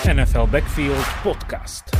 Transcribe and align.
NFL 0.00 0.48
Backfield 0.48 1.04
Podcast. 1.20 1.92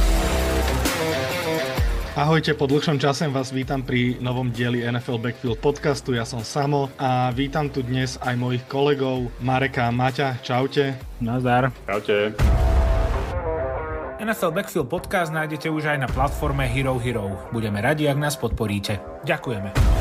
Ahojte, 2.17 2.57
po 2.57 2.65
dlhšom 2.65 2.97
čase 2.97 3.29
vás 3.29 3.53
vítam 3.53 3.85
pri 3.85 4.17
novom 4.25 4.49
dieli 4.49 4.81
NFL 4.89 5.21
Backfield 5.21 5.61
podcastu. 5.61 6.17
Ja 6.17 6.25
som 6.25 6.41
Samo 6.41 6.89
a 6.97 7.29
vítam 7.37 7.69
tu 7.69 7.85
dnes 7.85 8.17
aj 8.25 8.41
mojich 8.41 8.65
kolegov 8.73 9.29
Mareka 9.45 9.85
a 9.85 9.93
Maťa. 9.93 10.41
Čaute. 10.41 10.97
Nazdar. 11.21 11.77
Čaute. 11.85 12.33
NFL 14.17 14.53
Backfield 14.57 14.89
podcast 14.89 15.29
nájdete 15.37 15.69
už 15.69 15.93
aj 15.93 15.99
na 16.01 16.09
platforme 16.09 16.65
Hero 16.73 16.97
Hero. 16.97 17.53
Budeme 17.53 17.85
radi, 17.85 18.09
ak 18.09 18.17
nás 18.17 18.41
podporíte. 18.41 18.97
Ďakujeme. 19.29 20.00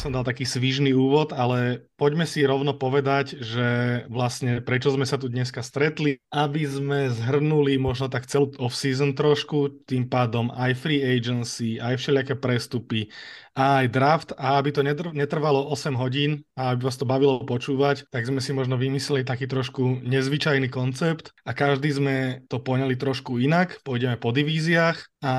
Som 0.00 0.16
dal 0.16 0.24
taký 0.24 0.48
svižný 0.48 0.96
úvod, 0.96 1.36
ale 1.36 1.84
poďme 2.00 2.24
si 2.24 2.40
rovno 2.40 2.72
povedať, 2.72 3.36
že 3.36 3.68
vlastne 4.08 4.64
prečo 4.64 4.88
sme 4.88 5.04
sa 5.04 5.20
tu 5.20 5.28
dneska 5.28 5.60
stretli, 5.60 6.16
aby 6.32 6.64
sme 6.64 7.12
zhrnuli 7.12 7.76
možno 7.76 8.08
tak 8.08 8.24
celú 8.24 8.48
off-season 8.56 9.12
trošku, 9.12 9.84
tým 9.84 10.08
pádom 10.08 10.48
aj 10.56 10.72
free 10.80 11.04
agency, 11.04 11.76
aj 11.76 12.00
všelijaké 12.00 12.40
prestupy, 12.40 13.12
aj 13.60 13.86
draft. 13.92 14.30
A 14.40 14.56
aby 14.56 14.72
to 14.72 14.80
netrvalo 15.12 15.68
8 15.68 15.92
hodín 16.00 16.46
a 16.56 16.72
aby 16.72 16.88
vás 16.88 16.96
to 16.96 17.04
bavilo 17.04 17.44
počúvať, 17.44 18.08
tak 18.08 18.24
sme 18.24 18.40
si 18.40 18.56
možno 18.56 18.80
vymysleli 18.80 19.26
taký 19.26 19.44
trošku 19.44 20.00
nezvyčajný 20.00 20.72
koncept 20.72 21.36
a 21.44 21.52
každý 21.52 21.92
sme 21.92 22.16
to 22.48 22.56
poňali 22.62 22.96
trošku 22.96 23.36
inak, 23.36 23.82
pôjdeme 23.84 24.16
po 24.16 24.32
divíziách 24.32 25.04
a 25.20 25.34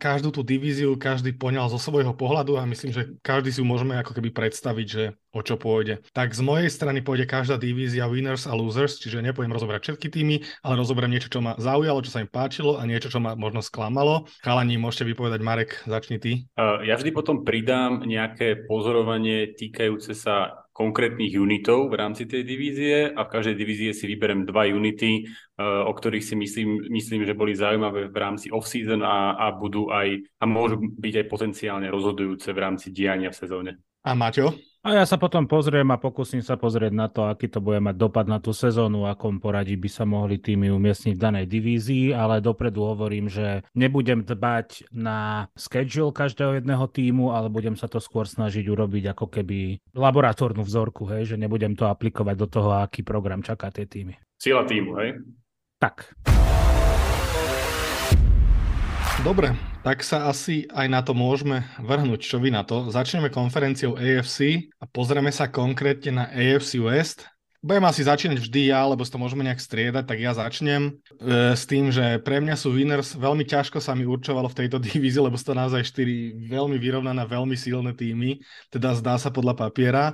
každú 0.00 0.32
tú 0.32 0.40
divíziu 0.40 0.96
každý 0.96 1.36
poňal 1.36 1.68
zo 1.68 1.76
svojho 1.76 2.16
pohľadu 2.16 2.56
a 2.56 2.64
myslím, 2.64 2.96
že 2.96 3.12
každý 3.20 3.52
si 3.52 3.60
ju 3.60 3.66
môžeme 3.68 4.00
ako 4.00 4.16
keby 4.16 4.32
predstaviť, 4.32 4.86
že 4.88 5.04
o 5.38 5.46
čo 5.46 5.54
pôjde. 5.54 6.02
Tak 6.10 6.34
z 6.34 6.42
mojej 6.42 6.66
strany 6.66 6.98
pôjde 6.98 7.30
každá 7.30 7.54
divízia 7.54 8.10
winners 8.10 8.50
a 8.50 8.58
losers, 8.58 8.98
čiže 8.98 9.22
nepôjdem 9.22 9.54
rozobrať 9.54 9.80
všetky 9.86 10.10
týmy, 10.10 10.42
ale 10.66 10.74
rozoberiem 10.74 11.14
niečo, 11.14 11.30
čo 11.30 11.38
ma 11.38 11.54
zaujalo, 11.54 12.02
čo 12.02 12.10
sa 12.10 12.22
im 12.22 12.28
páčilo 12.28 12.76
a 12.76 12.82
niečo, 12.82 13.08
čo 13.08 13.22
ma 13.22 13.38
možno 13.38 13.62
sklamalo. 13.62 14.26
Chalani, 14.42 14.74
môžete 14.74 15.06
vypovedať, 15.14 15.40
Marek, 15.46 15.70
začni 15.86 16.18
ty. 16.18 16.50
Uh, 16.58 16.82
ja 16.82 16.98
vždy 16.98 17.14
potom 17.14 17.46
pridám 17.46 18.02
nejaké 18.02 18.66
pozorovanie 18.66 19.54
týkajúce 19.54 20.18
sa 20.18 20.66
konkrétnych 20.78 21.34
unitov 21.34 21.90
v 21.90 21.98
rámci 21.98 22.30
tej 22.30 22.46
divízie 22.46 23.10
a 23.10 23.26
v 23.26 23.32
každej 23.34 23.58
divízie 23.58 23.90
si 23.90 24.06
vyberem 24.06 24.46
dva 24.46 24.62
unity, 24.70 25.26
o 25.58 25.90
ktorých 25.90 26.22
si 26.22 26.38
myslím, 26.38 26.86
myslím 26.94 27.26
že 27.26 27.34
boli 27.34 27.58
zaujímavé 27.58 28.06
v 28.06 28.14
rámci 28.14 28.46
off-season 28.54 29.02
a, 29.02 29.34
a 29.34 29.50
budú 29.50 29.90
aj 29.90 30.22
a 30.38 30.44
môžu 30.46 30.78
byť 30.78 31.14
aj 31.18 31.26
potenciálne 31.26 31.90
rozhodujúce 31.90 32.54
v 32.54 32.62
rámci 32.62 32.94
diania 32.94 33.34
v 33.34 33.40
sezóne. 33.42 33.70
A 34.06 34.14
Maťo? 34.14 34.54
A 34.88 34.96
ja 34.96 35.04
sa 35.04 35.20
potom 35.20 35.44
pozriem 35.44 35.84
a 35.92 36.00
pokúsim 36.00 36.40
sa 36.40 36.56
pozrieť 36.56 36.96
na 36.96 37.12
to, 37.12 37.28
aký 37.28 37.52
to 37.52 37.60
bude 37.60 37.76
mať 37.76 37.92
dopad 37.92 38.24
na 38.24 38.40
tú 38.40 38.56
sezónu, 38.56 39.04
akom 39.04 39.36
poradí 39.36 39.76
by 39.76 39.84
sa 39.84 40.08
mohli 40.08 40.40
týmy 40.40 40.72
umiestniť 40.72 41.12
v 41.12 41.24
danej 41.28 41.44
divízii, 41.44 42.16
ale 42.16 42.40
dopredu 42.40 42.88
hovorím, 42.88 43.28
že 43.28 43.68
nebudem 43.76 44.24
dbať 44.24 44.88
na 44.88 45.52
schedule 45.60 46.08
každého 46.08 46.64
jedného 46.64 46.88
týmu, 46.88 47.36
ale 47.36 47.52
budem 47.52 47.76
sa 47.76 47.84
to 47.84 48.00
skôr 48.00 48.24
snažiť 48.24 48.64
urobiť 48.64 49.12
ako 49.12 49.28
keby 49.28 49.76
laboratórnu 49.92 50.64
vzorku, 50.64 51.04
hej, 51.12 51.28
že 51.28 51.36
nebudem 51.36 51.76
to 51.76 51.84
aplikovať 51.84 52.36
do 52.40 52.48
toho, 52.48 52.80
aký 52.80 53.04
program 53.04 53.44
čaká 53.44 53.68
tie 53.68 53.84
týmy. 53.84 54.16
Sila 54.40 54.64
týmu, 54.64 54.96
hej? 55.04 55.20
Tak. 55.84 56.16
Dobre, 59.20 59.52
tak 59.88 60.04
sa 60.04 60.28
asi 60.28 60.68
aj 60.68 60.84
na 60.84 61.00
to 61.00 61.16
môžeme 61.16 61.64
vrhnúť. 61.80 62.20
Čo 62.20 62.44
vy 62.44 62.52
na 62.52 62.60
to? 62.60 62.92
Začneme 62.92 63.32
konferenciou 63.32 63.96
AFC 63.96 64.68
a 64.76 64.84
pozrieme 64.84 65.32
sa 65.32 65.48
konkrétne 65.48 66.12
na 66.12 66.24
AFC 66.28 66.76
West. 66.76 67.24
Budem 67.64 67.88
asi 67.88 68.04
začínať 68.04 68.36
vždy 68.36 68.68
ja, 68.68 68.84
lebo 68.84 69.00
to 69.00 69.16
môžeme 69.16 69.48
nejak 69.48 69.64
striedať, 69.64 70.04
tak 70.04 70.20
ja 70.20 70.36
začnem 70.36 70.92
e, 70.92 71.56
s 71.56 71.64
tým, 71.64 71.88
že 71.88 72.20
pre 72.20 72.36
mňa 72.36 72.54
sú 72.60 72.76
winners, 72.76 73.16
veľmi 73.16 73.48
ťažko 73.48 73.80
sa 73.80 73.96
mi 73.96 74.04
určovalo 74.04 74.52
v 74.52 74.58
tejto 74.60 74.76
divízii, 74.92 75.24
lebo 75.24 75.40
sú 75.40 75.50
to 75.50 75.56
naozaj 75.56 75.80
štyri 75.88 76.36
veľmi 76.36 76.76
vyrovnané, 76.76 77.24
veľmi 77.24 77.56
silné 77.56 77.96
týmy, 77.96 78.44
teda 78.68 78.92
zdá 78.92 79.16
sa 79.16 79.32
podľa 79.32 79.56
papiera. 79.56 80.12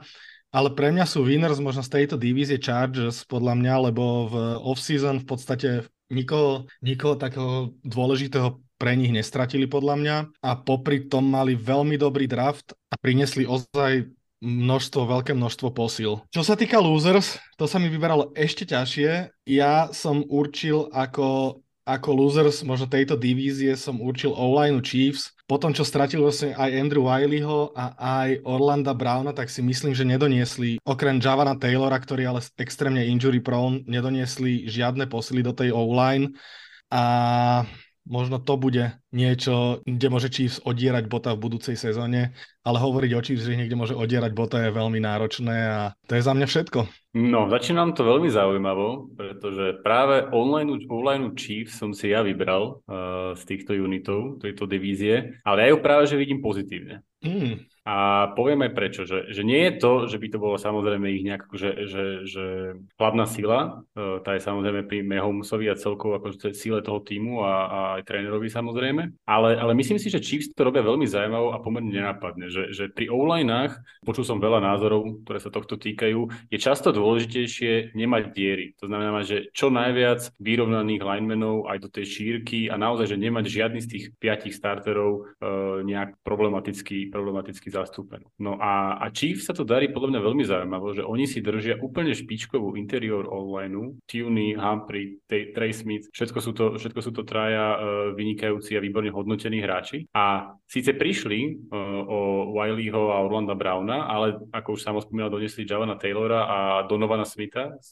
Ale 0.55 0.71
pre 0.71 0.95
mňa 0.95 1.03
sú 1.03 1.27
winners 1.27 1.59
možno 1.59 1.83
z 1.83 1.99
tejto 1.99 2.15
divízie 2.15 2.63
Chargers, 2.63 3.27
podľa 3.27 3.59
mňa, 3.59 3.75
lebo 3.91 4.31
v 4.31 4.35
off-season 4.63 5.19
v 5.19 5.27
podstate 5.27 5.71
nikoho, 6.15 6.71
nikoho 6.79 7.19
takého 7.19 7.75
dôležitého 7.83 8.64
pre 8.77 8.99
nich 8.99 9.15
nestratili 9.15 9.71
podľa 9.71 9.95
mňa 9.97 10.17
a 10.43 10.51
popri 10.59 11.07
tom 11.07 11.31
mali 11.31 11.55
veľmi 11.55 11.95
dobrý 11.95 12.27
draft 12.27 12.75
a 12.91 12.99
priniesli 12.99 13.47
ozaj 13.47 14.11
množstvo, 14.45 15.09
veľké 15.09 15.33
množstvo 15.33 15.73
posil. 15.73 16.21
Čo 16.29 16.45
sa 16.45 16.55
týka 16.55 16.77
losers, 16.77 17.41
to 17.57 17.65
sa 17.65 17.81
mi 17.81 17.89
vyberalo 17.89 18.37
ešte 18.37 18.69
ťažšie. 18.69 19.33
Ja 19.49 19.89
som 19.97 20.21
určil 20.29 20.93
ako, 20.93 21.61
ako 21.89 22.09
losers 22.13 22.61
možno 22.61 22.85
tejto 22.85 23.17
divízie 23.17 23.73
som 23.81 24.05
určil 24.05 24.37
O-line 24.37 24.85
Chiefs. 24.85 25.33
Potom, 25.45 25.77
čo 25.77 25.85
stratil 25.85 26.25
vlastne 26.25 26.57
aj 26.57 26.73
Andrew 26.73 27.05
Wileyho 27.05 27.73
a 27.77 27.93
aj 28.21 28.45
Orlanda 28.49 28.97
Browna, 28.97 29.37
tak 29.37 29.53
si 29.53 29.61
myslím, 29.61 29.93
že 29.93 30.09
nedoniesli, 30.09 30.81
okrem 30.85 31.21
Javana 31.21 31.53
Taylora, 31.57 32.01
ktorý 32.01 32.25
ale 32.29 32.41
extrémne 32.57 33.05
injury 33.05 33.45
prone, 33.45 33.85
nedoniesli 33.85 34.65
žiadne 34.69 35.05
posily 35.09 35.45
do 35.45 35.53
tej 35.53 35.73
O-line. 35.73 36.33
A 36.89 37.05
možno 38.05 38.37
to 38.41 38.55
bude 38.61 38.93
niečo, 39.11 39.81
kde 39.85 40.07
môže 40.13 40.29
Chiefs 40.29 40.61
odierať 40.61 41.09
bota 41.09 41.33
v 41.33 41.43
budúcej 41.49 41.77
sezóne, 41.77 42.37
ale 42.63 42.77
hovoriť 42.81 43.11
o 43.17 43.25
Chiefs, 43.25 43.49
že 43.49 43.57
niekde 43.57 43.77
môže 43.77 43.97
odierať 43.97 44.33
bota 44.37 44.61
je 44.61 44.71
veľmi 44.73 45.01
náročné 45.01 45.57
a 45.69 45.81
to 46.05 46.17
je 46.17 46.23
za 46.23 46.33
mňa 46.37 46.47
všetko. 46.47 46.81
No, 47.15 47.47
začínam 47.49 47.95
to 47.97 48.05
veľmi 48.05 48.29
zaujímavo, 48.29 49.15
pretože 49.17 49.81
práve 49.81 50.29
online, 50.35 50.85
online 50.91 51.33
Chiefs 51.39 51.81
som 51.81 51.97
si 51.97 52.13
ja 52.13 52.21
vybral 52.21 52.85
uh, 52.85 53.33
z 53.39 53.43
týchto 53.49 53.73
unitov, 53.77 54.43
tejto 54.45 54.69
divízie, 54.69 55.41
ale 55.47 55.59
ja 55.65 55.69
ju 55.73 55.79
práve, 55.81 56.05
že 56.11 56.21
vidím 56.21 56.45
pozitívne. 56.45 57.01
Mm. 57.25 57.65
A 57.85 58.33
poviem 58.33 58.65
aj 58.65 58.73
prečo, 58.73 59.03
že, 59.05 59.29
že 59.29 59.45
nie 59.45 59.69
je 59.69 59.73
to, 59.77 59.93
že 60.09 60.17
by 60.17 60.27
to 60.33 60.39
bolo 60.41 60.57
samozrejme 60.57 61.05
ich 61.05 61.21
nejak, 61.21 61.53
že, 61.53 61.71
že, 61.85 62.05
že 62.25 62.45
hlavná 62.97 63.29
sila, 63.29 63.85
e, 63.93 64.25
tá 64.25 64.33
je 64.33 64.41
samozrejme 64.41 64.89
pri 64.89 65.05
Mahomesovi 65.05 65.69
a 65.69 65.77
celkovo 65.77 66.17
akože 66.17 66.57
síle 66.57 66.81
toho 66.81 67.05
týmu 67.05 67.45
a, 67.45 67.53
a 67.69 67.79
aj 68.01 68.09
trénerovi 68.09 68.49
samozrejme, 68.49 69.29
ale, 69.29 69.61
ale 69.61 69.77
myslím 69.77 70.01
si, 70.01 70.09
že 70.09 70.25
Chiefs 70.25 70.49
to 70.57 70.65
robia 70.65 70.81
veľmi 70.81 71.05
zaujímaво 71.05 71.53
a 71.53 71.61
pomerne 71.61 71.93
nenápadne, 71.93 72.49
že, 72.49 72.73
že 72.73 72.89
pri 72.89 73.13
onlinách, 73.13 73.77
počul 74.01 74.25
som 74.25 74.41
veľa 74.41 74.65
názorov, 74.65 75.21
ktoré 75.29 75.37
sa 75.45 75.53
tohto 75.53 75.77
týkajú, 75.77 76.49
je 76.49 76.57
často 76.57 76.89
dôležitejšie 76.89 77.93
nemať 77.93 78.23
diery. 78.33 78.73
To 78.81 78.89
znamená, 78.89 79.29
že 79.29 79.53
čo 79.53 79.69
najviac 79.69 80.33
vyrovnaných 80.41 81.05
linemenov 81.05 81.69
aj 81.69 81.85
do 81.85 81.93
tej 81.93 82.09
šírky 82.09 82.73
a 82.73 82.81
naozaj, 82.81 83.13
že 83.13 83.21
nemať 83.21 83.45
žiadny 83.45 83.81
z 83.85 83.91
tých 83.93 84.05
piatich 84.17 84.57
starterov 84.57 85.13
e, 85.21 85.23
nejak 85.85 86.17
problematický, 86.25 87.13
problematický 87.13 87.74
zastúpenú. 87.75 88.31
No 88.39 88.55
a, 88.63 89.03
a 89.03 89.11
Chief 89.11 89.43
sa 89.43 89.51
to 89.51 89.67
darí 89.67 89.91
podľa 89.91 90.15
mňa 90.15 90.21
veľmi 90.23 90.45
zaujímavo, 90.47 90.95
že 90.95 91.03
oni 91.03 91.27
si 91.27 91.43
držia 91.43 91.83
úplne 91.83 92.15
špičkovú 92.15 92.79
interior 92.79 93.27
online, 93.27 93.99
Tuny, 94.07 94.55
Humphrey, 94.55 95.19
Trey 95.27 95.73
Smith, 95.75 96.07
všetko 96.15 96.39
sú 96.39 96.51
to, 96.55 96.65
všetko 96.79 97.01
sú 97.03 97.11
to 97.11 97.27
traja 97.27 97.75
uh, 97.75 97.79
vynikajúci 98.15 98.79
a 98.79 98.85
výborne 98.85 99.11
hodnotení 99.11 99.59
hráči. 99.59 100.07
A 100.15 100.55
síce 100.71 100.95
prišli 100.95 101.69
uh, 101.69 102.03
o 102.07 102.19
Wileyho 102.55 103.11
a 103.11 103.25
Orlanda 103.25 103.59
Browna, 103.59 104.07
ale 104.07 104.39
ako 104.55 104.79
už 104.79 104.81
som 104.85 105.01
spomínal, 105.01 105.33
donesli 105.33 105.67
Javana 105.67 105.99
Taylora 105.99 106.47
a 106.47 106.59
Donovana 106.87 107.27
Smitha 107.27 107.81
z, 107.81 107.91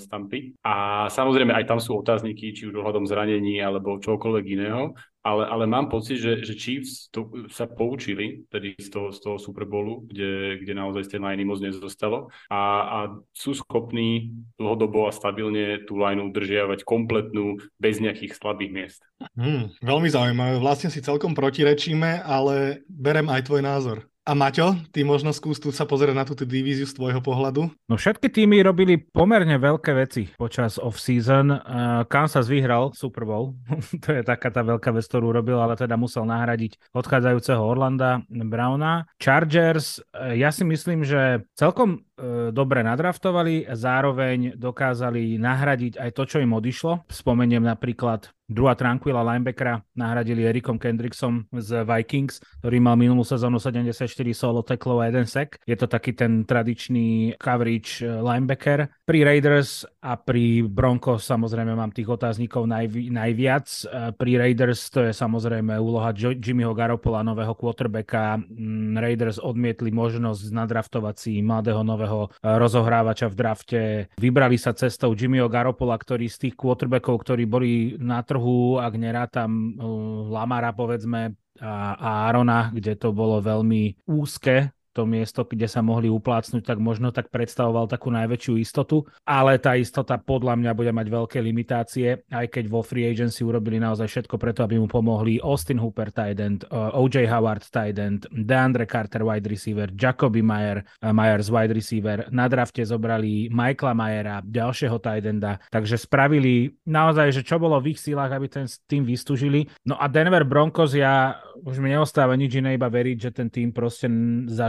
z 0.00 0.04
Tampy. 0.08 0.56
A 0.64 1.06
samozrejme 1.12 1.52
aj 1.52 1.68
tam 1.68 1.80
sú 1.82 1.98
otázniky, 1.98 2.54
či 2.54 2.70
už 2.70 2.78
ohľadom 2.78 3.04
zranení 3.04 3.60
alebo 3.60 4.00
čokoľvek 4.00 4.44
iného 4.48 4.94
ale, 5.28 5.44
ale 5.44 5.64
mám 5.68 5.92
pocit, 5.92 6.16
že, 6.16 6.40
že 6.40 6.56
Chiefs 6.56 7.12
to, 7.12 7.28
sa 7.52 7.68
poučili 7.68 8.48
tedy 8.48 8.72
z 8.80 8.88
toho, 8.88 9.12
z 9.12 9.20
toho 9.20 9.36
Super 9.36 9.68
Bowlu, 9.68 10.08
kde, 10.08 10.56
kde 10.64 10.72
naozaj 10.72 11.04
z 11.04 11.10
tej 11.12 11.20
liney 11.20 11.44
moc 11.44 11.60
nezostalo 11.60 12.32
a, 12.48 12.60
a 12.88 12.98
sú 13.36 13.52
schopní 13.52 14.32
dlhodobo 14.56 15.04
a 15.04 15.12
stabilne 15.12 15.84
tú 15.84 16.00
lineu 16.00 16.32
udržiavať 16.32 16.88
kompletnú 16.88 17.60
bez 17.76 18.00
nejakých 18.00 18.32
slabých 18.32 18.72
miest. 18.72 19.00
Hmm, 19.36 19.68
veľmi 19.84 20.08
zaujímavé. 20.08 20.56
Vlastne 20.56 20.88
si 20.88 21.04
celkom 21.04 21.36
protirečíme, 21.36 22.24
ale 22.24 22.80
berem 22.88 23.28
aj 23.28 23.44
tvoj 23.52 23.60
názor. 23.60 24.08
A 24.28 24.36
Maťo, 24.36 24.76
ty 24.92 25.08
možno 25.08 25.32
skús 25.32 25.56
tu 25.56 25.72
sa 25.72 25.88
pozrieť 25.88 26.12
na 26.12 26.20
túto 26.28 26.44
divíziu 26.44 26.84
z 26.84 26.92
tvojho 26.92 27.24
pohľadu? 27.24 27.72
No 27.88 27.96
všetky 27.96 28.28
týmy 28.28 28.60
robili 28.60 29.00
pomerne 29.00 29.56
veľké 29.56 29.96
veci 29.96 30.28
počas 30.36 30.76
off-season. 30.76 31.48
Uh, 31.48 32.04
Kansas 32.12 32.44
vyhral 32.44 32.92
Super 32.92 33.24
Bowl, 33.24 33.56
to 34.04 34.12
je 34.12 34.20
taká 34.20 34.52
tá 34.52 34.60
veľká 34.60 34.92
vec, 34.92 35.08
ktorú 35.08 35.32
robil, 35.32 35.56
ale 35.56 35.80
teda 35.80 35.96
musel 35.96 36.28
nahradiť 36.28 36.76
odchádzajúceho 36.92 37.56
Orlanda 37.56 38.20
Browna. 38.28 39.08
Chargers, 39.16 40.04
uh, 40.12 40.36
ja 40.36 40.52
si 40.52 40.60
myslím, 40.60 41.08
že 41.08 41.48
celkom 41.56 42.04
dobre 42.50 42.82
nadraftovali, 42.82 43.70
zároveň 43.72 44.58
dokázali 44.58 45.38
nahradiť 45.38 45.96
aj 45.98 46.10
to, 46.12 46.22
čo 46.26 46.36
im 46.42 46.52
odišlo. 46.52 47.06
Spomeniem 47.06 47.62
napríklad 47.62 48.34
Druhá 48.48 48.72
Tranquila 48.72 49.20
linebackera 49.20 49.84
nahradili 49.92 50.40
Erikom 50.48 50.80
Kendricksom 50.80 51.52
z 51.52 51.84
Vikings, 51.84 52.40
ktorý 52.64 52.80
mal 52.80 52.96
minulú 52.96 53.20
sezónu 53.20 53.60
74 53.60 54.08
solo 54.32 54.64
teklov 54.64 55.04
a 55.04 55.12
jeden 55.12 55.28
sek. 55.28 55.60
Je 55.68 55.76
to 55.76 55.84
taký 55.84 56.16
ten 56.16 56.48
tradičný 56.48 57.36
coverage 57.36 58.00
eh, 58.00 58.08
linebacker. 58.08 58.88
Pri 59.04 59.20
Raiders 59.20 59.84
a 60.00 60.16
pri 60.16 60.64
Broncos 60.64 61.28
samozrejme 61.28 61.76
mám 61.76 61.92
tých 61.92 62.08
otáznikov 62.08 62.64
najvi, 62.64 63.12
najviac. 63.12 63.68
Eh, 63.68 64.16
pri 64.16 64.40
Raiders 64.40 64.80
to 64.88 65.04
je 65.04 65.12
samozrejme 65.12 65.76
úloha 65.76 66.16
Jimmyho 66.16 66.72
Garopola, 66.72 67.20
nového 67.20 67.52
quarterbacka. 67.52 68.40
Mm, 68.48 68.96
Raiders 68.96 69.36
odmietli 69.36 69.92
možnosť 69.92 70.56
nadraftovať 70.56 71.14
si 71.20 71.44
mladého 71.44 71.84
nového 71.84 72.07
eh, 72.08 72.56
rozohrávača 72.56 73.28
v 73.28 73.34
drafte. 73.36 73.80
Vybrali 74.16 74.56
sa 74.56 74.72
cestou 74.72 75.12
Jimmyho 75.12 75.50
Garopola, 75.52 76.00
ktorý 76.00 76.26
z 76.28 76.48
tých 76.48 76.54
quarterbackov, 76.56 77.20
ktorí 77.20 77.44
boli 77.44 78.00
na 78.00 78.24
trhu 78.24 78.80
ak 78.80 78.94
nerátam 78.96 79.76
uh, 79.76 80.28
Lamara 80.32 80.72
povedzme 80.72 81.36
a 81.58 82.30
Arona, 82.30 82.70
kde 82.70 82.94
to 82.94 83.10
bolo 83.10 83.42
veľmi 83.42 84.06
úzke 84.06 84.70
to 84.92 85.08
miesto, 85.08 85.44
kde 85.44 85.66
sa 85.68 85.84
mohli 85.84 86.08
uplácnuť, 86.10 86.62
tak 86.64 86.78
možno 86.80 87.14
tak 87.14 87.28
predstavoval 87.28 87.88
takú 87.88 88.12
najväčšiu 88.12 88.54
istotu, 88.60 89.04
ale 89.24 89.60
tá 89.60 89.76
istota 89.78 90.16
podľa 90.18 90.58
mňa 90.58 90.72
bude 90.74 90.92
mať 90.92 91.06
veľké 91.08 91.38
limitácie, 91.40 92.26
aj 92.28 92.46
keď 92.50 92.64
vo 92.66 92.80
free 92.82 93.06
agency 93.08 93.44
urobili 93.44 93.78
naozaj 93.78 94.08
všetko 94.08 94.36
preto, 94.36 94.64
aby 94.64 94.80
mu 94.80 94.90
pomohli 94.90 95.38
Austin 95.40 95.78
Hooper 95.78 96.10
tight 96.10 96.38
end, 96.40 96.66
uh, 96.68 96.94
OJ 96.96 97.28
Howard 97.28 97.64
tight 97.68 97.96
end, 97.98 98.26
DeAndre 98.32 98.88
Carter 98.88 99.22
wide 99.22 99.46
receiver, 99.46 99.88
Jacoby 99.92 100.42
Mayer, 100.42 100.82
uh, 101.02 101.12
Myers 101.12 101.48
wide 101.52 101.72
receiver, 101.72 102.26
na 102.32 102.48
drafte 102.48 102.82
zobrali 102.82 103.52
Michaela 103.52 103.94
Mayera, 103.94 104.36
ďalšieho 104.44 104.98
tight 104.98 105.24
enda, 105.24 105.62
takže 105.70 106.00
spravili 106.00 106.74
naozaj, 106.88 107.32
že 107.32 107.42
čo 107.46 107.60
bolo 107.60 107.78
v 107.78 107.94
ich 107.94 108.00
sílach, 108.00 108.32
aby 108.32 108.48
ten 108.50 108.66
tým 108.88 109.04
vystúžili. 109.04 109.68
No 109.84 109.96
a 110.00 110.08
Denver 110.10 110.42
Broncos, 110.44 110.96
ja 110.96 111.38
už 111.62 111.82
mi 111.82 111.90
neostáva 111.90 112.38
nič 112.38 112.58
iné, 112.58 112.78
iba 112.78 112.86
veriť, 112.86 113.16
že 113.18 113.30
ten 113.34 113.48
tým 113.50 113.74
proste 113.74 114.06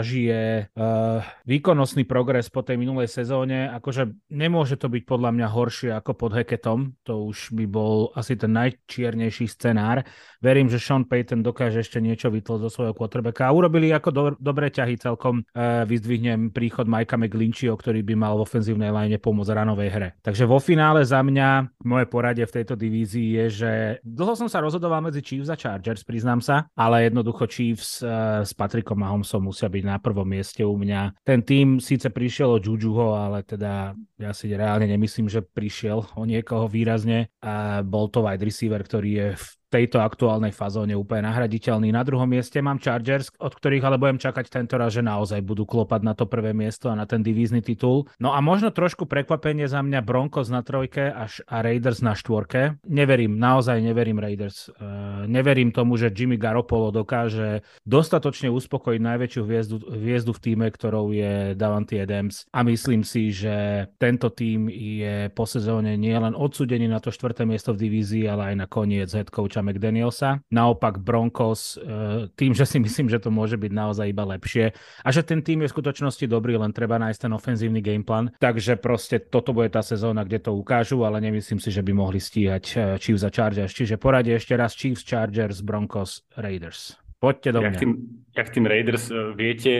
zažije 0.10 0.30
je 0.30 0.66
uh, 0.66 1.22
výkonnostný 1.46 2.02
progres 2.10 2.50
po 2.50 2.66
tej 2.66 2.82
minulej 2.82 3.06
sezóne. 3.06 3.70
Akože 3.70 4.10
nemôže 4.34 4.74
to 4.74 4.90
byť 4.90 5.04
podľa 5.06 5.32
mňa 5.38 5.48
horšie 5.54 5.90
ako 5.94 6.12
pod 6.18 6.32
Heketom. 6.34 6.98
To 7.06 7.30
už 7.30 7.54
by 7.54 7.66
bol 7.70 8.10
asi 8.18 8.34
ten 8.34 8.58
najčiernejší 8.58 9.46
scenár. 9.46 10.02
Verím, 10.42 10.66
že 10.66 10.82
Sean 10.82 11.06
Payton 11.06 11.46
dokáže 11.46 11.86
ešte 11.86 12.02
niečo 12.02 12.34
vytlať 12.34 12.60
zo 12.66 12.70
svojho 12.74 12.98
quarterbacka. 12.98 13.46
A 13.46 13.54
urobili 13.54 13.94
ako 13.94 14.10
do, 14.10 14.24
dobré 14.42 14.74
ťahy 14.74 14.98
celkom. 14.98 15.46
Uh, 15.54 15.86
vyzdvihnem 15.86 16.50
príchod 16.50 16.90
Majka 16.90 17.18
McGlinchio, 17.18 17.78
ktorý 17.78 18.02
by 18.02 18.16
mal 18.18 18.34
v 18.42 18.46
ofenzívnej 18.50 18.90
line 18.90 19.18
pomôcť 19.22 19.54
ranovej 19.54 19.90
hre. 19.94 20.10
Takže 20.26 20.50
vo 20.50 20.58
finále 20.58 21.06
za 21.06 21.22
mňa 21.22 21.82
moje 21.86 22.06
poradie 22.10 22.50
v 22.50 22.56
tejto 22.62 22.74
divízii 22.74 23.46
je, 23.46 23.46
že 23.50 23.72
dlho 24.02 24.34
som 24.34 24.50
sa 24.50 24.64
rozhodoval 24.64 25.06
medzi 25.06 25.22
Chiefs 25.22 25.54
a 25.54 25.58
Chargers, 25.60 26.02
priznám 26.02 26.42
sa, 26.42 26.66
ale 26.74 27.06
jednoducho 27.06 27.46
Chiefs 27.46 28.02
uh, 28.02 28.42
s 28.42 28.56
Patrickom 28.56 28.98
Mahomesom 28.98 29.46
musia 29.52 29.68
byť 29.68 29.84
na 29.84 29.99
prvom 30.00 30.28
mieste 30.28 30.64
u 30.64 30.76
mňa. 30.76 31.22
Ten 31.22 31.44
tým 31.44 31.84
síce 31.84 32.10
prišiel 32.10 32.60
od 32.60 32.64
Jujuho, 32.66 33.16
ale 33.16 33.44
teda 33.44 33.94
ja 34.20 34.32
si 34.32 34.52
reálne 34.52 34.88
nemyslím, 34.88 35.28
že 35.28 35.46
prišiel 35.46 36.16
o 36.16 36.24
niekoho 36.24 36.66
výrazne. 36.72 37.32
A 37.44 37.86
bol 37.86 38.08
to 38.08 38.24
wide 38.24 38.44
receiver, 38.44 38.82
ktorý 38.82 39.10
je 39.12 39.28
v 39.36 39.46
tejto 39.70 40.02
aktuálnej 40.02 40.52
fazóne 40.52 40.98
úplne 40.98 41.30
nahraditeľný. 41.30 41.94
Na 41.94 42.02
druhom 42.02 42.26
mieste 42.26 42.58
mám 42.60 42.82
Chargers, 42.82 43.30
od 43.38 43.54
ktorých 43.54 43.86
ale 43.86 44.02
budem 44.02 44.18
čakať 44.18 44.50
tento 44.50 44.76
raz, 44.82 44.98
že 44.98 45.06
naozaj 45.06 45.46
budú 45.46 45.70
klopať 45.70 46.02
na 46.02 46.18
to 46.18 46.26
prvé 46.26 46.52
miesto 46.58 46.90
a 46.90 46.98
na 46.98 47.06
ten 47.06 47.22
divízny 47.22 47.62
titul. 47.62 48.10
No 48.18 48.34
a 48.34 48.42
možno 48.42 48.74
trošku 48.74 49.06
prekvapenie 49.06 49.70
za 49.70 49.86
mňa 49.86 50.02
Broncos 50.02 50.50
na 50.50 50.66
trojke 50.66 51.14
až 51.14 51.46
a 51.46 51.62
Raiders 51.62 52.02
na 52.02 52.18
štvorke. 52.18 52.82
Neverím, 52.90 53.38
naozaj 53.38 53.78
neverím 53.86 54.18
Raiders. 54.18 54.74
Uh, 54.74 55.30
neverím 55.30 55.70
tomu, 55.70 56.02
že 56.02 56.10
Jimmy 56.10 56.42
Garoppolo 56.42 56.90
dokáže 56.90 57.62
dostatočne 57.86 58.50
uspokojiť 58.50 59.02
najväčšiu 59.06 59.42
hviezdu, 59.46 59.78
hviezdu 59.86 60.32
v 60.34 60.42
týme, 60.42 60.68
ktorou 60.74 61.14
je 61.14 61.54
Davante 61.54 62.02
Adams 62.02 62.50
a 62.50 62.66
myslím 62.66 63.06
si, 63.06 63.30
že 63.30 63.86
tento 64.02 64.34
tým 64.34 64.72
je 64.74 65.30
po 65.30 65.46
sezóne 65.46 65.94
nielen 65.94 66.34
odsudený 66.34 66.90
na 66.90 66.98
to 66.98 67.14
štvrté 67.14 67.46
miesto 67.46 67.76
v 67.76 67.86
divízii, 67.86 68.26
ale 68.26 68.54
aj 68.54 68.56
na 68.66 68.68
koniec 68.68 69.14
head 69.14 69.30
coach 69.30 69.59
Joša 69.60 69.68
McDanielsa. 69.68 70.30
Naopak 70.52 71.04
Broncos, 71.04 71.76
e, 71.76 72.32
tým, 72.36 72.56
že 72.56 72.64
si 72.64 72.80
myslím, 72.80 73.12
že 73.12 73.20
to 73.20 73.30
môže 73.30 73.60
byť 73.60 73.72
naozaj 73.76 74.08
iba 74.08 74.24
lepšie 74.24 74.72
a 75.04 75.10
že 75.12 75.22
ten 75.28 75.44
tým 75.44 75.64
je 75.64 75.68
v 75.68 75.76
skutočnosti 75.76 76.26
dobrý, 76.32 76.56
len 76.56 76.72
treba 76.72 76.96
nájsť 76.96 77.20
ten 77.28 77.32
ofenzívny 77.36 77.84
gameplan. 77.84 78.32
Takže 78.40 78.80
proste 78.80 79.20
toto 79.20 79.52
bude 79.52 79.68
tá 79.70 79.84
sezóna, 79.84 80.24
kde 80.24 80.40
to 80.40 80.56
ukážu, 80.56 81.04
ale 81.04 81.20
nemyslím 81.20 81.60
si, 81.60 81.70
že 81.70 81.84
by 81.84 81.92
mohli 81.92 82.24
stíhať 82.24 82.64
e, 82.72 82.76
Chiefs 83.04 83.28
a 83.28 83.32
Chargers. 83.32 83.76
Čiže 83.76 84.00
poradie 84.00 84.40
ešte 84.40 84.56
raz 84.56 84.72
Chiefs, 84.74 85.04
Chargers, 85.04 85.60
Broncos, 85.60 86.24
Raiders. 86.40 86.96
Poďte 87.20 87.50
do 87.52 87.60
mňa. 87.60 87.76
Jak 87.76 87.82
tým, 87.84 87.92
jak 88.32 88.50
tým 88.56 88.66
Raiders, 88.66 89.12
e, 89.12 89.36
viete, 89.36 89.74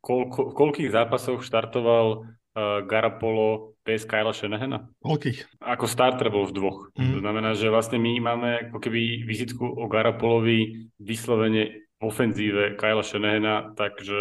koľko, 0.00 0.40
v 0.50 0.54
koľkých 0.56 0.90
zápasoch 0.94 1.44
štartoval 1.44 2.06
uh, 2.24 2.80
Garapolo 2.86 3.77
bez 3.88 4.04
Kyla 4.04 4.36
Shanahana. 4.36 4.84
Koľkých? 5.00 5.64
Ako 5.64 5.88
starter 5.88 6.28
bol 6.28 6.44
v 6.44 6.52
dvoch. 6.52 6.78
Mm. 6.92 7.16
To 7.16 7.18
znamená, 7.24 7.56
že 7.56 7.72
vlastne 7.72 7.96
my 7.96 8.20
máme 8.20 8.50
ako 8.68 8.84
keby 8.84 9.24
vizitku 9.24 9.64
o 9.64 9.88
Garapolovi 9.88 10.92
vyslovene 11.00 11.88
v 11.96 12.02
ofenzíve 12.04 12.76
Kyla 12.76 13.00
Shanahana, 13.00 13.72
takže 13.72 14.20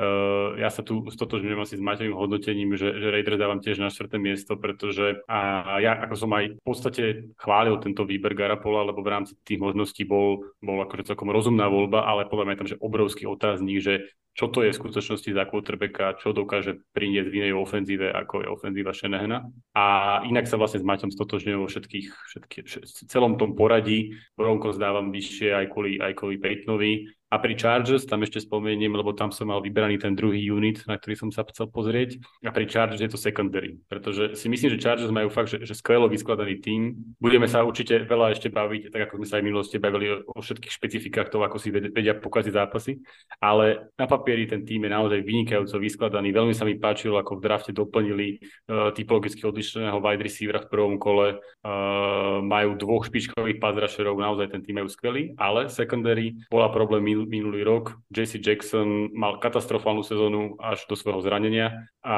Uh, 0.00 0.56
ja 0.56 0.72
sa 0.72 0.80
tu 0.80 1.04
stotožňujem 1.12 1.60
asi 1.60 1.76
s 1.76 1.84
Maťovým 1.84 2.16
hodnotením, 2.16 2.72
že, 2.72 2.96
že 2.96 3.12
Raiders 3.12 3.36
dávam 3.36 3.60
tiež 3.60 3.84
na 3.84 3.92
štvrté 3.92 4.16
miesto, 4.16 4.56
pretože 4.56 5.20
a 5.28 5.76
ja 5.76 5.92
ako 6.00 6.14
som 6.16 6.32
aj 6.32 6.56
v 6.56 6.64
podstate 6.64 7.04
chválil 7.36 7.76
tento 7.84 8.08
výber 8.08 8.32
Garapola, 8.32 8.88
lebo 8.88 9.04
v 9.04 9.12
rámci 9.12 9.36
tých 9.44 9.60
možností 9.60 10.08
bol, 10.08 10.56
bol 10.64 10.80
akože 10.88 11.12
celkom 11.12 11.28
rozumná 11.28 11.68
voľba, 11.68 12.08
ale 12.08 12.24
podľa 12.24 12.48
mňa 12.48 12.56
tam 12.56 12.70
že 12.72 12.80
obrovský 12.80 13.28
otáznik, 13.28 13.84
že 13.84 14.08
čo 14.32 14.48
to 14.48 14.64
je 14.64 14.72
v 14.72 14.80
skutočnosti 14.80 15.36
za 15.36 15.44
quarterbacka, 15.44 16.16
čo 16.22 16.32
dokáže 16.32 16.80
priniesť 16.96 17.28
v 17.28 17.38
inej 17.44 17.54
ofenzíve, 17.60 18.08
ako 18.08 18.40
je 18.40 18.48
ofenzíva 18.48 18.94
Šenehna. 18.94 19.44
A 19.76 19.84
inak 20.24 20.46
sa 20.48 20.56
vlastne 20.56 20.80
s 20.80 20.86
Maťom 20.86 21.12
stotožňujem 21.12 21.60
vo 21.60 21.68
všetkých, 21.68 22.06
všetky, 22.08 22.58
všetky, 22.64 23.10
celom 23.10 23.36
tom 23.36 23.58
poradí. 23.58 24.16
Broncos 24.38 24.78
dávam 24.80 25.10
vyššie 25.10 25.50
aj 25.50 25.66
kvôli, 25.68 25.98
aj 26.00 26.14
kvôli 26.14 26.40
Peytonovi 26.40 27.10
a 27.30 27.38
pri 27.38 27.54
Chargers, 27.54 28.04
tam 28.10 28.26
ešte 28.26 28.42
spomeniem, 28.42 28.90
lebo 28.90 29.14
tam 29.14 29.30
som 29.30 29.46
mal 29.46 29.62
vybraný 29.62 30.02
ten 30.02 30.18
druhý 30.18 30.50
unit, 30.50 30.82
na 30.90 30.98
ktorý 30.98 31.14
som 31.14 31.30
sa 31.30 31.46
chcel 31.46 31.70
pozrieť. 31.70 32.18
A 32.42 32.50
pri 32.50 32.66
Chargers 32.66 32.98
je 32.98 33.06
to 33.06 33.14
secondary, 33.14 33.78
pretože 33.86 34.34
si 34.34 34.50
myslím, 34.50 34.74
že 34.74 34.82
Chargers 34.82 35.14
majú 35.14 35.30
fakt, 35.30 35.54
že, 35.54 35.62
že 35.62 35.78
skvelo 35.78 36.10
vyskladaný 36.10 36.58
tým. 36.58 36.98
Budeme 37.22 37.46
sa 37.46 37.62
určite 37.62 38.02
veľa 38.02 38.34
ešte 38.34 38.50
baviť, 38.50 38.90
tak 38.90 39.06
ako 39.06 39.22
sme 39.22 39.26
sa 39.30 39.34
aj 39.38 39.42
v 39.42 39.48
minulosti 39.48 39.76
bavili 39.78 40.06
o, 40.10 40.16
o 40.26 40.42
všetkých 40.42 40.72
špecifikách 40.74 41.30
toho, 41.30 41.46
ako 41.46 41.56
si 41.62 41.70
vedia 41.70 42.18
pokaziť 42.18 42.52
zápasy. 42.52 42.98
Ale 43.38 43.94
na 43.94 44.10
papieri 44.10 44.50
ten 44.50 44.66
tým 44.66 44.84
je 44.84 44.90
naozaj 44.90 45.22
vynikajúco 45.22 45.78
vyskladaný. 45.78 46.34
Veľmi 46.34 46.54
sa 46.58 46.66
mi 46.66 46.74
páčilo, 46.82 47.14
ako 47.22 47.38
v 47.38 47.44
drafte 47.46 47.70
doplnili 47.70 48.42
uh, 48.42 48.90
typologicky 48.90 49.46
odlišného 49.46 50.02
wide 50.02 50.26
receivera 50.26 50.58
v 50.66 50.70
prvom 50.70 50.98
kole. 50.98 51.38
Uh, 51.62 52.42
majú 52.42 52.74
dvoch 52.74 53.06
špičkových 53.06 53.62
pass 53.62 53.78
naozaj 54.00 54.50
ten 54.50 54.60
tým 54.64 54.82
majú 54.82 54.88
skvelý, 54.90 55.32
ale 55.36 55.68
secondary 55.70 56.36
bola 56.50 56.72
problém 56.72 57.04
minulý 57.26 57.64
rok. 57.64 58.00
JC 58.08 58.40
Jackson 58.40 59.12
mal 59.12 59.36
katastrofálnu 59.40 60.02
sezónu 60.02 60.56
až 60.60 60.86
do 60.88 60.96
svojho 60.96 61.20
zranenia 61.20 61.90
a 62.04 62.16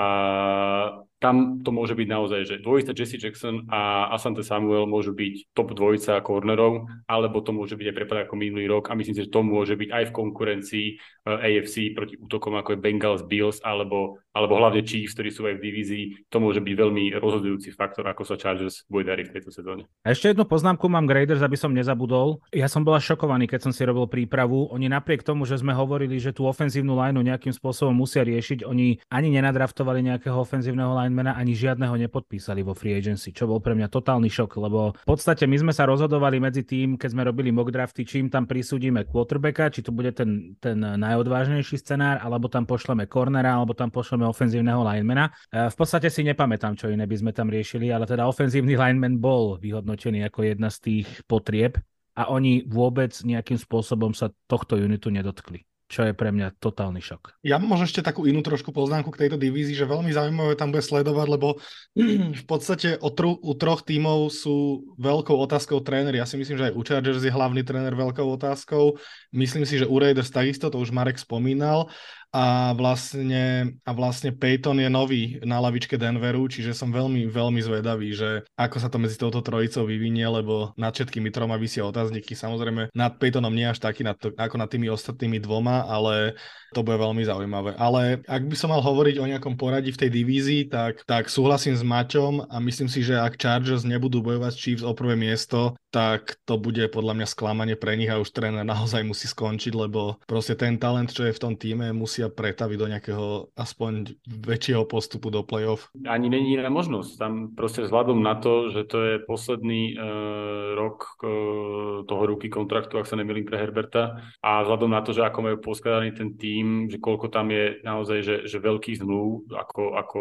tam 1.23 1.63
to 1.63 1.71
môže 1.71 1.95
byť 1.95 2.09
naozaj, 2.11 2.41
že 2.43 2.55
dvojica 2.59 2.91
Jesse 2.91 3.15
Jackson 3.23 3.71
a 3.71 4.11
Asante 4.11 4.43
Samuel 4.43 4.91
môžu 4.91 5.15
byť 5.15 5.55
top 5.55 5.71
dvojica 5.71 6.19
cornerov, 6.27 6.91
alebo 7.07 7.39
to 7.39 7.55
môže 7.55 7.79
byť 7.79 7.87
aj 7.87 7.97
prepad 7.97 8.19
ako 8.27 8.35
minulý 8.35 8.67
rok 8.67 8.91
a 8.91 8.99
myslím 8.99 9.15
si, 9.15 9.23
že 9.25 9.31
to 9.31 9.47
môže 9.47 9.79
byť 9.79 9.89
aj 9.95 10.05
v 10.11 10.17
konkurencii 10.19 10.87
eh, 10.99 11.47
AFC 11.47 11.95
proti 11.95 12.19
útokom 12.19 12.59
ako 12.59 12.75
je 12.75 12.83
Bengals, 12.83 13.23
Bills 13.23 13.63
alebo, 13.63 14.19
alebo 14.35 14.59
hlavne 14.59 14.83
Chiefs, 14.83 15.15
ktorí 15.15 15.31
sú 15.31 15.47
aj 15.47 15.63
v 15.63 15.65
divízii. 15.71 16.05
To 16.35 16.43
môže 16.43 16.59
byť 16.59 16.75
veľmi 16.75 17.15
rozhodujúci 17.23 17.71
faktor, 17.71 18.03
ako 18.11 18.27
sa 18.27 18.35
Chargers 18.35 18.83
bude 18.91 19.07
dariť 19.07 19.31
v 19.31 19.35
tejto 19.39 19.51
sezóne. 19.55 19.87
A 20.03 20.11
ešte 20.11 20.35
jednu 20.35 20.43
poznámku 20.43 20.91
mám 20.91 21.07
Graders, 21.07 21.47
aby 21.47 21.55
som 21.55 21.71
nezabudol. 21.71 22.43
Ja 22.51 22.67
som 22.67 22.83
bola 22.83 22.99
šokovaný, 22.99 23.47
keď 23.47 23.71
som 23.71 23.73
si 23.73 23.87
robil 23.87 24.11
prípravu. 24.11 24.67
Oni 24.75 24.91
napriek 24.91 25.23
tomu, 25.23 25.47
že 25.47 25.63
sme 25.63 25.71
hovorili, 25.71 26.19
že 26.19 26.35
tú 26.35 26.51
ofenzívnu 26.51 26.99
lineu 26.99 27.23
nejakým 27.23 27.55
spôsobom 27.55 27.95
musia 27.95 28.27
riešiť, 28.27 28.67
oni 28.67 28.99
ani 29.07 29.29
nenadraftovali 29.39 30.03
nejakého 30.03 30.35
ofenzívneho 30.35 30.91
line 30.99 31.12
linemana 31.13 31.37
ani 31.37 31.53
žiadneho 31.53 31.93
nepodpísali 32.09 32.65
vo 32.65 32.73
free 32.73 32.97
agency, 32.97 33.37
čo 33.37 33.45
bol 33.45 33.61
pre 33.61 33.77
mňa 33.77 33.93
totálny 33.93 34.33
šok, 34.33 34.57
lebo 34.57 34.97
v 34.97 35.05
podstate 35.05 35.45
my 35.45 35.61
sme 35.61 35.73
sa 35.77 35.85
rozhodovali 35.85 36.41
medzi 36.41 36.65
tým, 36.65 36.97
keď 36.97 37.09
sme 37.13 37.29
robili 37.29 37.53
mock 37.53 37.69
drafty, 37.69 38.09
čím 38.09 38.33
tam 38.33 38.49
prisúdime 38.49 39.05
quarterbacka, 39.05 39.69
či 39.69 39.85
to 39.85 39.93
bude 39.93 40.17
ten, 40.17 40.57
ten 40.57 40.81
najodvážnejší 40.81 41.77
scenár, 41.77 42.25
alebo 42.25 42.49
tam 42.49 42.65
pošleme 42.65 43.05
cornera, 43.05 43.61
alebo 43.61 43.77
tam 43.77 43.93
pošleme 43.93 44.25
ofenzívneho 44.25 44.81
linemana. 44.81 45.29
E, 45.53 45.69
v 45.69 45.77
podstate 45.77 46.09
si 46.09 46.25
nepamätám, 46.25 46.73
čo 46.81 46.89
iné 46.89 47.05
by 47.05 47.17
sme 47.21 47.37
tam 47.37 47.53
riešili, 47.53 47.93
ale 47.93 48.09
teda 48.09 48.25
ofenzívny 48.25 48.73
lineman 48.73 49.21
bol 49.21 49.61
vyhodnotený 49.61 50.25
ako 50.33 50.49
jedna 50.49 50.73
z 50.73 50.79
tých 50.81 51.07
potrieb 51.29 51.77
a 52.17 52.33
oni 52.33 52.65
vôbec 52.65 53.13
nejakým 53.21 53.61
spôsobom 53.61 54.17
sa 54.17 54.33
tohto 54.49 54.81
unitu 54.81 55.13
nedotkli 55.13 55.69
čo 55.93 56.09
je 56.09 56.17
pre 56.17 56.33
mňa 56.33 56.57
totálny 56.57 57.05
šok. 57.05 57.45
Ja 57.45 57.61
mám 57.61 57.85
ešte 57.85 58.01
takú 58.01 58.25
inú 58.25 58.41
trošku 58.41 58.73
poznámku 58.73 59.13
k 59.13 59.29
tejto 59.29 59.37
divízii, 59.37 59.77
že 59.77 59.85
veľmi 59.85 60.09
zaujímavé 60.09 60.57
tam 60.57 60.73
bude 60.73 60.81
sledovať, 60.81 61.27
lebo 61.29 61.61
v 62.41 62.45
podstate 62.49 62.97
o 62.97 63.13
tru, 63.13 63.37
u 63.37 63.53
troch 63.53 63.85
tímov 63.85 64.33
sú 64.33 64.89
veľkou 64.97 65.37
otázkou 65.37 65.85
tréner. 65.85 66.17
Ja 66.17 66.25
si 66.25 66.41
myslím, 66.41 66.57
že 66.57 66.73
aj 66.73 66.77
u 66.81 66.81
Chargers 66.81 67.21
je 67.21 67.29
hlavný 67.29 67.61
tréner 67.61 67.93
veľkou 67.93 68.25
otázkou. 68.41 68.97
Myslím 69.37 69.69
si, 69.69 69.77
že 69.77 69.85
u 69.85 70.01
Raiders 70.01 70.33
takisto, 70.33 70.73
to 70.73 70.81
už 70.81 70.97
Marek 70.97 71.21
spomínal 71.21 71.93
a 72.33 72.73
vlastne, 72.73 73.77
a 73.85 73.91
vlastne 73.93 74.33
Peyton 74.33 74.81
je 74.81 74.89
nový 74.89 75.23
na 75.45 75.61
lavičke 75.61 76.01
Denveru, 76.01 76.49
čiže 76.49 76.73
som 76.73 76.89
veľmi, 76.89 77.29
veľmi 77.29 77.61
zvedavý, 77.61 78.17
že 78.17 78.49
ako 78.57 78.77
sa 78.81 78.89
to 78.89 78.97
medzi 78.97 79.21
touto 79.21 79.45
trojicou 79.45 79.85
vyvinie, 79.85 80.25
lebo 80.25 80.73
nad 80.81 80.97
všetkými 80.97 81.29
troma 81.29 81.61
vysia 81.61 81.85
otázniky. 81.85 82.33
Samozrejme, 82.33 82.89
nad 82.97 83.21
Peytonom 83.21 83.53
nie 83.53 83.69
až 83.69 83.85
taký 83.85 84.01
nad 84.01 84.17
to, 84.17 84.33
ako 84.33 84.57
nad 84.57 84.73
tými 84.73 84.89
ostatnými 84.89 85.45
dvoma, 85.45 85.85
ale 85.85 86.41
to 86.73 86.81
bude 86.81 86.97
veľmi 86.97 87.21
zaujímavé. 87.21 87.77
Ale 87.77 88.25
ak 88.25 88.49
by 88.49 88.57
som 88.57 88.73
mal 88.73 88.81
hovoriť 88.81 89.21
o 89.21 89.29
nejakom 89.29 89.61
poradí 89.61 89.93
v 89.93 90.01
tej 90.01 90.11
divízii, 90.11 90.73
tak, 90.73 91.05
tak 91.05 91.29
súhlasím 91.29 91.77
s 91.77 91.85
Maťom 91.85 92.49
a 92.49 92.57
myslím 92.65 92.89
si, 92.89 93.05
že 93.05 93.21
ak 93.21 93.37
Chargers 93.37 93.85
nebudú 93.85 94.25
bojovať 94.25 94.53
Chiefs 94.57 94.85
o 94.89 94.97
prvé 94.97 95.21
miesto, 95.21 95.77
tak 95.93 96.41
to 96.49 96.57
bude 96.57 96.81
podľa 96.89 97.13
mňa 97.21 97.27
sklamanie 97.29 97.77
pre 97.77 98.01
nich 98.01 98.09
a 98.09 98.17
už 98.17 98.33
tréner 98.33 98.65
naozaj 98.65 99.05
musí 99.05 99.29
skončiť, 99.29 99.77
lebo 99.77 100.17
proste 100.25 100.57
ten 100.57 100.81
talent, 100.81 101.13
čo 101.13 101.29
je 101.29 101.37
v 101.37 101.43
tom 101.43 101.53
týme, 101.53 101.93
musia 102.23 102.31
pretaviť 102.31 102.79
do 102.79 102.87
nejakého 102.87 103.27
aspoň 103.59 104.15
väčšieho 104.23 104.87
postupu 104.87 105.35
do 105.35 105.43
play-off. 105.43 105.91
Ani 106.07 106.31
není 106.31 106.55
iná 106.55 106.71
možnosť. 106.71 107.11
Tam 107.19 107.33
proste 107.51 107.83
vzhľadom 107.83 108.23
na 108.23 108.39
to, 108.39 108.71
že 108.71 108.87
to 108.87 108.99
je 109.03 109.15
posledný 109.27 109.99
uh, 109.99 110.79
rok 110.79 111.19
uh, 111.19 112.07
toho 112.07 112.23
ruky 112.23 112.47
kontraktu, 112.47 112.95
ak 113.03 113.11
sa 113.11 113.19
nemýlim 113.19 113.43
pre 113.43 113.59
Herberta, 113.59 114.23
a 114.39 114.63
vzhľadom 114.63 114.91
na 114.95 115.03
to, 115.03 115.11
že 115.11 115.27
ako 115.27 115.39
majú 115.43 115.57
poskladaný 115.59 116.15
ten 116.15 116.39
tým, 116.39 116.87
že 116.87 117.03
koľko 117.03 117.27
tam 117.27 117.51
je 117.51 117.83
naozaj, 117.83 118.19
že, 118.23 118.37
že 118.47 118.63
veľkých 118.63 119.03
zmluv, 119.03 119.51
ako, 119.51 119.99
ako 119.99 120.21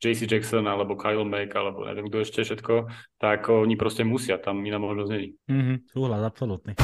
JC 0.00 0.24
Jackson 0.24 0.64
alebo 0.64 0.96
Kyle 0.96 1.28
Mack 1.28 1.52
alebo 1.52 1.84
neviem 1.84 2.08
kto 2.08 2.24
ešte 2.24 2.40
všetko, 2.48 2.88
tak 3.20 3.52
oni 3.52 3.76
proste 3.76 4.08
musia, 4.08 4.40
tam 4.40 4.64
iná 4.64 4.80
možnosť 4.80 5.10
není. 5.12 5.36
Mm-hmm, 5.50 5.76
súhlas, 5.92 6.22
absolútny. 6.24 6.78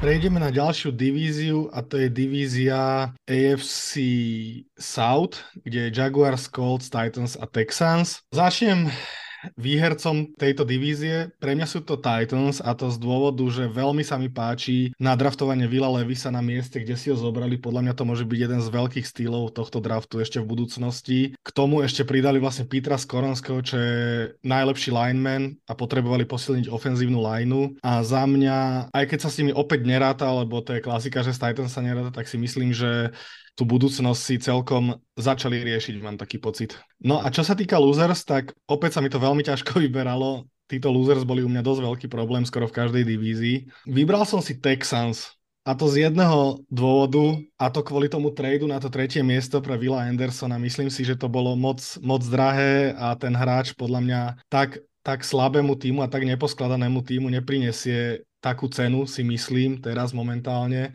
Prejdeme 0.00 0.36
na 0.36 0.50
ďalšiu 0.50 0.92
divíziu 0.92 1.70
a 1.72 1.80
to 1.80 1.96
je 1.96 2.08
divízia 2.12 3.12
AFC 3.24 3.98
South, 4.76 5.40
kde 5.64 5.88
je 5.88 5.94
Jaguars, 5.94 6.50
Colts, 6.50 6.90
Titans 6.90 7.36
a 7.40 7.46
Texans. 7.46 8.20
Začnem 8.28 8.92
výhercom 9.54 10.32
tejto 10.36 10.64
divízie. 10.64 11.30
Pre 11.38 11.52
mňa 11.52 11.66
sú 11.68 11.84
to 11.84 12.00
Titans 12.00 12.64
a 12.64 12.72
to 12.72 12.88
z 12.88 12.96
dôvodu, 12.98 13.44
že 13.50 13.68
veľmi 13.68 14.00
sa 14.00 14.16
mi 14.16 14.32
páči 14.32 14.96
nadraftovanie 14.96 15.68
Vila 15.68 15.90
Levisa 15.90 16.32
na 16.32 16.40
mieste, 16.40 16.80
kde 16.80 16.96
si 16.96 17.12
ho 17.12 17.16
zobrali. 17.16 17.60
Podľa 17.60 17.80
mňa 17.84 17.94
to 17.94 18.04
môže 18.08 18.24
byť 18.24 18.38
jeden 18.40 18.60
z 18.64 18.68
veľkých 18.68 19.06
stýlov 19.06 19.54
tohto 19.54 19.78
draftu 19.78 20.20
ešte 20.24 20.40
v 20.40 20.48
budúcnosti. 20.48 21.20
K 21.36 21.50
tomu 21.52 21.84
ešte 21.84 22.02
pridali 22.06 22.40
vlastne 22.40 22.64
Petra 22.64 22.96
Skoronského, 22.96 23.60
čo 23.60 23.76
je 23.76 23.98
najlepší 24.42 24.90
lineman 24.90 25.56
a 25.68 25.72
potrebovali 25.76 26.24
posilniť 26.24 26.72
ofenzívnu 26.72 27.20
lineu. 27.20 27.76
A 27.84 28.00
za 28.02 28.24
mňa, 28.24 28.90
aj 28.92 29.04
keď 29.08 29.18
sa 29.20 29.30
s 29.30 29.38
nimi 29.42 29.52
opäť 29.52 29.84
neráta, 29.84 30.28
lebo 30.32 30.60
to 30.64 30.76
je 30.76 30.84
klasika, 30.84 31.20
že 31.20 31.36
s 31.36 31.42
Titans 31.42 31.72
sa 31.72 31.84
neráta, 31.84 32.14
tak 32.14 32.26
si 32.30 32.40
myslím, 32.40 32.72
že 32.72 33.12
tú 33.54 33.62
budúcnosť 33.66 34.20
si 34.20 34.36
celkom 34.42 34.98
začali 35.14 35.62
riešiť, 35.62 36.02
mám 36.02 36.18
taký 36.18 36.42
pocit. 36.42 36.74
No 36.98 37.22
a 37.22 37.30
čo 37.30 37.46
sa 37.46 37.54
týka 37.54 37.78
losers, 37.78 38.26
tak 38.26 38.54
opäť 38.66 38.98
sa 38.98 39.00
mi 39.00 39.10
to 39.10 39.22
veľmi 39.22 39.46
ťažko 39.46 39.78
vyberalo. 39.86 40.46
Títo 40.64 40.88
losers 40.90 41.22
boli 41.28 41.44
u 41.44 41.50
mňa 41.50 41.62
dosť 41.62 41.80
veľký 41.84 42.06
problém 42.08 42.42
skoro 42.42 42.66
v 42.66 42.76
každej 42.76 43.04
divízii. 43.04 43.56
Vybral 43.84 44.24
som 44.24 44.40
si 44.40 44.56
Texans, 44.58 45.36
a 45.64 45.72
to 45.72 45.88
z 45.88 46.04
jedného 46.04 46.60
dôvodu, 46.68 47.40
a 47.56 47.72
to 47.72 47.80
kvôli 47.80 48.12
tomu 48.12 48.28
tradu 48.36 48.68
na 48.68 48.76
to 48.76 48.92
tretie 48.92 49.24
miesto 49.24 49.64
pre 49.64 49.80
Villa 49.80 50.04
Andersona. 50.04 50.60
Myslím 50.60 50.92
si, 50.92 51.08
že 51.08 51.16
to 51.16 51.24
bolo 51.24 51.56
moc, 51.56 51.80
moc 52.04 52.20
drahé 52.20 52.92
a 53.00 53.16
ten 53.16 53.32
hráč 53.32 53.72
podľa 53.72 54.00
mňa 54.04 54.20
tak, 54.52 54.84
tak 55.00 55.24
slabému 55.24 55.72
týmu 55.80 56.04
a 56.04 56.08
tak 56.12 56.28
neposkladanému 56.28 57.00
týmu 57.00 57.32
neprinesie 57.32 58.28
takú 58.44 58.68
cenu, 58.68 59.08
si 59.08 59.24
myslím, 59.24 59.80
teraz 59.80 60.12
momentálne 60.12 60.92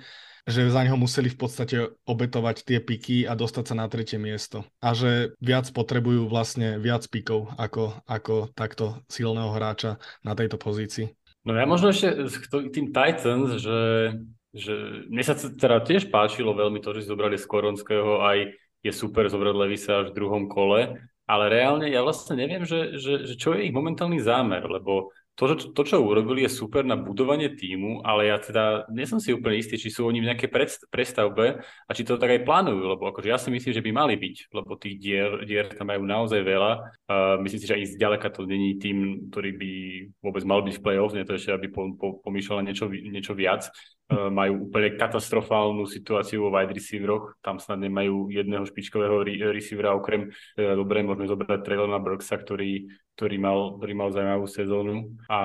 že 0.49 0.73
za 0.73 0.81
neho 0.81 0.97
museli 0.97 1.29
v 1.29 1.37
podstate 1.37 1.77
obetovať 2.09 2.65
tie 2.65 2.81
piky 2.81 3.29
a 3.29 3.37
dostať 3.37 3.63
sa 3.69 3.75
na 3.77 3.85
tretie 3.85 4.17
miesto. 4.17 4.65
A 4.81 4.97
že 4.97 5.37
viac 5.37 5.69
potrebujú 5.69 6.25
vlastne 6.25 6.81
viac 6.81 7.05
pikov 7.07 7.53
ako, 7.55 7.93
ako 8.09 8.49
takto 8.57 8.99
silného 9.05 9.53
hráča 9.53 10.01
na 10.25 10.33
tejto 10.33 10.57
pozícii. 10.57 11.13
No 11.45 11.55
ja 11.55 11.69
možno 11.69 11.93
ešte 11.93 12.27
k 12.49 12.73
tým 12.73 12.91
Titans, 12.91 13.61
že, 13.61 13.79
že 14.51 14.73
mne 15.07 15.23
sa 15.23 15.37
teda 15.37 15.85
tiež 15.85 16.11
páčilo 16.11 16.51
veľmi 16.57 16.81
to, 16.83 16.91
že 16.97 17.05
si 17.05 17.11
zobrali 17.13 17.39
Skoronského, 17.39 18.25
aj 18.25 18.51
je 18.83 18.91
super 18.91 19.29
zobrať 19.29 19.55
Levisa 19.55 20.03
až 20.03 20.11
v 20.11 20.17
druhom 20.17 20.51
kole, 20.51 20.99
ale 21.29 21.45
reálne 21.45 21.87
ja 21.93 22.01
vlastne 22.01 22.41
neviem, 22.41 22.65
že, 22.65 22.97
že, 22.97 23.27
že 23.29 23.33
čo 23.37 23.53
je 23.53 23.69
ich 23.69 23.73
momentálny 23.75 24.17
zámer, 24.17 24.65
lebo 24.65 25.13
to, 25.39 25.55
to, 25.55 25.71
to, 25.71 25.81
čo 25.87 26.03
urobili, 26.03 26.43
je 26.43 26.51
super 26.51 26.83
na 26.83 26.99
budovanie 26.99 27.47
týmu, 27.47 28.03
ale 28.03 28.27
ja 28.27 28.35
teda 28.43 28.91
nie 28.91 29.07
som 29.07 29.23
si 29.23 29.31
úplne 29.31 29.55
istý, 29.55 29.79
či 29.79 29.87
sú 29.87 30.03
oni 30.03 30.19
v 30.19 30.35
nejakej 30.35 30.51
prestavbe 30.91 31.63
a 31.63 31.91
či 31.95 32.03
to 32.03 32.19
tak 32.19 32.35
aj 32.35 32.43
plánujú, 32.43 32.83
lebo 32.83 33.07
akože 33.07 33.31
ja 33.31 33.39
si 33.39 33.47
myslím, 33.47 33.71
že 33.71 33.79
by 33.79 33.91
mali 33.95 34.19
byť, 34.19 34.51
lebo 34.51 34.75
tých 34.75 34.99
dier, 34.99 35.47
dier 35.47 35.71
tam 35.71 35.95
majú 35.95 36.03
naozaj 36.03 36.43
veľa. 36.43 36.71
Uh, 37.07 37.39
myslím 37.47 37.59
si, 37.63 37.69
že 37.71 37.77
aj 37.79 37.95
zďaleka 37.95 38.27
to 38.35 38.43
není 38.43 38.75
tým, 38.83 39.31
ktorý 39.31 39.51
by 39.55 39.71
vôbec 40.19 40.43
mal 40.43 40.59
byť 40.59 40.75
v 40.75 40.83
play-off, 40.83 41.15
nie 41.15 41.23
to 41.23 41.39
ešte, 41.39 41.55
aby 41.55 41.71
po, 41.71 41.87
po, 41.95 42.19
pomýšľal 42.19 42.67
niečo, 42.67 42.91
niečo 42.91 43.31
viac. 43.31 43.71
Uh, 44.11 44.27
majú 44.27 44.67
úplne 44.67 44.99
katastrofálnu 44.99 45.87
situáciu 45.87 46.43
vo 46.43 46.51
wide 46.51 46.75
receiveroch, 46.75 47.39
tam 47.39 47.63
snad 47.63 47.79
nemajú 47.79 48.27
jedného 48.27 48.67
špičkového 48.67 49.23
re- 49.23 49.55
receivera, 49.55 49.95
okrem, 49.95 50.35
uh, 50.35 50.75
dobre, 50.75 50.99
môžeme 50.99 51.31
zobrať 51.31 51.63
Traylona 51.63 52.01
Burksa, 52.01 52.35
ktorý 52.35 52.91
ktorý 53.19 53.35
mal, 53.35 53.75
ktorý 53.75 53.93
mal 53.99 54.15
zaujímavú 54.15 54.47
sezónu 54.47 55.19
a 55.27 55.39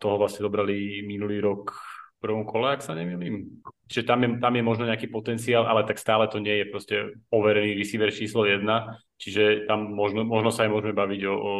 toho 0.00 0.16
vlastne 0.16 0.48
dobrali 0.48 1.04
minulý 1.04 1.44
rok 1.44 1.76
v 2.16 2.18
prvom 2.24 2.48
kole, 2.48 2.72
ak 2.72 2.80
sa 2.80 2.96
nemýlim. 2.96 3.60
Čiže 3.92 4.08
tam 4.08 4.24
je, 4.24 4.28
tam 4.40 4.56
je 4.56 4.64
možno 4.64 4.88
nejaký 4.88 5.12
potenciál, 5.12 5.68
ale 5.68 5.84
tak 5.84 6.00
stále 6.00 6.24
to 6.32 6.40
nie 6.40 6.64
je 6.64 6.72
proste 6.72 6.96
overený 7.28 7.76
receiver 7.76 8.08
číslo 8.08 8.48
jedna, 8.48 8.96
čiže 9.20 9.68
tam 9.68 9.92
možno, 9.92 10.24
možno 10.24 10.48
sa 10.48 10.64
aj 10.64 10.72
môžeme 10.72 10.96
baviť 10.96 11.20
o, 11.28 11.34
o 11.36 11.52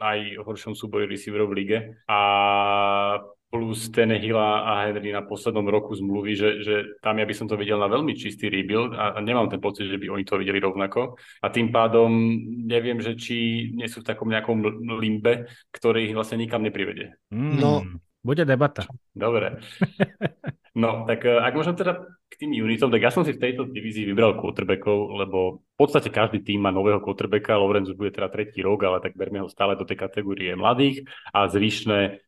najhoršom 0.00 0.72
súboji 0.72 1.04
receiverov 1.04 1.52
v 1.52 1.56
lige. 1.60 1.78
A 2.08 2.18
plus 3.48 3.88
Tenehilla 3.88 4.68
a 4.68 4.84
Henry 4.84 5.08
na 5.08 5.24
poslednom 5.24 5.64
roku 5.64 5.96
zmluvy, 5.96 6.36
že, 6.36 6.48
že 6.60 6.74
tam 7.00 7.16
ja 7.16 7.24
by 7.24 7.34
som 7.34 7.48
to 7.48 7.56
videl 7.56 7.80
na 7.80 7.88
veľmi 7.88 8.12
čistý 8.12 8.52
rebuild 8.52 8.92
a, 8.92 9.16
a 9.16 9.18
nemám 9.24 9.48
ten 9.48 9.60
pocit, 9.60 9.88
že 9.88 9.96
by 9.96 10.12
oni 10.12 10.24
to 10.28 10.36
videli 10.36 10.60
rovnako. 10.60 11.16
A 11.40 11.48
tým 11.48 11.72
pádom 11.72 12.12
neviem, 12.68 13.00
že 13.00 13.16
či 13.16 13.68
nie 13.72 13.88
sú 13.88 14.04
v 14.04 14.08
takom 14.12 14.28
nejakom 14.28 14.84
limbe, 15.00 15.48
ktorý 15.72 16.12
ich 16.12 16.16
vlastne 16.16 16.44
nikam 16.44 16.60
neprivede. 16.60 17.16
Mm, 17.32 17.56
no, 17.56 17.80
bude 18.20 18.44
debata. 18.44 18.84
Dobre. 19.16 19.58
No, 20.78 21.02
tak 21.10 21.26
e, 21.26 21.34
ak 21.34 21.58
môžem 21.58 21.74
teda 21.74 22.06
k 22.30 22.34
tým 22.38 22.54
unitom, 22.54 22.86
tak 22.86 23.02
ja 23.02 23.10
som 23.10 23.26
si 23.26 23.34
v 23.34 23.42
tejto 23.42 23.66
divízii 23.66 24.06
vybral 24.06 24.38
quarterbackov, 24.38 25.10
lebo 25.10 25.38
v 25.58 25.74
podstate 25.74 26.06
každý 26.06 26.46
tým 26.46 26.62
má 26.62 26.70
nového 26.70 27.02
quarterbacka, 27.02 27.58
Lorenz 27.58 27.90
už 27.90 27.98
bude 27.98 28.14
teda 28.14 28.30
tretí 28.30 28.62
rok, 28.62 28.86
ale 28.86 29.02
tak 29.02 29.18
berme 29.18 29.42
ho 29.42 29.50
stále 29.50 29.74
do 29.74 29.82
tej 29.82 29.98
kategórie 29.98 30.54
mladých 30.54 31.02
a 31.34 31.50
zvyšné 31.50 32.22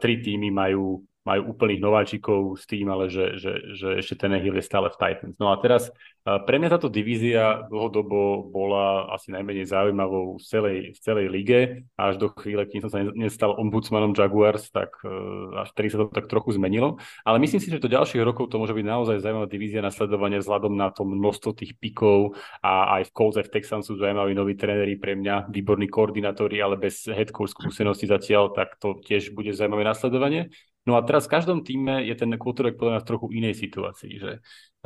tri 0.00 0.14
týmy 0.24 0.48
majú 0.50 1.04
majú 1.20 1.52
úplných 1.52 1.84
nováčikov 1.84 2.56
s 2.56 2.64
tým, 2.64 2.88
ale 2.88 3.12
že, 3.12 3.36
že, 3.36 3.76
že 3.76 3.88
ešte 4.00 4.24
ten 4.24 4.32
Hill 4.40 4.56
je 4.56 4.64
stále 4.64 4.88
v 4.88 4.96
Titans. 4.96 5.36
No 5.36 5.52
a 5.52 5.60
teraz 5.60 5.92
pre 6.20 6.60
mňa 6.60 6.76
táto 6.76 6.92
divízia 6.92 7.64
dlhodobo 7.72 8.52
bola 8.52 9.08
asi 9.08 9.32
najmenej 9.32 9.72
zaujímavou 9.72 10.36
v 10.36 10.44
celej, 10.44 10.76
v 10.92 10.98
celej 11.00 11.26
lige 11.32 11.60
až 11.96 12.20
do 12.20 12.28
chvíle, 12.36 12.68
kým 12.68 12.84
som 12.84 12.92
sa 12.92 13.00
nestal 13.16 13.56
ombudsmanom 13.56 14.12
Jaguars, 14.12 14.68
tak 14.68 15.00
e, 15.00 15.08
až 15.56 15.72
vtedy 15.72 15.88
sa 15.88 15.98
to 16.04 16.12
tak 16.12 16.28
trochu 16.28 16.60
zmenilo. 16.60 17.00
Ale 17.24 17.40
myslím 17.40 17.60
si, 17.64 17.72
že 17.72 17.80
do 17.80 17.88
ďalších 17.88 18.20
rokov 18.20 18.52
to 18.52 18.60
môže 18.60 18.76
byť 18.76 18.84
naozaj 18.84 19.16
zaujímavá 19.24 19.48
divízia 19.48 19.80
nasledovania 19.80 20.44
vzhľadom 20.44 20.76
na 20.76 20.92
to 20.92 21.08
množstvo 21.08 21.56
tých 21.56 21.72
pikov 21.80 22.36
a 22.60 23.00
aj 23.00 23.08
v 23.08 23.14
Colts, 23.16 23.40
aj 23.40 23.48
v 23.48 23.54
Texans 23.56 23.88
sú 23.88 23.96
zaujímaví 23.96 24.36
noví 24.36 24.60
tréneri 24.60 25.00
pre 25.00 25.16
mňa, 25.16 25.48
výborní 25.48 25.88
koordinátori, 25.88 26.60
ale 26.60 26.76
bez 26.76 27.08
headcoach 27.08 27.56
skúsenosti 27.56 28.04
zatiaľ, 28.04 28.52
tak 28.52 28.76
to 28.76 29.00
tiež 29.00 29.32
bude 29.32 29.56
zaujímavé 29.56 29.88
nasledovanie. 29.88 30.52
No 30.88 30.96
a 30.96 31.04
teraz 31.04 31.28
v 31.28 31.36
každom 31.36 31.60
týme 31.60 32.00
je 32.08 32.14
ten 32.16 32.32
quarterback 32.40 32.80
podľa 32.80 32.94
nás 32.98 33.04
trochu 33.04 33.28
inej 33.36 33.60
situácii, 33.60 34.12
že 34.16 34.32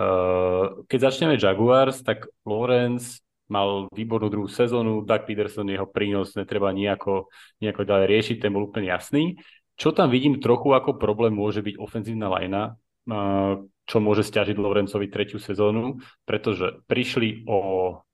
uh, 0.00 0.82
keď 0.90 0.98
začneme 0.98 1.38
Jaguars, 1.38 2.02
tak 2.02 2.26
Lawrence 2.42 3.22
mal 3.46 3.86
výbornú 3.94 4.32
druhú 4.32 4.50
sezónu, 4.50 5.06
Doug 5.06 5.22
Peterson, 5.28 5.68
jeho 5.70 5.86
prínos 5.86 6.34
netreba 6.34 6.74
nejako, 6.74 7.30
nejako 7.62 7.82
ďalej 7.86 8.06
riešiť, 8.10 8.36
ten 8.42 8.50
bol 8.50 8.66
úplne 8.66 8.90
jasný. 8.90 9.38
Čo 9.78 9.94
tam 9.94 10.10
vidím 10.10 10.42
trochu 10.42 10.74
ako 10.74 10.98
problém 10.98 11.34
môže 11.34 11.62
byť 11.62 11.78
ofenzívna 11.78 12.26
lajna, 12.26 12.74
uh, 12.74 13.62
čo 13.84 14.00
môže 14.00 14.24
stiažiť 14.24 14.56
Lorencovi 14.56 15.12
tretiu 15.12 15.36
sezónu, 15.36 16.00
pretože 16.24 16.82
prišli 16.88 17.44
o 17.44 17.58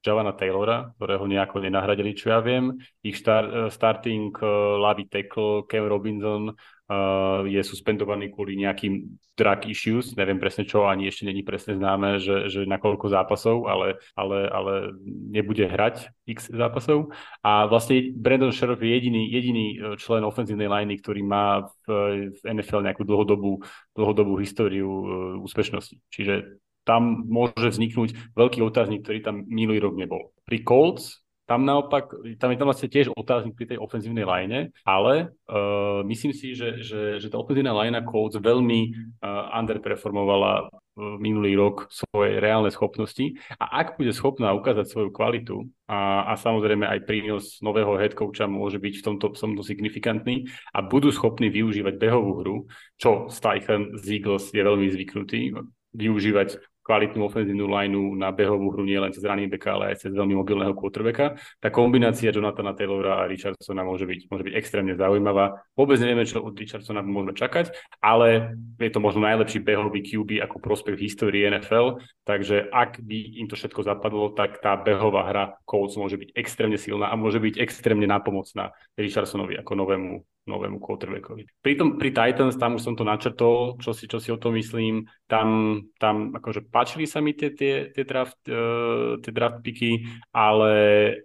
Javana 0.03 0.35
Taylora, 0.35 0.93
ktorého 0.99 1.31
nejako 1.31 1.63
nenahradili, 1.63 2.13
čo 2.19 2.35
ja 2.35 2.43
viem. 2.43 2.77
Ich 3.07 3.17
star, 3.17 3.71
starting 3.71 4.35
uh, 4.43 4.77
Lavi 4.83 5.07
tackle, 5.07 5.65
Cam 5.71 5.87
Robinson 5.87 6.53
uh, 6.91 7.47
je 7.47 7.63
suspendovaný 7.63 8.35
kvôli 8.35 8.59
nejakým 8.59 9.15
drug 9.39 9.71
issues, 9.71 10.13
neviem 10.19 10.37
presne 10.37 10.67
čo, 10.67 10.91
ani 10.91 11.07
ešte 11.07 11.25
není 11.25 11.47
presne 11.47 11.79
známe, 11.79 12.19
že, 12.19 12.51
že 12.51 12.61
na 12.67 12.77
koľko 12.77 13.09
zápasov, 13.09 13.71
ale, 13.71 14.03
ale, 14.19 14.51
ale 14.51 14.75
nebude 15.07 15.65
hrať 15.65 16.11
x 16.27 16.51
zápasov. 16.51 17.15
A 17.47 17.71
vlastne 17.71 18.11
Brandon 18.13 18.53
Sheriff 18.53 18.83
je 18.83 18.91
jediný, 18.91 19.23
jediný 19.31 19.67
e, 19.73 19.77
člen 19.97 20.27
ofenzívnej 20.27 20.69
liney, 20.69 20.99
ktorý 21.01 21.23
má 21.25 21.65
v, 21.87 22.35
v 22.35 22.41
NFL 22.45 22.85
nejakú 22.85 23.07
dlhodobú, 23.07 23.63
dlhodobú 23.97 24.37
históriu 24.43 24.89
uh, 24.91 25.05
úspešnosti. 25.41 26.03
Čiže 26.13 26.61
tam 26.85 27.29
môže 27.29 27.71
vzniknúť 27.71 28.35
veľký 28.35 28.61
otáznik, 28.65 29.05
ktorý 29.07 29.23
tam 29.23 29.47
minulý 29.47 29.79
rok 29.85 29.95
nebol. 29.95 30.33
Pri 30.43 30.65
Colts 30.65 31.20
tam 31.51 31.67
naopak, 31.67 32.15
tam 32.39 32.55
je 32.55 32.59
tam 32.63 32.71
vlastne 32.71 32.87
tiež 32.87 33.11
otáznik 33.11 33.59
pri 33.59 33.75
tej 33.75 33.83
ofenzívnej 33.83 34.23
line, 34.23 34.71
ale 34.87 35.35
uh, 35.51 36.07
myslím 36.07 36.31
si, 36.31 36.55
že, 36.55 36.79
že, 36.79 37.19
že 37.19 37.27
tá 37.27 37.43
ofenzívna 37.43 37.75
line 37.75 37.99
Colts 38.07 38.39
veľmi 38.39 38.81
uh, 39.19 39.59
underperformovala 39.59 40.71
uh, 40.71 41.19
minulý 41.19 41.59
rok 41.59 41.91
svoje 41.91 42.39
reálne 42.39 42.71
schopnosti. 42.71 43.35
A 43.59 43.83
ak 43.83 43.99
bude 43.99 44.15
schopná 44.15 44.55
ukázať 44.55 44.95
svoju 44.95 45.11
kvalitu 45.11 45.67
a, 45.91 46.31
a 46.31 46.39
samozrejme 46.39 46.87
aj 46.87 47.03
prínos 47.03 47.59
nového 47.59 47.99
head 47.99 48.15
coacha 48.15 48.47
môže 48.47 48.79
byť 48.79 49.03
v 49.03 49.05
tomto, 49.11 49.27
v 49.35 49.39
tomto 49.43 49.67
signifikantný 49.67 50.47
a 50.71 50.87
budú 50.87 51.11
schopní 51.11 51.51
využívať 51.51 51.99
behovú 51.99 52.47
hru, 52.47 52.57
čo 52.95 53.27
Steichen 53.27 53.99
z 53.99 54.23
Eagles 54.23 54.55
je 54.55 54.63
veľmi 54.63 54.87
zvyknutý, 54.87 55.51
využívať 55.99 56.63
kvalitnú 56.91 57.23
ofenzívnu 57.23 57.71
lineu 57.71 58.19
na 58.19 58.35
behovú 58.35 58.75
hru 58.75 58.83
nielen 58.83 59.15
cez 59.15 59.23
running 59.23 59.47
backa, 59.47 59.79
ale 59.79 59.95
aj 59.95 60.03
cez 60.03 60.11
veľmi 60.11 60.35
mobilného 60.35 60.75
quarterbacka. 60.75 61.39
Tá 61.63 61.71
kombinácia 61.71 62.35
Jonathana 62.35 62.75
Taylora 62.75 63.23
a 63.23 63.31
Richardsona 63.31 63.87
môže 63.87 64.11
byť, 64.11 64.27
môže 64.27 64.43
byť 64.43 64.55
extrémne 64.59 64.99
zaujímavá. 64.99 65.63
Vôbec 65.79 66.03
nevieme, 66.03 66.27
čo 66.27 66.43
od 66.43 66.59
Richardsona 66.59 67.07
môžeme 67.07 67.39
čakať, 67.39 67.71
ale 68.03 68.59
je 68.83 68.91
to 68.91 68.99
možno 68.99 69.23
najlepší 69.23 69.63
behový 69.63 70.03
QB 70.03 70.43
ako 70.43 70.59
prospekt 70.59 70.99
v 70.99 71.07
histórii 71.07 71.47
NFL, 71.47 72.03
takže 72.27 72.67
ak 72.75 72.99
by 72.99 73.39
im 73.39 73.47
to 73.47 73.55
všetko 73.55 73.87
zapadlo, 73.87 74.35
tak 74.35 74.59
tá 74.59 74.75
behová 74.75 75.31
hra 75.31 75.45
Colts 75.63 75.95
môže 75.95 76.19
byť 76.19 76.35
extrémne 76.35 76.75
silná 76.75 77.07
a 77.07 77.15
môže 77.15 77.39
byť 77.39 77.55
extrémne 77.63 78.11
nápomocná 78.11 78.75
Richardsonovi 78.99 79.55
ako 79.63 79.73
novému 79.79 80.27
novému 80.49 80.81
quarterbackovi. 80.81 81.45
Pri, 81.61 81.75
tom, 81.77 82.01
pri 82.01 82.11
Titans, 82.15 82.57
tam 82.57 82.81
už 82.81 82.83
som 82.83 82.95
to 82.97 83.05
načrtol, 83.05 83.77
čo 83.77 83.93
si, 83.93 84.09
čo 84.09 84.17
si 84.17 84.33
o 84.33 84.41
tom 84.41 84.57
myslím, 84.57 85.05
tam, 85.29 85.81
tam 86.01 86.33
akože 86.33 86.65
páčili 86.73 87.05
sa 87.05 87.21
mi 87.21 87.37
tie, 87.37 87.53
tie, 87.53 87.93
tie, 87.93 88.05
draft, 88.09 88.41
uh, 88.49 89.21
tie 89.21 89.33
draft 89.35 89.61
picky, 89.61 90.09
ale, 90.33 90.73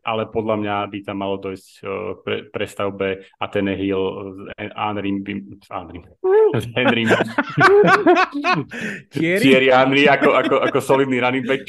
ale 0.04 0.24
podľa 0.28 0.56
mňa 0.60 0.76
by 0.92 0.98
tam 1.08 1.18
malo 1.24 1.40
dojsť 1.40 1.70
uh, 1.82 2.20
pre, 2.22 2.36
prestavbe 2.52 3.24
a 3.40 3.46
ten 3.48 3.72
Hill 3.72 4.04
s 4.60 4.68
Henrym, 4.76 5.24
s 5.64 5.68
Henrym, 5.72 6.04
s 6.60 6.66
Henrym, 6.76 7.10
Thierry 9.16 9.70
Henry 9.72 10.04
ako, 10.12 10.30
ako, 10.36 10.56
ako 10.60 10.78
solidný 10.84 11.24
running 11.24 11.48
back 11.48 11.64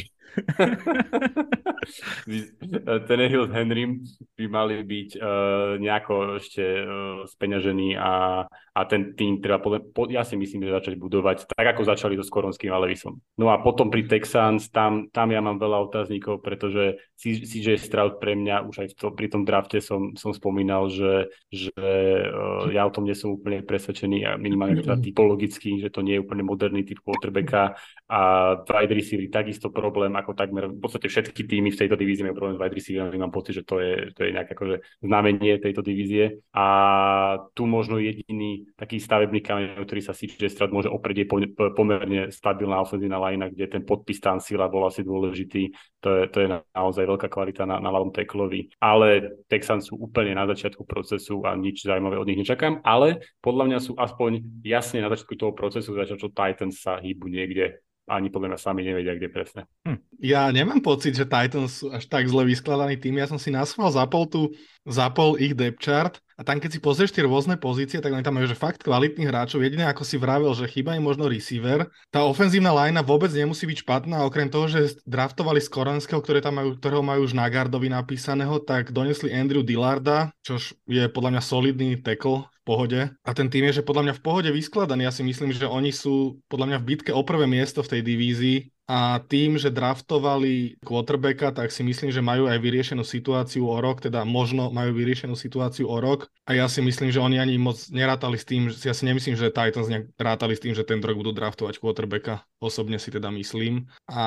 Tenehill 3.06 3.46
s 3.46 3.52
Henrym 3.54 4.02
by 4.34 4.46
mali 4.50 4.82
byť 4.82 5.10
uh, 5.16 5.78
nejako 5.78 6.42
ešte 6.42 6.62
uh, 6.82 7.22
speňažení 7.30 7.94
a, 7.94 8.44
a 8.50 8.80
ten 8.90 9.14
tým 9.14 9.38
treba, 9.38 9.62
po, 9.62 9.78
po, 9.94 10.10
ja 10.10 10.26
si 10.26 10.34
myslím, 10.34 10.66
že 10.66 10.76
začať 10.76 10.94
budovať 10.98 11.46
tak, 11.46 11.66
ako 11.76 11.82
začali 11.86 12.18
so 12.18 12.26
Skoronským 12.26 12.74
a 12.74 12.82
Levisom. 12.82 13.22
No 13.38 13.54
a 13.54 13.62
potom 13.62 13.88
pri 13.88 14.10
Texans, 14.10 14.68
tam, 14.68 15.08
tam 15.14 15.30
ja 15.30 15.38
mám 15.38 15.62
veľa 15.62 15.78
otáznikov, 15.86 16.42
pretože 16.42 16.98
CJ 17.16 17.78
Stroud 17.78 18.18
pre 18.18 18.34
mňa, 18.34 18.66
už 18.66 18.76
aj 18.82 18.88
to, 18.98 19.14
pri 19.14 19.30
tom 19.30 19.46
drafte 19.46 19.78
som, 19.78 20.18
som 20.18 20.34
spomínal, 20.34 20.90
že, 20.90 21.30
že 21.54 21.72
uh, 21.78 22.68
ja 22.74 22.82
o 22.82 22.92
tom 22.92 23.06
nie 23.06 23.14
som 23.14 23.32
úplne 23.36 23.62
presvedčený 23.62 24.26
a 24.26 24.32
minimálne 24.34 24.82
teda 24.82 24.98
typologicky, 24.98 25.78
že 25.78 25.88
to 25.88 26.02
nie 26.02 26.18
je 26.18 26.24
úplne 26.26 26.42
moderný 26.42 26.82
typ 26.82 26.98
quarterbacka 27.00 27.78
a 28.10 28.20
wide 28.66 28.94
receiver 28.94 29.26
takisto 29.30 29.70
problém, 29.70 30.14
ako 30.18 30.25
takmer 30.32 30.72
v 30.72 30.80
podstate 30.80 31.06
všetky 31.06 31.46
týmy 31.46 31.70
v 31.70 31.80
tejto 31.84 31.94
divízii 31.94 32.26
majú 32.26 32.36
problém 32.40 32.56
s 32.56 32.60
wide 32.64 32.76
receivermi, 32.80 33.18
mám 33.20 33.34
pocit, 33.34 33.60
že 33.60 33.62
to 33.62 33.78
je, 33.78 34.10
to 34.16 34.26
je 34.26 34.30
nejaké 34.32 34.56
akože 34.56 34.76
znamenie 35.04 35.60
tejto 35.60 35.84
divízie. 35.84 36.42
A 36.56 36.66
tu 37.52 37.68
možno 37.68 38.00
jediný 38.00 38.66
taký 38.74 38.98
stavebný 38.98 39.44
kameň, 39.44 39.84
ktorý 39.84 40.00
sa 40.00 40.16
CJ 40.16 40.50
Stroud 40.50 40.72
môže 40.72 40.90
oprieť, 40.90 41.28
je 41.28 41.52
pomerne 41.76 42.32
stabilná 42.32 42.80
ofenzívna 42.80 43.20
lajna, 43.20 43.52
kde 43.52 43.66
ten 43.68 43.82
podpis 43.84 44.18
tam 44.18 44.40
sila 44.40 44.66
bol 44.72 44.88
asi 44.88 45.04
dôležitý. 45.04 45.76
To 46.02 46.08
je, 46.16 46.22
to 46.32 46.38
je 46.42 46.48
naozaj 46.50 47.04
veľká 47.04 47.28
kvalita 47.28 47.68
na, 47.68 47.82
na 47.82 47.90
ľavom 47.92 48.14
teklovi. 48.14 48.72
Ale 48.80 49.42
Texans 49.46 49.92
sú 49.92 50.00
úplne 50.00 50.32
na 50.32 50.48
začiatku 50.48 50.88
procesu 50.88 51.44
a 51.44 51.52
nič 51.52 51.84
zaujímavé 51.84 52.16
od 52.16 52.26
nich 52.26 52.40
nečakám, 52.40 52.80
ale 52.80 53.20
podľa 53.44 53.64
mňa 53.68 53.78
sú 53.82 53.92
aspoň 53.98 54.62
jasne 54.64 55.02
na 55.02 55.10
začiatku 55.12 55.34
toho 55.36 55.52
procesu, 55.52 55.92
začal 55.92 56.16
čo 56.16 56.32
Titans 56.32 56.80
sa 56.80 56.96
hýbu 57.02 57.26
niekde 57.28 57.82
ani 58.06 58.30
podľa 58.30 58.54
mňa 58.54 58.60
sami 58.62 58.86
nevedia, 58.86 59.18
kde 59.18 59.28
presne. 59.28 59.62
Hm. 59.82 59.98
Ja 60.16 60.48
nemám 60.48 60.80
pocit, 60.80 61.12
že 61.12 61.28
Titans 61.28 61.84
sú 61.84 61.92
až 61.92 62.08
tak 62.08 62.24
zle 62.24 62.48
vyskladaný 62.48 62.96
tým. 62.96 63.20
Ja 63.20 63.28
som 63.28 63.36
si 63.36 63.52
nasval 63.52 63.92
zapol 63.92 64.24
tu, 64.24 64.48
zapol 64.88 65.36
ich 65.36 65.52
depth 65.52 65.84
chart 65.84 66.16
a 66.36 66.44
tam, 66.44 66.60
keď 66.60 66.76
si 66.76 66.80
pozrieš 66.80 67.16
tie 67.16 67.24
rôzne 67.24 67.56
pozície, 67.56 67.96
tak 68.00 68.12
oni 68.12 68.20
tam 68.20 68.36
majú 68.36 68.44
že 68.48 68.56
fakt 68.56 68.84
kvalitných 68.84 69.28
hráčov. 69.28 69.64
Jediné, 69.64 69.88
ako 69.88 70.04
si 70.04 70.20
vravel, 70.20 70.52
že 70.52 70.68
chýba 70.68 70.92
im 70.96 71.04
možno 71.04 71.28
receiver. 71.28 71.88
Tá 72.12 72.24
ofenzívna 72.24 72.76
linea 72.76 73.00
vôbec 73.00 73.32
nemusí 73.32 73.64
byť 73.64 73.84
špatná, 73.84 74.24
okrem 74.24 74.52
toho, 74.52 74.68
že 74.68 75.00
draftovali 75.08 75.64
z 75.64 75.72
Koranského, 75.72 76.20
ktoré 76.20 76.44
tam 76.44 76.60
majú, 76.60 76.76
ktorého 76.76 77.04
majú 77.04 77.24
už 77.24 77.32
na 77.32 77.48
gardovi 77.48 77.88
napísaného, 77.88 78.60
tak 78.60 78.92
donesli 78.92 79.32
Andrew 79.32 79.64
Dillarda, 79.64 80.32
čo 80.44 80.60
je 80.88 81.08
podľa 81.08 81.36
mňa 81.36 81.42
solidný 81.44 81.96
tackle 82.00 82.48
pohode. 82.68 83.08
A 83.24 83.30
ten 83.32 83.48
tým 83.48 83.68
je, 83.72 83.80
že 83.80 83.86
podľa 83.86 84.10
mňa 84.10 84.14
v 84.20 84.24
pohode 84.24 84.50
vyskladaný. 84.52 85.08
Ja 85.08 85.14
si 85.14 85.24
myslím, 85.24 85.56
že 85.56 85.64
oni 85.64 85.88
sú 85.88 86.42
podľa 86.52 86.74
mňa 86.74 86.78
v 86.82 86.86
bitke 86.88 87.10
o 87.16 87.22
prvé 87.24 87.48
miesto 87.48 87.80
v 87.80 87.96
tej 87.96 88.00
divízii 88.04 88.75
a 88.86 89.18
tým, 89.18 89.58
že 89.58 89.74
draftovali 89.74 90.78
quarterbacka, 90.86 91.50
tak 91.50 91.74
si 91.74 91.82
myslím, 91.82 92.14
že 92.14 92.22
majú 92.22 92.46
aj 92.46 92.62
vyriešenú 92.62 93.02
situáciu 93.02 93.66
o 93.66 93.76
rok, 93.82 93.98
teda 93.98 94.22
možno 94.22 94.70
majú 94.70 94.94
vyriešenú 94.94 95.34
situáciu 95.34 95.90
o 95.90 95.98
rok 95.98 96.30
a 96.46 96.54
ja 96.54 96.70
si 96.70 96.78
myslím, 96.78 97.10
že 97.10 97.18
oni 97.18 97.42
ani 97.42 97.58
moc 97.58 97.82
nerátali 97.90 98.38
s 98.38 98.46
tým, 98.46 98.70
ja 98.70 98.94
si 98.94 99.02
nemyslím, 99.02 99.34
že 99.34 99.50
Titans 99.50 99.90
rátali 100.14 100.54
s 100.54 100.62
tým, 100.62 100.74
že 100.74 100.86
ten 100.86 101.02
rok 101.02 101.18
budú 101.18 101.34
draftovať 101.34 101.82
quarterbacka, 101.82 102.46
osobne 102.62 103.02
si 103.02 103.10
teda 103.10 103.28
myslím 103.34 103.90
a 104.06 104.24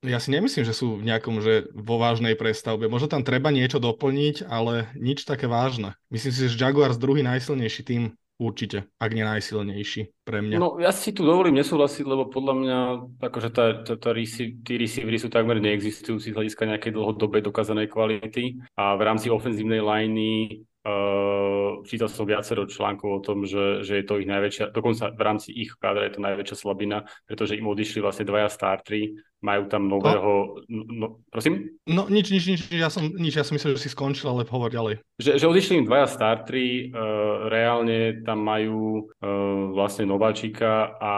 ja 0.00 0.16
si 0.16 0.32
nemyslím, 0.32 0.64
že 0.64 0.72
sú 0.72 0.96
v 0.96 1.04
nejakom, 1.04 1.44
že 1.44 1.68
vo 1.76 2.00
vážnej 2.00 2.32
prestavbe. 2.32 2.88
Možno 2.88 3.12
tam 3.12 3.20
treba 3.20 3.52
niečo 3.52 3.76
doplniť, 3.76 4.48
ale 4.48 4.88
nič 4.96 5.28
také 5.28 5.44
vážne. 5.44 5.92
Myslím 6.08 6.32
si, 6.32 6.48
že 6.48 6.56
Jaguars 6.56 6.96
druhý 6.96 7.20
najsilnejší 7.20 7.82
tým 7.84 8.02
Určite, 8.40 8.88
ak 8.96 9.12
nie 9.12 9.20
najsilnejší 9.20 10.24
pre 10.24 10.40
mňa. 10.40 10.56
No 10.56 10.80
ja 10.80 10.96
si 10.96 11.12
tu 11.12 11.28
dovolím 11.28 11.60
nesúhlasiť, 11.60 12.08
lebo 12.08 12.32
podľa 12.32 12.54
mňa 12.56 12.78
akože 13.20 13.48
tá, 13.52 13.84
tá, 13.84 14.00
tá 14.00 14.10
tí 14.16 14.72
receivery 14.80 15.20
sú 15.20 15.28
takmer 15.28 15.60
neexistujúci 15.60 16.32
z 16.32 16.36
hľadiska 16.40 16.64
nejakej 16.64 16.96
dlhodobej 16.96 17.44
dokázanej 17.44 17.92
kvality 17.92 18.56
a 18.80 18.96
v 18.96 19.02
rámci 19.04 19.28
ofenzívnej 19.28 19.84
liney 19.84 20.64
Uh, 20.80 21.84
čítal 21.84 22.08
som 22.08 22.24
viacero 22.24 22.64
článkov 22.64 23.08
o 23.12 23.20
tom, 23.20 23.44
že, 23.44 23.84
že 23.84 24.00
je 24.00 24.04
to 24.08 24.16
ich 24.16 24.24
najväčšia, 24.24 24.72
dokonca 24.72 25.12
v 25.12 25.20
rámci 25.20 25.52
ich 25.52 25.76
kádra 25.76 26.08
je 26.08 26.16
to 26.16 26.24
najväčšia 26.24 26.56
slabina, 26.56 27.04
pretože 27.28 27.60
im 27.60 27.68
odišli 27.68 28.00
vlastne 28.00 28.24
dvaja 28.24 28.48
startri, 28.48 29.20
majú 29.44 29.68
tam 29.68 29.92
nového, 29.92 30.64
no, 30.72 30.82
no 30.88 31.06
prosím? 31.28 31.76
No 31.84 32.08
nič, 32.08 32.32
nič, 32.32 32.44
nič, 32.48 32.60
ja 32.72 32.88
som, 32.88 33.12
nič, 33.12 33.36
ja 33.36 33.44
som 33.44 33.60
myslel, 33.60 33.76
že 33.76 33.88
si 33.88 33.92
skončil, 33.92 34.32
ale 34.32 34.48
hovor 34.48 34.72
ďalej. 34.72 35.04
Že, 35.20 35.36
že 35.36 35.50
odišli 35.52 35.84
im 35.84 35.88
dvaja 35.88 36.08
startri, 36.08 36.88
uh, 36.88 37.52
reálne 37.52 38.24
tam 38.24 38.40
majú 38.40 39.04
uh, 39.04 39.76
vlastne 39.76 40.08
nováčika 40.08 40.96
a 40.96 41.12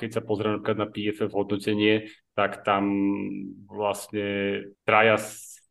keď 0.00 0.08
sa 0.08 0.22
pozrieme 0.24 0.64
na 0.64 0.88
PFF 0.88 1.36
hodnotenie, 1.36 2.08
tak 2.32 2.64
tam 2.64 2.88
vlastne 3.68 4.72
traja 4.88 5.20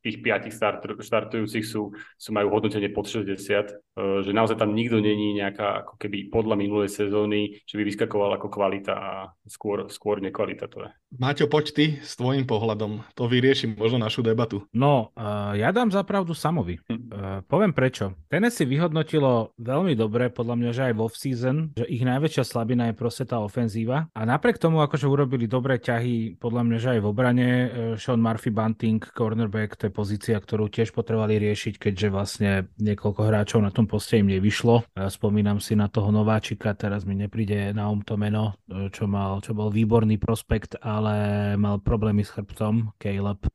tých 0.01 0.17
piatich 0.25 0.53
start, 0.53 0.81
štartujúcich 0.97 1.65
sú, 1.65 1.93
sú 1.93 2.29
majú 2.33 2.49
hodnotenie 2.57 2.89
pod 2.89 3.05
60, 3.05 3.37
eh, 3.69 3.77
že 3.95 4.31
naozaj 4.31 4.55
tam 4.55 4.71
nikto 4.71 5.03
není 5.03 5.35
nejaká 5.35 5.83
ako 5.83 5.99
keby 5.99 6.31
podľa 6.31 6.55
minulej 6.55 6.89
sezóny, 6.91 7.59
že 7.67 7.75
by 7.75 7.83
vyskakoval 7.83 8.39
ako 8.39 8.47
kvalita 8.47 8.93
a 8.95 9.11
skôr, 9.47 9.91
skôr 9.91 10.23
nekvalita 10.23 10.71
to 10.71 10.87
je. 10.87 10.89
Maťo, 11.19 11.51
poď 11.51 11.65
ty 11.75 11.85
s 11.99 12.15
tvojim 12.15 12.47
pohľadom, 12.47 13.03
to 13.19 13.27
vyrieši 13.27 13.75
možno 13.75 13.99
našu 13.99 14.23
debatu. 14.23 14.63
No, 14.71 15.11
uh, 15.11 15.51
ja 15.59 15.75
dám 15.75 15.91
zapravdu 15.91 16.31
Samovi. 16.31 16.79
Hm. 16.87 16.95
Uh, 16.95 16.99
poviem 17.43 17.75
prečo. 17.75 18.15
si 18.31 18.63
vyhodnotilo 18.63 19.51
veľmi 19.59 19.91
dobre, 19.99 20.31
podľa 20.31 20.55
mňa, 20.55 20.71
že 20.71 20.81
aj 20.87 20.93
v 20.95 21.03
off-season, 21.03 21.57
že 21.75 21.83
ich 21.91 22.07
najväčšia 22.07 22.43
slabina 22.47 22.87
je 22.91 22.95
proste 22.95 23.27
tá 23.27 23.43
ofenzíva 23.43 24.07
a 24.15 24.21
napriek 24.23 24.55
tomu, 24.55 24.79
akože 24.79 25.03
urobili 25.03 25.51
dobré 25.51 25.83
ťahy, 25.83 26.39
podľa 26.39 26.63
mňa, 26.63 26.77
že 26.79 26.89
aj 26.95 26.99
v 27.03 27.09
obrane, 27.11 27.49
uh, 27.51 27.67
Sean 27.99 28.23
Murphy 28.23 28.55
Bunting, 28.55 29.03
cornerback, 29.03 29.75
to 29.75 29.91
je 29.91 29.93
pozícia, 29.93 30.39
ktorú 30.39 30.71
tiež 30.71 30.95
potrebovali 30.95 31.43
riešiť, 31.43 31.75
keďže 31.75 32.07
vlastne 32.07 32.51
niekoľko 32.79 33.21
hráčov 33.27 33.59
na 33.59 33.71
tom 33.75 33.80
poste 33.85 34.17
im 34.19 34.29
nevyšlo. 34.29 34.85
Spomínam 35.09 35.61
si 35.61 35.77
na 35.77 35.87
toho 35.87 36.09
nováčika, 36.09 36.73
teraz 36.73 37.05
mi 37.05 37.13
nepríde 37.13 37.71
na 37.71 37.87
um 37.87 38.01
to 38.01 38.17
meno, 38.17 38.57
čo, 38.93 39.05
mal, 39.05 39.39
čo 39.39 39.53
bol 39.53 39.69
výborný 39.69 40.17
prospekt, 40.17 40.77
ale 40.81 41.53
mal 41.55 41.79
problémy 41.79 42.25
s 42.25 42.33
chrbtom, 42.33 42.93
Caleb 42.97 43.45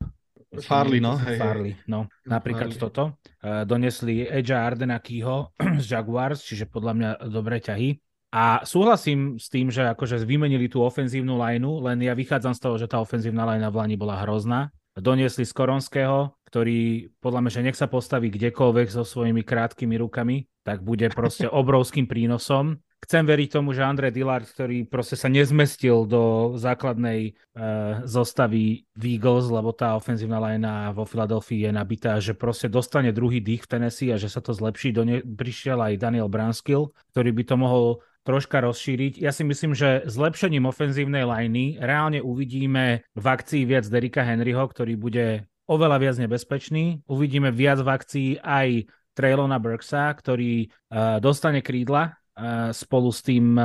Farley, 0.55 1.03
no. 1.03 1.19
Hej, 1.19 1.37
Farley, 1.37 1.73
no. 1.91 2.07
Napríklad 2.23 2.71
Farley. 2.71 2.81
toto. 2.81 3.03
Uh, 3.43 3.67
donesli 3.67 4.23
Edge 4.25 4.55
Ardena 4.55 5.03
Keyho 5.03 5.51
z 5.83 5.85
Jaguars, 5.85 6.39
čiže 6.41 6.71
podľa 6.71 6.93
mňa 6.95 7.09
dobré 7.27 7.59
ťahy. 7.59 7.99
A 8.31 8.63
súhlasím 8.67 9.39
s 9.39 9.47
tým, 9.47 9.71
že 9.71 9.87
akože 9.87 10.19
vymenili 10.23 10.67
tú 10.67 10.83
ofenzívnu 10.83 11.39
lineu, 11.39 11.79
len 11.79 12.03
ja 12.03 12.11
vychádzam 12.11 12.55
z 12.55 12.59
toho, 12.59 12.75
že 12.75 12.87
tá 12.87 12.99
ofenzívna 12.99 13.47
linea 13.47 13.71
v 13.71 13.79
Lani 13.79 13.95
bola 13.95 14.19
hrozná. 14.23 14.71
Doniesli 14.97 15.45
Skoronského, 15.45 16.33
ktorý 16.49 17.11
podľa 17.21 17.39
mňa, 17.45 17.51
že 17.53 17.65
nech 17.65 17.77
sa 17.77 17.85
postaví 17.85 18.33
kdekoľvek 18.33 18.87
so 18.89 19.05
svojimi 19.05 19.45
krátkými 19.45 19.95
rukami, 20.01 20.49
tak 20.65 20.81
bude 20.81 21.07
proste 21.13 21.45
obrovským 21.61 22.09
prínosom 22.09 22.81
chcem 23.03 23.23
veriť 23.23 23.49
tomu, 23.53 23.71
že 23.77 23.85
Andre 23.85 24.09
Dillard, 24.09 24.43
ktorý 24.43 24.89
proste 24.89 25.13
sa 25.13 25.29
nezmestil 25.29 26.09
do 26.09 26.53
základnej 26.57 27.37
uh, 27.53 28.01
zostavy 28.09 28.89
Eagles, 28.97 29.53
lebo 29.53 29.69
tá 29.71 29.93
ofenzívna 29.93 30.41
lajna 30.41 30.91
vo 30.97 31.05
Filadelfii 31.05 31.69
je 31.69 31.71
nabitá, 31.71 32.17
že 32.17 32.33
proste 32.33 32.67
dostane 32.71 33.13
druhý 33.13 33.39
dých 33.39 33.63
v 33.63 33.71
Tennessee 33.77 34.11
a 34.11 34.17
že 34.17 34.31
sa 34.31 34.41
to 34.41 34.51
zlepší. 34.51 34.91
Do 34.91 35.05
ne- 35.05 35.23
prišiel 35.23 35.77
aj 35.77 36.01
Daniel 36.01 36.29
Branskill, 36.29 36.89
ktorý 37.13 37.31
by 37.37 37.43
to 37.45 37.55
mohol 37.55 37.85
troška 38.27 38.59
rozšíriť. 38.59 39.23
Ja 39.23 39.31
si 39.31 39.47
myslím, 39.47 39.71
že 39.71 40.03
zlepšením 40.03 40.67
ofenzívnej 40.67 41.23
lajny 41.23 41.79
reálne 41.79 42.19
uvidíme 42.19 43.07
v 43.15 43.25
akcii 43.25 43.63
viac 43.63 43.87
Derika 43.87 44.27
Henryho, 44.27 44.67
ktorý 44.67 44.99
bude 44.99 45.47
oveľa 45.71 45.97
viac 46.03 46.15
nebezpečný. 46.19 47.07
Uvidíme 47.07 47.55
viac 47.55 47.79
v 47.79 47.87
akcii 47.87 48.29
aj 48.43 48.91
Traylona 49.15 49.63
Burksa, 49.63 50.11
ktorý 50.11 50.67
uh, 50.67 51.23
dostane 51.23 51.63
krídla 51.63 52.19
spolu 52.69 53.09
s 53.09 53.25
tým 53.25 53.57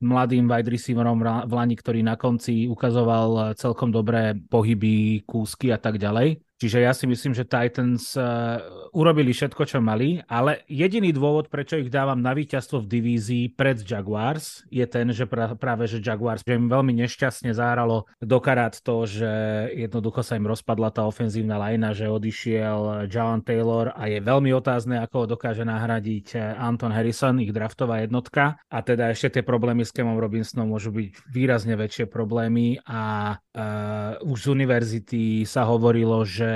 mladým 0.00 0.48
wide 0.48 0.72
receiverom 0.72 1.20
v 1.20 1.52
Lani, 1.52 1.76
ktorý 1.76 2.00
na 2.00 2.16
konci 2.16 2.64
ukazoval 2.64 3.52
celkom 3.60 3.92
dobré 3.92 4.32
pohyby, 4.40 5.20
kúsky 5.28 5.68
a 5.68 5.76
tak 5.76 6.00
ďalej. 6.00 6.40
Čiže 6.60 6.84
ja 6.84 6.92
si 6.92 7.08
myslím, 7.08 7.32
že 7.32 7.48
Titans 7.48 8.12
uh, 8.20 8.60
urobili 8.92 9.32
všetko, 9.32 9.64
čo 9.64 9.80
mali, 9.80 10.20
ale 10.28 10.60
jediný 10.68 11.08
dôvod, 11.08 11.48
prečo 11.48 11.80
ich 11.80 11.88
dávam 11.88 12.20
na 12.20 12.36
víťazstvo 12.36 12.84
v 12.84 12.90
divízii 13.00 13.44
pred 13.56 13.80
Jaguars, 13.80 14.68
je 14.68 14.84
ten, 14.84 15.08
že 15.08 15.24
pra, 15.24 15.56
práve, 15.56 15.88
že 15.88 16.04
Jaguars 16.04 16.44
že 16.44 16.60
im 16.60 16.68
veľmi 16.68 16.92
nešťastne 17.00 17.56
zahralo 17.56 18.04
do 18.20 18.38
to, 18.84 18.96
že 19.08 19.32
jednoducho 19.72 20.20
sa 20.20 20.36
im 20.36 20.44
rozpadla 20.44 20.92
tá 20.92 21.08
ofenzívna 21.08 21.56
lajna, 21.56 21.96
že 21.96 22.12
odišiel 22.12 23.08
Jalan 23.08 23.40
Taylor 23.40 23.96
a 23.96 24.10
je 24.10 24.20
veľmi 24.20 24.52
otázne, 24.52 25.00
ako 25.00 25.24
ho 25.24 25.26
dokáže 25.32 25.64
nahradiť 25.64 26.36
Anton 26.60 26.92
Harrison, 26.92 27.40
ich 27.40 27.56
draftová 27.56 28.04
jednotka. 28.04 28.60
A 28.68 28.84
teda 28.84 29.08
ešte 29.08 29.40
tie 29.40 29.42
problémy 29.46 29.86
s 29.86 29.94
Kemom 29.96 30.20
Robinsonom 30.20 30.68
môžu 30.76 30.92
byť 30.92 31.30
výrazne 31.32 31.78
väčšie 31.78 32.04
problémy 32.10 32.82
a 32.84 33.32
uh, 33.38 34.28
už 34.28 34.38
z 34.44 34.46
univerzity 34.50 35.22
sa 35.46 35.64
hovorilo, 35.64 36.26
že 36.26 36.49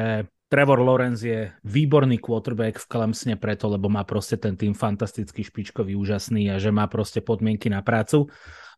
Trevor 0.48 0.78
Lawrence 0.87 1.26
je 1.26 1.50
výborný 1.66 2.22
quarterback 2.22 2.78
v 2.78 2.87
Clemsone 2.87 3.35
preto, 3.35 3.66
lebo 3.66 3.90
má 3.90 4.07
proste 4.07 4.38
ten 4.38 4.54
tým 4.54 4.70
fantastický, 4.70 5.42
špičkový, 5.42 5.98
úžasný 5.98 6.52
a 6.52 6.62
že 6.62 6.70
má 6.70 6.87
proste 6.87 7.18
podmienky 7.18 7.66
na 7.66 7.83
prácu. 7.83 8.30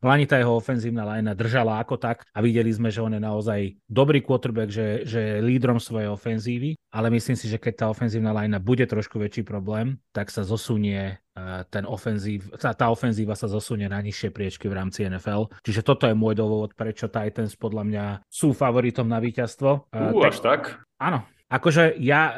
Lani 0.05 0.29
tá 0.29 0.37
jeho 0.37 0.57
ofenzívna 0.57 1.07
lajna 1.07 1.33
držala 1.33 1.81
ako 1.81 1.97
tak 1.97 2.25
a 2.33 2.39
videli 2.45 2.69
sme, 2.73 2.93
že 2.93 3.05
on 3.05 3.17
je 3.17 3.23
naozaj 3.23 3.61
dobrý 3.89 4.21
quarterback, 4.21 4.69
že, 4.73 5.09
že 5.09 5.21
je 5.21 5.45
lídrom 5.45 5.81
svojej 5.81 6.13
ofenzívy, 6.13 6.77
ale 6.93 7.09
myslím 7.13 7.37
si, 7.37 7.47
že 7.49 7.61
keď 7.61 7.75
tá 7.75 7.87
ofenzívna 7.89 8.33
lajna 8.33 8.61
bude 8.61 8.85
trošku 8.85 9.21
väčší 9.21 9.45
problém, 9.45 10.01
tak 10.13 10.29
sa 10.33 10.45
zosunie 10.45 11.21
ten 11.69 11.85
ofenzív, 11.85 12.49
tá, 12.57 12.73
tá 12.73 12.89
ofenzíva 12.89 13.37
sa 13.37 13.45
zosunie 13.45 13.85
na 13.93 14.01
nižšie 14.01 14.33
priečky 14.33 14.73
v 14.73 14.77
rámci 14.81 15.05
NFL. 15.05 15.53
Čiže 15.61 15.85
toto 15.85 16.09
je 16.09 16.17
môj 16.17 16.33
dôvod, 16.33 16.73
prečo 16.73 17.13
Titans 17.13 17.53
podľa 17.61 17.85
mňa 17.85 18.05
sú 18.25 18.57
favoritom 18.57 19.05
na 19.05 19.21
víťazstvo. 19.21 19.93
Uh, 19.93 20.17
až 20.25 20.41
tak? 20.41 20.81
Áno, 20.97 21.29
Akože 21.47 21.95
ja 22.03 22.23
e, 22.27 22.35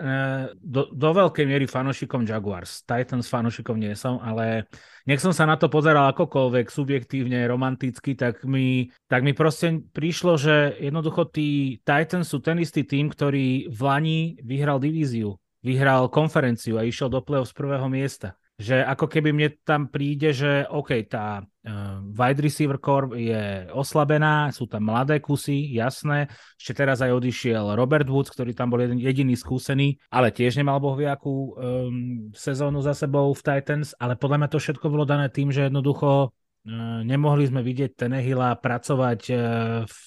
do, 0.61 0.93
do 0.93 1.11
veľkej 1.17 1.49
miery 1.49 1.65
fanošikom 1.65 2.29
Jaguars. 2.29 2.85
Titans 2.85 3.25
fanošikom 3.25 3.81
nie 3.81 3.97
som, 3.97 4.21
ale 4.21 4.69
nech 5.09 5.25
som 5.25 5.33
sa 5.33 5.49
na 5.49 5.57
to 5.57 5.73
pozeral 5.73 6.13
akokoľvek 6.13 6.69
subjektívne, 6.69 7.49
romanticky, 7.49 8.13
tak 8.13 8.45
mi, 8.45 8.93
tak 9.09 9.25
mi 9.25 9.33
proste 9.33 9.81
prišlo, 9.81 10.37
že 10.37 10.77
jednoducho 10.77 11.25
tí 11.33 11.81
Titans 11.81 12.29
sú 12.29 12.45
ten 12.45 12.61
istý 12.61 12.85
tým, 12.85 13.09
ktorý 13.09 13.73
v 13.73 13.81
Lani 13.81 14.21
vyhral 14.45 14.77
divíziu, 14.77 15.41
vyhral 15.65 16.13
konferenciu 16.13 16.77
a 16.77 16.85
išiel 16.85 17.09
do 17.09 17.25
play-off 17.25 17.49
z 17.49 17.57
prvého 17.57 17.89
miesta 17.89 18.37
že 18.59 18.83
ako 18.83 19.07
keby 19.07 19.31
mne 19.31 19.49
tam 19.63 19.87
príde, 19.87 20.35
že 20.35 20.67
OK, 20.67 21.07
tá 21.07 21.47
wide 22.15 22.41
receiver 22.41 22.79
core 22.79 23.19
je 23.19 23.69
oslabená, 23.75 24.53
sú 24.55 24.69
tam 24.71 24.89
mladé 24.89 25.19
kusy, 25.19 25.75
jasné. 25.75 26.31
Ešte 26.57 26.85
teraz 26.85 27.03
aj 27.03 27.13
odišiel 27.17 27.75
Robert 27.75 28.07
Woods, 28.07 28.31
ktorý 28.31 28.55
tam 28.55 28.71
bol 28.71 28.81
jediný 28.83 29.35
skúsený, 29.35 29.99
ale 30.13 30.31
tiež 30.31 30.61
nemal 30.61 30.79
bohviakú 30.79 31.35
um, 31.35 31.51
sezónu 32.37 32.85
za 32.85 32.95
sebou 32.95 33.33
v 33.35 33.43
Titans, 33.43 33.97
ale 33.99 34.15
podľa 34.15 34.45
mňa 34.45 34.53
to 34.53 34.59
všetko 34.63 34.87
bolo 34.89 35.05
dané 35.09 35.33
tým, 35.33 35.51
že 35.51 35.67
jednoducho 35.67 36.31
uh, 36.31 37.01
nemohli 37.03 37.49
sme 37.49 37.65
vidieť 37.65 37.97
Tenehila 37.97 38.55
pracovať 38.59 39.21
uh, 39.33 39.39
v 39.89 40.05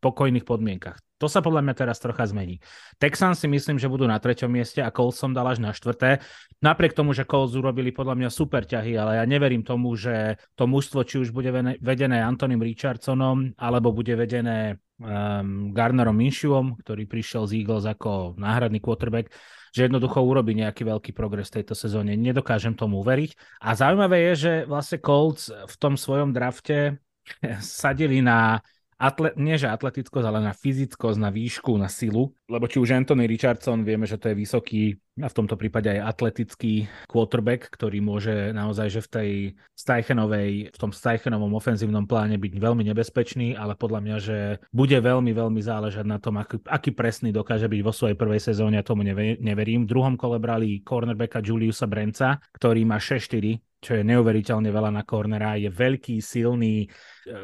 pokojných 0.00 0.48
podmienkach. 0.48 1.09
To 1.20 1.28
sa 1.28 1.44
podľa 1.44 1.60
mňa 1.68 1.74
teraz 1.76 2.00
trocha 2.00 2.24
zmení. 2.24 2.64
Texans 2.96 3.44
si 3.44 3.46
myslím, 3.46 3.76
že 3.76 3.92
budú 3.92 4.08
na 4.08 4.16
treťom 4.16 4.48
mieste 4.48 4.80
a 4.80 4.88
Colts 4.88 5.20
som 5.20 5.36
dal 5.36 5.44
až 5.44 5.60
na 5.60 5.76
štvrté. 5.76 6.24
Napriek 6.64 6.96
tomu, 6.96 7.12
že 7.12 7.28
Colts 7.28 7.52
urobili 7.52 7.92
podľa 7.92 8.16
mňa 8.16 8.28
super 8.32 8.64
ťahy, 8.64 8.96
ale 8.96 9.20
ja 9.20 9.24
neverím 9.28 9.60
tomu, 9.60 9.92
že 10.00 10.40
to 10.56 10.64
mužstvo 10.64 11.04
či 11.04 11.20
už 11.20 11.36
bude 11.36 11.52
vedené 11.76 12.24
Antonym 12.24 12.64
Richardsonom, 12.64 13.52
alebo 13.60 13.92
bude 13.92 14.16
vedené 14.16 14.80
um, 14.96 15.76
Garnerom 15.76 16.16
Minshewom, 16.16 16.80
ktorý 16.80 17.04
prišiel 17.04 17.44
z 17.44 17.60
Eagles 17.60 17.84
ako 17.84 18.40
náhradný 18.40 18.80
quarterback, 18.80 19.28
že 19.76 19.86
jednoducho 19.86 20.24
urobí 20.24 20.56
nejaký 20.56 20.88
veľký 20.88 21.12
progres 21.12 21.52
v 21.52 21.60
tejto 21.60 21.76
sezóne. 21.76 22.16
Nedokážem 22.16 22.72
tomu 22.72 23.04
uveriť. 23.04 23.60
A 23.60 23.76
zaujímavé 23.76 24.32
je, 24.32 24.34
že 24.34 24.52
vlastne 24.64 24.98
Colts 25.04 25.52
v 25.52 25.74
tom 25.76 26.00
svojom 26.00 26.32
drafte 26.32 26.96
sadili 27.60 28.24
na 28.24 28.64
atle, 29.00 29.32
nie 29.40 29.56
že 29.56 29.72
atletickosť, 29.72 30.26
ale 30.28 30.44
na 30.44 30.52
fyzickosť, 30.52 31.18
na 31.18 31.32
výšku, 31.32 31.72
na 31.80 31.88
silu. 31.88 32.36
Lebo 32.50 32.66
či 32.66 32.82
už 32.82 32.90
Anthony 32.98 33.30
Richardson, 33.30 33.86
vieme, 33.86 34.10
že 34.10 34.18
to 34.18 34.34
je 34.34 34.34
vysoký 34.34 34.98
a 35.22 35.30
v 35.30 35.36
tomto 35.36 35.54
prípade 35.54 35.86
aj 35.86 36.02
atletický 36.02 36.90
quarterback, 37.06 37.70
ktorý 37.70 38.02
môže 38.02 38.50
naozaj, 38.50 38.88
že 38.90 39.00
v 39.06 39.08
tej 39.12 39.30
Steichenovej, 39.78 40.74
v 40.74 40.78
tom 40.80 40.90
Steichenovom 40.90 41.54
ofenzívnom 41.54 42.10
pláne 42.10 42.42
byť 42.42 42.54
veľmi 42.58 42.82
nebezpečný, 42.90 43.54
ale 43.54 43.78
podľa 43.78 44.00
mňa, 44.02 44.16
že 44.18 44.38
bude 44.74 44.98
veľmi, 44.98 45.30
veľmi 45.30 45.60
záležať 45.62 46.06
na 46.08 46.18
tom, 46.18 46.42
aký, 46.42 46.58
aký 46.66 46.90
presný 46.90 47.30
dokáže 47.30 47.70
byť 47.70 47.80
vo 47.86 47.94
svojej 47.94 48.18
prvej 48.18 48.42
sezóne, 48.42 48.80
ja 48.80 48.84
tomu 48.86 49.06
neverím. 49.06 49.86
V 49.86 49.92
druhom 49.92 50.18
kole 50.18 50.42
brali 50.42 50.82
cornerbacka 50.82 51.44
Juliusa 51.44 51.86
Brenca, 51.86 52.42
ktorý 52.56 52.82
má 52.82 52.96
6-4, 52.96 53.60
čo 53.80 53.96
je 53.96 54.04
neuveriteľne 54.04 54.68
veľa 54.68 54.92
na 54.92 55.08
cornera, 55.08 55.56
je 55.56 55.72
veľký, 55.72 56.20
silný, 56.20 56.84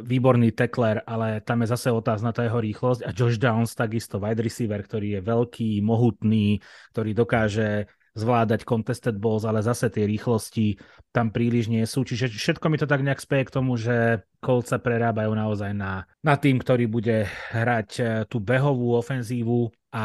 výborný 0.04 0.52
tekler, 0.52 1.00
ale 1.08 1.40
tam 1.40 1.64
je 1.64 1.72
zase 1.72 1.88
otázna 1.88 2.32
tá 2.32 2.44
jeho 2.44 2.60
rýchlosť 2.60 3.08
a 3.08 3.10
Josh 3.12 3.40
Downs 3.40 3.72
takisto 3.72 4.20
wide 4.20 4.44
receiver, 4.44 4.80
ktorý 4.80 4.95
je 5.04 5.20
veľký, 5.20 5.70
mohutný, 5.84 6.62
ktorý 6.94 7.10
dokáže 7.12 7.68
zvládať 8.16 8.64
contested 8.64 9.20
balls, 9.20 9.44
ale 9.44 9.60
zase 9.60 9.92
tie 9.92 10.08
rýchlosti 10.08 10.80
tam 11.12 11.28
príliš 11.28 11.68
nie 11.68 11.84
sú. 11.84 12.02
Čiže 12.02 12.32
všetko 12.32 12.66
mi 12.72 12.80
to 12.80 12.88
tak 12.88 13.04
nejak 13.04 13.20
speje 13.20 13.46
k 13.46 13.54
tomu, 13.54 13.76
že 13.76 14.24
Colts 14.40 14.72
sa 14.72 14.80
prerábajú 14.80 15.32
naozaj 15.36 15.76
na, 15.76 16.08
na 16.24 16.34
tým, 16.40 16.56
ktorý 16.56 16.88
bude 16.88 17.28
hrať 17.52 17.90
eh, 18.00 18.06
tú 18.24 18.40
behovú 18.40 18.96
ofenzívu 18.96 19.68
a 19.96 20.04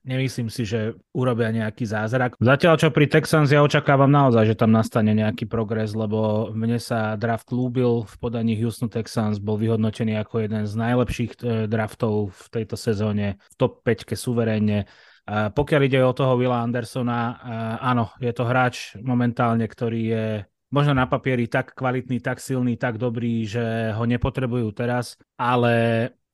nemyslím 0.00 0.48
si, 0.48 0.64
že 0.64 0.96
urobia 1.12 1.52
nejaký 1.52 1.84
zázrak. 1.84 2.40
Zatiaľ, 2.40 2.80
čo 2.80 2.88
pri 2.88 3.04
Texans 3.04 3.52
ja 3.52 3.60
očakávam 3.60 4.08
naozaj, 4.08 4.48
že 4.48 4.56
tam 4.56 4.72
nastane 4.72 5.12
nejaký 5.12 5.44
progres, 5.44 5.92
lebo 5.92 6.48
mne 6.56 6.80
sa 6.80 7.20
draft 7.20 7.52
lúbil 7.52 8.08
v 8.08 8.14
podaní 8.16 8.56
Houston 8.56 8.88
Texans, 8.88 9.36
bol 9.36 9.60
vyhodnotený 9.60 10.16
ako 10.24 10.40
jeden 10.40 10.64
z 10.64 10.72
najlepších 10.72 11.32
eh, 11.44 11.68
draftov 11.68 12.32
v 12.32 12.46
tejto 12.48 12.76
sezóne, 12.80 13.36
v 13.36 13.54
top 13.60 13.84
5 13.84 14.16
suverénne 14.16 14.88
pokiaľ 15.26 15.80
ide 15.90 16.00
o 16.06 16.14
toho 16.14 16.38
Willa 16.38 16.62
Andersona, 16.62 17.42
áno, 17.82 18.14
je 18.22 18.30
to 18.30 18.46
hráč 18.46 18.94
momentálne, 19.02 19.66
ktorý 19.66 20.02
je 20.06 20.26
možno 20.70 20.94
na 20.94 21.10
papieri 21.10 21.50
tak 21.50 21.74
kvalitný, 21.74 22.22
tak 22.22 22.38
silný, 22.38 22.78
tak 22.78 22.98
dobrý, 22.98 23.42
že 23.42 23.90
ho 23.94 24.06
nepotrebujú 24.06 24.70
teraz, 24.70 25.18
ale 25.34 25.74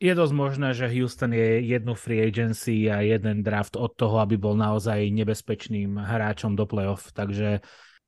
je 0.02 0.12
dosť 0.12 0.34
možné, 0.34 0.68
že 0.74 0.90
Houston 0.92 1.30
je 1.30 1.62
jednu 1.62 1.94
free 1.94 2.26
agency 2.26 2.90
a 2.90 3.06
jeden 3.06 3.46
draft 3.46 3.78
od 3.78 3.94
toho, 3.94 4.18
aby 4.18 4.34
bol 4.34 4.58
naozaj 4.58 4.98
nebezpečným 5.14 5.94
hráčom 5.94 6.58
do 6.58 6.66
playoff. 6.66 7.14
Takže 7.14 7.62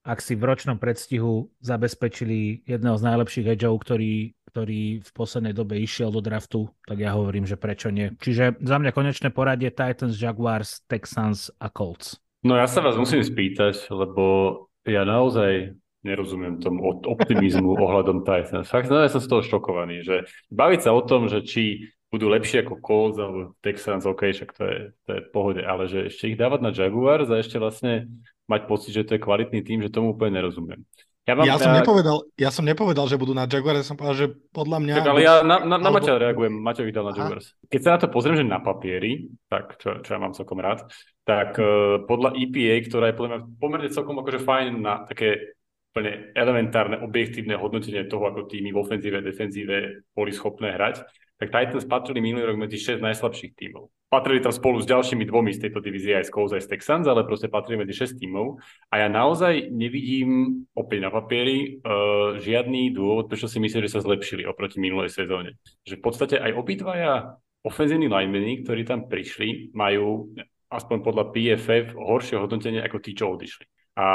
ak 0.04 0.18
si 0.20 0.34
v 0.36 0.42
ročnom 0.42 0.76
predstihu 0.76 1.48
zabezpečili 1.62 2.66
jedného 2.66 2.98
z 2.98 3.06
najlepších 3.08 3.46
edgeov, 3.56 3.78
ktorý 3.80 4.34
ktorý 4.54 5.02
v 5.02 5.10
poslednej 5.10 5.50
dobe 5.50 5.74
išiel 5.82 6.14
do 6.14 6.22
draftu, 6.22 6.70
tak 6.86 7.02
ja 7.02 7.10
hovorím, 7.18 7.42
že 7.42 7.58
prečo 7.58 7.90
nie. 7.90 8.14
Čiže 8.22 8.62
za 8.62 8.78
mňa 8.78 8.94
konečné 8.94 9.34
poradie 9.34 9.74
Titans, 9.74 10.14
Jaguars, 10.14 10.86
Texans 10.86 11.50
a 11.58 11.66
Colts. 11.66 12.22
No 12.46 12.54
ja 12.54 12.70
sa 12.70 12.78
vás 12.78 12.94
musím 12.94 13.26
spýtať, 13.26 13.90
lebo 13.90 14.54
ja 14.86 15.02
naozaj 15.02 15.74
nerozumiem 16.06 16.62
tomu 16.62 16.86
optimizmu 17.02 17.74
ohľadom 17.82 18.22
Titans. 18.22 18.70
Fakt, 18.70 18.86
ja 18.86 19.10
som 19.10 19.18
z 19.18 19.26
toho 19.26 19.42
šokovaný, 19.42 20.06
že 20.06 20.22
baviť 20.54 20.86
sa 20.86 20.94
o 20.94 21.02
tom, 21.02 21.26
že 21.26 21.42
či 21.42 21.90
budú 22.14 22.30
lepšie 22.30 22.62
ako 22.62 22.78
Colts 22.78 23.18
alebo 23.18 23.58
Texans, 23.58 24.06
OK, 24.06 24.30
však 24.30 24.54
to 24.54 24.62
je, 24.70 24.78
to 25.02 25.10
je 25.18 25.20
pohode, 25.34 25.66
ale 25.66 25.90
že 25.90 26.14
ešte 26.14 26.30
ich 26.30 26.38
dávať 26.38 26.60
na 26.62 26.70
Jaguars 26.70 27.26
a 27.26 27.42
ešte 27.42 27.58
vlastne 27.58 28.06
mať 28.46 28.70
pocit, 28.70 28.94
že 28.94 29.02
to 29.02 29.18
je 29.18 29.24
kvalitný 29.26 29.66
tým, 29.66 29.82
že 29.82 29.90
tomu 29.90 30.14
úplne 30.14 30.38
nerozumiem. 30.38 30.86
Ja, 31.24 31.32
mám, 31.32 31.48
ja, 31.48 31.56
som. 31.56 31.72
Nepovedal, 31.72 32.16
ja 32.36 32.50
som 32.52 32.68
nepovedal, 32.68 33.08
že 33.08 33.16
budú 33.16 33.32
na 33.32 33.48
Jaguars, 33.48 33.80
ja 33.80 33.88
som 33.88 33.96
povedal, 33.96 34.16
že 34.16 34.26
podľa 34.52 34.78
mňa... 34.84 34.94
Tak 35.00 35.08
ale 35.08 35.24
ja 35.24 35.40
na, 35.40 35.64
na, 35.64 35.80
na 35.80 35.88
alebo... 35.88 35.96
Maťa 35.96 36.20
reagujem, 36.20 36.52
Maťo 36.52 36.84
ich 36.84 36.92
dal 36.92 37.08
na 37.08 37.16
Jaguars. 37.16 37.56
Keď 37.64 37.80
sa 37.80 37.90
na 37.96 37.98
to 38.04 38.12
pozriem, 38.12 38.36
že 38.36 38.44
na 38.44 38.60
papieri, 38.60 39.32
tak 39.48 39.80
čo, 39.80 40.04
čo 40.04 40.10
ja 40.12 40.20
mám 40.20 40.36
celkom 40.36 40.60
rád, 40.60 40.84
tak 41.24 41.56
uh, 41.56 42.04
podľa 42.04 42.36
EPA, 42.36 42.76
ktorá 42.84 43.08
je 43.08 43.16
podľa 43.16 43.30
mňa 43.32 43.40
pomerne 43.56 43.88
celkom 43.88 44.20
akože 44.20 44.40
fajn 44.44 44.72
na 44.84 45.08
také 45.08 45.56
úplne 45.94 46.34
elementárne, 46.36 47.00
objektívne 47.00 47.56
hodnotenie 47.56 48.04
toho, 48.04 48.28
ako 48.28 48.44
týmy 48.44 48.74
v 48.74 48.82
ofenzíve 48.84 49.24
defenzíve 49.24 50.04
boli 50.12 50.28
schopné 50.34 50.76
hrať, 50.76 51.06
tak 51.40 51.48
Titans 51.48 51.88
patrili 51.88 52.20
minulý 52.20 52.52
rok 52.52 52.68
medzi 52.68 52.76
6 52.76 53.00
najslabších 53.00 53.54
tímov. 53.56 53.88
Patrili 54.14 54.38
tam 54.38 54.54
spolu 54.54 54.78
s 54.78 54.86
ďalšími 54.86 55.26
dvomi 55.26 55.50
z 55.50 55.66
tejto 55.66 55.82
divízie 55.82 56.14
aj 56.14 56.30
z 56.30 56.38
Colts, 56.38 56.54
aj 56.54 56.62
z 56.62 56.78
Texans, 56.78 57.02
ale 57.10 57.26
proste 57.26 57.50
patrili 57.50 57.82
medzi 57.82 57.98
6 57.98 58.22
tímov 58.22 58.62
a 58.94 59.02
ja 59.02 59.10
naozaj 59.10 59.74
nevidím 59.74 60.62
opäť 60.70 61.02
na 61.02 61.10
papieri 61.10 61.82
uh, 61.82 62.38
žiadny 62.38 62.94
dôvod, 62.94 63.26
prečo 63.26 63.50
si 63.50 63.58
myslím, 63.58 63.82
že 63.82 63.98
sa 63.98 64.06
zlepšili 64.06 64.46
oproti 64.46 64.78
minulej 64.78 65.10
sezóne. 65.10 65.58
Že 65.82 65.98
v 65.98 66.02
podstate 66.06 66.38
aj 66.38 66.54
obidvaja 66.54 67.42
ofenzívni 67.66 68.06
linemeni, 68.06 68.62
ktorí 68.62 68.86
tam 68.86 69.10
prišli, 69.10 69.74
majú 69.74 70.30
aspoň 70.70 70.98
podľa 71.02 71.34
PFF 71.34 71.98
horšie 71.98 72.38
hodnotenie 72.38 72.86
ako 72.86 73.02
tí, 73.02 73.18
čo 73.18 73.34
odišli. 73.34 73.66
A 73.94 74.06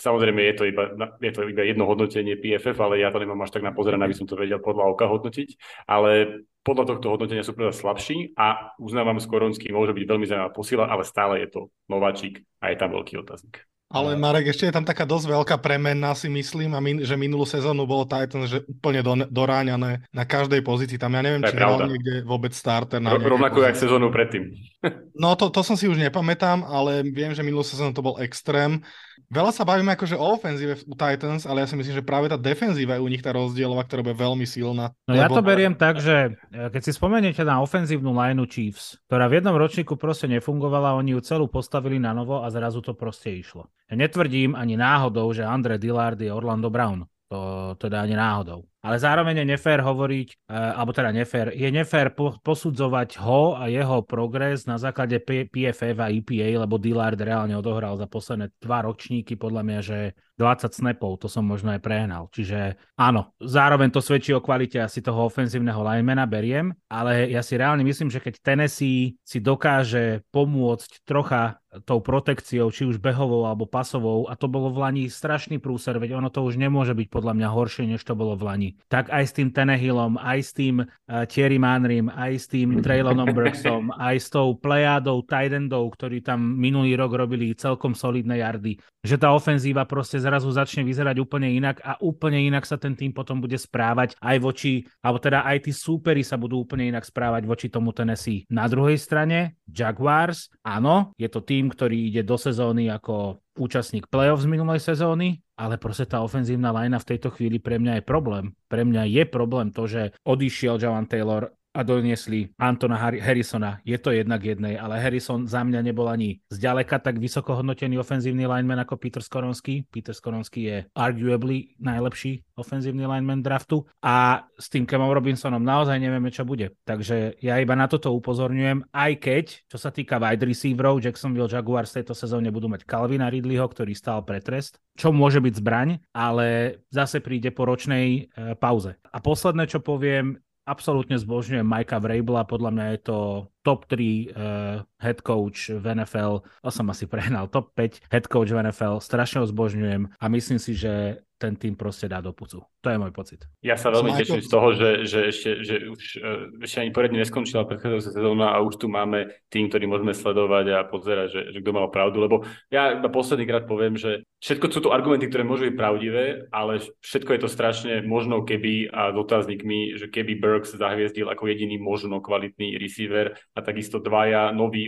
samozrejme 0.00 0.40
je 0.48 0.54
to, 0.56 0.64
iba, 0.64 0.96
je 1.20 1.32
to 1.32 1.44
iba 1.44 1.60
jedno 1.60 1.84
hodnotenie 1.84 2.40
PFF, 2.40 2.72
ale 2.80 3.04
ja 3.04 3.12
to 3.12 3.20
nemám 3.20 3.44
až 3.44 3.52
tak 3.52 3.68
na 3.68 3.76
pozerané, 3.76 4.08
aby 4.08 4.16
som 4.16 4.24
to 4.24 4.32
vedel 4.32 4.56
podľa 4.64 4.96
oka 4.96 5.04
hodnotiť. 5.04 5.60
Ale 5.84 6.40
podľa 6.64 6.96
tohto 6.96 7.12
hodnotenia 7.12 7.44
sú 7.44 7.52
predsa 7.52 7.76
slabší 7.76 8.32
a 8.32 8.72
uznávam, 8.80 9.20
Skoronský 9.20 9.76
môže 9.76 9.92
byť 9.92 10.04
veľmi 10.08 10.24
zaujímavá 10.24 10.50
posila, 10.56 10.88
ale 10.88 11.04
stále 11.04 11.44
je 11.44 11.48
to 11.52 11.60
nováčik 11.84 12.48
a 12.64 12.72
je 12.72 12.80
tam 12.80 12.96
veľký 12.96 13.20
otáznik. 13.20 13.75
Ale 13.86 14.18
Marek, 14.18 14.50
ešte 14.50 14.66
je 14.66 14.74
tam 14.74 14.82
taká 14.82 15.06
dosť 15.06 15.30
veľká 15.30 15.56
premena, 15.62 16.10
si 16.18 16.26
myslím, 16.26 16.74
a 16.74 16.82
min, 16.82 17.06
že 17.06 17.14
minulú 17.14 17.46
sezónu 17.46 17.86
bolo 17.86 18.02
Titans 18.02 18.50
že 18.50 18.66
úplne 18.66 18.98
do, 18.98 19.14
doráňané 19.30 20.02
na 20.10 20.24
každej 20.26 20.58
pozícii. 20.66 20.98
Tam 20.98 21.14
ja 21.14 21.22
neviem, 21.22 21.38
či 21.46 21.54
hral 21.54 21.86
niekde 21.86 22.26
vôbec 22.26 22.50
starter. 22.50 22.98
Na 22.98 23.14
R- 23.14 23.22
rovnako 23.22 23.62
jak 23.62 23.78
sezónu 23.78 24.10
predtým. 24.10 24.50
no 25.22 25.38
to, 25.38 25.54
to 25.54 25.62
som 25.62 25.78
si 25.78 25.86
už 25.86 26.02
nepamätám, 26.02 26.66
ale 26.66 27.06
viem, 27.06 27.30
že 27.30 27.46
minulú 27.46 27.62
sezónu 27.62 27.94
to 27.94 28.02
bol 28.02 28.18
extrém. 28.18 28.82
Veľa 29.30 29.54
sa 29.54 29.62
bavíme 29.62 29.94
akože 29.94 30.18
o 30.18 30.34
ofenzíve 30.34 30.82
u 30.86 30.94
Titans, 30.98 31.46
ale 31.46 31.62
ja 31.62 31.70
si 31.70 31.78
myslím, 31.78 31.98
že 31.98 32.02
práve 32.02 32.26
tá 32.26 32.38
defenzíva 32.38 32.98
je 32.98 33.02
u 33.02 33.10
nich 33.10 33.22
tá 33.22 33.34
rozdielová, 33.34 33.86
ktorá 33.86 34.02
bude 34.02 34.18
veľmi 34.18 34.46
silná. 34.46 34.94
No 35.06 35.14
lebo... 35.14 35.22
ja 35.22 35.28
to 35.30 35.42
beriem 35.42 35.74
tak, 35.74 35.98
že 35.98 36.34
e, 36.50 36.70
keď 36.70 36.82
si 36.82 36.94
spomeniete 36.94 37.42
na 37.42 37.58
ofenzívnu 37.58 38.14
lineu 38.14 38.46
Chiefs, 38.46 38.98
ktorá 39.10 39.26
v 39.26 39.42
jednom 39.42 39.54
ročníku 39.58 39.98
proste 39.98 40.30
nefungovala, 40.30 40.94
oni 40.98 41.18
ju 41.18 41.20
celú 41.22 41.50
postavili 41.50 41.98
na 41.98 42.14
novo 42.14 42.42
a 42.42 42.50
zrazu 42.54 42.78
to 42.82 42.94
proste 42.94 43.34
išlo. 43.34 43.66
Netvrdím 43.92 44.54
ani 44.58 44.74
náhodou, 44.74 45.30
že 45.32 45.46
Andre 45.46 45.78
Dillard 45.78 46.18
je 46.20 46.32
Orlando 46.32 46.70
Brown. 46.70 47.06
To 47.26 47.74
teda 47.74 48.06
ani 48.06 48.14
náhodou. 48.14 48.62
Ale 48.86 49.02
zároveň 49.02 49.42
je 49.42 49.50
nefér 49.50 49.82
hovoriť, 49.82 50.46
uh, 50.46 50.78
alebo 50.78 50.94
teda 50.94 51.10
nefér, 51.10 51.50
je 51.58 51.66
nefér 51.74 52.14
po, 52.14 52.38
posudzovať 52.38 53.18
ho 53.18 53.58
a 53.58 53.66
jeho 53.66 54.06
progres 54.06 54.62
na 54.62 54.78
základe 54.78 55.18
PFF 55.26 55.98
a 55.98 56.06
EPA, 56.06 56.62
lebo 56.62 56.78
Dillard 56.78 57.18
reálne 57.18 57.58
odohral 57.58 57.98
za 57.98 58.06
posledné 58.06 58.54
dva 58.62 58.86
ročníky 58.86 59.34
podľa 59.34 59.62
mňa, 59.66 59.80
že 59.82 59.98
20 60.38 60.70
snapov, 60.70 61.18
to 61.18 61.26
som 61.26 61.42
možno 61.42 61.74
aj 61.74 61.82
prehnal. 61.82 62.30
Čiže 62.30 62.78
áno, 62.94 63.34
zároveň 63.42 63.90
to 63.90 63.98
svedčí 63.98 64.30
o 64.30 64.38
kvalite 64.38 64.78
asi 64.78 65.02
toho 65.02 65.26
ofenzívneho 65.26 65.82
linemana, 65.82 66.22
beriem, 66.22 66.70
ale 66.86 67.26
ja 67.26 67.42
si 67.42 67.58
reálne 67.58 67.82
myslím, 67.82 68.06
že 68.06 68.22
keď 68.22 68.38
Tennessee 68.38 69.18
si 69.26 69.38
dokáže 69.42 70.22
pomôcť 70.30 71.02
trocha 71.02 71.58
tou 71.84 72.00
protekciou, 72.00 72.72
či 72.72 72.88
už 72.88 73.02
behovou 73.02 73.44
alebo 73.44 73.68
pasovou, 73.68 74.30
a 74.30 74.38
to 74.38 74.48
bolo 74.48 74.72
v 74.72 74.80
Lani 74.80 75.04
strašný 75.10 75.60
prúser, 75.60 76.00
veď 76.00 76.16
ono 76.16 76.32
to 76.32 76.40
už 76.46 76.56
nemôže 76.56 76.96
byť 76.96 77.08
podľa 77.12 77.32
mňa 77.36 77.48
horšie, 77.52 77.84
než 77.90 78.00
to 78.06 78.16
bolo 78.16 78.38
v 78.38 78.46
Lani 78.46 78.70
tak 78.86 79.10
aj 79.10 79.24
s 79.28 79.32
tým 79.34 79.48
Tenehillom, 79.50 80.16
aj 80.16 80.38
s 80.40 80.50
tým 80.54 80.76
uh, 80.80 80.86
Thierry 81.26 81.58
Manrym, 81.58 82.06
aj 82.08 82.32
s 82.38 82.46
tým 82.48 82.80
Traylonom 82.80 83.34
Burksom, 83.34 83.90
aj 84.08 84.16
s 84.16 84.28
tou 84.30 84.54
plejádou 84.56 85.26
Tidendou, 85.26 85.90
ktorí 85.90 86.22
tam 86.22 86.40
minulý 86.40 86.94
rok 86.94 87.12
robili 87.12 87.52
celkom 87.52 87.92
solidné 87.92 88.40
jardy. 88.40 88.78
Že 89.02 89.16
tá 89.20 89.28
ofenzíva 89.34 89.86
proste 89.86 90.18
zrazu 90.18 90.50
začne 90.50 90.82
vyzerať 90.82 91.18
úplne 91.22 91.50
inak 91.52 91.82
a 91.82 91.98
úplne 92.02 92.42
inak 92.42 92.66
sa 92.66 92.78
ten 92.78 92.94
tým 92.94 93.14
potom 93.14 93.38
bude 93.42 93.58
správať 93.58 94.18
aj 94.18 94.36
voči, 94.42 94.82
alebo 95.02 95.18
teda 95.22 95.46
aj 95.46 95.68
tí 95.68 95.72
súperi 95.74 96.22
sa 96.26 96.38
budú 96.38 96.62
úplne 96.62 96.90
inak 96.90 97.06
správať 97.06 97.42
voči 97.46 97.66
tomu 97.70 97.94
Tennessee. 97.94 98.46
Na 98.50 98.66
druhej 98.66 98.98
strane 98.98 99.58
Jaguars, 99.66 100.50
áno, 100.62 101.14
je 101.18 101.28
to 101.30 101.42
tým, 101.42 101.65
ktorý 101.68 102.08
ide 102.10 102.22
do 102.22 102.36
sezóny 102.38 102.88
ako 102.90 103.40
účastník 103.56 104.06
playoff 104.06 104.44
z 104.44 104.50
minulej 104.50 104.80
sezóny, 104.80 105.40
ale 105.56 105.80
proste 105.80 106.04
tá 106.04 106.20
ofenzívna 106.20 106.70
linea 106.70 107.00
v 107.00 107.08
tejto 107.16 107.32
chvíli 107.32 107.56
pre 107.58 107.80
mňa 107.80 108.00
je 108.00 108.04
problém. 108.04 108.52
Pre 108.68 108.82
mňa 108.84 109.08
je 109.08 109.24
problém 109.24 109.72
to, 109.72 109.88
že 109.88 110.12
odišiel 110.24 110.76
Javan 110.76 111.08
Taylor 111.08 111.52
a 111.76 111.84
doniesli 111.84 112.56
Antona 112.56 112.96
Harrisona. 112.96 113.84
Je 113.84 114.00
to 114.00 114.08
jednak 114.16 114.40
jednej, 114.40 114.80
ale 114.80 114.96
Harrison 114.96 115.44
za 115.44 115.60
mňa 115.60 115.84
nebol 115.84 116.08
ani 116.08 116.40
zďaleka 116.48 117.04
tak 117.04 117.20
vysoko 117.20 117.52
hodnotený 117.52 118.00
ofenzívny 118.00 118.48
lineman 118.48 118.80
ako 118.80 118.96
Peter 118.96 119.20
Skoronský. 119.20 119.84
Peter 119.92 120.16
Skoronský 120.16 120.60
je 120.64 120.76
arguably 120.96 121.76
najlepší 121.76 122.40
ofenzívny 122.56 123.04
lineman 123.04 123.44
draftu 123.44 123.84
a 124.00 124.48
s 124.56 124.72
tým 124.72 124.88
Kemom 124.88 125.12
Robinsonom 125.12 125.60
naozaj 125.60 126.00
nevieme, 126.00 126.32
čo 126.32 126.48
bude. 126.48 126.72
Takže 126.88 127.36
ja 127.44 127.60
iba 127.60 127.76
na 127.76 127.84
toto 127.84 128.16
upozorňujem, 128.16 128.88
aj 128.96 129.12
keď, 129.20 129.44
čo 129.68 129.76
sa 129.76 129.92
týka 129.92 130.16
wide 130.16 130.40
receiverov, 130.48 131.04
Jacksonville 131.04 131.52
Jaguars 131.52 131.92
tejto 131.92 132.16
sezóne 132.16 132.48
budú 132.48 132.72
mať 132.72 132.88
Calvina 132.88 133.28
Ridleyho, 133.28 133.68
ktorý 133.68 133.92
stál 133.92 134.24
pre 134.24 134.40
trest, 134.40 134.80
čo 134.96 135.12
môže 135.12 135.44
byť 135.44 135.54
zbraň, 135.60 136.00
ale 136.16 136.80
zase 136.88 137.20
príde 137.20 137.52
po 137.52 137.68
ročnej 137.68 138.06
e, 138.08 138.20
pauze. 138.56 138.96
A 139.12 139.20
posledné, 139.20 139.68
čo 139.68 139.84
poviem, 139.84 140.40
absolútne 140.66 141.14
zbožňujem 141.16 141.64
Majka 141.64 142.02
Vrabela, 142.02 142.42
podľa 142.42 142.70
mňa 142.74 142.86
je 142.92 143.00
to 143.06 143.18
top 143.62 143.86
3 143.86 143.94
uh, 143.94 144.02
eh, 144.02 144.76
head 145.00 145.22
coach 145.22 145.70
v 145.70 145.84
NFL, 145.86 146.42
to 146.42 146.70
som 146.74 146.90
asi 146.90 147.06
prehnal, 147.06 147.46
top 147.46 147.72
5 147.78 148.10
head 148.10 148.26
coach 148.26 148.50
v 148.50 148.60
NFL, 148.66 148.98
strašne 148.98 149.40
ho 149.40 149.46
zbožňujem 149.46 150.10
a 150.18 150.24
myslím 150.26 150.58
si, 150.58 150.74
že 150.74 151.22
ten 151.38 151.54
tým 151.54 151.78
proste 151.78 152.10
dá 152.10 152.18
do 152.18 152.32
pucu. 152.32 152.64
To 152.86 152.94
je 152.94 153.02
môj 153.02 153.10
pocit. 153.10 153.42
Ja 153.66 153.74
sa 153.74 153.90
veľmi 153.90 154.14
teším 154.14 154.38
z 154.38 154.46
toho, 154.46 154.70
že, 154.70 155.10
že 155.10 155.34
ešte, 155.34 155.50
že 155.66 155.90
už 155.90 156.02
uh, 156.22 156.62
ešte 156.62 156.86
ani 156.86 156.94
poriadne 156.94 157.18
neskončila 157.18 157.66
predchádzajúca 157.66 158.14
sezóna 158.14 158.54
a 158.54 158.62
už 158.62 158.78
tu 158.78 158.86
máme 158.86 159.26
tým, 159.50 159.66
ktorý 159.66 159.90
môžeme 159.90 160.14
sledovať 160.14 160.66
a 160.70 160.78
pozerať, 160.86 161.28
že, 161.34 161.40
že 161.50 161.58
kto 161.66 161.74
mal 161.74 161.90
pravdu, 161.90 162.22
lebo 162.22 162.46
ja 162.70 162.94
iba 162.94 163.10
posledný 163.10 163.42
krát 163.42 163.66
poviem, 163.66 163.98
že 163.98 164.22
všetko 164.38 164.70
sú 164.70 164.80
to 164.86 164.94
argumenty, 164.94 165.26
ktoré 165.26 165.42
môžu 165.42 165.66
byť 165.66 165.74
pravdivé, 165.74 166.46
ale 166.54 166.78
všetko 167.02 167.30
je 167.34 167.40
to 167.42 167.48
strašne 167.50 167.92
možno 168.06 168.46
keby 168.46 168.86
a 168.94 169.10
dotazníkmi, 169.10 169.98
že 169.98 170.06
keby 170.06 170.38
Burks 170.38 170.78
zahviezdil 170.78 171.26
ako 171.26 171.50
jediný 171.50 171.82
možno 171.82 172.22
kvalitný 172.22 172.78
receiver 172.78 173.34
a 173.34 173.66
takisto 173.66 173.98
dvaja 173.98 174.54
noví 174.54 174.86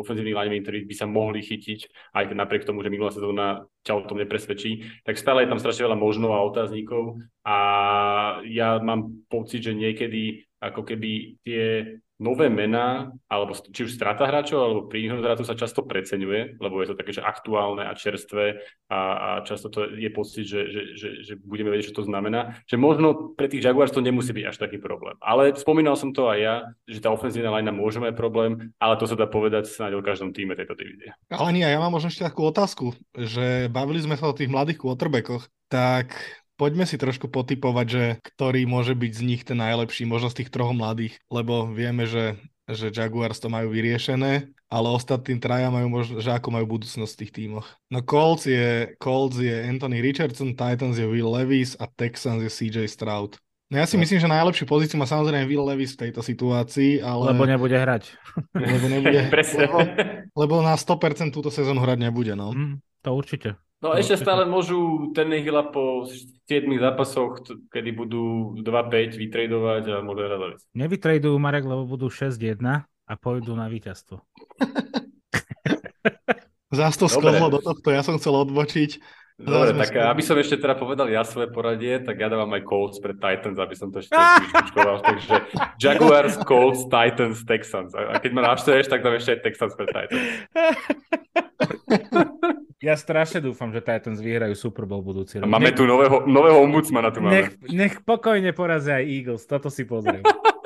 ofenzívni 0.00 0.32
linemen, 0.32 0.64
ktorí 0.64 0.88
by 0.88 0.94
sa 0.96 1.04
mohli 1.04 1.44
chytiť, 1.44 2.14
aj 2.16 2.32
napriek 2.32 2.64
tomu, 2.64 2.80
že 2.80 2.88
minulá 2.88 3.12
sezóna 3.12 3.68
ťa 3.84 3.92
o 3.96 4.08
tom 4.08 4.20
nepresvedčí, 4.20 5.04
tak 5.04 5.16
stále 5.20 5.44
je 5.44 5.50
tam 5.52 5.60
strašne 5.60 5.88
veľa 5.88 5.98
možno 5.98 6.32
a 6.32 6.44
otáznikov 6.70 7.18
a 7.42 7.58
ja 8.46 8.78
mám 8.78 9.26
pocit, 9.26 9.66
že 9.66 9.74
niekedy 9.74 10.46
ako 10.62 10.86
keby 10.86 11.40
tie 11.42 11.98
nové 12.20 12.52
mená, 12.52 13.08
alebo 13.32 13.56
či 13.56 13.88
už 13.88 13.96
strata 13.96 14.28
hráčov, 14.28 14.60
alebo 14.60 14.80
prínos 14.92 15.24
hráčov 15.24 15.48
sa 15.48 15.56
často 15.56 15.88
preceňuje, 15.88 16.60
lebo 16.60 16.84
je 16.84 16.92
to 16.92 16.98
také, 17.00 17.16
že 17.16 17.24
aktuálne 17.24 17.88
a 17.88 17.96
čerstvé 17.96 18.60
a, 18.92 19.00
a 19.00 19.28
často 19.40 19.72
to 19.72 19.88
je 19.96 20.10
pocit, 20.12 20.44
že, 20.44 20.68
že, 20.68 20.82
že, 21.00 21.08
že 21.24 21.32
budeme 21.40 21.72
vedieť, 21.72 21.90
čo 21.90 22.04
to 22.04 22.08
znamená. 22.12 22.60
Že 22.68 22.76
možno 22.76 23.32
pre 23.32 23.48
tých 23.48 23.64
Jaguars 23.64 23.88
to 23.88 24.04
nemusí 24.04 24.36
byť 24.36 24.44
až 24.52 24.60
taký 24.60 24.76
problém. 24.76 25.16
Ale 25.24 25.56
spomínal 25.56 25.96
som 25.96 26.12
to 26.12 26.28
aj 26.28 26.38
ja, 26.38 26.56
že 26.84 27.00
tá 27.00 27.08
ofenzívna 27.08 27.56
linea 27.56 27.72
môže 27.72 27.96
mať 27.96 28.12
problém, 28.12 28.68
ale 28.76 29.00
to 29.00 29.08
sa 29.08 29.16
dá 29.16 29.24
povedať 29.24 29.72
snáď 29.72 29.96
o 29.96 30.04
každom 30.04 30.36
týme 30.36 30.52
tejto 30.52 30.76
divízie. 30.76 31.16
Ale 31.32 31.56
nie, 31.56 31.64
ja 31.64 31.80
mám 31.80 31.96
možno 31.96 32.12
ešte 32.12 32.28
takú 32.28 32.44
otázku, 32.44 32.92
že 33.16 33.72
bavili 33.72 34.04
sme 34.04 34.20
sa 34.20 34.28
o 34.28 34.36
tých 34.36 34.52
mladých 34.52 34.84
quarterbackoch, 34.84 35.48
tak 35.72 36.20
poďme 36.60 36.84
si 36.84 37.00
trošku 37.00 37.32
potypovať, 37.32 37.86
že 37.88 38.04
ktorý 38.20 38.68
môže 38.68 38.92
byť 38.92 39.12
z 39.16 39.22
nich 39.24 39.42
ten 39.48 39.56
najlepší, 39.56 40.04
možno 40.04 40.28
z 40.28 40.44
tých 40.44 40.52
troch 40.52 40.76
mladých, 40.76 41.16
lebo 41.32 41.64
vieme, 41.72 42.04
že, 42.04 42.36
že 42.68 42.92
Jaguars 42.92 43.40
to 43.40 43.48
majú 43.48 43.72
vyriešené, 43.72 44.52
ale 44.68 44.86
ostatní 44.92 45.40
traja 45.40 45.72
majú 45.72 45.88
možno, 45.88 46.20
že 46.20 46.28
ako 46.28 46.52
majú 46.52 46.76
budúcnosť 46.76 47.12
v 47.16 47.20
tých 47.24 47.32
tímoch. 47.32 47.66
No 47.88 48.04
Colts 48.04 48.44
je, 48.44 48.92
Colts 49.00 49.40
je 49.40 49.56
Anthony 49.56 50.04
Richardson, 50.04 50.52
Titans 50.52 51.00
je 51.00 51.08
Will 51.08 51.32
Levis 51.32 51.80
a 51.80 51.88
Texans 51.88 52.44
je 52.44 52.52
CJ 52.52 52.84
Stroud. 52.92 53.40
No 53.70 53.78
ja 53.78 53.86
si 53.86 53.96
no. 53.96 54.02
myslím, 54.02 54.18
že 54.18 54.26
najlepšiu 54.26 54.66
pozíciu 54.66 54.98
má 54.98 55.06
samozrejme 55.06 55.46
Will 55.46 55.64
Levis 55.64 55.94
v 55.96 56.10
tejto 56.10 56.20
situácii, 56.26 57.00
ale... 57.00 57.32
Lebo 57.32 57.46
nebude 57.46 57.78
hrať. 57.78 58.12
Lebo 58.52 58.86
nebude, 58.90 59.30
lebo, 59.62 59.78
lebo 60.34 60.54
na 60.60 60.74
100% 60.74 61.30
túto 61.30 61.48
sezónu 61.48 61.78
hrať 61.80 61.98
nebude, 62.02 62.34
no. 62.34 62.50
Mm, 62.50 62.82
to 63.00 63.10
určite. 63.14 63.54
No, 63.80 63.92
no 63.92 63.96
ešte 63.96 64.20
stále 64.20 64.44
môžu 64.44 65.08
Tennehilla 65.16 65.72
po 65.72 66.04
7 66.04 66.68
zápasoch, 66.76 67.40
kedy 67.72 67.96
budú 67.96 68.52
2-5 68.60 69.16
vytredovať 69.16 69.82
a 69.88 69.96
môže 70.04 70.28
hrať 70.28 70.60
Nevytredujú 70.76 71.40
Marek, 71.40 71.64
lebo 71.64 71.88
budú 71.88 72.12
6-1 72.12 72.60
a 72.84 73.12
pôjdu 73.16 73.56
na 73.56 73.72
víťazstvo. 73.72 74.20
Zás 76.76 77.00
to 77.00 77.08
sklzlo 77.08 77.48
do 77.50 77.58
tohto, 77.64 77.90
ja 77.90 78.04
som 78.04 78.20
chcel 78.20 78.36
odbočiť. 78.46 79.00
Dobre, 79.40 79.72
tak 79.72 79.96
skôr... 79.96 80.12
aby 80.12 80.20
som 80.20 80.36
ešte 80.36 80.60
teda 80.60 80.76
povedal 80.76 81.08
ja 81.08 81.24
svoje 81.24 81.48
poradie, 81.48 81.96
tak 82.04 82.20
ja 82.20 82.28
dávam 82.28 82.52
aj 82.52 82.60
Colts 82.68 83.00
pred 83.00 83.16
Titans, 83.16 83.56
aby 83.56 83.72
som 83.72 83.88
to 83.88 84.04
ešte 84.04 84.12
vyšpičkoval. 84.44 85.00
Takže 85.00 85.34
Jaguars, 85.80 86.36
Colts, 86.44 86.84
Titans, 86.84 87.40
Texans. 87.48 87.96
A 87.96 88.20
keď 88.20 88.30
ma 88.36 88.52
navštevuješ, 88.52 88.92
tak 88.92 89.00
dám 89.00 89.16
ešte 89.16 89.32
aj 89.34 89.40
Texans 89.40 89.72
pred 89.72 89.88
Titans. 89.88 90.28
Ja 92.80 92.96
strašne 92.96 93.44
dúfam, 93.44 93.68
že 93.76 93.84
Titans 93.84 94.24
vyhrajú 94.24 94.56
Super 94.56 94.88
Bowl 94.88 95.04
budúci 95.04 95.36
rok. 95.36 95.44
Máme 95.44 95.68
nech... 95.68 95.76
tu 95.76 95.84
nového, 95.84 96.24
nového 96.24 96.64
ombudsmana. 96.64 97.12
Tu 97.12 97.20
máme. 97.20 97.32
Nech, 97.36 97.48
nech 97.68 97.94
pokojne 98.00 98.56
porazia 98.56 98.96
aj 98.96 99.04
Eagles, 99.04 99.44
toto 99.44 99.68
si 99.68 99.84
pozriem. 99.84 100.24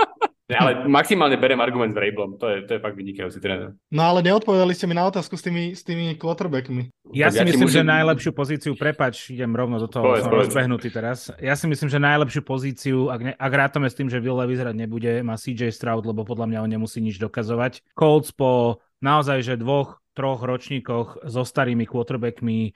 Ja, 0.44 0.60
ale 0.60 0.84
maximálne 0.92 1.40
berem 1.40 1.56
argument 1.56 1.88
s 1.88 1.96
Vrabelom, 1.96 2.36
to 2.36 2.44
je, 2.52 2.68
to 2.68 2.76
je 2.76 2.80
fakt 2.84 3.00
vynikajúci 3.00 3.40
tréner. 3.40 3.72
No 3.88 4.04
ale 4.04 4.20
neodpovedali 4.20 4.76
ste 4.76 4.84
mi 4.84 4.92
na 4.92 5.08
otázku 5.08 5.40
s 5.40 5.42
tými, 5.42 5.72
s 5.72 5.80
tými 5.80 6.20
quarterbackmi. 6.20 6.92
Ja 7.16 7.32
si 7.32 7.40
ja 7.40 7.48
myslím, 7.48 7.64
musím... 7.64 7.80
že 7.80 7.88
najlepšiu 7.88 8.30
pozíciu, 8.36 8.72
prepač, 8.76 9.32
idem 9.32 9.48
rovno 9.56 9.80
do 9.80 9.88
toho, 9.88 10.04
povedz, 10.04 10.28
som 10.28 10.36
povedz. 10.36 10.52
rozbehnutý 10.52 10.92
teraz. 10.92 11.32
Ja 11.40 11.56
si 11.56 11.64
myslím, 11.64 11.88
že 11.88 11.96
najlepšiu 11.96 12.44
pozíciu, 12.44 13.08
ak, 13.08 13.20
ne, 13.24 13.32
ak 13.32 13.52
rátame 13.56 13.88
s 13.88 13.96
tým, 13.96 14.12
že 14.12 14.20
Will 14.20 14.36
Levis 14.36 14.60
hrať 14.60 14.76
nebude, 14.76 15.24
má 15.24 15.40
CJ 15.40 15.72
Stroud, 15.72 16.04
lebo 16.04 16.28
podľa 16.28 16.52
mňa 16.52 16.58
on 16.60 16.70
nemusí 16.76 17.00
nič 17.00 17.16
dokazovať. 17.16 17.80
Colts 17.96 18.28
po 18.28 18.84
naozaj, 19.00 19.40
že 19.40 19.56
dvoch 19.56 20.03
troch 20.14 20.40
ročníkoch 20.46 21.26
so 21.26 21.42
starými 21.42 21.84
quarterbackmi 21.84 22.70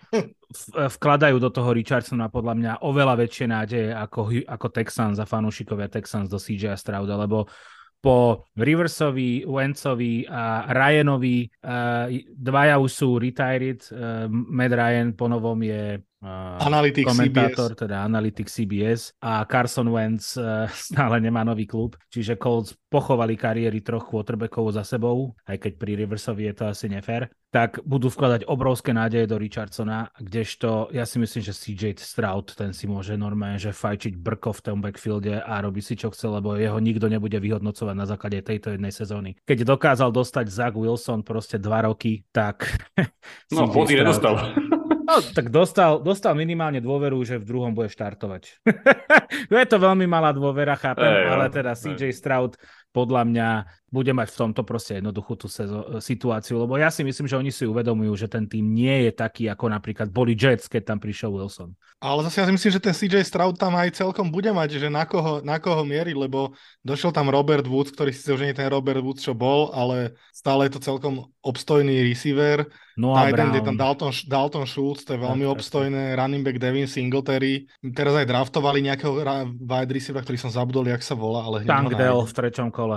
vkladajú 0.75 1.37
do 1.39 1.51
toho 1.55 1.71
Richardsona 1.71 2.27
podľa 2.29 2.55
mňa 2.59 2.73
oveľa 2.83 3.15
väčšie 3.15 3.47
nádeje 3.47 3.89
ako, 3.95 4.21
ako 4.45 4.67
Texans 4.75 5.23
a 5.23 5.25
fanúšikovia 5.25 5.87
Texans 5.87 6.27
do 6.27 6.37
CJ 6.37 6.75
Strouda, 6.75 7.15
lebo 7.15 7.47
po 7.99 8.47
Riversovi, 8.55 9.43
Wencovi 9.43 10.23
a 10.23 10.71
Ryanovi 10.71 11.51
uh, 11.67 12.07
dvaja 12.31 12.79
už 12.79 12.91
sú 12.95 13.19
retired. 13.19 13.83
Uh, 13.91 14.31
Matt 14.31 14.71
Ryan 14.71 15.19
ponovom 15.19 15.59
je 15.67 15.99
Uh, 16.19 16.59
analytik 16.67 17.07
komentátor, 17.07 17.79
CBS. 17.79 17.83
teda 17.87 18.03
analytik 18.03 18.51
CBS 18.51 19.15
a 19.23 19.47
Carson 19.47 19.87
Wentz 19.87 20.35
uh, 20.35 20.67
stále 20.91 21.23
nemá 21.23 21.47
nový 21.47 21.63
klub, 21.63 21.95
čiže 22.11 22.35
Colts 22.35 22.75
pochovali 22.91 23.39
kariéry 23.39 23.87
troch 23.87 24.03
quarterbackov 24.03 24.75
za 24.75 24.83
sebou, 24.83 25.39
aj 25.47 25.63
keď 25.63 25.73
pri 25.79 25.93
Riversovi 25.95 26.51
je 26.51 26.55
to 26.59 26.65
asi 26.75 26.91
nefér, 26.91 27.31
tak 27.55 27.79
budú 27.87 28.11
vkladať 28.11 28.51
obrovské 28.51 28.91
nádeje 28.91 29.31
do 29.31 29.39
Richardsona, 29.39 30.11
kdežto 30.19 30.91
ja 30.91 31.07
si 31.07 31.23
myslím, 31.23 31.39
že 31.39 31.55
CJ 31.55 32.03
Stroud, 32.03 32.51
ten 32.59 32.75
si 32.75 32.91
môže 32.91 33.15
normálne, 33.15 33.63
že 33.63 33.71
fajčiť 33.71 34.19
brko 34.19 34.59
v 34.59 34.65
tom 34.67 34.83
backfielde 34.83 35.39
a 35.39 35.55
robí 35.63 35.79
si 35.79 35.95
čo 35.95 36.11
chce, 36.11 36.27
lebo 36.27 36.59
jeho 36.59 36.83
nikto 36.83 37.07
nebude 37.07 37.39
vyhodnocovať 37.39 37.95
na 37.95 38.11
základe 38.11 38.43
tejto 38.43 38.75
jednej 38.75 38.91
sezóny. 38.91 39.39
Keď 39.47 39.63
dokázal 39.63 40.11
dostať 40.11 40.51
Zach 40.51 40.75
Wilson 40.75 41.23
proste 41.23 41.63
dva 41.63 41.87
roky, 41.87 42.27
tak... 42.35 42.67
no, 43.55 43.71
body 43.71 44.03
nedostal. 44.03 44.35
No, 45.09 45.25
tak 45.25 45.49
dostal, 45.49 46.05
dostal 46.05 46.37
minimálne 46.37 46.85
dôveru, 46.85 47.17
že 47.25 47.41
v 47.41 47.49
druhom 47.49 47.73
bude 47.73 47.89
štartovať. 47.89 48.61
je 49.49 49.69
to 49.69 49.81
veľmi 49.81 50.05
malá 50.05 50.37
dôvera, 50.37 50.77
chápem, 50.77 51.09
hey, 51.09 51.33
ale 51.33 51.49
teda 51.49 51.73
CJ 51.73 52.13
Stroud 52.13 52.61
podľa 52.99 53.23
mňa 53.31 53.49
bude 53.89 54.13
mať 54.13 54.29
v 54.35 54.39
tomto 54.45 54.63
proste 54.69 55.01
jednoduchú 55.01 55.33
tú 55.39 55.47
sezo- 55.49 55.97
situáciu, 56.03 56.61
lebo 56.61 56.77
ja 56.77 56.93
si 56.93 57.01
myslím, 57.07 57.25
že 57.25 57.39
oni 57.41 57.49
si 57.49 57.65
uvedomujú, 57.65 58.13
že 58.21 58.29
ten 58.29 58.45
tým 58.45 58.69
nie 58.69 59.09
je 59.09 59.13
taký, 59.17 59.49
ako 59.49 59.73
napríklad 59.73 60.13
boli 60.13 60.37
Jets, 60.37 60.69
keď 60.69 60.93
tam 60.93 60.99
prišiel 61.01 61.33
Wilson. 61.33 61.73
Ale 61.99 62.21
zase 62.29 62.45
ja 62.45 62.47
si 62.47 62.55
myslím, 62.55 62.73
že 62.75 62.85
ten 62.85 62.95
CJ 62.95 63.25
Stroud 63.25 63.57
tam 63.57 63.75
aj 63.75 63.97
celkom 63.97 64.29
bude 64.29 64.53
mať, 64.53 64.77
že 64.77 64.89
na 64.93 65.09
koho, 65.09 65.41
na 65.41 65.57
koho 65.57 65.89
mieriť, 65.89 66.15
lebo 66.15 66.53
došiel 66.85 67.17
tam 67.17 67.33
Robert 67.33 67.65
Woods, 67.65 67.91
ktorý 67.97 68.13
si 68.13 68.29
už 68.29 68.45
nie 68.45 68.55
ten 68.55 68.69
Robert 68.69 69.01
Woods, 69.01 69.25
čo 69.25 69.33
bol, 69.33 69.73
ale 69.73 70.15
stále 70.37 70.69
je 70.69 70.77
to 70.77 70.85
celkom 70.85 71.27
obstojný 71.41 72.05
receiver. 72.05 72.69
No 72.99 73.15
a 73.15 73.31
Titan, 73.31 73.55
je 73.55 73.63
tam 73.63 73.79
Dalton, 73.79 74.11
Dalton 74.27 74.67
Schultz, 74.67 75.07
to 75.07 75.15
je 75.15 75.23
veľmi 75.23 75.47
tak, 75.47 75.55
obstojné, 75.55 76.03
tak. 76.13 76.19
running 76.19 76.43
back 76.43 76.59
Devin 76.59 76.91
Singletary. 76.91 77.71
Teraz 77.95 78.15
aj 78.15 78.27
draftovali 78.27 78.83
nejakého 78.83 79.23
wide 79.55 79.93
receivera, 79.95 80.27
ktorý 80.27 80.39
som 80.39 80.51
zabudol, 80.51 80.87
jak 80.91 81.03
sa 81.03 81.15
volá, 81.15 81.47
ale 81.47 81.63
Tank 81.63 81.95
Dell 81.95 82.27
v 82.27 82.33
treťom 82.35 82.75
kole. 82.75 82.88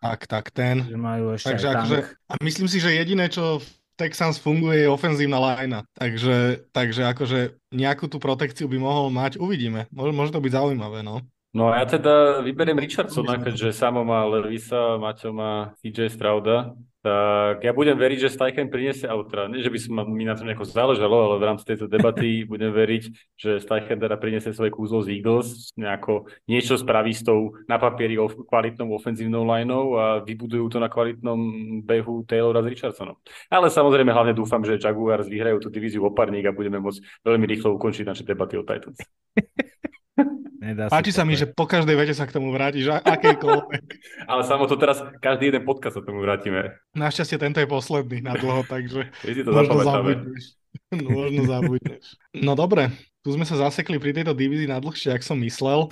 Tak, 0.00 0.20
tak, 0.24 0.48
ten. 0.54 0.86
Že 0.88 0.96
majú 0.96 1.24
ešte 1.36 1.52
Takže 1.52 1.66
akože, 1.76 1.96
a 2.24 2.34
myslím 2.40 2.68
si, 2.72 2.80
že 2.80 2.96
jediné, 2.96 3.28
čo 3.28 3.60
Texans 4.00 4.40
funguje, 4.40 4.80
je 4.80 4.88
ofenzívna 4.88 5.36
lajna. 5.36 5.84
Takže, 5.92 6.64
takže 6.72 7.04
akože 7.12 7.38
nejakú 7.68 8.08
tú 8.08 8.16
protekciu 8.16 8.64
by 8.64 8.80
mohol 8.80 9.12
mať, 9.12 9.36
uvidíme. 9.36 9.84
Môže, 9.92 10.12
môže 10.16 10.32
to 10.32 10.40
byť 10.40 10.52
zaujímavé, 10.56 11.04
no. 11.04 11.20
No 11.50 11.74
a 11.74 11.82
ja 11.82 11.86
teda 11.86 12.46
vyberiem 12.46 12.78
Richardsona, 12.78 13.34
keďže 13.42 13.74
Samo 13.74 14.06
má 14.06 14.22
Levisa, 14.22 14.94
Maťo 15.02 15.34
má 15.34 15.74
CJ 15.82 16.14
Strauda 16.14 16.78
tak 17.00 17.64
ja 17.64 17.72
budem 17.72 17.96
veriť, 17.96 18.28
že 18.28 18.32
Steichen 18.36 18.68
priniesie, 18.68 19.08
teda, 19.08 19.48
nie, 19.48 19.64
že 19.64 19.72
by 19.72 19.78
som 19.80 20.04
mi 20.12 20.28
na 20.28 20.36
tom 20.36 20.44
nejako 20.44 20.68
záležalo, 20.68 21.32
ale 21.32 21.40
v 21.40 21.46
rámci 21.48 21.64
tejto 21.64 21.88
debaty 21.88 22.44
budem 22.52 22.76
veriť, 22.76 23.02
že 23.40 23.50
Steichen 23.64 23.96
teda 23.96 24.20
priniesie 24.20 24.52
svoje 24.52 24.68
kúzlo 24.68 25.00
z 25.00 25.16
Eagles, 25.16 25.72
nejako 25.80 26.28
niečo 26.44 26.76
spraví 26.76 27.16
s 27.16 27.24
tou 27.24 27.56
na 27.64 27.80
papieri 27.80 28.20
kvalitnou 28.20 28.92
ofenzívnou 28.92 29.48
lineou 29.48 29.96
a 29.96 30.20
vybudujú 30.20 30.68
to 30.68 30.76
na 30.76 30.92
kvalitnom 30.92 31.40
behu 31.88 32.28
Taylora 32.28 32.60
s 32.60 32.68
Richardsonom. 32.68 33.16
Ale 33.48 33.72
samozrejme 33.72 34.12
hlavne 34.12 34.36
dúfam, 34.36 34.60
že 34.60 34.76
Jaguars 34.76 35.24
vyhrajú 35.24 35.56
tú 35.56 35.72
divíziu 35.72 36.04
oparník 36.04 36.52
a 36.52 36.56
budeme 36.56 36.84
môcť 36.84 37.24
veľmi 37.24 37.48
rýchlo 37.48 37.80
ukončiť 37.80 38.04
naše 38.04 38.28
debaty 38.28 38.60
o 38.60 38.64
Titans. 38.64 39.00
Nedá 40.60 40.92
Páči 40.92 41.08
sa 41.08 41.24
mi, 41.24 41.32
že 41.40 41.48
po 41.48 41.64
každej 41.64 41.96
vete 41.96 42.12
sa 42.12 42.28
k 42.28 42.36
tomu 42.36 42.52
vrátiš, 42.52 42.92
akejkoľvek. 42.92 43.84
Ale 44.30 44.42
samo 44.44 44.68
to 44.68 44.76
teraz, 44.76 45.00
každý 45.24 45.48
jeden 45.48 45.64
podcast 45.64 45.96
sa 45.96 46.02
tomu 46.04 46.20
vrátime. 46.20 46.76
Našťastie 46.92 47.40
tento 47.40 47.64
je 47.64 47.68
posledný 47.68 48.20
na 48.20 48.36
dlho, 48.36 48.68
takže 48.68 49.08
to 49.46 49.50
možno 49.50 49.80
zabudneš. 49.80 50.44
možno 51.16 51.42
zabudneš. 51.48 52.04
No 52.36 52.52
dobre, 52.52 52.92
tu 53.24 53.32
sme 53.32 53.48
sa 53.48 53.56
zasekli 53.56 53.96
pri 53.96 54.12
tejto 54.12 54.36
divízii 54.36 54.68
na 54.68 54.84
dlhšie, 54.84 55.16
ak 55.16 55.24
som 55.24 55.40
myslel. 55.40 55.88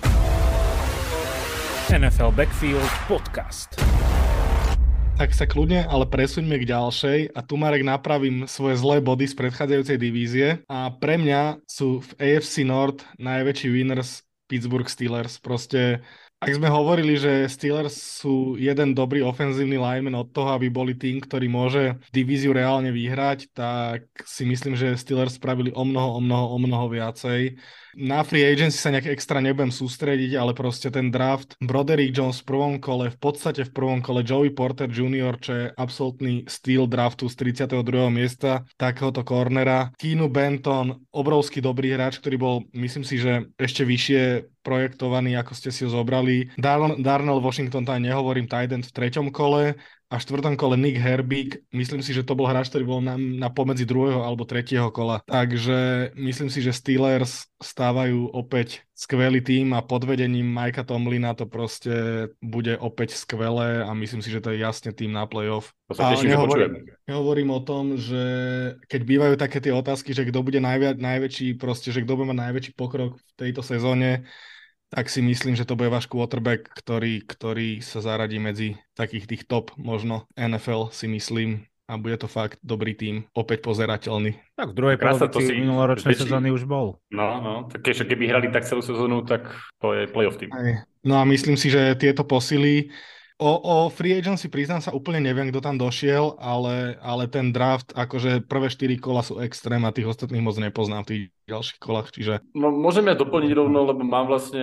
NFL 1.89 2.29
Backfield 2.37 2.85
Podcast. 3.09 3.73
Tak 5.19 5.35
sa 5.35 5.43
kľudne, 5.43 5.83
ale 5.83 6.07
presuňme 6.07 6.63
k 6.63 6.71
ďalšej 6.71 7.35
a 7.35 7.43
tu 7.43 7.59
Marek 7.59 7.83
napravím 7.83 8.47
svoje 8.47 8.79
zlé 8.79 9.03
body 9.03 9.27
z 9.27 9.35
predchádzajúcej 9.35 9.97
divízie 9.99 10.47
a 10.71 10.95
pre 10.95 11.19
mňa 11.19 11.59
sú 11.67 11.99
v 11.99 12.09
AFC 12.23 12.63
North 12.63 13.03
najväčší 13.19 13.67
winners 13.67 14.23
Pittsburgh 14.47 14.87
Steelers. 14.87 15.35
Proste, 15.43 15.99
ak 16.39 16.55
sme 16.55 16.71
hovorili, 16.71 17.19
že 17.19 17.51
Steelers 17.51 17.99
sú 17.99 18.55
jeden 18.55 18.95
dobrý 18.95 19.19
ofenzívny 19.19 19.75
lineman 19.75 20.15
od 20.15 20.31
toho, 20.31 20.55
aby 20.55 20.71
boli 20.71 20.95
tým, 20.95 21.19
ktorý 21.19 21.51
môže 21.51 21.99
divíziu 22.15 22.55
reálne 22.55 22.95
vyhrať, 22.95 23.51
tak 23.51 24.07
si 24.23 24.47
myslím, 24.47 24.79
že 24.79 24.95
Steelers 24.95 25.35
spravili 25.35 25.75
o 25.75 25.83
mnoho, 25.83 26.15
o 26.15 26.21
mnoho, 26.23 26.45
o 26.55 26.57
mnoho 26.63 26.95
viacej. 26.95 27.59
Na 27.97 28.21
free 28.21 28.45
agency 28.45 28.77
sa 28.77 28.93
nejak 28.93 29.09
extra 29.09 29.41
nebudem 29.41 29.73
sústrediť, 29.73 30.37
ale 30.37 30.53
proste 30.53 30.93
ten 30.93 31.09
draft 31.09 31.57
Broderick 31.57 32.13
Jones 32.13 32.43
v 32.43 32.53
prvom 32.53 32.75
kole, 32.77 33.09
v 33.09 33.17
podstate 33.17 33.65
v 33.65 33.73
prvom 33.73 33.99
kole 34.03 34.21
Joey 34.21 34.53
Porter 34.53 34.85
Jr., 34.85 35.33
čo 35.41 35.51
je 35.53 35.65
absolútny 35.73 36.45
steal 36.45 36.85
draftu 36.85 37.25
z 37.25 37.35
32. 37.57 38.09
miesta 38.13 38.67
takéhoto 38.77 39.25
cornera. 39.25 39.89
Keanu 39.97 40.29
Benton, 40.29 41.01
obrovský 41.09 41.61
dobrý 41.63 41.97
hráč, 41.97 42.21
ktorý 42.21 42.35
bol, 42.37 42.55
myslím 42.77 43.01
si, 43.01 43.17
že 43.17 43.49
ešte 43.57 43.81
vyššie 43.87 44.21
projektovaný, 44.61 45.39
ako 45.39 45.51
ste 45.55 45.69
si 45.73 45.87
ho 45.87 45.89
zobrali. 45.89 46.51
Darnell 46.59 47.41
Washington, 47.41 47.87
tam 47.87 48.03
nehovorím, 48.03 48.45
tight 48.45 48.69
v 48.69 48.91
treťom 48.91 49.33
kole 49.33 49.73
a 50.09 50.17
v 50.17 50.25
štvrtom 50.25 50.57
kole 50.57 50.73
Nick 50.73 50.97
Herbig. 50.97 51.61
Myslím 51.69 52.01
si, 52.01 52.17
že 52.17 52.25
to 52.25 52.33
bol 52.33 52.49
hráč, 52.49 52.73
ktorý 52.73 52.85
bol 52.89 52.99
na, 52.99 53.13
na 53.13 53.53
pomedzi 53.53 53.85
druhého 53.85 54.25
alebo 54.25 54.41
tretieho 54.41 54.89
kola. 54.89 55.21
Takže 55.29 56.11
myslím 56.17 56.49
si, 56.49 56.65
že 56.65 56.73
Steelers 56.73 57.45
stávajú 57.61 58.33
opäť 58.33 58.81
skvelý 58.97 59.45
tým 59.45 59.77
a 59.77 59.85
pod 59.85 60.09
vedením 60.09 60.49
Majka 60.49 60.81
Tomlina 60.81 61.37
to 61.37 61.45
proste 61.45 62.27
bude 62.41 62.73
opäť 62.81 63.13
skvelé 63.13 63.85
a 63.85 63.93
myslím 63.93 64.25
si, 64.25 64.33
že 64.33 64.41
to 64.41 64.49
je 64.49 64.65
jasne 64.65 64.89
tým 64.97 65.13
na 65.13 65.29
playoff. 65.29 65.77
A 65.93 66.17
nehovorím, 66.17 66.89
nehovorím 67.05 67.49
o 67.53 67.61
tom, 67.61 67.93
že 67.93 68.23
keď 68.89 69.01
bývajú 69.05 69.33
také 69.37 69.61
tie 69.61 69.71
otázky, 69.77 70.17
že 70.17 70.25
kto 70.25 70.41
bude 70.41 70.57
najvi- 70.57 70.97
najväčší, 70.97 71.53
proste, 71.61 71.93
že 71.93 72.01
kto 72.01 72.17
bude 72.17 72.33
mať 72.33 72.49
najväčší 72.49 72.71
pokrok 72.73 73.21
v 73.21 73.31
tejto 73.37 73.61
sezóne, 73.61 74.25
tak 74.89 75.05
si 75.07 75.21
myslím, 75.21 75.53
že 75.53 75.65
to 75.65 75.77
bude 75.77 75.93
váš 75.93 76.09
quarterback, 76.09 76.65
ktorý, 76.65 77.21
ktorý 77.21 77.79
sa 77.85 78.01
zaradí 78.01 78.41
medzi 78.41 78.77
takých 78.97 79.25
tých 79.29 79.43
top 79.45 79.71
možno 79.77 80.25
NFL 80.33 80.89
si 80.89 81.05
myslím 81.05 81.69
a 81.89 81.97
bude 81.97 82.21
to 82.21 82.29
fakt 82.29 82.61
dobrý 82.61 82.93
tým, 82.93 83.25
opäť 83.33 83.65
pozerateľný. 83.65 84.37
Tak 84.53 84.73
v 84.73 84.77
druhej 84.77 84.97
polovici 85.01 85.57
minuloročnej 85.57 86.13
sezóny 86.13 86.53
už 86.53 86.69
bol. 86.69 87.01
No, 87.09 87.41
no, 87.41 87.53
tak 87.65 87.81
keďže 87.81 88.05
keby 88.05 88.29
hrali 88.29 88.47
tak 88.53 88.69
celú 88.69 88.85
sezónu, 88.85 89.25
tak 89.25 89.49
to 89.81 89.97
je 89.97 90.05
playoff 90.05 90.37
tým. 90.37 90.53
Aj. 90.53 90.85
No 91.01 91.17
a 91.17 91.25
myslím 91.25 91.57
si, 91.57 91.73
že 91.73 91.97
tieto 91.97 92.21
posily 92.21 92.93
O, 93.39 93.55
o 93.55 93.75
free 93.87 94.19
agency 94.19 94.51
priznám 94.51 94.83
sa 94.83 94.91
úplne 94.91 95.23
neviem, 95.23 95.47
kto 95.47 95.63
tam 95.63 95.79
došiel, 95.79 96.35
ale, 96.43 96.99
ale 96.99 97.23
ten 97.31 97.55
draft, 97.55 97.95
akože 97.95 98.43
prvé 98.43 98.67
4 98.67 98.99
kola 98.99 99.23
sú 99.23 99.39
extrém 99.39 99.79
a 99.87 99.95
tých 99.95 100.11
ostatných 100.11 100.43
moc 100.43 100.59
nepoznám 100.59 101.07
v 101.07 101.09
tých 101.09 101.23
ďalších 101.49 101.79
kolách, 101.81 102.13
čiže... 102.13 102.33
No, 102.53 102.69
môžem 102.69 103.09
ja 103.09 103.17
doplniť 103.17 103.51
rovno, 103.57 103.81
lebo 103.81 104.05
mám 104.05 104.29
vlastne 104.29 104.61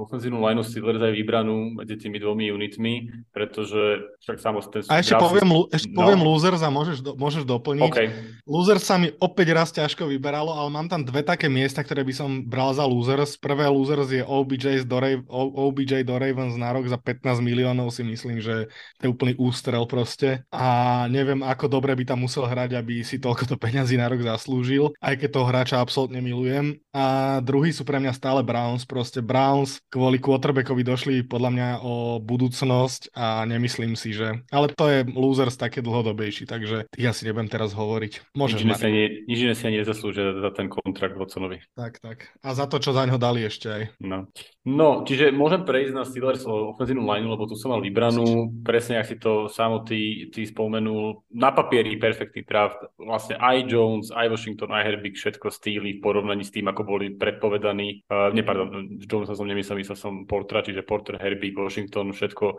ofenzívnu 0.00 0.40
lineu 0.40 0.64
Steelers 0.64 1.04
aj 1.04 1.12
vybranú 1.12 1.76
medzi 1.76 2.00
tými 2.00 2.16
dvomi 2.16 2.48
unitmi, 2.48 3.12
pretože 3.36 4.08
však 4.24 4.38
samostatne... 4.40 4.88
A 4.88 5.04
ešte 5.04 5.18
poviem, 5.20 5.68
ešte 5.68 5.92
no. 5.92 5.98
poviem 6.00 6.20
losers 6.24 6.64
a 6.64 6.72
môžeš, 6.72 7.04
do, 7.04 7.12
môžeš 7.20 7.44
doplniť. 7.44 7.92
Okay. 7.92 8.08
Losers 8.48 8.86
sa 8.86 8.96
mi 8.96 9.12
opäť 9.20 9.52
raz 9.52 9.68
ťažko 9.76 10.08
vyberalo, 10.08 10.56
ale 10.56 10.72
mám 10.72 10.88
tam 10.88 11.04
dve 11.04 11.20
také 11.20 11.52
miesta, 11.52 11.84
ktoré 11.84 12.00
by 12.00 12.14
som 12.16 12.30
bral 12.48 12.72
za 12.72 12.88
losers. 12.88 13.36
Prvé 13.36 13.68
losers 13.68 14.08
je 14.08 14.24
OBJ 14.24 14.88
do, 14.88 14.96
Rav- 14.96 15.28
OBJ 15.28 16.06
do 16.08 16.16
Ravens 16.16 16.56
na 16.56 16.72
rok 16.72 16.88
za 16.88 16.96
15 16.96 17.44
miliónov 17.44 17.92
si 17.92 18.00
myslím, 18.12 18.44
že 18.44 18.68
to 19.00 19.08
je 19.08 19.12
úplný 19.12 19.32
ústrel 19.40 19.88
proste. 19.88 20.44
A 20.52 21.04
neviem, 21.08 21.40
ako 21.40 21.72
dobre 21.72 21.96
by 21.96 22.04
tam 22.04 22.28
musel 22.28 22.44
hrať, 22.44 22.76
aby 22.76 23.00
si 23.00 23.16
toľko 23.16 23.56
peňazí 23.56 23.96
na 23.96 24.12
rok 24.12 24.20
zaslúžil, 24.20 24.92
aj 25.00 25.14
keď 25.16 25.28
toho 25.32 25.46
hráča 25.48 25.76
absolútne 25.80 26.20
milujem. 26.20 26.76
A 26.92 27.38
druhý 27.40 27.72
sú 27.72 27.88
pre 27.88 27.96
mňa 27.96 28.12
stále 28.12 28.44
Browns. 28.44 28.84
Proste 28.84 29.24
Browns 29.24 29.80
kvôli 29.88 30.20
quarterbackovi 30.20 30.82
došli 30.84 31.14
podľa 31.24 31.50
mňa 31.50 31.68
o 31.80 32.20
budúcnosť 32.20 33.16
a 33.16 33.48
nemyslím 33.48 33.96
si, 33.96 34.12
že... 34.12 34.44
Ale 34.52 34.68
to 34.68 34.86
je 34.92 35.08
losers 35.16 35.56
také 35.56 35.80
dlhodobejší, 35.80 36.44
takže 36.44 36.90
tých 36.92 37.08
asi 37.08 37.24
nebudem 37.24 37.48
teraz 37.48 37.72
hovoriť. 37.72 38.36
Môžeš 38.36 38.60
nič, 38.66 38.82
ani, 38.84 39.02
nič 39.24 39.38
iné 39.40 39.54
si 39.56 39.64
ani 39.64 39.80
nezaslúžia 39.80 40.36
za 40.42 40.50
ten 40.52 40.68
kontrakt 40.68 41.16
Watsonovi. 41.16 41.64
Tak, 41.72 42.02
tak. 42.04 42.28
A 42.44 42.52
za 42.52 42.68
to, 42.68 42.76
čo 42.82 42.92
za 42.92 43.08
ňo 43.08 43.16
dali 43.16 43.46
ešte 43.46 43.66
aj. 43.70 43.82
No. 44.02 44.28
no, 44.66 44.88
čiže 45.06 45.32
môžem 45.32 45.64
prejsť 45.64 45.92
na 45.94 46.04
Steelers 46.04 46.44
ofenzívnu 46.44 47.06
line, 47.06 47.30
lebo 47.30 47.48
tu 47.48 47.56
som 47.56 47.72
mal 47.72 47.80
vybranú. 48.02 48.50
Presne, 48.66 48.98
ak 48.98 49.06
si 49.06 49.16
to 49.18 49.46
samo 49.46 49.86
ty, 49.86 50.26
ty 50.34 50.42
spomenul. 50.42 51.22
Na 51.30 51.54
papieri 51.54 51.94
perfektný 51.98 52.42
draft. 52.42 52.82
Vlastne 52.98 53.38
aj 53.38 53.56
Jones, 53.70 54.06
aj 54.10 54.26
Washington, 54.32 54.74
aj 54.74 54.82
Herbig, 54.86 55.14
všetko 55.14 55.52
Steely 55.52 55.98
v 55.98 56.02
porovnaní 56.02 56.42
s 56.42 56.50
tým, 56.50 56.66
ako 56.66 56.82
boli 56.82 57.14
predpovedaní. 57.14 58.02
Uh, 58.10 58.34
nie, 58.34 58.42
pardon, 58.42 58.98
Jonesa 58.98 59.38
som 59.38 59.46
nemyslel, 59.46 59.78
myslel 59.78 59.98
som 59.98 60.14
Portra, 60.26 60.64
čiže 60.64 60.82
Porter, 60.82 61.18
Herbig, 61.20 61.54
Washington, 61.54 62.10
všetko 62.10 62.46
uh, 62.56 62.58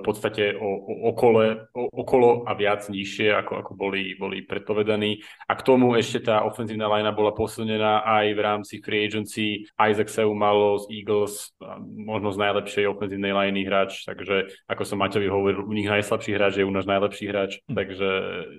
v 0.00 0.02
podstate 0.04 0.56
o, 0.56 0.68
o, 0.68 0.92
okole, 1.14 1.70
o, 1.72 1.88
okolo 1.92 2.44
a 2.44 2.52
viac 2.52 2.84
nižšie, 2.90 3.32
ako, 3.32 3.52
ako 3.64 3.72
boli, 3.78 4.18
boli 4.18 4.44
predpovedaní. 4.44 5.22
A 5.48 5.56
k 5.56 5.64
tomu 5.64 5.96
ešte 5.96 6.28
tá 6.28 6.44
ofenzívna 6.44 6.90
linea 6.90 7.14
bola 7.14 7.32
posunená 7.32 8.04
aj 8.04 8.26
v 8.34 8.40
rámci 8.40 8.74
free 8.82 9.06
agency. 9.06 9.64
Isaac 9.78 10.10
Seu 10.10 10.32
malo 10.34 10.78
z 10.82 10.90
Eagles 10.92 11.54
možno 11.82 12.32
z 12.32 12.38
najlepšej 12.40 12.84
ofenzívnej 12.90 13.32
liney 13.32 13.64
hráč, 13.66 14.04
takže 14.04 14.65
ako 14.66 14.82
som 14.82 14.98
Maťovi 14.98 15.30
hovoril, 15.30 15.62
u 15.62 15.70
nich 15.70 15.86
najslabší 15.86 16.34
hráč 16.34 16.58
je 16.58 16.66
u 16.66 16.74
nás 16.74 16.86
najlepší 16.90 17.24
hráč, 17.30 17.62
hm. 17.70 17.74
takže 17.78 18.08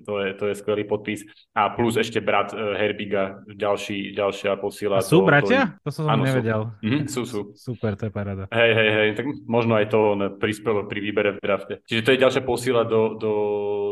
to 0.07 0.13
je, 0.23 0.27
to 0.39 0.43
je 0.47 0.53
skvelý 0.55 0.83
podpis. 0.87 1.27
A 1.51 1.75
plus 1.75 1.99
ešte 1.99 2.23
brat 2.23 2.55
uh, 2.55 2.79
Herbiga, 2.79 3.43
ďalší, 3.51 4.15
ďalšia 4.15 4.55
posila. 4.55 4.99
A 4.99 5.05
sú 5.05 5.21
to, 5.21 5.27
bratia? 5.27 5.75
To, 5.83 5.91
to 5.91 5.99
som 5.99 6.07
ano, 6.07 6.23
nevedel. 6.23 6.71
Sú. 6.79 6.87
Mm, 6.87 7.03
sú, 7.11 7.21
sú. 7.27 7.39
Super, 7.53 7.99
to 7.99 8.07
je 8.07 8.11
paráda. 8.15 8.47
Hej, 8.55 8.71
hej, 8.71 8.89
hej, 8.95 9.09
tak 9.19 9.25
možno 9.45 9.75
aj 9.75 9.91
to 9.91 9.99
on 10.15 10.21
prispelo 10.39 10.87
pri 10.87 10.99
výbere 11.03 11.29
v 11.35 11.39
drafte. 11.43 11.73
Čiže 11.83 12.01
to 12.07 12.11
je 12.15 12.23
ďalšia 12.23 12.43
posila 12.47 12.87
do, 12.87 13.19
do, 13.19 13.31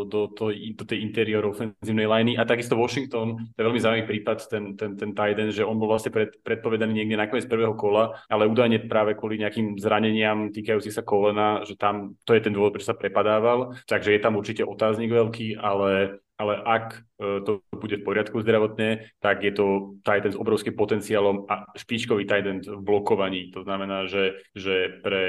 do, 0.07 0.31
do, 0.31 0.51
do 0.51 0.83
tej 0.85 1.01
interior 1.01 1.45
ofenzívnej 1.45 2.07
liney 2.07 2.33
a 2.37 2.45
takisto 2.47 2.77
Washington, 2.77 3.37
to 3.53 3.57
je 3.59 3.67
veľmi 3.67 3.81
zaujímavý 3.81 4.05
prípad, 4.05 4.37
ten, 4.49 4.77
ten, 4.79 4.95
ten 4.97 5.11
Tiden, 5.13 5.49
že 5.51 5.65
on 5.65 5.77
bol 5.77 5.89
vlastne 5.89 6.13
pred, 6.13 6.33
predpovedaný 6.41 7.03
niekde 7.03 7.19
na 7.19 7.27
koniec 7.29 7.45
prvého 7.45 7.77
kola, 7.77 8.17
ale 8.27 8.49
údajne 8.49 8.85
práve 8.89 9.17
kvôli 9.17 9.41
nejakým 9.41 9.77
zraneniam 9.77 10.49
týkajúci 10.49 10.89
sa 10.89 11.05
kolena, 11.05 11.61
že 11.63 11.77
tam 11.77 12.17
to 12.25 12.33
je 12.33 12.41
ten 12.41 12.53
dôvod, 12.53 12.75
prečo 12.75 12.91
sa 12.91 12.97
prepadával. 12.97 13.77
Takže 13.85 14.13
je 14.13 14.21
tam 14.21 14.37
určite 14.39 14.63
otáznik 14.65 15.11
veľký, 15.11 15.59
ale 15.59 16.21
ale 16.35 16.59
ak 16.59 16.85
e, 16.99 16.99
to 17.47 17.63
bude 17.71 17.95
v 17.99 18.05
poriadku 18.05 18.43
zdravotne, 18.43 19.07
tak 19.23 19.47
je 19.47 19.55
to 19.55 19.95
Titan 20.03 20.35
s 20.35 20.39
obrovským 20.39 20.75
potenciálom 20.75 21.47
a 21.47 21.71
špičkový 21.79 22.27
Titan 22.27 22.59
v 22.59 22.81
blokovaní. 22.83 23.55
To 23.55 23.63
znamená, 23.63 24.11
že, 24.11 24.43
že 24.51 24.99
pre, 24.99 25.25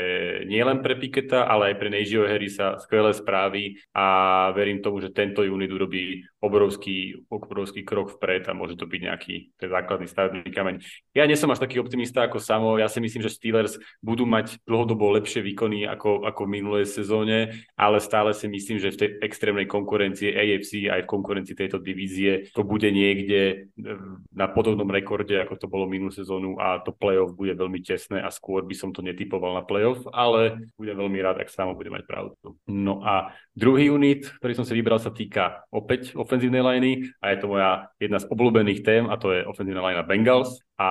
nielen 0.51 0.83
pre 0.83 0.99
Piketa, 0.99 1.47
ale 1.47 1.73
aj 1.73 1.77
pre 1.79 1.89
Nejžio 1.95 2.27
Harrisa 2.27 2.83
skvelé 2.83 3.15
správy 3.15 3.79
a 3.95 4.51
verím 4.51 4.83
tomu, 4.83 4.99
že 4.99 5.15
tento 5.15 5.47
unit 5.47 5.71
urobí 5.71 6.27
obrovský, 6.43 7.27
obrovský 7.31 7.87
krok 7.87 8.19
vpred 8.19 8.51
a 8.51 8.53
môže 8.55 8.75
to 8.75 8.87
byť 8.87 9.01
nejaký 9.03 9.35
ten 9.55 9.69
základný 9.71 10.11
stavebný 10.11 10.51
kameň. 10.51 10.83
Ja 11.15 11.27
nie 11.27 11.39
som 11.39 11.51
až 11.55 11.63
taký 11.63 11.79
optimista 11.79 12.27
ako 12.27 12.43
Samo, 12.43 12.79
ja 12.79 12.91
si 12.91 12.99
myslím, 12.99 13.23
že 13.23 13.35
Steelers 13.35 13.79
budú 14.03 14.27
mať 14.27 14.59
dlhodobo 14.67 15.15
lepšie 15.19 15.43
výkony 15.43 15.87
ako, 15.87 16.27
ako 16.27 16.47
v 16.47 16.55
minulej 16.61 16.87
sezóne, 16.87 17.67
ale 17.79 17.99
stále 18.03 18.35
si 18.35 18.47
myslím, 18.51 18.79
že 18.83 18.95
v 18.95 19.01
tej 19.01 19.11
extrémnej 19.23 19.67
konkurencii 19.71 20.35
AFC 20.35 20.96
aj 20.97 21.03
v 21.05 21.13
konkurencii 21.13 21.55
tejto 21.57 21.79
divízie 21.79 22.49
to 22.51 22.65
bude 22.65 22.89
niekde 22.89 23.69
e, 23.77 23.91
na 24.33 24.49
podobnom 24.49 24.89
rekorde, 24.89 25.37
ako 25.37 25.55
to 25.61 25.67
bolo 25.69 25.85
minulú 25.85 26.11
sezónu 26.11 26.57
a 26.57 26.81
to 26.81 26.97
playoff 26.97 27.37
bude 27.37 27.53
veľmi 27.53 27.85
tesné 27.85 28.25
a 28.25 28.33
skôr 28.33 28.65
by 28.65 28.73
som 28.73 28.91
to 28.91 29.05
netypoval 29.05 29.53
na 29.53 29.63
playoff, 29.63 30.03
ale 30.11 30.73
budem 30.81 30.97
veľmi 30.97 31.19
rád, 31.21 31.45
ak 31.45 31.53
samo 31.53 31.77
bude 31.77 31.93
mať 31.93 32.09
pravdu. 32.09 32.35
No 32.67 33.05
a 33.05 33.37
druhý 33.53 33.93
unit, 33.93 34.27
ktorý 34.41 34.53
som 34.57 34.65
si 34.65 34.73
vybral, 34.73 34.99
sa 34.99 35.13
týka 35.13 35.69
opäť 35.69 36.17
ofenzívnej 36.17 36.65
liney 36.65 37.13
a 37.21 37.37
je 37.37 37.39
to 37.45 37.47
moja 37.53 37.93
jedna 38.01 38.19
z 38.19 38.29
obľúbených 38.33 38.81
tém 38.81 39.05
a 39.07 39.21
to 39.21 39.37
je 39.37 39.45
ofenzívna 39.45 39.85
linea 39.85 40.05
Bengals 40.07 40.61
a 40.81 40.91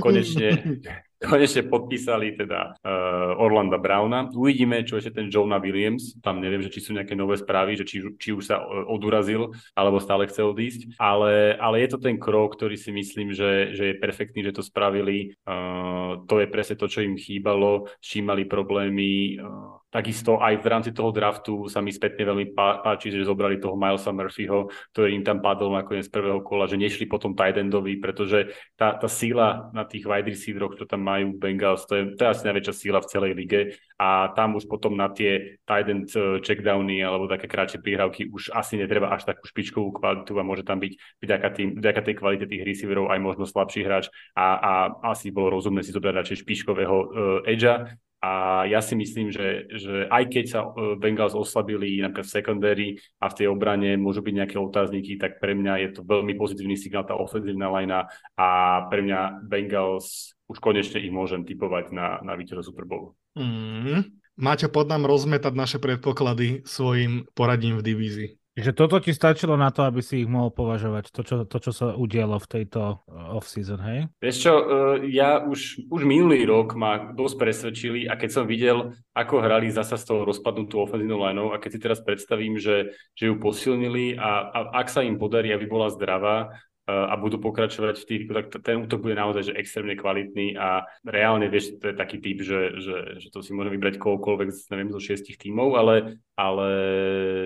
konečne 0.00 0.80
konečne 1.22 1.62
podpísali 1.66 2.34
teda 2.34 2.76
uh, 2.82 3.38
Orlanda 3.38 3.78
Browna. 3.78 4.28
Uvidíme, 4.32 4.82
čo 4.82 4.98
ešte 4.98 5.22
ten 5.22 5.26
Jonah 5.30 5.62
Williams. 5.62 6.18
Tam 6.20 6.42
neviem, 6.42 6.60
že 6.60 6.70
či 6.70 6.82
sú 6.82 6.90
nejaké 6.94 7.14
nové 7.14 7.38
správy, 7.38 7.78
že 7.78 7.84
či, 7.86 8.02
či 8.18 8.30
už 8.34 8.44
sa 8.46 8.60
eh, 8.60 8.86
odurazil, 8.90 9.54
alebo 9.78 10.02
stále 10.02 10.26
chce 10.26 10.42
odísť. 10.42 10.80
Ale, 10.98 11.58
ale 11.58 11.82
je 11.82 11.88
to 11.94 11.98
ten 11.98 12.16
krok, 12.18 12.58
ktorý 12.58 12.74
si 12.74 12.90
myslím, 12.90 13.34
že, 13.34 13.74
že 13.74 13.94
je 13.94 14.00
perfektný, 14.02 14.46
že 14.46 14.54
to 14.54 14.62
spravili. 14.62 15.34
Uh, 15.46 16.22
to 16.26 16.42
je 16.42 16.46
presne 16.50 16.76
to, 16.78 16.86
čo 16.86 17.02
im 17.02 17.18
chýbalo. 17.18 17.90
S 17.98 18.06
čím 18.14 18.30
mali 18.30 18.46
problémy. 18.46 19.38
Uh, 19.38 19.81
Takisto 19.92 20.40
aj 20.40 20.64
v 20.64 20.66
rámci 20.72 20.90
toho 20.96 21.12
draftu 21.12 21.68
sa 21.68 21.84
mi 21.84 21.92
spätne 21.92 22.24
veľmi 22.24 22.56
páči, 22.56 23.12
že 23.12 23.28
zobrali 23.28 23.60
toho 23.60 23.76
Milesa 23.76 24.08
Murphyho, 24.08 24.72
ktorý 24.96 25.12
im 25.12 25.20
tam 25.20 25.44
padol 25.44 25.68
nakoniec 25.76 26.08
z 26.08 26.12
prvého 26.16 26.40
kola, 26.40 26.64
že 26.64 26.80
nešli 26.80 27.04
potom 27.04 27.36
tight 27.36 27.60
endovi, 27.60 28.00
pretože 28.00 28.56
tá, 28.72 28.96
tá 28.96 29.04
síla 29.04 29.68
na 29.76 29.84
tých 29.84 30.08
wide 30.08 30.32
receiveroch, 30.32 30.80
čo 30.80 30.88
tam 30.88 31.04
majú 31.04 31.36
Bengals, 31.36 31.84
to 31.84 32.00
je, 32.00 32.02
to 32.16 32.24
je 32.24 32.32
asi 32.32 32.42
najväčšia 32.48 32.72
síla 32.72 32.98
v 33.04 33.10
celej 33.12 33.32
lige. 33.36 33.60
A 34.00 34.32
tam 34.32 34.56
už 34.56 34.64
potom 34.64 34.96
na 34.96 35.12
tie 35.12 35.60
tight 35.68 35.92
end 35.92 36.08
eh, 36.16 36.40
checkdowny 36.40 37.04
alebo 37.04 37.28
také 37.28 37.44
kratšie 37.44 37.84
príhravky 37.84 38.32
už 38.32 38.48
asi 38.56 38.80
netreba 38.80 39.12
až 39.12 39.28
takú 39.28 39.44
špičkovú 39.44 39.92
kvalitu 39.92 40.32
a 40.40 40.42
môže 40.42 40.64
tam 40.64 40.80
byť 40.80 41.20
vďaka, 41.20 41.48
tým, 41.52 41.68
vďaka 41.76 42.00
tej 42.00 42.14
kvalite 42.16 42.48
tých 42.48 42.64
receiverov 42.64 43.12
aj 43.12 43.20
možno 43.20 43.44
slabší 43.44 43.84
hráč 43.84 44.08
a, 44.32 44.56
a 44.56 44.72
asi 45.12 45.28
bolo 45.28 45.60
rozumné 45.60 45.84
si 45.84 45.92
zobrať 45.92 46.14
radšej 46.16 46.40
špičkového 46.40 46.96
uh, 46.96 47.06
edgea 47.44 47.92
a 48.22 48.62
ja 48.70 48.78
si 48.78 48.94
myslím, 48.94 49.34
že, 49.34 49.66
že 49.74 50.06
aj 50.06 50.24
keď 50.30 50.44
sa 50.46 50.60
e, 50.62 50.94
Bengals 50.94 51.34
oslabili 51.34 51.98
napríklad 51.98 52.22
v 52.22 52.36
secondary 52.38 52.88
a 53.18 53.26
v 53.26 53.34
tej 53.34 53.46
obrane 53.50 53.98
môžu 53.98 54.22
byť 54.22 54.34
nejaké 54.38 54.56
otázniky, 54.62 55.18
tak 55.18 55.42
pre 55.42 55.58
mňa 55.58 55.82
je 55.82 55.88
to 55.98 56.00
veľmi 56.06 56.38
pozitívny 56.38 56.78
signál 56.78 57.02
tá 57.02 57.18
ofenzívna 57.18 57.66
lajna 57.66 58.06
a 58.38 58.48
pre 58.86 59.02
mňa 59.02 59.42
Bengals 59.42 60.38
už 60.46 60.62
konečne 60.62 61.02
ich 61.02 61.10
môžem 61.10 61.42
typovať 61.42 61.90
na, 61.90 62.22
na 62.22 62.38
víťaza 62.38 62.62
Super 62.62 62.86
Bowl. 62.86 63.18
Mm. 63.34 64.06
Máte 64.38 64.70
pod 64.70 64.86
nám 64.86 65.02
rozmetať 65.04 65.52
naše 65.58 65.78
predpoklady 65.82 66.62
svojim 66.62 67.26
poradím 67.34 67.82
v 67.82 67.86
divízii. 67.90 68.30
Že 68.52 68.76
toto 68.76 69.00
ti 69.00 69.16
stačilo 69.16 69.56
na 69.56 69.72
to, 69.72 69.88
aby 69.88 70.04
si 70.04 70.20
ich 70.20 70.28
mohol 70.28 70.52
považovať, 70.52 71.08
to, 71.08 71.24
čo, 71.24 71.36
to, 71.48 71.56
čo 71.56 71.72
sa 71.72 71.96
udialo 71.96 72.36
v 72.36 72.50
tejto 72.52 73.00
uh, 73.00 73.40
off-season, 73.40 73.80
hej? 73.80 74.12
Vieš 74.20 74.36
čo, 74.44 74.52
uh, 74.52 74.64
ja 75.08 75.40
už, 75.40 75.88
už 75.88 76.02
minulý 76.04 76.44
rok 76.44 76.76
ma 76.76 77.16
dosť 77.16 77.36
presvedčili 77.40 78.04
a 78.04 78.12
keď 78.12 78.28
som 78.28 78.44
videl, 78.44 78.92
ako 79.16 79.40
hrali 79.40 79.72
zasa 79.72 79.96
z 79.96 80.04
toho 80.04 80.28
rozpadnutú 80.28 80.84
ofenzívnu 80.84 81.16
lineou 81.16 81.56
a 81.56 81.56
keď 81.56 81.70
si 81.72 81.80
teraz 81.80 82.04
predstavím, 82.04 82.60
že, 82.60 82.92
že 83.16 83.32
ju 83.32 83.40
posilnili 83.40 84.20
a, 84.20 84.52
a 84.52 84.58
ak 84.84 84.92
sa 84.92 85.00
im 85.00 85.16
podarí, 85.16 85.48
aby 85.56 85.64
bola 85.64 85.88
zdravá, 85.88 86.52
a 86.82 87.14
budú 87.14 87.38
pokračovať 87.38 87.94
v 88.02 88.06
tých, 88.10 88.22
tak 88.26 88.50
ten 88.58 88.82
útok 88.82 89.06
bude 89.06 89.14
naozaj 89.14 89.54
že 89.54 89.54
extrémne 89.54 89.94
kvalitný 89.94 90.58
a 90.58 90.82
reálne, 91.06 91.46
vieš, 91.46 91.78
to 91.78 91.94
je 91.94 91.94
taký 91.94 92.18
typ, 92.18 92.42
že, 92.42 92.74
že, 92.82 92.96
že 93.22 93.28
to 93.30 93.38
si 93.38 93.54
môže 93.54 93.70
vybrať 93.70 94.02
kohokoľvek, 94.02 94.48
neviem, 94.74 94.90
zo 94.90 94.98
šiestich 94.98 95.38
tímov, 95.38 95.78
ale, 95.78 96.18
ale 96.34 96.68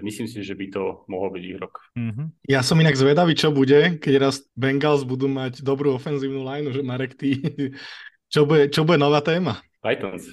myslím 0.01 0.24
si, 0.24 0.41
že 0.41 0.57
by 0.57 0.66
to 0.72 1.05
mohol 1.12 1.28
byť 1.28 1.43
ich 1.45 1.59
rok. 1.61 1.84
Mm-hmm. 2.01 2.26
Ja 2.49 2.64
som 2.64 2.80
inak 2.80 2.97
zvedavý, 2.97 3.37
čo 3.37 3.53
bude, 3.53 4.01
keď 4.01 4.14
raz 4.24 4.41
Bengals 4.57 5.05
budú 5.05 5.28
mať 5.28 5.61
dobrú 5.61 5.93
ofenzívnu 5.93 6.41
lineu, 6.41 6.72
že 6.72 6.80
Marek, 6.80 7.20
ty, 7.20 7.37
čo 8.32 8.49
bude, 8.49 8.72
čo 8.72 8.89
bude 8.89 8.97
nová 8.97 9.20
téma? 9.20 9.61
Titans. 9.84 10.32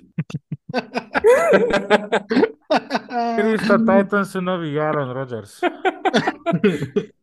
Krista, 3.36 3.76
Titans 3.84 4.32
sú 4.32 4.39
nový 4.39 4.80
Aaron 4.80 5.12
Rodgers. 5.12 5.60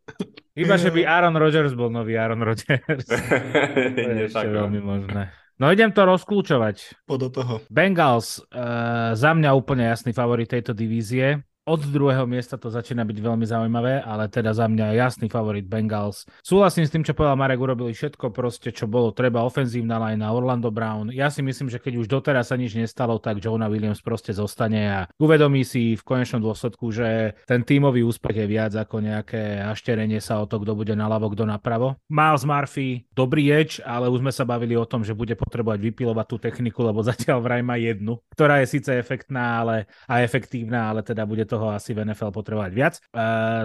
Iba, 0.60 0.76
že 0.76 0.92
by 0.92 1.00
Aaron 1.08 1.36
Rodgers 1.40 1.72
bol 1.72 1.88
nový 1.88 2.20
Aaron 2.20 2.44
Rodgers. 2.44 3.08
to 3.96 4.08
je 4.12 4.28
ešte 4.28 4.46
veľmi 4.46 4.80
možné. 4.84 5.32
No 5.60 5.68
idem 5.68 5.92
to 5.92 6.08
rozklúčovať. 6.08 7.04
Po 7.04 7.20
do 7.20 7.28
toho. 7.28 7.60
Bengals, 7.68 8.40
uh, 8.48 9.12
za 9.12 9.36
mňa 9.36 9.52
úplne 9.52 9.88
jasný 9.88 10.16
favorit 10.16 10.48
tejto 10.48 10.72
divízie 10.72 11.44
od 11.70 11.86
druhého 11.86 12.26
miesta 12.26 12.58
to 12.58 12.66
začína 12.66 13.06
byť 13.06 13.18
veľmi 13.22 13.46
zaujímavé, 13.46 14.02
ale 14.02 14.26
teda 14.26 14.50
za 14.50 14.66
mňa 14.66 14.98
jasný 14.98 15.30
favorit 15.30 15.62
Bengals. 15.70 16.26
Súhlasím 16.42 16.82
s 16.82 16.90
tým, 16.90 17.06
čo 17.06 17.14
povedal 17.14 17.38
Marek, 17.38 17.62
urobili 17.62 17.94
všetko 17.94 18.34
proste, 18.34 18.74
čo 18.74 18.90
bolo 18.90 19.14
treba, 19.14 19.46
ofenzívna 19.46 20.02
lajna, 20.02 20.34
Orlando 20.34 20.74
Brown. 20.74 21.14
Ja 21.14 21.30
si 21.30 21.46
myslím, 21.46 21.70
že 21.70 21.78
keď 21.78 22.02
už 22.02 22.10
doteraz 22.10 22.50
sa 22.50 22.58
nič 22.58 22.74
nestalo, 22.74 23.22
tak 23.22 23.38
Jonah 23.38 23.70
Williams 23.70 24.02
proste 24.02 24.34
zostane 24.34 24.82
a 24.90 25.00
uvedomí 25.22 25.62
si 25.62 25.94
v 25.94 26.02
konečnom 26.02 26.42
dôsledku, 26.42 26.90
že 26.90 27.38
ten 27.46 27.62
tímový 27.62 28.02
úspech 28.02 28.42
je 28.42 28.46
viac 28.50 28.74
ako 28.74 28.98
nejaké 28.98 29.62
hašterenie 29.62 30.18
sa 30.18 30.42
o 30.42 30.50
to, 30.50 30.58
kto 30.58 30.74
bude 30.74 30.98
naľavo, 30.98 31.30
kto 31.30 31.46
napravo. 31.46 31.94
Miles 32.10 32.42
Murphy, 32.42 33.06
dobrý 33.14 33.54
edge, 33.54 33.78
ale 33.86 34.10
už 34.10 34.26
sme 34.26 34.34
sa 34.34 34.42
bavili 34.42 34.74
o 34.74 34.88
tom, 34.88 35.06
že 35.06 35.14
bude 35.14 35.38
potrebovať 35.38 35.78
vypilovať 35.78 36.26
tú 36.26 36.36
techniku, 36.42 36.82
lebo 36.82 37.06
zatiaľ 37.10 37.38
vraj 37.38 37.62
má 37.62 37.78
jednu, 37.78 38.18
ktorá 38.34 38.58
je 38.58 38.74
síce 38.74 38.90
efektná 38.90 39.62
ale, 39.62 39.86
a 40.10 40.18
efektívna, 40.26 40.90
ale 40.90 41.06
teda 41.06 41.22
bude 41.28 41.46
to 41.46 41.59
toho 41.60 41.76
asi 41.76 41.92
v 41.92 42.08
NFL 42.08 42.32
potrebovať 42.32 42.72
viac. 42.72 42.94
E, 42.96 43.00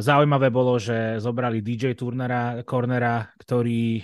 zaujímavé 0.04 0.52
bolo, 0.52 0.76
že 0.76 1.24
zobrali 1.24 1.64
DJ 1.64 1.96
Turnera, 1.96 2.60
cornera, 2.68 3.32
ktorý 3.39 4.04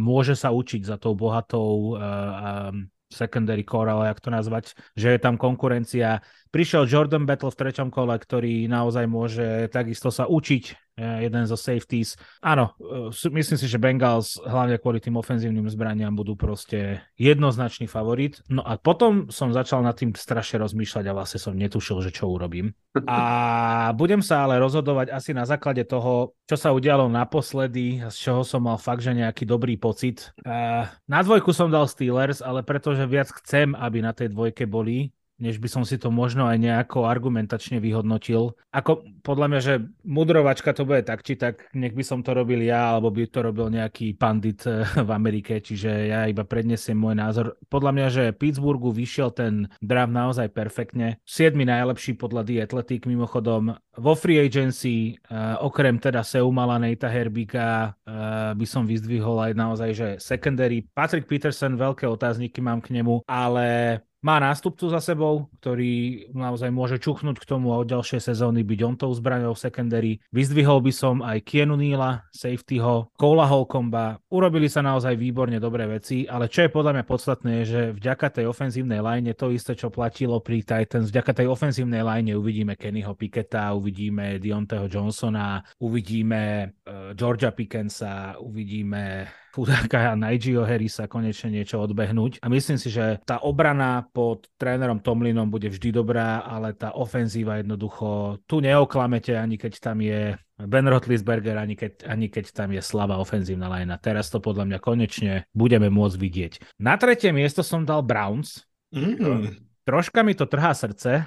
môže 0.00 0.32
sa 0.32 0.48
učiť 0.48 0.88
za 0.88 0.96
tou 0.96 1.12
bohatou 1.12 1.92
e, 1.92 2.96
secondary 3.12 3.68
core, 3.68 3.92
ale 3.92 4.08
jak 4.08 4.24
to 4.24 4.32
nazvať, 4.32 4.64
že 4.96 5.12
je 5.12 5.20
tam 5.20 5.36
konkurencia. 5.36 6.24
Prišiel 6.48 6.88
Jordan 6.88 7.28
Battle 7.28 7.52
v 7.52 7.60
treťom 7.60 7.88
kole, 7.92 8.16
ktorý 8.16 8.66
naozaj 8.66 9.04
môže 9.04 9.68
takisto 9.68 10.08
sa 10.08 10.24
učiť 10.26 10.88
Eh, 10.98 11.30
jeden 11.30 11.46
zo 11.46 11.54
safeties. 11.54 12.18
Áno, 12.42 12.74
eh, 12.82 13.30
myslím 13.30 13.54
si, 13.54 13.70
že 13.70 13.78
Bengals 13.78 14.34
hlavne 14.42 14.82
kvôli 14.82 14.98
tým 14.98 15.14
ofenzívnym 15.14 15.70
zbraniam 15.70 16.10
budú 16.10 16.34
proste 16.34 17.06
jednoznačný 17.14 17.86
favorit. 17.86 18.42
No 18.50 18.66
a 18.66 18.74
potom 18.82 19.30
som 19.30 19.54
začal 19.54 19.86
nad 19.86 19.94
tým 19.94 20.10
strašne 20.18 20.58
rozmýšľať 20.58 21.04
a 21.06 21.14
vlastne 21.14 21.38
som 21.38 21.54
netušil, 21.54 22.02
že 22.02 22.10
čo 22.10 22.26
urobím. 22.26 22.74
A 23.06 23.94
budem 23.94 24.26
sa 24.26 24.42
ale 24.42 24.58
rozhodovať 24.58 25.14
asi 25.14 25.30
na 25.30 25.46
základe 25.46 25.86
toho, 25.86 26.34
čo 26.50 26.58
sa 26.58 26.74
udialo 26.74 27.06
naposledy, 27.06 28.02
z 28.10 28.16
čoho 28.18 28.42
som 28.42 28.66
mal 28.66 28.74
fakt, 28.74 29.06
že 29.06 29.14
nejaký 29.14 29.46
dobrý 29.46 29.78
pocit. 29.78 30.34
Eh, 30.42 30.82
na 31.06 31.20
dvojku 31.22 31.54
som 31.54 31.70
dal 31.70 31.86
Steelers, 31.86 32.42
ale 32.42 32.66
pretože 32.66 33.06
viac 33.06 33.30
chcem, 33.38 33.70
aby 33.78 34.02
na 34.02 34.10
tej 34.10 34.34
dvojke 34.34 34.66
boli, 34.66 35.14
než 35.38 35.62
by 35.62 35.68
som 35.70 35.82
si 35.86 35.96
to 35.96 36.10
možno 36.10 36.50
aj 36.50 36.58
nejako 36.58 37.06
argumentačne 37.06 37.78
vyhodnotil. 37.78 38.58
Ako 38.74 39.06
podľa 39.22 39.46
mňa, 39.48 39.60
že 39.62 39.74
mudrovačka 40.02 40.74
to 40.74 40.82
bude 40.82 41.06
tak, 41.06 41.22
či 41.22 41.38
tak, 41.38 41.70
nech 41.72 41.94
by 41.94 42.02
som 42.02 42.26
to 42.26 42.34
robil 42.34 42.58
ja, 42.58 42.94
alebo 42.94 43.14
by 43.14 43.30
to 43.30 43.40
robil 43.46 43.70
nejaký 43.70 44.18
pandit 44.18 44.66
eh, 44.66 44.82
v 45.08 45.10
Amerike, 45.14 45.62
čiže 45.62 46.10
ja 46.10 46.26
iba 46.26 46.42
prednesiem 46.42 46.98
môj 46.98 47.14
názor. 47.14 47.54
Podľa 47.70 47.92
mňa, 47.94 48.06
že 48.10 48.24
Pittsburghu 48.34 48.90
vyšiel 48.90 49.30
ten 49.32 49.70
draft 49.78 50.12
naozaj 50.12 50.50
perfektne. 50.50 51.22
7 51.24 51.54
najlepší 51.54 52.18
podľa 52.18 52.42
The 52.44 52.56
Athletic 52.66 53.06
mimochodom. 53.06 53.78
Vo 53.98 54.14
free 54.14 54.42
agency, 54.42 55.18
uh, 55.30 55.58
okrem 55.62 55.98
teda 55.98 56.22
Seumala, 56.22 56.78
Nejta 56.78 57.10
Herbika, 57.10 57.94
uh, 58.06 58.54
by 58.54 58.66
som 58.66 58.86
vyzdvihol 58.86 59.38
aj 59.42 59.52
naozaj, 59.58 59.90
že 59.94 60.08
secondary. 60.22 60.86
Patrick 60.94 61.26
Peterson, 61.26 61.74
veľké 61.74 62.06
otázniky 62.06 62.62
mám 62.62 62.78
k 62.78 62.94
nemu, 62.94 63.26
ale 63.26 63.98
má 64.18 64.42
nástupcu 64.42 64.90
za 64.90 64.98
sebou, 64.98 65.46
ktorý 65.62 66.26
naozaj 66.34 66.70
môže 66.74 66.98
čuchnúť 66.98 67.38
k 67.38 67.48
tomu 67.48 67.70
a 67.70 67.78
od 67.78 67.86
ďalšej 67.86 68.34
sezóny 68.34 68.66
byť 68.66 68.80
on 68.82 68.94
tou 68.98 69.10
zbraňou 69.14 69.54
secondary. 69.54 70.18
Vyzdvihol 70.34 70.82
by 70.82 70.92
som 70.92 71.22
aj 71.22 71.46
Kienu 71.46 71.78
Neela, 71.78 72.26
safetyho, 72.34 73.14
Kola 73.14 73.46
Holcomba. 73.46 74.18
Urobili 74.34 74.66
sa 74.66 74.82
naozaj 74.82 75.14
výborne 75.14 75.62
dobré 75.62 75.86
veci, 75.86 76.26
ale 76.26 76.50
čo 76.50 76.66
je 76.66 76.74
podľa 76.74 76.98
mňa 76.98 77.04
podstatné, 77.06 77.50
je, 77.62 77.64
že 77.64 77.82
vďaka 77.94 78.42
tej 78.42 78.46
ofenzívnej 78.50 78.98
line 78.98 79.30
to 79.38 79.54
isté, 79.54 79.78
čo 79.78 79.94
platilo 79.94 80.42
pri 80.42 80.66
Titans, 80.66 81.14
vďaka 81.14 81.44
tej 81.44 81.46
ofenzívnej 81.46 82.02
line 82.02 82.34
uvidíme 82.34 82.74
Kennyho 82.74 83.14
Piketa, 83.14 83.70
uvidíme 83.74 84.42
Dionteho 84.42 84.90
Johnsona, 84.90 85.62
uvidíme 85.78 86.42
uh, 86.66 87.14
Georgia 87.14 87.54
Pickensa, 87.54 88.34
uvidíme 88.42 89.30
chudáka 89.58 90.14
Nigio 90.14 90.62
Harrisa 90.62 91.10
konečne 91.10 91.50
niečo 91.50 91.82
odbehnúť. 91.82 92.38
A 92.38 92.46
myslím 92.46 92.78
si, 92.78 92.94
že 92.94 93.18
tá 93.26 93.42
obrana 93.42 94.06
pod 94.14 94.46
trénerom 94.54 95.02
Tomlinom 95.02 95.50
bude 95.50 95.66
vždy 95.66 95.90
dobrá, 95.90 96.46
ale 96.46 96.78
tá 96.78 96.94
ofenzíva 96.94 97.58
jednoducho 97.58 98.38
tu 98.46 98.62
neoklamete, 98.62 99.34
ani 99.34 99.58
keď 99.58 99.72
tam 99.82 99.98
je 99.98 100.38
Ben 100.58 100.86
Rotlisberger, 100.86 101.58
ani 101.58 101.74
keď, 101.74 102.06
ani 102.06 102.30
keď 102.30 102.54
tam 102.54 102.70
je 102.70 102.82
slabá 102.82 103.18
ofenzívna 103.18 103.66
lajna. 103.66 103.98
Teraz 103.98 104.30
to 104.30 104.38
podľa 104.38 104.70
mňa 104.70 104.78
konečne 104.78 105.32
budeme 105.50 105.90
môcť 105.90 106.16
vidieť. 106.18 106.52
Na 106.78 106.94
tretie 106.94 107.34
miesto 107.34 107.66
som 107.66 107.82
dal 107.82 108.06
Browns. 108.06 108.62
Mm. 108.94 109.67
Troška 109.88 110.20
mi 110.20 110.36
to 110.36 110.44
trhá 110.44 110.76
srdce, 110.76 111.24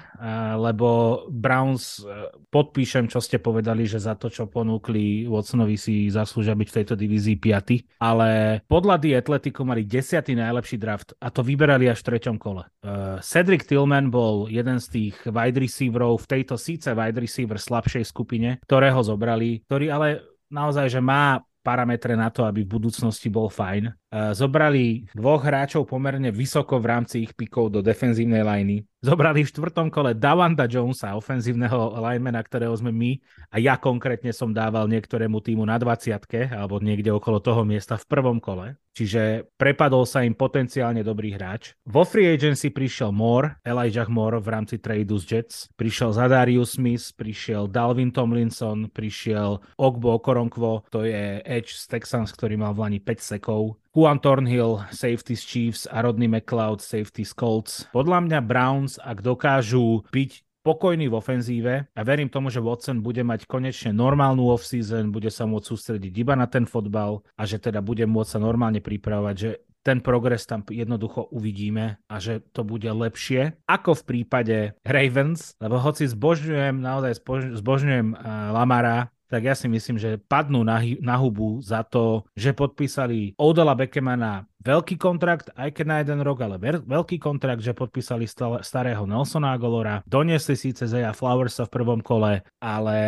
lebo 0.54 1.18
Browns, 1.26 1.98
e, 1.98 2.30
podpíšem, 2.46 3.10
čo 3.10 3.18
ste 3.18 3.42
povedali, 3.42 3.90
že 3.90 3.98
za 3.98 4.14
to, 4.14 4.30
čo 4.30 4.46
ponúkli 4.46 5.26
Watsonovi 5.26 5.74
si 5.74 6.06
zaslúžia 6.06 6.54
byť 6.54 6.68
v 6.70 6.76
tejto 6.78 6.94
divízii 6.94 7.42
5. 7.42 7.98
Ale 7.98 8.62
podľa 8.70 9.02
The 9.02 9.18
Atletico 9.18 9.66
mali 9.66 9.82
10. 9.82 10.38
najlepší 10.38 10.78
draft 10.78 11.10
a 11.18 11.34
to 11.34 11.42
vyberali 11.42 11.90
až 11.90 12.06
v 12.06 12.14
treťom 12.14 12.38
kole. 12.38 12.62
E, 12.62 13.18
Cedric 13.18 13.66
Tillman 13.66 14.14
bol 14.14 14.46
jeden 14.46 14.78
z 14.78 14.86
tých 14.94 15.16
wide 15.26 15.58
receiverov 15.58 16.22
v 16.22 16.30
tejto 16.38 16.54
síce 16.54 16.94
wide 16.94 17.18
receiver 17.18 17.58
slabšej 17.58 18.06
skupine, 18.06 18.62
ktorého 18.62 19.02
zobrali, 19.02 19.66
ktorý 19.66 19.90
ale 19.90 20.08
naozaj, 20.54 20.86
že 20.86 21.02
má 21.02 21.42
parametre 21.66 22.14
na 22.14 22.30
to, 22.30 22.46
aby 22.46 22.66
v 22.66 22.78
budúcnosti 22.78 23.26
bol 23.26 23.50
fajn. 23.50 23.90
E, 24.12 24.36
zobrali 24.36 25.08
dvoch 25.16 25.40
hráčov 25.40 25.88
pomerne 25.88 26.28
vysoko 26.28 26.76
v 26.76 26.84
rámci 26.84 27.24
ich 27.24 27.32
pikov 27.32 27.72
do 27.72 27.80
defenzívnej 27.80 28.44
liney. 28.44 28.84
Zobrali 29.00 29.42
v 29.42 29.50
štvrtom 29.50 29.88
kole 29.88 30.12
Davanda 30.14 30.68
Jonesa, 30.68 31.16
ofenzívneho 31.16 31.96
linemana, 31.96 32.44
ktorého 32.44 32.76
sme 32.76 32.92
my 32.92 33.18
a 33.50 33.58
ja 33.58 33.74
konkrétne 33.80 34.30
som 34.30 34.52
dával 34.52 34.86
niektorému 34.86 35.40
týmu 35.42 35.64
na 35.64 35.80
20 35.80 36.22
alebo 36.52 36.78
niekde 36.78 37.10
okolo 37.10 37.40
toho 37.40 37.64
miesta 37.64 37.96
v 37.96 38.04
prvom 38.06 38.38
kole. 38.38 38.76
Čiže 38.92 39.48
prepadol 39.56 40.04
sa 40.04 40.20
im 40.20 40.36
potenciálne 40.36 41.00
dobrý 41.00 41.32
hráč. 41.32 41.72
Vo 41.88 42.04
free 42.04 42.28
agency 42.28 42.68
prišiel 42.68 43.08
Moore, 43.10 43.56
Elijah 43.64 44.06
Moore 44.12 44.38
v 44.38 44.52
rámci 44.52 44.76
tradu 44.76 45.16
z 45.16 45.24
Jets, 45.24 45.72
prišiel 45.72 46.12
Zadarius 46.12 46.76
Smith, 46.76 47.16
prišiel 47.16 47.72
Dalvin 47.72 48.12
Tomlinson, 48.12 48.92
prišiel 48.92 49.64
Ogbo 49.80 50.20
Okoronkvo, 50.20 50.92
to 50.92 51.08
je 51.08 51.40
Edge 51.42 51.72
z 51.72 51.88
Texans, 51.88 52.30
ktorý 52.36 52.60
mal 52.60 52.76
v 52.76 52.84
Lani 52.84 53.00
5 53.00 53.18
sekov, 53.18 53.81
Juan 53.92 54.24
Thornhill, 54.24 54.88
safety 54.88 55.36
z 55.36 55.42
Chiefs 55.44 55.84
a 55.84 56.00
Rodney 56.00 56.24
McLeod, 56.24 56.80
safety 56.80 57.28
z 57.28 57.36
Colts. 57.36 57.92
Podľa 57.92 58.24
mňa 58.24 58.40
Browns, 58.40 58.96
ak 58.96 59.20
dokážu 59.20 60.08
byť 60.08 60.64
pokojný 60.64 61.12
v 61.12 61.18
ofenzíve 61.20 61.74
a 61.92 62.00
verím 62.00 62.32
tomu, 62.32 62.48
že 62.48 62.64
Watson 62.64 63.04
bude 63.04 63.20
mať 63.20 63.44
konečne 63.44 63.92
normálnu 63.92 64.48
off-season, 64.48 65.12
bude 65.12 65.28
sa 65.28 65.44
môcť 65.44 65.68
sústrediť 65.68 66.24
iba 66.24 66.32
na 66.32 66.48
ten 66.48 66.64
fotbal 66.64 67.20
a 67.36 67.44
že 67.44 67.60
teda 67.60 67.84
bude 67.84 68.08
môcť 68.08 68.32
sa 68.32 68.40
normálne 68.40 68.80
pripravovať, 68.80 69.36
že 69.36 69.60
ten 69.84 70.00
progres 70.00 70.48
tam 70.48 70.64
jednoducho 70.64 71.28
uvidíme 71.28 72.00
a 72.08 72.16
že 72.16 72.40
to 72.56 72.64
bude 72.64 72.88
lepšie 72.88 73.60
ako 73.68 73.92
v 74.00 74.06
prípade 74.08 74.56
Ravens, 74.88 75.52
lebo 75.60 75.76
hoci 75.76 76.08
zbožňujem, 76.08 76.80
naozaj 76.80 77.20
zbožňujem 77.60 78.16
Lamara, 78.56 79.12
tak 79.32 79.48
ja 79.48 79.56
si 79.56 79.64
myslím, 79.64 79.96
že 79.96 80.20
padnú 80.20 80.60
na, 80.60 80.84
na 81.00 81.16
hubu 81.16 81.64
za 81.64 81.80
to, 81.80 82.28
že 82.36 82.52
podpísali 82.52 83.32
Odela 83.40 83.72
Beckemana 83.72 84.44
veľký 84.60 85.00
kontrakt, 85.00 85.48
aj 85.56 85.72
keď 85.72 85.86
na 85.88 85.96
jeden 86.04 86.20
rok, 86.20 86.44
ale 86.44 86.60
veľký 86.84 87.16
kontrakt, 87.16 87.64
že 87.64 87.72
podpísali 87.72 88.28
starého 88.60 89.08
Nelsona 89.08 89.56
Agolora, 89.56 90.04
doniesli 90.04 90.54
síce 90.54 90.84
Zeja 90.84 91.16
Flowersa 91.16 91.64
v 91.66 91.74
prvom 91.74 92.04
kole, 92.04 92.44
ale 92.60 92.98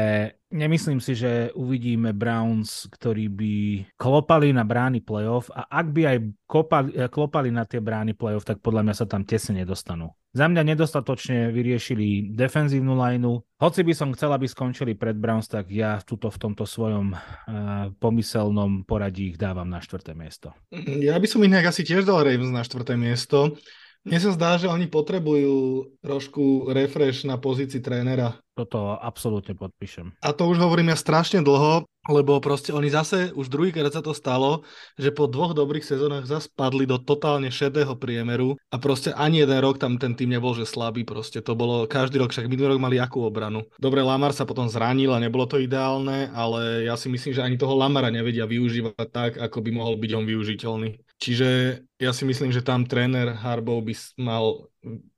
nemyslím 0.51 0.99
si, 0.99 1.13
že 1.13 1.53
uvidíme 1.55 2.17
Browns, 2.17 2.89
ktorí 2.89 3.29
by 3.31 3.55
klopali 4.01 4.51
na 4.51 4.65
brány 4.67 5.05
playoff 5.05 5.53
a 5.53 5.69
ak 5.69 5.87
by 5.93 6.03
aj 6.09 6.19
kopali, 6.49 6.91
klopali 7.07 7.53
na 7.53 7.69
tie 7.69 7.79
brány 7.79 8.17
playoff, 8.17 8.49
tak 8.49 8.65
podľa 8.65 8.91
mňa 8.91 8.95
sa 8.97 9.07
tam 9.07 9.23
tesne 9.23 9.63
nedostanú. 9.63 10.11
Za 10.35 10.51
mňa 10.51 10.75
nedostatočne 10.75 11.55
vyriešili 11.55 12.35
defenzívnu 12.35 12.99
lineu. 12.99 13.39
Hoci 13.63 13.87
by 13.87 13.95
som 13.95 14.11
chcel, 14.19 14.35
aby 14.35 14.51
skončili 14.51 14.99
pred 14.99 15.15
Browns, 15.15 15.47
tak 15.47 15.71
ja 15.71 16.03
tuto 16.03 16.27
v 16.27 16.43
tomto 16.43 16.67
svojom 16.67 17.15
uh, 17.15 17.95
pomyselnom 18.03 18.83
poradí 18.83 19.31
ich 19.31 19.39
dávam 19.39 19.71
na 19.71 19.79
štvrté 19.79 20.11
miesto. 20.11 20.51
Ja 20.75 21.23
by 21.23 21.27
som 21.31 21.39
inak 21.47 21.71
asi 21.71 21.87
tiež 21.87 22.03
dal 22.03 22.27
Ravens 22.27 22.51
na 22.51 22.67
štvrté 22.67 22.99
miesto. 22.99 23.55
Mne 24.05 24.21
sa 24.21 24.37
zdá, 24.37 24.61
že 24.61 24.69
oni 24.69 24.85
potrebujú 24.85 25.89
trošku 26.05 26.69
refresh 26.69 27.25
na 27.25 27.41
pozícii 27.41 27.81
trénera. 27.81 28.37
Toto 28.53 29.01
absolútne 29.01 29.57
podpíšem. 29.57 30.13
A 30.21 30.37
to 30.37 30.45
už 30.47 30.61
hovorím 30.61 30.93
ja 30.93 30.99
strašne 31.01 31.41
dlho, 31.41 31.89
lebo 32.13 32.37
proste 32.45 32.71
oni 32.71 32.93
zase, 32.93 33.33
už 33.33 33.49
druhýkrát 33.49 33.91
sa 33.97 34.05
to 34.05 34.13
stalo, 34.13 34.61
že 35.01 35.09
po 35.09 35.25
dvoch 35.25 35.57
dobrých 35.57 35.83
sezónach 35.83 36.29
zase 36.29 36.53
padli 36.53 36.85
do 36.85 37.01
totálne 37.01 37.49
šedého 37.49 37.97
priemeru 37.97 38.61
a 38.69 38.77
proste 38.77 39.17
ani 39.17 39.41
jeden 39.41 39.57
rok 39.65 39.81
tam 39.81 39.97
ten 39.97 40.13
tým 40.13 40.37
nebol, 40.37 40.53
že 40.53 40.69
slabý 40.69 41.09
proste. 41.09 41.41
To 41.41 41.57
bolo 41.57 41.89
každý 41.89 42.21
rok, 42.21 42.31
však 42.31 42.45
minulý 42.45 42.77
rok 42.77 42.85
mali 42.85 43.01
akú 43.01 43.25
obranu. 43.25 43.65
Dobre, 43.81 44.05
Lamar 44.05 44.37
sa 44.37 44.45
potom 44.45 44.69
zranil 44.69 45.17
a 45.17 45.19
nebolo 45.19 45.49
to 45.49 45.57
ideálne, 45.57 46.29
ale 46.37 46.85
ja 46.85 46.95
si 47.01 47.09
myslím, 47.09 47.33
že 47.33 47.41
ani 47.41 47.57
toho 47.57 47.73
Lamara 47.73 48.13
nevedia 48.13 48.45
využívať 48.45 49.09
tak, 49.09 49.33
ako 49.41 49.65
by 49.65 49.71
mohol 49.73 49.97
byť 49.97 50.11
on 50.13 50.29
využiteľný. 50.29 51.01
Čiže 51.23 51.81
ja 52.03 52.11
si 52.11 52.25
myslím, 52.27 52.51
že 52.51 52.65
tam 52.65 52.85
tréner 52.85 53.33
Harbow 53.39 53.81
by 53.81 53.95
mal 54.19 54.69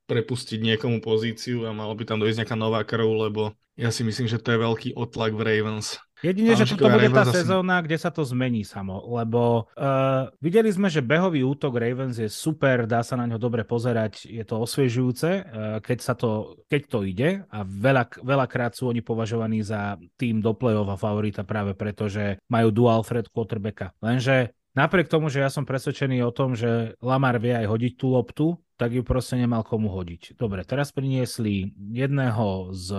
prepustiť 0.07 0.63
niekomu 0.63 1.03
pozíciu 1.03 1.67
a 1.67 1.75
malo 1.75 1.91
by 1.93 2.07
tam 2.07 2.23
dojsť 2.23 2.43
nejaká 2.43 2.57
nová 2.57 2.81
krv, 2.87 3.27
lebo 3.27 3.51
ja 3.77 3.93
si 3.93 4.01
myslím, 4.01 4.25
že 4.25 4.41
to 4.41 4.55
je 4.55 4.63
veľký 4.63 4.89
otlak 4.97 5.37
v 5.37 5.45
Ravens. 5.45 6.01
Jedine, 6.25 6.57
že 6.57 6.65
toto 6.65 6.89
bude 6.89 7.13
tá 7.13 7.29
sezóna, 7.29 7.77
kde 7.85 7.93
sa 8.01 8.09
to 8.09 8.25
zmení 8.25 8.65
samo, 8.65 9.05
lebo 9.05 9.69
uh, 9.77 10.25
videli 10.41 10.73
sme, 10.73 10.89
že 10.89 11.05
behový 11.05 11.45
útok 11.45 11.77
Ravens 11.77 12.17
je 12.17 12.25
super, 12.25 12.89
dá 12.89 13.05
sa 13.05 13.13
na 13.13 13.29
ňo 13.29 13.37
dobre 13.37 13.61
pozerať, 13.61 14.25
je 14.25 14.41
to 14.41 14.65
osviežujúce, 14.65 15.29
uh, 15.29 15.77
keď, 15.77 15.97
sa 16.01 16.17
to, 16.17 16.57
keď 16.65 16.81
to 16.89 16.99
ide 17.05 17.29
a 17.45 17.61
veľa, 17.61 18.17
veľakrát 18.25 18.73
sú 18.73 18.89
oni 18.89 19.05
považovaní 19.05 19.61
za 19.61 19.93
tým 20.17 20.41
do 20.41 20.57
play-off 20.57 20.89
a 20.89 20.97
favorita 20.97 21.45
práve 21.45 21.77
preto, 21.77 22.09
že 22.09 22.41
majú 22.49 22.73
dual 22.73 23.05
threat 23.05 23.29
quarterbacka. 23.29 23.93
Lenže 24.01 24.57
Napriek 24.77 25.09
tomu, 25.09 25.33
že 25.33 25.41
ja 25.41 25.49
som 25.49 25.65
presvedčený 25.65 26.21
o 26.21 26.29
tom, 26.29 26.53
že 26.53 26.93
Lamar 27.01 27.41
vie 27.41 27.49
aj 27.49 27.65
hodiť 27.65 27.93
tú 27.97 28.13
loptu, 28.13 28.61
tak 28.77 28.93
ju 28.93 29.01
proste 29.01 29.33
nemal 29.33 29.65
komu 29.65 29.89
hodiť. 29.89 30.37
Dobre, 30.37 30.61
teraz 30.61 30.93
priniesli 30.93 31.73
jedného 31.73 32.69
z 32.77 32.93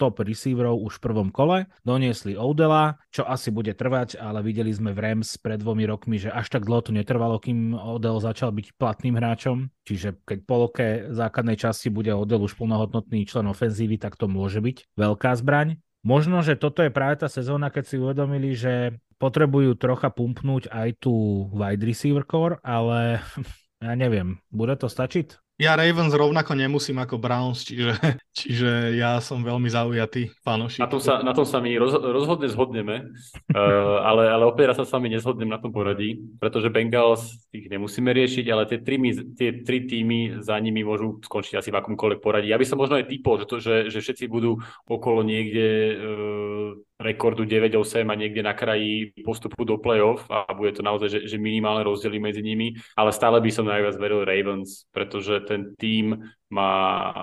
top 0.00 0.24
receiverov 0.24 0.80
už 0.80 0.96
v 0.96 1.04
prvom 1.04 1.28
kole, 1.28 1.68
doniesli 1.84 2.32
Odela, 2.32 2.96
čo 3.12 3.28
asi 3.28 3.52
bude 3.52 3.76
trvať, 3.76 4.16
ale 4.16 4.40
videli 4.40 4.72
sme 4.72 4.96
v 4.96 5.04
Rams 5.04 5.36
pred 5.36 5.60
dvomi 5.60 5.84
rokmi, 5.84 6.16
že 6.16 6.32
až 6.32 6.48
tak 6.48 6.64
dlho 6.64 6.80
to 6.80 6.96
netrvalo, 6.96 7.36
kým 7.36 7.76
Odel 7.76 8.24
začal 8.24 8.48
byť 8.56 8.80
platným 8.80 9.20
hráčom, 9.20 9.68
čiže 9.84 10.16
keď 10.24 10.38
po 10.48 10.54
loke 10.64 11.12
základnej 11.12 11.60
časti 11.60 11.92
bude 11.92 12.16
Odel 12.16 12.40
už 12.40 12.56
plnohodnotný 12.56 13.28
člen 13.28 13.52
ofenzívy, 13.52 14.00
tak 14.00 14.16
to 14.16 14.32
môže 14.32 14.64
byť 14.64 14.96
veľká 14.96 15.36
zbraň. 15.36 15.76
Možno, 16.08 16.40
že 16.40 16.56
toto 16.56 16.80
je 16.80 16.88
práve 16.88 17.20
tá 17.20 17.28
sezóna, 17.28 17.68
keď 17.68 17.84
si 17.84 18.00
uvedomili, 18.00 18.56
že 18.56 18.96
potrebujú 19.20 19.76
trocha 19.76 20.08
pumpnúť 20.08 20.72
aj 20.72 21.04
tú 21.04 21.44
wide 21.52 21.84
receiver 21.84 22.24
core, 22.24 22.56
ale 22.64 23.20
ja 23.84 23.92
neviem, 23.92 24.40
bude 24.48 24.72
to 24.80 24.88
stačiť? 24.88 25.36
Ja 25.58 25.74
Ravens 25.74 26.14
rovnako 26.14 26.54
nemusím 26.54 27.02
ako 27.02 27.18
Browns, 27.18 27.66
čiže, 27.66 27.98
čiže 28.38 28.94
ja 28.94 29.18
som 29.18 29.42
veľmi 29.42 29.66
zaujatý 29.66 30.30
fanošik. 30.46 30.78
Na 30.78 30.86
tom 30.86 31.02
sa, 31.02 31.18
na 31.18 31.34
tom 31.34 31.42
sa 31.42 31.58
my 31.58 31.74
roz, 31.82 31.98
rozhodne 31.98 32.46
zhodneme, 32.46 33.10
uh, 33.50 33.98
ale, 34.08 34.30
ale 34.30 34.46
opäť 34.46 34.78
sa 34.78 34.86
s 34.86 34.94
vami 34.94 35.10
nezhodnem 35.10 35.50
na 35.50 35.58
tom 35.58 35.74
poradí, 35.74 36.22
pretože 36.38 36.70
Bengals 36.70 37.42
tých 37.50 37.66
nemusíme 37.74 38.06
riešiť, 38.06 38.46
ale 38.54 38.70
tie 38.70 38.78
tri, 38.86 39.02
tie 39.34 39.50
tri 39.66 39.82
týmy 39.82 40.46
za 40.46 40.54
nimi 40.62 40.86
môžu 40.86 41.18
skončiť 41.26 41.58
asi 41.58 41.74
v 41.74 41.78
akomkoľvek 41.82 42.22
poradí. 42.22 42.54
Ja 42.54 42.60
by 42.62 42.62
som 42.62 42.78
možno 42.78 43.02
aj 43.02 43.10
typol, 43.10 43.42
že, 43.42 43.46
to, 43.50 43.58
že, 43.58 43.90
že 43.90 43.98
všetci 43.98 44.30
budú 44.30 44.62
okolo 44.86 45.26
niekde 45.26 45.66
uh, 45.98 46.70
rekordu 46.98 47.46
9-8 47.46 48.10
a 48.10 48.14
niekde 48.18 48.42
na 48.42 48.58
kraji 48.58 49.14
postupu 49.22 49.62
do 49.62 49.78
play-off 49.78 50.26
a 50.26 50.50
bude 50.50 50.74
to 50.74 50.82
naozaj, 50.82 51.08
že, 51.08 51.20
že 51.30 51.38
minimálne 51.38 51.86
rozdiely 51.86 52.18
medzi 52.18 52.42
nimi, 52.42 52.74
ale 52.98 53.14
stále 53.14 53.38
by 53.38 53.50
som 53.54 53.70
najviac 53.70 53.94
veril 54.02 54.26
Ravens, 54.26 54.90
pretože 54.90 55.46
ten 55.46 55.78
tým 55.78 56.18
má, 56.50 56.74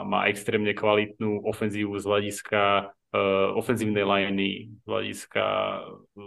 má 0.07 0.31
extrémne 0.31 0.71
kvalitnú 0.71 1.43
ofenzívu 1.43 1.99
z 1.99 2.05
hľadiska 2.07 2.61
ofenzívnej 3.55 4.03
liney, 4.03 4.73
z 4.81 4.85
hľadiska 4.87 5.43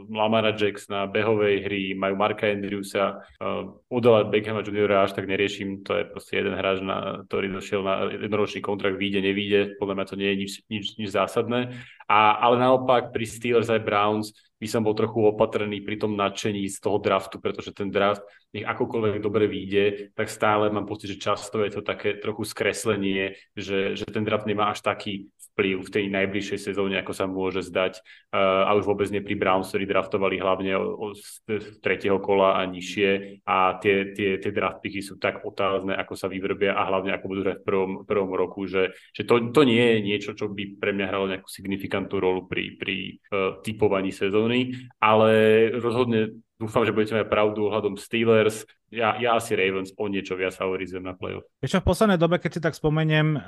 Lamara 0.08 0.54
Jacksona, 0.54 1.06
behovej 1.06 1.64
hry, 1.64 1.82
majú 1.94 2.14
Marka 2.16 2.46
Andrewsa, 2.46 3.24
uh, 3.40 3.72
Odela 3.90 4.24
Beckhama 4.24 4.62
Jr. 4.62 5.04
až 5.04 5.16
tak 5.16 5.26
neriešim, 5.26 5.82
to 5.82 5.96
je 5.96 6.04
proste 6.08 6.38
jeden 6.38 6.54
hráč, 6.54 6.84
na, 6.84 7.24
ktorý 7.26 7.52
došiel 7.52 7.80
na 7.82 8.08
jednoročný 8.10 8.60
kontrakt, 8.60 9.00
vyjde, 9.00 9.20
nevíde, 9.24 9.60
podľa 9.80 9.94
mňa 9.94 10.06
to 10.06 10.14
nie 10.16 10.28
je 10.28 10.36
nič, 10.36 10.52
nič, 10.68 10.84
nič 10.98 11.08
zásadné. 11.10 11.76
A, 12.08 12.40
ale 12.40 12.56
naopak 12.56 13.12
pri 13.12 13.26
Steelers 13.28 13.68
aj 13.68 13.84
Browns 13.84 14.32
by 14.58 14.66
som 14.66 14.82
bol 14.82 14.96
trochu 14.96 15.22
opatrný 15.22 15.78
pri 15.84 16.02
tom 16.02 16.18
nadšení 16.18 16.66
z 16.66 16.82
toho 16.82 16.98
draftu, 16.98 17.38
pretože 17.38 17.70
ten 17.70 17.94
draft, 17.94 18.26
nech 18.50 18.66
akokoľvek 18.66 19.22
dobre 19.22 19.46
vyjde, 19.46 20.10
tak 20.18 20.26
stále 20.26 20.66
mám 20.72 20.88
pocit, 20.88 21.14
že 21.14 21.22
často 21.22 21.62
je 21.62 21.78
to 21.78 21.82
také 21.86 22.18
trochu 22.18 22.42
skreslenie, 22.42 23.38
že, 23.54 23.94
že 23.94 24.04
ten 24.10 24.26
draft 24.26 24.50
nemá 24.50 24.74
až 24.74 24.82
taký 24.82 25.30
vplyv 25.58 25.82
v 25.82 25.90
tej 25.90 26.06
najbližšej 26.06 26.70
sezóne, 26.70 27.02
ako 27.02 27.10
sa 27.10 27.26
môže 27.26 27.66
zdať. 27.66 27.98
A 28.30 28.70
už 28.78 28.86
vôbec 28.86 29.10
nie 29.10 29.18
pri 29.18 29.34
Browns, 29.34 29.74
ktorí 29.74 29.90
draftovali 29.90 30.38
hlavne 30.38 30.78
z 31.18 31.82
tretieho 31.82 32.22
kola 32.22 32.62
a 32.62 32.70
nižšie 32.70 33.42
a 33.42 33.74
tie, 33.82 34.14
tie, 34.14 34.38
tie 34.38 34.52
draft 34.54 34.78
picky 34.78 35.02
sú 35.02 35.18
tak 35.18 35.42
otázne, 35.42 35.98
ako 35.98 36.14
sa 36.14 36.30
vyvrbia 36.30 36.78
a 36.78 36.86
hlavne 36.86 37.10
ako 37.10 37.26
budú 37.26 37.42
v 37.42 37.66
prvom, 37.66 37.92
prvom 38.06 38.30
roku, 38.38 38.70
že, 38.70 38.94
že 39.10 39.26
to, 39.26 39.50
to 39.50 39.66
nie 39.66 39.82
je 39.82 39.98
niečo, 39.98 40.30
čo 40.38 40.46
by 40.46 40.78
pre 40.78 40.94
mňa 40.94 41.10
hralo 41.10 41.26
nejakú 41.26 41.50
signifikantnú 41.50 42.22
rolu 42.22 42.46
pri, 42.46 42.78
pri 42.78 43.18
uh, 43.34 43.58
typovaní 43.66 44.14
sezóny, 44.14 44.78
ale 45.02 45.66
rozhodne 45.74 46.38
dúfam, 46.58 46.82
že 46.82 46.92
budete 46.92 47.14
mať 47.14 47.26
pravdu 47.30 47.70
ohľadom 47.70 47.94
Steelers 47.96 48.66
ja, 48.88 49.20
ja 49.20 49.36
asi 49.36 49.52
Ravens 49.52 49.92
o 50.00 50.08
niečo 50.08 50.32
viac 50.32 50.56
favorizujem 50.56 51.04
na 51.04 51.12
playoff. 51.12 51.44
Ešte 51.60 51.84
v 51.84 51.88
poslednej 51.92 52.16
dobe, 52.16 52.40
keď 52.40 52.50
si 52.56 52.60
tak 52.64 52.72
spomeniem, 52.72 53.36
uh, 53.36 53.40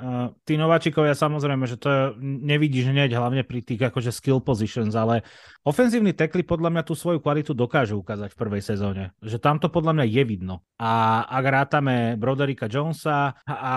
tí 0.45 0.53
nováčikovia 0.53 1.17
samozrejme, 1.17 1.65
že 1.65 1.81
to 1.81 2.13
nevidíš 2.21 2.93
hneď 2.93 3.17
hlavne 3.17 3.41
pri 3.41 3.65
tých 3.65 3.81
akože 3.81 4.13
skill 4.13 4.37
positions, 4.37 4.93
ale 4.93 5.25
ofenzívni 5.65 6.13
tekly 6.13 6.45
podľa 6.45 6.69
mňa 6.69 6.83
tú 6.85 6.93
svoju 6.93 7.25
kvalitu 7.25 7.57
dokážu 7.57 7.97
ukázať 8.05 8.29
v 8.33 8.37
prvej 8.37 8.61
sezóne. 8.61 9.03
Že 9.25 9.37
tam 9.41 9.57
to 9.57 9.73
podľa 9.73 9.97
mňa 9.97 10.05
je 10.13 10.23
vidno. 10.29 10.55
A 10.77 11.25
ak 11.25 11.45
rátame 11.45 11.95
Broderika 12.21 12.69
Jonesa 12.69 13.33
a, 13.41 13.53
a, 13.57 13.67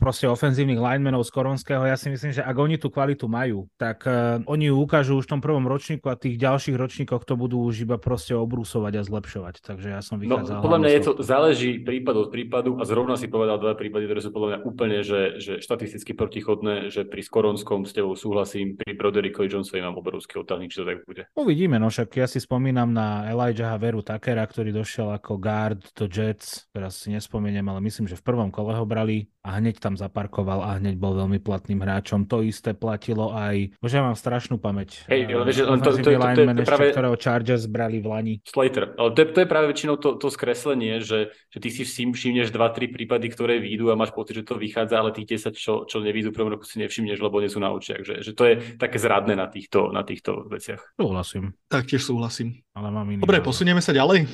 proste 0.00 0.32
ofenzívnych 0.32 0.80
linemenov 0.80 1.28
z 1.28 1.32
Koronského, 1.32 1.84
ja 1.84 2.00
si 2.00 2.08
myslím, 2.08 2.32
že 2.32 2.40
ak 2.40 2.56
oni 2.56 2.80
tú 2.80 2.88
kvalitu 2.88 3.28
majú, 3.28 3.68
tak 3.76 4.08
uh, 4.08 4.40
oni 4.48 4.72
ju 4.72 4.80
ukážu 4.80 5.20
už 5.20 5.28
v 5.28 5.32
tom 5.36 5.44
prvom 5.44 5.68
ročníku 5.68 6.08
a 6.08 6.16
tých 6.16 6.40
ďalších 6.40 6.76
ročníkoch 6.76 7.28
to 7.28 7.36
budú 7.36 7.68
už 7.68 7.84
iba 7.84 8.00
proste 8.00 8.32
obrúsovať 8.40 8.92
a 8.98 9.02
zlepšovať. 9.04 9.54
Takže 9.60 9.88
ja 9.92 10.00
som 10.00 10.18
no, 10.18 10.26
vychádzal 10.26 10.56
no, 10.58 10.64
podľa 10.64 10.80
mňa 10.80 10.90
je 10.90 11.00
to, 11.04 11.12
záleží 11.20 11.70
prípad 11.84 12.14
od 12.16 12.28
prípadu 12.32 12.70
a 12.80 12.84
zrovna 12.88 13.14
si 13.20 13.28
povedal 13.28 13.60
dva 13.60 13.76
prípady, 13.76 14.08
ktoré 14.08 14.20
sú 14.24 14.30
podľa 14.32 14.48
mňa 14.48 14.58
úplne, 14.64 14.98
že, 15.04 15.36
že 15.38 15.52
štatisticky 15.60 16.16
protichodné, 16.16 16.88
že 16.88 17.04
pri 17.04 17.22
Skoronskom 17.22 17.84
s 17.84 17.92
tebou 17.92 18.16
súhlasím, 18.16 18.80
pri 18.80 18.96
Broderikovi 18.96 19.52
Johnsonovi 19.52 19.84
mám 19.84 20.00
obrovský 20.00 20.40
otáznik, 20.40 20.72
či 20.72 20.80
to 20.82 20.88
tak 20.88 21.04
bude. 21.04 21.22
Uvidíme, 21.36 21.76
no 21.76 21.92
však 21.92 22.08
ja 22.16 22.26
si 22.26 22.40
spomínam 22.40 22.90
na 22.90 23.28
Elijah 23.28 23.76
Veru 23.76 24.00
Takera, 24.00 24.42
ktorý 24.48 24.72
došiel 24.72 25.12
ako 25.14 25.36
guard 25.36 25.80
do 25.94 26.08
Jets, 26.08 26.66
teraz 26.72 27.00
si 27.00 27.12
nespomeniem, 27.12 27.64
ale 27.68 27.84
myslím, 27.84 28.08
že 28.08 28.18
v 28.18 28.24
prvom 28.24 28.48
kole 28.48 28.74
ho 28.74 28.84
brali 28.88 29.28
a 29.40 29.56
hneď 29.56 29.80
tam 29.80 29.96
zaparkoval 29.96 30.60
a 30.60 30.76
hneď 30.76 31.00
bol 31.00 31.16
veľmi 31.16 31.40
platným 31.40 31.80
hráčom. 31.80 32.28
To 32.28 32.44
isté 32.44 32.76
platilo 32.76 33.32
aj, 33.32 33.72
bože, 33.80 33.96
ja 33.96 34.04
mám 34.04 34.16
strašnú 34.18 34.60
pamäť. 34.60 35.08
Hej, 35.08 35.32
ale 35.32 35.44
vieš, 35.48 35.64
to, 35.64 35.64
to, 35.64 35.76
to, 35.80 35.90
to, 35.96 36.02
to, 36.04 36.10
je 36.12 36.66
práve... 36.68 36.84
ktorého 36.92 37.16
Chargers 37.16 37.64
brali 37.64 38.04
v 38.04 38.06
Lani. 38.12 38.34
Slater, 38.44 38.92
ale 39.00 39.16
to 39.16 39.18
je, 39.24 39.26
to 39.32 39.38
je 39.40 39.48
práve 39.48 39.66
väčšinou 39.72 39.96
to, 39.96 40.20
to 40.20 40.28
skreslenie, 40.28 41.00
že, 41.00 41.32
že 41.48 41.58
ty 41.58 41.68
si 41.72 41.88
všimneš 41.88 42.52
2-3 42.52 42.92
prípady, 42.92 43.26
ktoré 43.32 43.56
výjdu 43.64 43.88
a 43.88 43.96
máš 43.96 44.12
pocit, 44.12 44.44
že 44.44 44.44
to 44.44 44.60
vychádza, 44.60 45.00
ale 45.00 45.16
tých 45.16 45.40
10, 45.40 45.56
čo, 45.56 45.88
čo 45.88 45.96
nevídu 46.04 46.36
prvom 46.36 46.52
roku 46.52 46.68
si 46.68 46.76
nevšimneš, 46.84 47.18
lebo 47.24 47.40
nie 47.40 47.48
sú 47.48 47.64
na 47.64 47.72
očiach. 47.72 48.04
Že, 48.04 48.14
že 48.20 48.32
to 48.36 48.44
je 48.44 48.54
také 48.76 49.00
zradné 49.00 49.36
na 49.40 49.48
týchto, 49.48 49.88
na 49.88 50.04
týchto 50.04 50.44
veciach. 50.52 51.00
Súhlasím. 51.00 51.56
Taktiež 51.68 52.04
súhlasím. 52.04 52.60
Ale 52.76 52.92
mám 52.92 53.08
iný 53.08 53.24
Dobre, 53.24 53.40
posunieme 53.40 53.80
sa 53.80 53.96
ďalej. 53.96 54.28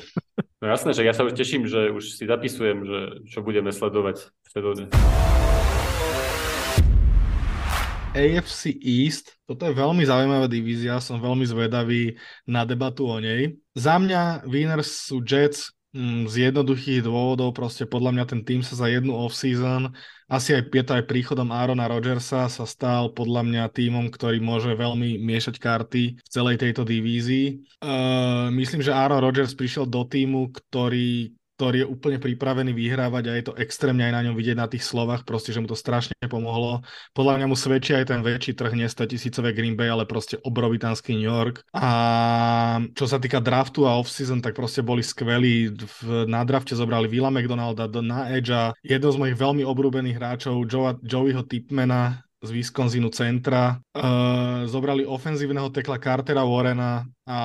No 0.57 0.73
jasné, 0.73 0.97
že 0.97 1.05
ja 1.05 1.13
sa 1.13 1.21
už 1.29 1.37
teším, 1.37 1.69
že 1.69 1.93
už 1.93 2.17
si 2.17 2.25
zapisujem, 2.25 2.81
že 2.81 2.99
čo 3.29 3.45
budeme 3.45 3.69
sledovať 3.69 4.33
v 4.33 4.49
sezóne. 4.49 4.83
AFC 8.17 8.73
East, 8.81 9.37
toto 9.45 9.69
je 9.69 9.77
veľmi 9.77 10.01
zaujímavá 10.09 10.49
divízia, 10.49 10.97
som 11.05 11.21
veľmi 11.21 11.45
zvedavý 11.45 12.17
na 12.49 12.65
debatu 12.65 13.05
o 13.05 13.21
nej. 13.21 13.61
Za 13.77 14.01
mňa 14.01 14.49
winners 14.49 15.13
sú 15.13 15.21
Jets, 15.21 15.77
Mm, 15.97 16.29
z 16.29 16.53
jednoduchých 16.53 17.01
dôvodov, 17.09 17.57
proste 17.57 17.89
podľa 17.89 18.13
mňa 18.13 18.25
ten 18.29 18.41
tým 18.45 18.61
sa 18.61 18.77
za 18.77 18.85
jednu 18.93 19.17
off-season, 19.17 19.97
asi 20.27 20.59
aj 20.59 20.67
Pieta 20.75 20.99
aj 20.99 21.07
príchodom 21.07 21.55
Arona 21.55 21.87
Rodgersa 21.87 22.51
sa 22.51 22.65
stal 22.67 23.15
podľa 23.15 23.47
mňa 23.47 23.65
týmom, 23.71 24.11
ktorý 24.11 24.43
môže 24.43 24.75
veľmi 24.75 25.23
miešať 25.23 25.63
karty 25.63 26.19
v 26.19 26.29
celej 26.29 26.59
tejto 26.59 26.83
divízii. 26.83 27.63
Uh, 27.79 28.51
myslím, 28.51 28.83
že 28.83 28.91
Aaron 28.91 29.23
Rodgers 29.23 29.55
prišiel 29.55 29.87
do 29.87 30.03
týmu, 30.03 30.51
ktorý 30.51 31.31
ktorý 31.57 31.83
je 31.83 31.89
úplne 31.89 32.21
pripravený 32.21 32.77
vyhrávať 32.77 33.25
a 33.27 33.33
je 33.33 33.45
to 33.49 33.57
extrémne 33.57 34.05
aj 34.05 34.13
na 34.13 34.21
ňom 34.29 34.37
vidieť 34.37 34.57
na 34.61 34.69
tých 34.69 34.85
slovách, 34.85 35.25
proste, 35.25 35.57
že 35.57 35.65
mu 35.65 35.65
to 35.65 35.75
strašne 35.75 36.13
pomohlo. 36.29 36.85
Podľa 37.17 37.41
mňa 37.41 37.47
mu 37.49 37.57
svedčí 37.57 37.97
aj 37.97 38.13
ten 38.13 38.21
väčší 38.21 38.53
trh, 38.53 38.77
nie 38.77 38.85
100 38.85 39.17
tisícové 39.17 39.57
Green 39.57 39.73
Bay, 39.73 39.89
ale 39.89 40.05
proste 40.05 40.37
obrovitánsky 40.45 41.17
New 41.17 41.33
York. 41.33 41.65
A 41.73 41.89
čo 42.93 43.09
sa 43.09 43.17
týka 43.17 43.41
draftu 43.41 43.89
a 43.89 43.97
off-season, 43.97 44.45
tak 44.45 44.53
proste 44.53 44.85
boli 44.85 45.01
skvelí. 45.01 45.73
V, 45.73 46.29
na 46.29 46.45
drafte 46.45 46.77
zobrali 46.77 47.09
Villa 47.09 47.33
McDonalda 47.33 47.89
na 48.05 48.29
Edge 48.37 48.53
a 48.53 48.77
jedno 48.85 49.09
z 49.09 49.17
mojich 49.17 49.41
veľmi 49.41 49.65
obľúbených 49.65 50.19
hráčov, 50.21 50.69
Joe, 50.69 51.01
Joeyho 51.01 51.41
Tipmana, 51.49 52.27
z 52.45 52.51
Wisconsinu 52.53 53.09
centra. 53.09 53.81
Uh, 53.97 54.69
zobrali 54.69 55.09
ofenzívneho 55.09 55.73
tekla 55.73 55.97
Cartera 55.97 56.45
Warrena 56.45 57.09
a 57.25 57.39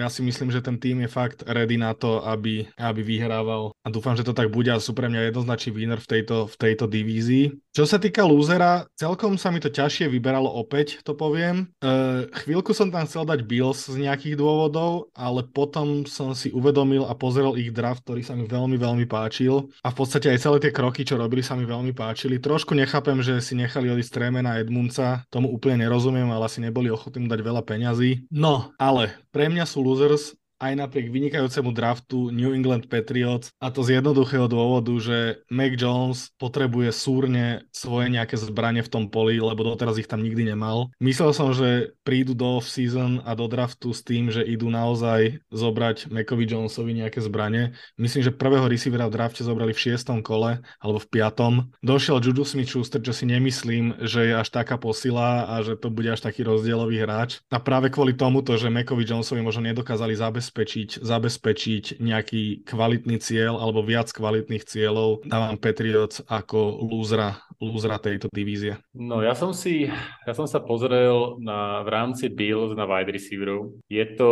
ja 0.00 0.08
si 0.08 0.24
myslím, 0.24 0.48
že 0.48 0.64
ten 0.64 0.80
tým 0.80 1.04
je 1.04 1.10
fakt 1.12 1.44
ready 1.44 1.76
na 1.76 1.92
to, 1.94 2.24
aby, 2.24 2.66
aby 2.80 3.00
vyhrával 3.04 3.76
a 3.84 3.88
dúfam, 3.92 4.16
že 4.16 4.24
to 4.24 4.32
tak 4.34 4.48
bude 4.48 4.72
a 4.72 4.80
sú 4.80 4.96
pre 4.96 5.06
mňa 5.06 5.30
jednoznačný 5.30 5.70
winner 5.76 6.00
v 6.00 6.10
tejto, 6.10 6.48
v 6.48 6.56
tejto 6.58 6.90
divízii. 6.90 7.54
Čo 7.76 7.84
sa 7.86 8.00
týka 8.00 8.26
lúzera, 8.26 8.88
celkom 8.98 9.38
sa 9.38 9.52
mi 9.52 9.60
to 9.60 9.68
ťažšie 9.68 10.08
vyberalo 10.10 10.48
opäť, 10.48 11.04
to 11.04 11.12
poviem. 11.12 11.70
Uh, 11.84 12.24
chvíľku 12.40 12.72
som 12.72 12.88
tam 12.88 13.04
chcel 13.04 13.28
dať 13.28 13.44
Bills 13.44 13.86
z 13.86 14.00
nejakých 14.00 14.40
dôvodov, 14.40 15.12
ale 15.12 15.44
potom 15.44 16.08
som 16.08 16.32
si 16.32 16.48
uvedomil 16.50 17.04
a 17.04 17.12
pozrel 17.12 17.54
ich 17.60 17.70
draft, 17.70 18.08
ktorý 18.08 18.24
sa 18.24 18.32
mi 18.32 18.48
veľmi, 18.48 18.80
veľmi 18.80 19.04
páčil 19.04 19.68
a 19.84 19.92
v 19.92 19.96
podstate 20.00 20.32
aj 20.32 20.40
celé 20.40 20.56
tie 20.64 20.72
kroky, 20.72 21.04
čo 21.04 21.20
robili, 21.20 21.44
sa 21.44 21.52
mi 21.52 21.68
veľmi 21.68 21.92
páčili. 21.92 22.40
Trošku 22.40 22.72
nechápem, 22.72 23.20
že 23.20 23.44
si 23.44 23.54
nechali 23.54 23.92
odísť 23.92 24.10
Tremena 24.16 24.56
Edmundsa, 24.56 25.22
tomu 25.30 25.52
úplne 25.52 25.86
nerozumiem 25.86 25.97
rozumiem, 25.98 26.30
ale 26.30 26.46
asi 26.46 26.62
neboli 26.62 26.86
ochotní 26.94 27.26
dať 27.26 27.42
veľa 27.42 27.62
peňazí. 27.66 28.30
No, 28.30 28.70
ale 28.78 29.18
pre 29.34 29.50
mňa 29.50 29.66
sú 29.66 29.82
losers 29.82 30.38
aj 30.58 30.72
napriek 30.74 31.14
vynikajúcemu 31.14 31.70
draftu 31.70 32.34
New 32.34 32.50
England 32.50 32.90
Patriots 32.90 33.54
a 33.62 33.70
to 33.70 33.86
z 33.86 34.02
jednoduchého 34.02 34.50
dôvodu, 34.50 34.90
že 34.98 35.46
Mac 35.46 35.78
Jones 35.78 36.34
potrebuje 36.36 36.90
súrne 36.90 37.62
svoje 37.70 38.10
nejaké 38.10 38.34
zbranie 38.34 38.82
v 38.82 38.90
tom 38.90 39.04
poli, 39.06 39.38
lebo 39.38 39.62
doteraz 39.62 40.02
ich 40.02 40.10
tam 40.10 40.20
nikdy 40.20 40.50
nemal. 40.50 40.90
Myslel 40.98 41.30
som, 41.30 41.54
že 41.54 41.94
prídu 42.02 42.34
do 42.34 42.58
off-season 42.58 43.22
a 43.22 43.38
do 43.38 43.46
draftu 43.46 43.94
s 43.94 44.02
tým, 44.02 44.34
že 44.34 44.42
idú 44.42 44.66
naozaj 44.66 45.38
zobrať 45.54 46.10
Macovi 46.10 46.44
Jonesovi 46.44 46.92
nejaké 46.98 47.22
zbranie. 47.22 47.78
Myslím, 47.94 48.26
že 48.26 48.34
prvého 48.34 48.66
receivera 48.66 49.06
v 49.06 49.14
drafte 49.14 49.46
zobrali 49.46 49.70
v 49.70 49.82
šiestom 49.88 50.26
kole 50.26 50.58
alebo 50.82 50.98
v 50.98 51.06
piatom. 51.06 51.70
Došiel 51.86 52.18
Juju 52.18 52.42
Smith-Schuster, 52.42 52.98
čo 52.98 53.14
si 53.14 53.30
nemyslím, 53.30 54.02
že 54.02 54.26
je 54.26 54.34
až 54.34 54.50
taká 54.50 54.74
posila 54.74 55.46
a 55.46 55.62
že 55.62 55.78
to 55.78 55.86
bude 55.88 56.10
až 56.10 56.18
taký 56.26 56.42
rozdielový 56.42 56.98
hráč. 56.98 57.38
A 57.54 57.62
práve 57.62 57.94
kvôli 57.94 58.18
tomuto, 58.18 58.58
že 58.58 58.72
Macovi 58.72 59.06
Jonesovi 59.06 59.38
možno 59.38 59.70
nedokázali 59.70 60.18
zabezpečiť 60.18 60.47
zabezpečiť, 60.48 61.04
zabezpečiť 61.04 61.84
nejaký 62.00 62.64
kvalitný 62.64 63.20
cieľ 63.20 63.60
alebo 63.60 63.84
viac 63.84 64.08
kvalitných 64.08 64.64
cieľov. 64.64 65.28
Dávam 65.28 65.60
Patriots 65.60 66.24
ako 66.24 66.88
lúzra, 66.88 67.44
lúzra 67.60 68.00
tejto 68.00 68.32
divízie. 68.32 68.80
No 68.96 69.20
ja 69.20 69.36
som 69.36 69.52
si, 69.52 69.92
ja 70.24 70.32
som 70.32 70.48
sa 70.48 70.64
pozrel 70.64 71.36
na, 71.44 71.84
v 71.84 71.88
rámci 71.92 72.32
Bills 72.32 72.72
na 72.72 72.88
wide 72.88 73.12
receiverov. 73.12 73.76
Je 73.92 74.04
to 74.16 74.30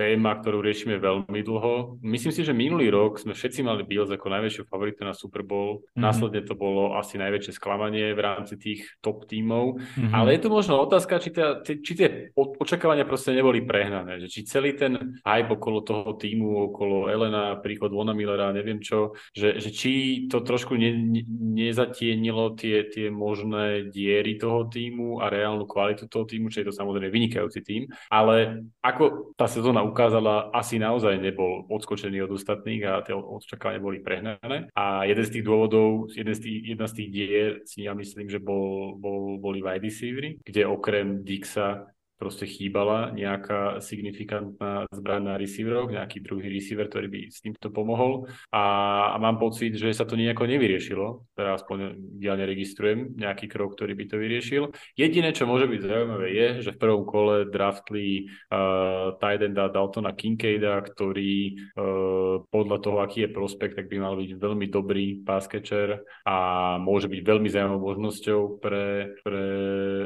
téma, 0.00 0.40
ktorú 0.40 0.64
riešime 0.64 0.96
veľmi 0.96 1.40
dlho. 1.44 2.00
Myslím 2.00 2.32
si, 2.32 2.40
že 2.40 2.56
minulý 2.56 2.88
rok 2.88 3.20
sme 3.20 3.36
všetci 3.36 3.60
mali 3.60 3.84
Bills 3.84 4.08
ako 4.08 4.32
najväčšiu 4.32 4.72
favoritu 4.72 5.04
na 5.04 5.12
Super 5.12 5.44
Bowl. 5.44 5.84
Mm-hmm. 5.84 6.00
Následne 6.00 6.40
to 6.48 6.56
bolo 6.56 6.96
asi 6.96 7.20
najväčšie 7.20 7.52
sklamanie 7.60 8.16
v 8.16 8.20
rámci 8.24 8.56
tých 8.56 8.88
top 9.04 9.28
tímov. 9.28 9.76
Mm-hmm. 9.76 10.12
Ale 10.16 10.32
je 10.32 10.40
tu 10.40 10.48
možno 10.48 10.80
otázka, 10.80 11.20
či, 11.20 11.30
tá, 11.34 11.60
či 11.60 11.92
tie 11.92 12.08
očakávania 12.34 13.04
proste 13.04 13.36
neboli 13.36 13.60
prehnané. 13.60 14.22
Že 14.24 14.28
či 14.30 14.40
celý 14.48 14.70
ten 14.78 15.18
hype 15.26 15.41
hype 15.42 15.58
okolo 15.58 15.82
toho 15.82 16.14
týmu, 16.14 16.70
okolo 16.70 17.10
Elena, 17.10 17.58
príchod 17.58 17.90
Vona 17.90 18.14
Millera, 18.14 18.54
neviem 18.54 18.78
čo, 18.78 19.18
že, 19.34 19.58
že 19.58 19.74
či 19.74 19.92
to 20.30 20.46
trošku 20.46 20.78
ne, 20.78 20.94
ne, 20.94 21.22
nezatienilo 21.66 22.54
tie, 22.54 22.86
tie 22.86 23.10
možné 23.10 23.90
diery 23.90 24.38
toho 24.38 24.70
týmu 24.70 25.18
a 25.18 25.26
reálnu 25.26 25.66
kvalitu 25.66 26.06
toho 26.06 26.24
týmu, 26.24 26.48
čo 26.48 26.62
je 26.62 26.70
to 26.70 26.74
samozrejme 26.78 27.10
vynikajúci 27.10 27.60
tým, 27.66 27.82
ale 28.06 28.62
ako 28.80 29.34
tá 29.34 29.50
sezóna 29.50 29.82
ukázala, 29.82 30.54
asi 30.54 30.78
naozaj 30.78 31.18
nebol 31.18 31.66
odskočený 31.66 32.22
od 32.22 32.38
ostatných 32.38 32.82
a 32.86 33.02
tie 33.02 33.12
očakávania 33.12 33.82
boli 33.82 33.98
prehnané. 33.98 34.70
A 34.78 35.02
jeden 35.04 35.24
z 35.26 35.38
tých 35.38 35.44
dôvodov, 35.44 36.12
jeden 36.14 36.34
z 36.36 36.40
tých, 36.40 36.58
jedna 36.76 36.86
z 36.86 36.94
tých 36.94 37.08
dier 37.10 37.50
si 37.66 37.84
ja 37.84 37.92
myslím, 37.98 38.30
že 38.30 38.38
bol, 38.38 38.94
bol, 39.00 39.42
boli 39.42 39.58
wide 39.58 39.82
receivery, 39.82 40.38
kde 40.44 40.62
okrem 40.68 41.26
Dixa 41.26 41.90
proste 42.22 42.46
chýbala 42.46 43.10
nejaká 43.10 43.82
signifikantná 43.82 44.86
zbraň 44.94 45.22
na 45.26 45.34
receiveroch, 45.34 45.90
nejaký 45.90 46.22
druhý 46.22 46.54
receiver, 46.54 46.86
ktorý 46.86 47.10
by 47.10 47.20
s 47.34 47.42
týmto 47.42 47.74
pomohol. 47.74 48.30
A, 48.54 48.62
a 49.10 49.16
mám 49.18 49.42
pocit, 49.42 49.74
že 49.74 49.90
sa 49.90 50.06
to 50.06 50.14
nejako 50.14 50.46
nevyriešilo, 50.46 51.26
teda 51.34 51.58
aspoň 51.58 51.98
ja 52.22 52.38
neregistrujem 52.38 53.18
nejaký 53.18 53.50
krok, 53.50 53.74
ktorý 53.74 53.98
by 53.98 54.04
to 54.06 54.16
vyriešil. 54.22 54.62
Jediné, 54.94 55.34
čo 55.34 55.50
môže 55.50 55.66
byť 55.66 55.80
zaujímavé 55.82 56.28
je, 56.30 56.48
že 56.62 56.70
v 56.70 56.78
prvom 56.78 57.02
kole 57.02 57.50
draftli 57.50 58.30
uh, 58.54 59.18
Tidenda 59.18 59.66
Daltona 59.66 60.14
Kincaida, 60.14 60.78
ktorý 60.78 61.58
uh, 61.74 62.46
podľa 62.52 62.78
toho, 62.78 63.02
aký 63.02 63.26
je 63.26 63.34
prospekt, 63.34 63.80
tak 63.80 63.88
by 63.88 63.98
mal 63.98 64.14
byť 64.14 64.30
veľmi 64.36 64.66
dobrý 64.68 65.24
pass 65.24 65.48
catcher 65.48 66.04
a 66.28 66.36
môže 66.78 67.08
byť 67.08 67.20
veľmi 67.24 67.48
zaujímavou 67.48 67.96
možnosťou 67.96 68.60
pre, 68.60 69.16
pre 69.24 69.44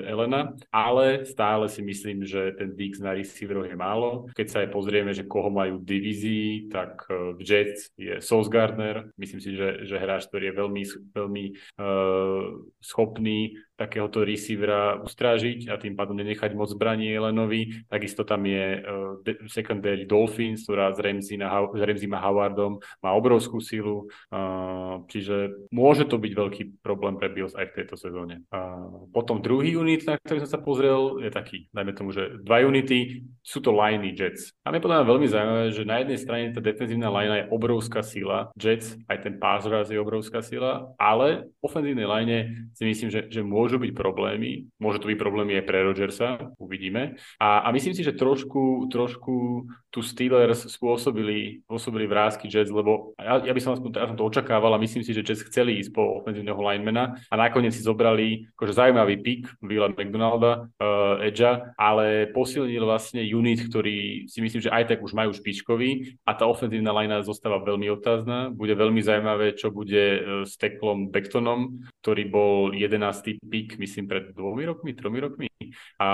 Elena, 0.06 0.54
ale 0.70 1.26
stále 1.26 1.66
si 1.66 1.82
myslím, 1.82 2.05
myslím, 2.06 2.22
že 2.22 2.54
ten 2.54 2.78
Dix 2.78 3.02
na 3.02 3.10
receiveroch 3.10 3.66
je 3.66 3.74
málo. 3.74 4.30
Keď 4.38 4.46
sa 4.46 4.62
aj 4.62 4.70
pozrieme, 4.70 5.10
že 5.10 5.26
koho 5.26 5.50
majú 5.50 5.82
v 5.82 5.88
divízii, 5.90 6.70
tak 6.70 7.02
e, 7.10 7.34
v 7.34 7.40
Jets 7.42 7.90
je 7.98 8.22
Sauce 8.22 8.46
Gardner. 8.46 9.10
Myslím 9.18 9.42
si, 9.42 9.58
že, 9.58 9.82
že 9.82 9.98
hráč, 9.98 10.30
ktorý 10.30 10.54
je 10.54 10.54
veľmi, 10.54 10.82
veľmi 11.10 11.44
uh, 11.82 12.62
schopný 12.78 13.58
takéhoto 13.76 14.24
receivera 14.24 14.96
ustrážiť 15.04 15.68
a 15.68 15.76
tým 15.76 15.92
pádom 15.92 16.16
nenechať 16.16 16.56
moc 16.56 16.72
zbraní 16.72 17.12
Elenovi. 17.12 17.84
Takisto 17.86 18.24
tam 18.24 18.48
je 18.48 18.80
uh, 18.80 19.20
secondary 19.46 20.08
Dolphins, 20.08 20.64
ktorá 20.64 20.96
s 20.96 20.98
Ramsey, 20.98 21.36
s 21.36 21.80
Ramsey 21.84 22.08
a 22.08 22.20
Howardom 22.24 22.80
má 23.04 23.12
obrovskú 23.12 23.60
silu, 23.60 24.08
uh, 24.32 25.04
čiže 25.12 25.68
môže 25.68 26.08
to 26.08 26.16
byť 26.16 26.32
veľký 26.32 26.62
problém 26.80 27.20
pre 27.20 27.28
Bills 27.28 27.52
aj 27.52 27.70
v 27.70 27.76
tejto 27.84 28.00
sezóne. 28.00 28.42
Uh, 28.48 29.06
potom 29.12 29.44
druhý 29.44 29.76
unit, 29.76 30.08
na 30.08 30.16
ktorý 30.16 30.48
som 30.48 30.56
sa 30.56 30.60
pozrel, 30.64 31.20
je 31.20 31.28
taký, 31.28 31.68
dajme 31.76 31.92
tomu, 31.92 32.16
že 32.16 32.40
dva 32.40 32.64
unity 32.64 33.28
sú 33.44 33.60
to 33.60 33.76
liney 33.76 34.16
Jets. 34.16 34.56
A 34.64 34.72
mňa 34.72 34.80
podľa 34.80 35.04
veľmi 35.04 35.26
zaujímavé, 35.28 35.64
že 35.76 35.82
na 35.84 36.00
jednej 36.00 36.18
strane 36.18 36.44
tá 36.56 36.64
defenzívna 36.64 37.12
line 37.12 37.44
je 37.44 37.50
obrovská 37.52 38.00
sila, 38.00 38.48
Jets, 38.56 38.96
aj 39.12 39.20
ten 39.20 39.36
pass 39.36 39.66
je 39.66 39.98
obrovská 39.98 40.40
sila, 40.40 40.94
ale 40.94 41.50
v 41.60 41.62
ofenzívnej 41.66 42.06
line 42.06 42.38
si 42.72 42.86
myslím, 42.86 43.10
že, 43.10 43.26
že 43.26 43.42
môže 43.42 43.65
môžu 43.66 43.82
byť 43.82 43.92
problémy, 43.98 44.70
môžu 44.78 45.02
to 45.02 45.10
byť 45.10 45.18
problémy 45.18 45.58
aj 45.58 45.66
pre 45.66 45.82
Rodgersa, 45.82 46.54
uvidíme. 46.62 47.18
A, 47.42 47.66
a 47.66 47.68
myslím 47.74 47.98
si, 47.98 48.06
že 48.06 48.14
trošku, 48.14 48.86
trošku 48.86 49.66
tu 49.90 50.06
Steelers 50.06 50.70
spôsobili, 50.70 51.66
spôsobili 51.66 52.06
vrázky 52.06 52.46
Jets, 52.46 52.70
lebo 52.70 53.18
ja, 53.18 53.42
ja 53.42 53.50
by 53.50 53.60
som 53.64 53.74
aspoň 53.74 53.90
ja 53.90 54.06
to 54.14 54.22
očakával 54.22 54.70
a 54.70 54.78
myslím 54.78 55.02
si, 55.02 55.10
že 55.10 55.26
Jets 55.26 55.42
chceli 55.50 55.82
ísť 55.82 55.90
po 55.90 56.22
ofenzívneho 56.22 56.60
linemana 56.62 57.18
a 57.26 57.34
nakoniec 57.34 57.74
si 57.74 57.82
zobrali 57.82 58.46
akože 58.54 58.76
zaujímavý 58.76 59.18
pick 59.18 59.50
Willa 59.58 59.90
McDonalda, 59.90 60.70
uh, 60.78 61.26
Edgea, 61.26 61.74
ale 61.74 62.30
posilnil 62.30 62.86
vlastne 62.86 63.26
unit, 63.26 63.66
ktorý 63.66 64.30
si 64.30 64.38
myslím, 64.38 64.62
že 64.62 64.70
aj 64.70 64.94
tak 64.94 65.02
už 65.02 65.10
majú 65.10 65.34
špičkový 65.34 66.22
a 66.22 66.38
tá 66.38 66.46
ofenzívna 66.46 66.94
linea 66.94 67.26
zostáva 67.26 67.58
veľmi 67.64 67.90
otázna. 67.90 68.54
Bude 68.54 68.78
veľmi 68.78 69.02
zaujímavé, 69.02 69.58
čo 69.58 69.74
bude 69.74 70.04
uh, 70.06 70.20
s 70.44 70.54
Teklom 70.54 71.10
Becktonom, 71.10 71.82
ktorý 72.04 72.22
bol 72.30 72.76
11 72.76 73.40
pík, 73.56 73.80
myslím, 73.80 74.04
pred 74.04 74.36
dvomi 74.36 74.68
rokmi, 74.68 74.92
tromi 74.92 75.24
rokmi 75.24 75.48
a 75.96 76.08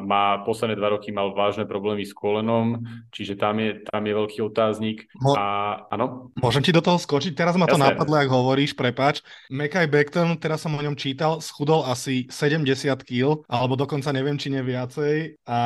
má 0.00 0.40
posledné 0.48 0.80
dva 0.80 0.96
roky 0.96 1.12
mal 1.12 1.36
vážne 1.36 1.68
problémy 1.68 2.00
s 2.08 2.16
kolenom, 2.16 2.80
čiže 3.12 3.36
tam 3.36 3.60
je, 3.60 3.84
tam 3.84 4.00
je 4.00 4.12
veľký 4.16 4.38
otáznik. 4.40 5.04
Mo- 5.20 5.36
a, 5.36 5.84
áno? 5.92 6.32
Môžem 6.40 6.64
ti 6.64 6.72
do 6.72 6.80
toho 6.80 6.96
skočiť? 6.96 7.36
Teraz 7.36 7.60
ma 7.60 7.68
to 7.68 7.76
Jasne. 7.76 7.92
napadlo, 7.92 8.16
ak 8.16 8.32
hovoríš, 8.32 8.72
prepač. 8.72 9.20
Mekaj 9.52 9.84
Beckton, 9.92 10.40
teraz 10.40 10.64
som 10.64 10.72
o 10.72 10.80
ňom 10.80 10.96
čítal, 10.96 11.44
schudol 11.44 11.84
asi 11.84 12.24
70 12.32 12.64
kg, 13.04 13.44
alebo 13.44 13.76
dokonca 13.76 14.08
neviem, 14.16 14.40
či 14.40 14.48
nie 14.48 14.64
viacej. 14.64 15.44
A 15.44 15.58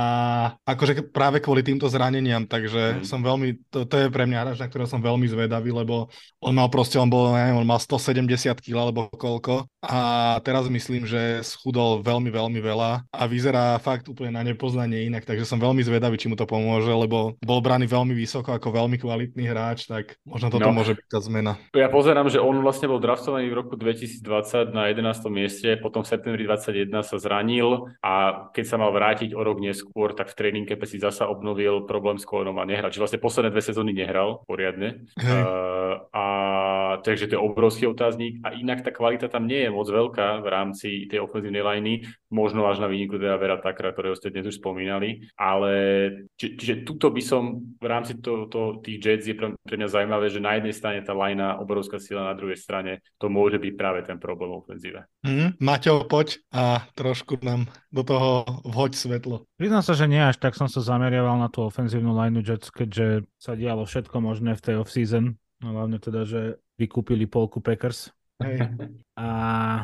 akože 0.66 1.14
práve 1.14 1.38
kvôli 1.38 1.62
týmto 1.62 1.86
zraneniam, 1.86 2.42
takže 2.42 3.02
mm. 3.02 3.06
som 3.06 3.22
veľmi, 3.22 3.70
to, 3.70 3.86
to 3.86 3.94
je 4.02 4.06
pre 4.10 4.26
mňa 4.26 4.38
hráč, 4.42 4.58
na 4.58 4.66
ktorého 4.66 4.90
som 4.90 4.98
veľmi 4.98 5.30
zvedavý, 5.30 5.70
lebo 5.70 6.10
on 6.42 6.54
mal 6.58 6.66
proste, 6.66 6.98
on 6.98 7.06
bol, 7.06 7.38
neviem, 7.38 7.54
on 7.54 7.68
mal 7.68 7.78
170 7.78 8.26
kg 8.58 8.90
alebo 8.90 9.06
koľko. 9.14 9.70
A 9.84 9.98
teraz 10.42 10.66
myslím, 10.66 10.87
že 11.04 11.44
schudol 11.44 12.00
veľmi, 12.00 12.32
veľmi 12.32 12.60
veľa 12.60 13.06
a 13.12 13.22
vyzerá 13.28 13.76
fakt 13.78 14.08
úplne 14.08 14.34
na 14.34 14.42
nepoznanie 14.42 15.06
inak, 15.06 15.28
takže 15.28 15.44
som 15.44 15.60
veľmi 15.60 15.84
zvedavý, 15.84 16.16
či 16.16 16.32
mu 16.32 16.34
to 16.34 16.48
pomôže, 16.48 16.88
lebo 16.88 17.36
bol 17.44 17.60
braný 17.60 17.84
veľmi 17.86 18.16
vysoko 18.16 18.56
ako 18.56 18.72
veľmi 18.72 18.96
kvalitný 18.96 19.44
hráč, 19.44 19.86
tak 19.86 20.16
možno 20.24 20.48
toto 20.48 20.72
no. 20.72 20.76
môže 20.76 20.96
byť 20.96 21.06
tá 21.06 21.20
zmena. 21.20 21.60
Ja 21.76 21.92
pozerám, 21.92 22.32
že 22.32 22.40
on 22.40 22.58
vlastne 22.64 22.88
bol 22.88 22.98
draftovaný 22.98 23.52
v 23.52 23.58
roku 23.58 23.74
2020 23.76 24.72
na 24.72 24.88
11. 24.90 25.04
mieste, 25.28 25.76
potom 25.78 26.00
v 26.00 26.08
septembri 26.08 26.42
21 26.48 26.88
sa 27.04 27.16
zranil 27.20 27.92
a 28.00 28.48
keď 28.56 28.64
sa 28.64 28.76
mal 28.80 28.90
vrátiť 28.90 29.36
o 29.36 29.40
rok 29.44 29.60
neskôr, 29.60 30.16
tak 30.16 30.32
v 30.32 30.36
tréning 30.36 30.66
si 30.88 30.96
zasa 30.96 31.28
obnovil 31.28 31.84
problém 31.84 32.16
s 32.16 32.24
kolenom 32.24 32.56
a 32.56 32.64
nehral. 32.64 32.88
Čiže 32.88 33.02
vlastne 33.02 33.20
posledné 33.20 33.50
dve 33.52 33.62
sezóny 33.64 33.92
nehral 33.92 34.40
poriadne. 34.48 35.04
Uh, 35.18 36.00
a 36.14 36.26
takže 37.02 37.30
to 37.30 37.34
je 37.36 37.40
obrovský 37.40 37.84
otáznik 37.86 38.42
a 38.42 38.54
inak 38.54 38.84
tá 38.84 38.90
kvalita 38.94 39.30
tam 39.30 39.46
nie 39.46 39.66
je 39.66 39.70
moc 39.70 39.88
veľká 39.88 40.40
v 40.42 40.48
rámci 40.48 40.88
tej 41.06 41.24
ofenzívnej 41.24 41.64
liney, 41.64 42.06
možno 42.28 42.68
až 42.68 42.84
na 42.84 42.88
výniku 42.88 43.16
teda 43.16 43.40
Vera 43.40 43.58
Takra, 43.58 43.92
ktorého 43.92 44.16
ste 44.16 44.32
dnes 44.32 44.48
už 44.48 44.60
spomínali, 44.60 45.26
ale 45.38 45.72
či, 46.36 46.54
čiže 46.58 46.84
tuto 46.84 47.08
by 47.08 47.22
som 47.24 47.64
v 47.78 47.86
rámci 47.86 48.20
to, 48.20 48.46
to, 48.52 48.84
tých 48.84 48.98
Jets 49.00 49.26
je 49.26 49.34
pre, 49.34 49.54
pre 49.64 49.76
mňa 49.80 49.88
zaujímavé, 49.88 50.26
že 50.28 50.44
na 50.44 50.56
jednej 50.60 50.74
strane 50.76 51.00
tá 51.02 51.16
linea, 51.16 51.58
obrovská 51.58 51.96
sila, 51.96 52.30
na 52.30 52.36
druhej 52.36 52.60
strane 52.60 53.00
to 53.16 53.32
môže 53.32 53.56
byť 53.56 53.72
práve 53.74 54.00
ten 54.04 54.20
problém 54.20 54.52
v 54.52 54.58
ofenzíve. 54.60 55.00
Mm, 55.24 55.58
Maťo, 55.58 56.04
poď 56.04 56.40
a 56.52 56.84
trošku 56.94 57.40
nám 57.40 57.66
do 57.88 58.04
toho 58.04 58.44
vhoď 58.68 58.92
svetlo. 58.94 59.48
Priznám 59.56 59.82
sa, 59.82 59.96
že 59.96 60.06
nie 60.06 60.20
až 60.20 60.36
tak 60.38 60.54
som 60.54 60.68
sa 60.68 60.84
zameriaval 60.84 61.40
na 61.40 61.48
tú 61.48 61.64
ofenzívnu 61.64 62.12
lineu 62.12 62.44
Jets, 62.44 62.68
keďže 62.68 63.24
sa 63.40 63.56
dialo 63.56 63.88
všetko 63.88 64.16
možné 64.20 64.54
v 64.54 64.64
tej 64.64 64.74
off-season 64.80 65.38
No 65.58 65.74
hlavne 65.74 65.98
teda, 65.98 66.22
že 66.22 66.62
vykúpili 66.78 67.26
polku 67.26 67.58
Packers. 67.58 68.14
Hej. 68.38 68.70
A... 69.18 69.26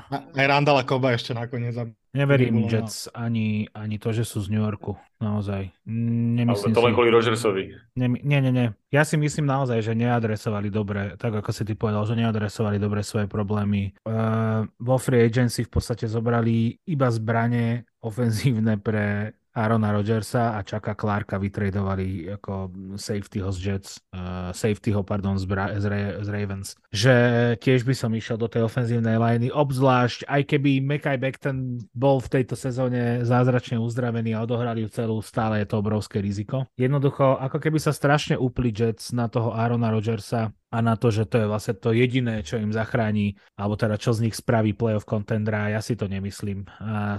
Aj 0.07 0.47
Randala 0.47 0.87
Koba 0.87 1.11
ešte 1.11 1.35
nakoniec. 1.35 1.75
Neverím 2.15 2.71
Jets 2.71 3.11
ani, 3.11 3.67
ani 3.75 3.99
to, 3.99 4.15
že 4.15 4.23
sú 4.23 4.39
z 4.39 4.55
New 4.55 4.63
Yorku. 4.63 4.95
Naozaj. 5.19 5.75
Nemyslím 5.91 6.71
Ale 6.71 6.79
to 6.79 6.87
len 6.87 6.95
kvôli 6.95 7.11
Rogersovi. 7.11 7.75
Nie, 7.99 8.07
nie, 8.07 8.39
nie, 8.39 8.53
nie. 8.55 8.69
Ja 8.95 9.03
si 9.03 9.19
myslím 9.19 9.51
naozaj, 9.51 9.83
že 9.83 9.99
neadresovali 9.99 10.71
dobre, 10.71 11.19
tak 11.19 11.35
ako 11.35 11.51
si 11.51 11.67
ty 11.67 11.75
povedal, 11.75 12.07
že 12.07 12.15
neadresovali 12.15 12.79
dobre 12.79 13.03
svoje 13.03 13.27
problémy. 13.27 13.91
Uh, 14.07 14.71
vo 14.79 14.95
free 15.03 15.27
agency 15.27 15.67
v 15.67 15.75
podstate 15.75 16.07
zobrali 16.07 16.79
iba 16.87 17.11
zbranie 17.11 17.83
ofenzívne 17.99 18.79
pre 18.79 19.35
Arona 19.55 19.95
Rodgersa 19.95 20.59
a 20.59 20.67
Chucka 20.67 20.99
Clarka 20.99 21.39
vytradovali 21.39 22.27
ako 22.35 22.75
safetyho 22.99 23.55
z 23.55 23.59
Jets, 23.63 24.03
uh, 24.11 24.51
safetyho, 24.51 25.07
pardon, 25.07 25.39
z, 25.39 25.47
Bra- 25.47 25.79
z, 25.79 25.85
Ra- 25.87 26.17
z 26.21 26.29
Ravens. 26.29 26.75
Že 26.91 27.15
tiež 27.63 27.87
by 27.87 27.95
som 27.95 28.11
išiel 28.11 28.35
do 28.35 28.51
tej 28.51 28.67
ofenzívnej 28.67 29.15
liney, 29.15 29.55
obzvlášť, 29.55 30.27
aj 30.27 30.43
keby 30.51 30.83
Mekai 30.83 31.17
ten 31.39 31.79
bol 31.95 32.19
v 32.19 32.41
tejto 32.41 32.59
sezóne 32.59 33.23
zázračne 33.23 33.79
uzdravený 33.79 34.35
a 34.35 34.43
odohrali 34.43 34.83
ju 34.83 34.91
celú, 34.91 35.23
stále 35.23 35.63
je 35.63 35.71
to 35.71 35.79
obrovské 35.79 36.19
riziko. 36.19 36.67
Jednoducho, 36.75 37.39
ako 37.39 37.63
keby 37.63 37.79
sa 37.79 37.95
strašne 37.95 38.35
upli 38.35 38.75
Jets 38.75 39.15
na 39.15 39.31
toho 39.31 39.55
Arona 39.55 39.95
Rodgersa, 39.95 40.51
a 40.75 40.83
na 40.83 40.99
to, 40.99 41.15
že 41.15 41.31
to 41.31 41.39
je 41.39 41.47
vlastne 41.47 41.79
to 41.79 41.95
jediné, 41.95 42.43
čo 42.43 42.59
im 42.59 42.75
zachráni, 42.75 43.39
alebo 43.55 43.79
teda 43.79 43.95
čo 43.95 44.11
z 44.11 44.27
nich 44.27 44.35
spraví 44.35 44.75
playoff 44.75 45.07
contendera, 45.07 45.71
ja 45.71 45.79
si 45.79 45.95
to 45.95 46.11
nemyslím. 46.11 46.67
A 46.83 47.15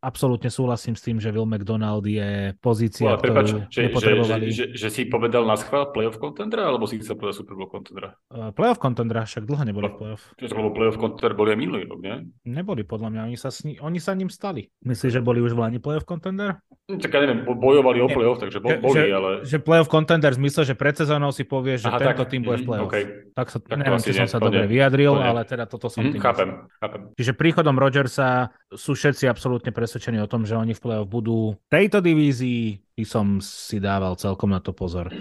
absolútne 0.00 0.48
súhlasím 0.48 0.96
s 0.96 1.04
tým, 1.04 1.20
že 1.20 1.28
Will 1.28 1.44
McDonald 1.44 2.08
je 2.08 2.56
pozícia, 2.56 3.12
Uá, 3.12 3.20
ktorú 3.20 3.68
že, 3.68 3.92
nepotrebovali. 3.92 4.48
Že, 4.48 4.72
že, 4.72 4.80
že, 4.80 4.88
si 4.88 5.02
povedal 5.12 5.44
na 5.44 5.60
schvál 5.60 5.92
playoff 5.92 6.16
contendera, 6.16 6.72
alebo 6.72 6.88
si 6.88 6.96
chcel 6.96 7.20
povedať 7.20 7.44
Super 7.44 7.60
Bowl 7.60 7.68
contendera? 7.68 8.16
Uh, 8.32 8.48
playoff 8.56 8.80
contendera, 8.80 9.28
však 9.28 9.44
dlho 9.44 9.64
neboli 9.68 9.92
v 9.92 9.96
playoff. 10.00 10.22
Lebo 10.40 10.72
playoff 10.72 10.96
contender 10.96 11.36
boli 11.36 11.52
aj 11.52 11.58
minulý 11.60 11.84
rok, 11.84 12.00
nie? 12.00 12.16
Neboli, 12.48 12.88
podľa 12.88 13.12
mňa, 13.12 13.20
oni 13.28 13.36
sa, 13.36 13.52
sni- 13.52 13.76
oni 13.76 14.00
sa 14.00 14.16
ním 14.16 14.32
stali. 14.32 14.72
Myslíš, 14.88 15.20
že 15.20 15.20
boli 15.20 15.44
už 15.44 15.52
v 15.52 15.68
Lani 15.68 15.78
playoff 15.84 16.08
contender? 16.08 16.64
Hm, 16.88 17.02
tak 17.02 17.12
ja 17.12 17.18
neviem, 17.28 17.44
bojovali 17.44 17.98
o 18.00 18.08
playoff, 18.08 18.40
takže 18.40 18.62
boli, 18.64 18.80
že, 18.80 19.12
ale... 19.12 19.30
Že 19.44 19.58
playoff 19.60 19.92
contender 19.92 20.32
v 20.32 20.40
zmysle, 20.40 20.62
že 20.64 20.74
pred 20.78 20.96
sezónou 20.96 21.34
si 21.34 21.44
povieš, 21.44 21.84
že 21.84 21.90
Aha, 21.92 21.98
tento 22.00 22.24
tak, 22.24 22.30
tým 22.32 22.46
bude 22.46 22.62
v 22.62 22.64
mhm, 22.64 22.85
Okay. 22.86 23.04
Tak 23.34 23.50
sa, 23.50 23.58
tak 23.58 23.82
neviem, 23.82 24.00
či 24.00 24.14
som 24.14 24.30
sa 24.30 24.38
dobre 24.38 24.64
vyjadril, 24.70 25.18
ale 25.18 25.42
teda 25.42 25.66
toto 25.66 25.90
som 25.90 26.06
mm, 26.06 26.12
tým 26.14 26.22
chápem, 26.22 26.48
chápem. 26.78 27.00
Čiže 27.18 27.32
príchodom 27.34 27.76
Rodgersa 27.76 28.54
sú 28.70 28.94
všetci 28.94 29.26
absolútne 29.26 29.74
presvedčení 29.74 30.22
o 30.22 30.30
tom, 30.30 30.46
že 30.46 30.54
oni 30.54 30.72
v 30.72 30.80
play-off 30.80 31.10
budú 31.10 31.58
tejto 31.68 31.98
divízii 32.00 32.85
by 32.96 33.04
som 33.04 33.44
si 33.44 33.76
dával 33.76 34.16
celkom 34.16 34.48
na 34.48 34.64
to 34.64 34.72
pozor. 34.72 35.12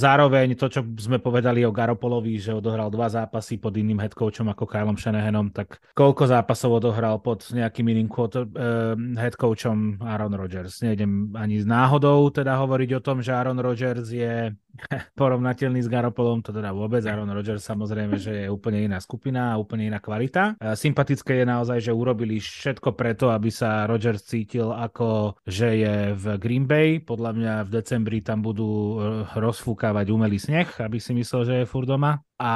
Zároveň 0.00 0.56
to, 0.56 0.72
čo 0.72 0.80
sme 0.96 1.20
povedali 1.20 1.60
o 1.68 1.68
Garopolovi, 1.68 2.40
že 2.40 2.56
odohral 2.56 2.88
dva 2.88 3.12
zápasy 3.12 3.60
pod 3.60 3.76
iným 3.76 4.00
headcoachom 4.00 4.48
ako 4.48 4.64
Kylom 4.64 4.96
Shanahanom, 4.96 5.52
tak 5.52 5.76
koľko 5.92 6.24
zápasov 6.24 6.80
odohral 6.80 7.20
pod 7.20 7.44
nejakým 7.52 7.84
iným 7.92 8.08
quarter, 8.08 8.48
uh, 8.48 8.96
headcoachom 8.96 10.00
Aaron 10.00 10.32
Rodgers. 10.40 10.80
Nejdem 10.80 11.36
ani 11.36 11.60
s 11.60 11.68
náhodou 11.68 12.32
teda 12.32 12.56
hovoriť 12.56 12.90
o 12.96 13.04
tom, 13.04 13.20
že 13.20 13.36
Aaron 13.36 13.60
Rodgers 13.60 14.08
je 14.08 14.56
porovnateľný 15.20 15.84
s 15.84 15.92
Garopolom, 15.92 16.40
to 16.40 16.52
teda 16.52 16.72
vôbec. 16.72 17.04
Aaron 17.04 17.28
Rodgers 17.28 17.64
samozrejme, 17.64 18.16
že 18.16 18.32
je 18.46 18.48
úplne 18.48 18.80
iná 18.80 19.00
skupina 19.00 19.52
a 19.52 19.60
úplne 19.60 19.88
iná 19.88 20.00
kvalita. 20.00 20.56
Sympatické 20.76 21.42
je 21.42 21.46
naozaj, 21.48 21.78
že 21.80 21.92
urobili 21.92 22.40
všetko 22.40 22.96
preto, 22.96 23.32
aby 23.32 23.48
sa 23.52 23.84
Rodgers 23.88 24.24
cítil 24.24 24.72
ako, 24.72 25.40
že 25.44 25.68
je 25.80 25.94
v 26.16 26.24
Green 26.40 26.64
Bay. 26.68 26.85
Podľa 27.02 27.30
mňa 27.36 27.52
v 27.66 27.70
decembri 27.70 28.18
tam 28.20 28.42
budú 28.42 28.70
eh, 28.70 28.94
rozfúkávať 29.38 30.06
umelý 30.10 30.38
sneh, 30.42 30.68
aby 30.82 30.98
si 30.98 31.14
myslel, 31.14 31.42
že 31.46 31.54
je 31.62 31.70
fur 31.70 31.86
doma 31.86 32.25
a 32.36 32.52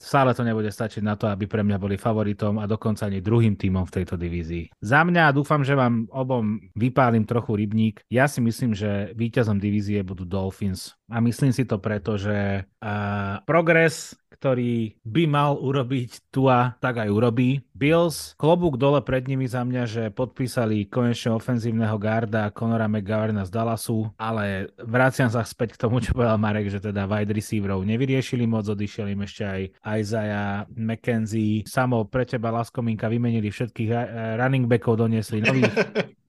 stále 0.00 0.32
to 0.32 0.40
nebude 0.40 0.72
stačiť 0.72 1.04
na 1.04 1.20
to, 1.20 1.28
aby 1.28 1.44
pre 1.44 1.60
mňa 1.60 1.76
boli 1.76 2.00
favoritom 2.00 2.56
a 2.56 2.64
dokonca 2.64 3.06
ani 3.06 3.20
druhým 3.20 3.60
tímom 3.60 3.84
v 3.84 3.94
tejto 4.00 4.16
divízii. 4.16 4.72
Za 4.80 5.04
mňa 5.04 5.36
dúfam, 5.36 5.60
že 5.60 5.76
vám 5.76 6.08
obom 6.08 6.58
vypálim 6.72 7.28
trochu 7.28 7.60
rybník. 7.60 8.00
Ja 8.08 8.24
si 8.24 8.40
myslím, 8.40 8.72
že 8.72 9.12
víťazom 9.12 9.60
divízie 9.60 10.00
budú 10.00 10.24
Dolphins 10.24 10.96
a 11.12 11.20
myslím 11.20 11.52
si 11.52 11.68
to 11.68 11.76
preto, 11.76 12.16
že 12.16 12.64
uh, 12.64 13.44
progres 13.44 14.16
ktorý 14.42 14.98
by 15.06 15.24
mal 15.30 15.54
urobiť 15.54 16.34
Tua, 16.34 16.74
tak 16.82 16.98
aj 16.98 17.14
urobí. 17.14 17.62
Bills, 17.70 18.34
klobúk 18.34 18.74
dole 18.74 18.98
pred 18.98 19.30
nimi 19.30 19.46
za 19.46 19.62
mňa, 19.62 19.82
že 19.86 20.04
podpísali 20.10 20.90
konečne 20.90 21.38
ofenzívneho 21.38 21.94
garda 21.94 22.50
Conora 22.50 22.90
McGoverna 22.90 23.46
z 23.46 23.54
Dallasu, 23.54 24.10
ale 24.18 24.74
vraciam 24.82 25.30
sa 25.30 25.46
späť 25.46 25.78
k 25.78 25.86
tomu, 25.86 26.02
čo 26.02 26.10
povedal 26.10 26.42
Marek, 26.42 26.74
že 26.74 26.82
teda 26.82 27.06
wide 27.06 27.30
receiverov 27.30 27.86
nevyriešili 27.86 28.42
moc, 28.50 28.66
odišiel 28.66 29.01
im 29.08 29.22
ešte 29.22 29.42
aj 29.42 29.62
Isaiah 29.98 30.66
McKenzie. 30.72 31.64
Samo 31.66 32.06
pre 32.06 32.26
teba, 32.26 32.54
Laskominka, 32.54 33.10
vymenili 33.10 33.48
všetkých 33.48 33.90
running 34.38 34.66
backov, 34.66 35.00
doniesli 35.00 35.42
nových 35.42 35.74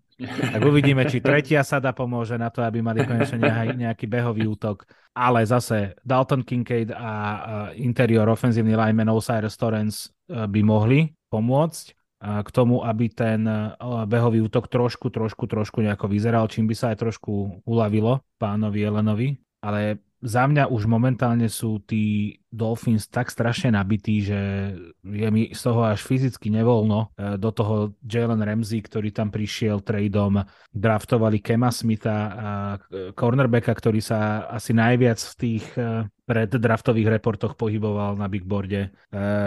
tak 0.54 0.62
uvidíme, 0.62 1.04
či 1.10 1.20
tretia 1.20 1.66
sada 1.66 1.92
pomôže 1.92 2.38
na 2.38 2.54
to, 2.54 2.62
aby 2.62 2.80
mali 2.86 3.04
konečne 3.04 3.42
nejaký 3.74 4.06
behový 4.06 4.46
útok. 4.48 4.86
Ale 5.14 5.46
zase 5.46 5.98
Dalton 6.02 6.42
Kincaid 6.42 6.90
a 6.94 7.12
interior 7.78 8.26
ofenzívny 8.30 8.74
lineman 8.74 9.14
Osiris 9.14 9.58
Torrens 9.58 10.10
e, 10.26 10.50
by 10.50 10.62
mohli 10.66 11.06
pomôcť 11.30 11.86
k 12.24 12.50
tomu, 12.56 12.82
aby 12.82 13.12
ten 13.14 13.46
e, 13.46 13.78
behový 14.10 14.42
útok 14.42 14.72
trošku, 14.72 15.14
trošku, 15.14 15.46
trošku 15.46 15.86
nejako 15.86 16.10
vyzeral, 16.10 16.50
čím 16.50 16.66
by 16.66 16.76
sa 16.78 16.86
aj 16.96 16.98
trošku 17.06 17.62
uľavilo 17.68 18.26
pánovi 18.42 18.80
Elenovi. 18.82 19.38
Ale 19.62 20.02
za 20.24 20.48
mňa 20.48 20.72
už 20.72 20.88
momentálne 20.88 21.52
sú 21.52 21.84
tí 21.84 22.40
Dolphins 22.48 23.12
tak 23.12 23.28
strašne 23.28 23.76
nabití, 23.76 24.24
že 24.24 24.40
je 25.04 25.28
mi 25.28 25.52
z 25.52 25.60
toho 25.60 25.84
až 25.84 26.00
fyzicky 26.00 26.48
nevoľno. 26.48 27.12
E, 27.12 27.36
do 27.36 27.52
toho 27.52 27.92
Jalen 28.08 28.40
Ramsey, 28.40 28.80
ktorý 28.80 29.12
tam 29.12 29.36
prišiel 29.36 29.84
tradeom, 29.84 30.48
draftovali 30.72 31.44
Kema 31.44 31.76
Smitha 31.76 32.18
a 32.32 32.50
e, 32.88 33.12
cornerbacka, 33.12 33.76
ktorý 33.76 34.00
sa 34.00 34.48
asi 34.48 34.72
najviac 34.72 35.20
v 35.20 35.36
tých 35.36 35.66
e, 35.76 36.08
preddraftových 36.24 37.20
reportoch 37.20 37.60
pohyboval 37.60 38.16
na 38.16 38.32
big 38.32 38.48
boarde. 38.48 38.96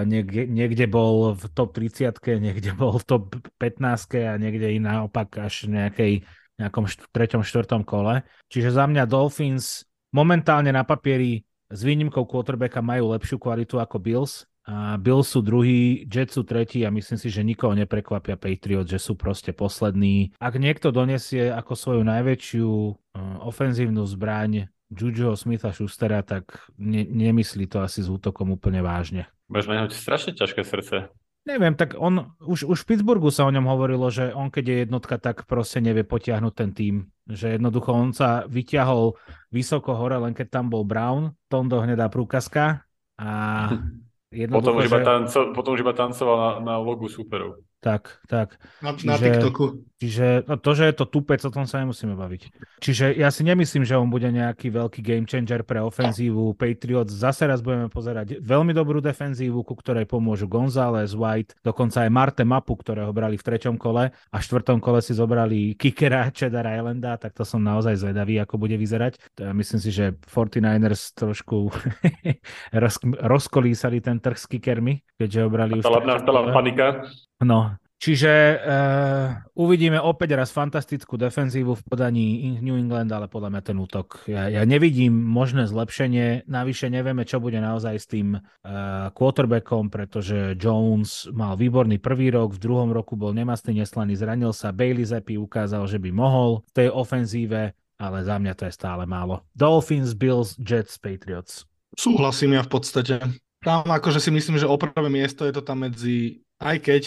Niekde, 0.05 0.45
niekde 0.45 0.85
bol 0.85 1.33
v 1.33 1.45
top 1.57 1.72
30, 1.72 2.20
niekde 2.37 2.77
bol 2.77 3.01
v 3.01 3.05
top 3.09 3.24
15 3.57 4.29
a 4.29 4.37
niekde 4.37 4.77
i 4.77 4.79
naopak 4.79 5.41
až 5.41 5.72
nejakej 5.72 6.29
nejakom 6.61 6.85
št- 6.85 7.09
treťom, 7.16 7.41
štvrtom 7.45 7.81
kole. 7.89 8.24
Čiže 8.53 8.77
za 8.77 8.85
mňa 8.85 9.09
Dolphins 9.09 9.89
momentálne 10.16 10.72
na 10.72 10.80
papieri 10.80 11.44
s 11.68 11.84
výnimkou 11.84 12.24
quarterbacka 12.24 12.80
majú 12.80 13.12
lepšiu 13.12 13.36
kvalitu 13.36 13.76
ako 13.76 14.00
Bills. 14.00 14.48
A 14.66 14.98
Bills 14.98 15.30
sú 15.30 15.46
druhý, 15.46 16.02
Jets 16.10 16.34
sú 16.34 16.42
tretí 16.42 16.82
a 16.82 16.90
myslím 16.90 17.18
si, 17.20 17.30
že 17.30 17.46
nikoho 17.46 17.70
neprekvapia 17.78 18.34
Patriots, 18.34 18.90
že 18.90 18.98
sú 18.98 19.14
proste 19.14 19.54
poslední. 19.54 20.34
Ak 20.42 20.58
niekto 20.58 20.90
donesie 20.90 21.54
ako 21.54 21.78
svoju 21.78 22.02
najväčšiu 22.02 22.66
uh, 22.66 23.46
ofenzívnu 23.46 24.02
zbraň 24.10 24.66
Jujuho 24.90 25.38
Smitha 25.38 25.70
Schustera, 25.70 26.26
tak 26.26 26.66
ne, 26.78 27.06
nemyslí 27.06 27.70
to 27.70 27.78
asi 27.78 28.02
s 28.02 28.10
útokom 28.10 28.58
úplne 28.58 28.82
vážne. 28.82 29.30
Budeš 29.46 29.70
mať 29.70 29.94
strašne 29.94 30.32
ťažké 30.34 30.66
srdce. 30.66 31.14
Neviem, 31.47 31.78
tak 31.78 31.94
on, 31.94 32.34
už, 32.42 32.66
už 32.66 32.82
v 32.82 32.88
Pittsburghu 32.90 33.30
sa 33.30 33.47
o 33.47 33.55
ňom 33.55 33.70
hovorilo, 33.70 34.11
že 34.11 34.34
on 34.34 34.51
keď 34.51 34.64
je 34.66 34.76
jednotka, 34.82 35.14
tak 35.14 35.47
proste 35.47 35.78
nevie 35.78 36.03
potiahnuť 36.03 36.55
ten 36.59 36.70
tým. 36.74 36.94
Že 37.30 37.62
jednoducho 37.62 37.94
on 37.94 38.11
sa 38.11 38.51
vyťahol 38.51 39.14
vysoko 39.55 39.94
hore, 39.94 40.18
len 40.18 40.34
keď 40.34 40.59
tam 40.59 40.66
bol 40.74 40.82
Brown, 40.82 41.38
Tondo 41.47 41.78
hnedá 41.78 42.11
prúkaska 42.11 42.82
a 43.14 43.30
potom 44.59 44.74
už, 44.82 44.86
že... 44.86 44.90
iba 44.90 45.01
tanco, 45.07 45.38
potom 45.55 45.78
už 45.78 45.86
iba 45.86 45.94
tancoval 45.94 46.36
na, 46.36 46.51
na 46.66 46.74
logu 46.82 47.07
superov. 47.07 47.62
tak, 47.78 48.18
tak. 48.26 48.59
Na, 48.82 48.99
čiže, 48.99 49.07
na 49.07 49.14
TikToku. 49.14 49.86
Čiže 49.97 50.44
no 50.44 50.61
to, 50.61 50.76
že 50.76 50.92
je 50.92 50.94
to 50.97 51.09
tupec, 51.09 51.40
o 51.40 51.55
tom 51.55 51.64
sa 51.64 51.80
nemusíme 51.80 52.12
baviť. 52.12 52.42
Čiže 52.84 53.16
ja 53.16 53.32
si 53.32 53.49
nemyslím, 53.49 53.88
že 53.88 53.97
on 53.97 54.12
bude 54.12 54.28
nejaký 54.28 54.68
veľký 54.68 55.01
game 55.01 55.24
changer 55.24 55.64
pre 55.64 55.80
ofenzívu 55.80 56.53
Patriots. 56.53 57.16
Zase 57.16 57.49
raz 57.49 57.64
budeme 57.64 57.88
pozerať 57.88 58.42
veľmi 58.44 58.76
dobrú 58.76 59.01
defenzívu, 59.01 59.64
ku 59.64 59.72
ktorej 59.72 60.05
pomôžu 60.05 60.53
González, 60.53 61.16
White, 61.16 61.57
dokonca 61.64 62.05
aj 62.05 62.11
Marte 62.12 62.44
Mapu, 62.44 62.76
ktorého 62.76 63.09
brali 63.16 63.40
v 63.40 63.47
treťom 63.47 63.80
kole 63.80 64.12
a 64.12 64.36
v 64.36 64.44
štvrtom 64.44 64.84
kole 64.84 65.01
si 65.01 65.16
zobrali 65.16 65.72
kickera 65.80 66.28
Cheddar 66.28 66.68
Islanda, 66.68 67.16
tak 67.16 67.32
to 67.32 67.49
som 67.49 67.64
naozaj 67.64 67.97
zvedavý, 67.97 68.36
ako 68.36 68.61
bude 68.61 68.76
vyzerať. 68.76 69.16
Myslím 69.57 69.80
si, 69.80 69.90
že 69.97 70.12
49ers 70.28 71.16
trošku 71.16 71.72
roz, 72.84 72.97
rozkolísali 73.16 74.05
ten 74.05 74.20
trh 74.20 74.36
s 74.36 74.44
kickermi, 74.44 75.01
keďže 75.16 75.38
ho 75.40 75.49
brali 75.49 75.80
už... 75.80 75.84
Nastala 75.88 76.53
panika. 76.53 77.09
No, 77.40 77.76
Čiže 77.97 78.32
uh, 78.61 79.40
uvidíme 79.57 79.97
opäť 79.97 80.36
raz 80.36 80.53
fantastickú 80.53 81.16
defenzívu 81.16 81.80
v 81.80 81.86
podaní 81.88 82.61
New 82.61 82.76
England, 82.76 83.09
ale 83.09 83.24
podľa 83.24 83.57
mňa 83.57 83.62
ten 83.64 83.76
útok, 83.80 84.28
ja, 84.28 84.53
ja 84.53 84.68
nevidím 84.68 85.16
možné 85.16 85.64
zlepšenie, 85.64 86.44
navyše 86.44 86.92
nevieme, 86.92 87.24
čo 87.24 87.40
bude 87.40 87.57
naozaj 87.57 87.94
s 87.97 88.07
tým 88.07 88.36
uh, 88.36 89.09
quarterbackom, 89.16 89.88
pretože 89.88 90.61
Jones 90.61 91.24
mal 91.32 91.57
výborný 91.57 91.97
prvý 91.97 92.28
rok, 92.28 92.53
v 92.53 92.62
druhom 92.68 92.92
roku 92.92 93.16
bol 93.16 93.32
nemastný, 93.32 93.80
neslaný, 93.80 94.12
zranil 94.12 94.53
sa, 94.53 94.76
Bailey 94.76 95.09
Zappi 95.09 95.40
ukázal, 95.40 95.88
že 95.88 95.97
by 95.97 96.12
mohol 96.12 96.68
v 96.68 96.84
tej 96.84 96.88
ofenzíve, 96.92 97.72
ale 97.97 98.18
za 98.28 98.36
mňa 98.36 98.53
to 98.61 98.68
je 98.68 98.76
stále 98.76 99.09
málo. 99.09 99.40
Dolphins, 99.57 100.12
Bills, 100.12 100.53
Jets, 100.61 101.01
Patriots. 101.01 101.64
Súhlasím 101.97 102.61
ja 102.61 102.62
v 102.62 102.70
podstate. 102.76 103.24
Tam 103.64 103.88
akože 103.88 104.20
si 104.20 104.28
myslím, 104.28 104.61
že 104.61 104.68
o 104.68 104.76
prvé 104.76 105.09
miesto 105.09 105.49
je 105.49 105.57
to 105.57 105.64
tam 105.64 105.88
medzi, 105.88 106.44
aj 106.61 106.76
keď 106.84 107.03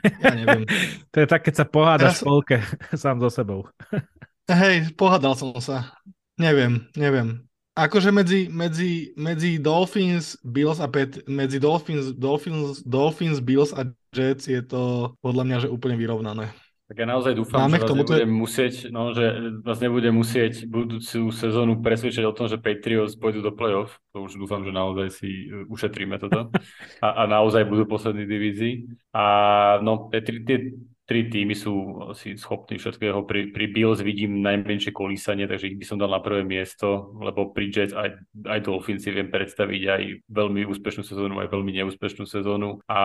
ja 0.00 0.34
neviem. 0.34 0.62
to 1.12 1.16
je 1.22 1.26
tak, 1.28 1.42
keď 1.44 1.54
sa 1.62 1.66
pohádaš 1.68 2.18
Teraz... 2.18 2.20
v 2.20 2.26
polke 2.26 2.56
sám 3.02 3.20
so 3.20 3.28
sebou. 3.28 3.68
Hej, 4.50 4.92
pohádal 4.98 5.38
som 5.38 5.54
sa. 5.62 5.94
Neviem, 6.36 6.88
neviem. 6.98 7.44
Akože 7.72 8.12
medzi, 8.12 8.52
medzi, 8.52 9.16
medzi 9.16 9.56
Dolphins, 9.56 10.36
Bills 10.44 10.76
a 10.76 10.88
Pet, 10.92 11.24
medzi 11.24 11.56
Dolphins, 11.56 12.12
Dolphins, 12.12 12.84
Dolphins, 12.84 13.40
Bills 13.40 13.72
a 13.72 13.88
Jets 14.12 14.44
je 14.44 14.60
to 14.60 15.16
podľa 15.24 15.44
mňa, 15.48 15.56
že 15.64 15.72
úplne 15.72 15.96
vyrovnané. 15.96 16.52
Tak 16.92 17.00
ja 17.00 17.08
naozaj 17.08 17.32
dúfam, 17.32 17.64
Máme 17.64 17.80
že 17.80 17.88
vás 17.88 17.96
nebudem 17.96 18.28
musieť, 18.28 18.74
no, 18.92 19.16
že 19.16 19.24
vás 19.64 19.80
nebudem 19.80 20.12
musieť 20.12 20.68
budúcu 20.68 21.32
sezónu 21.32 21.80
presvedčať 21.80 22.28
o 22.28 22.36
tom, 22.36 22.52
že 22.52 22.60
Patriots 22.60 23.16
pôjdu 23.16 23.40
do 23.40 23.48
play-off. 23.48 23.96
To 24.12 24.28
už 24.28 24.36
dúfam, 24.36 24.60
že 24.60 24.76
naozaj 24.76 25.08
si 25.08 25.48
e, 25.48 25.64
ušetríme 25.72 26.20
toto. 26.20 26.52
A, 27.00 27.24
a 27.24 27.32
naozaj 27.32 27.64
budú 27.64 27.88
poslední 27.88 28.28
divízii. 28.28 28.92
A 29.16 29.24
no, 29.80 30.12
tie, 30.12 30.20
tie, 30.20 30.76
tri 31.12 31.28
týmy 31.28 31.52
sú 31.52 32.00
asi 32.08 32.40
schopní 32.40 32.80
všetkého. 32.80 33.28
Pri, 33.28 33.52
pri 33.52 33.68
Bills 33.68 34.00
vidím 34.00 34.40
najmenšie 34.40 34.96
kolísanie, 34.96 35.44
takže 35.44 35.68
ich 35.68 35.76
by 35.76 35.84
som 35.84 36.00
dal 36.00 36.08
na 36.08 36.24
prvé 36.24 36.40
miesto, 36.40 37.12
lebo 37.20 37.52
pri 37.52 37.68
Jets 37.68 37.92
aj, 37.92 38.16
aj 38.48 38.58
Dolphins 38.64 39.04
si 39.04 39.12
viem 39.12 39.28
predstaviť 39.28 39.82
aj 39.92 40.02
veľmi 40.32 40.64
úspešnú 40.64 41.04
sezónu, 41.04 41.36
aj 41.44 41.52
veľmi 41.52 41.68
neúspešnú 41.76 42.24
sezónu 42.24 42.80
a 42.88 43.02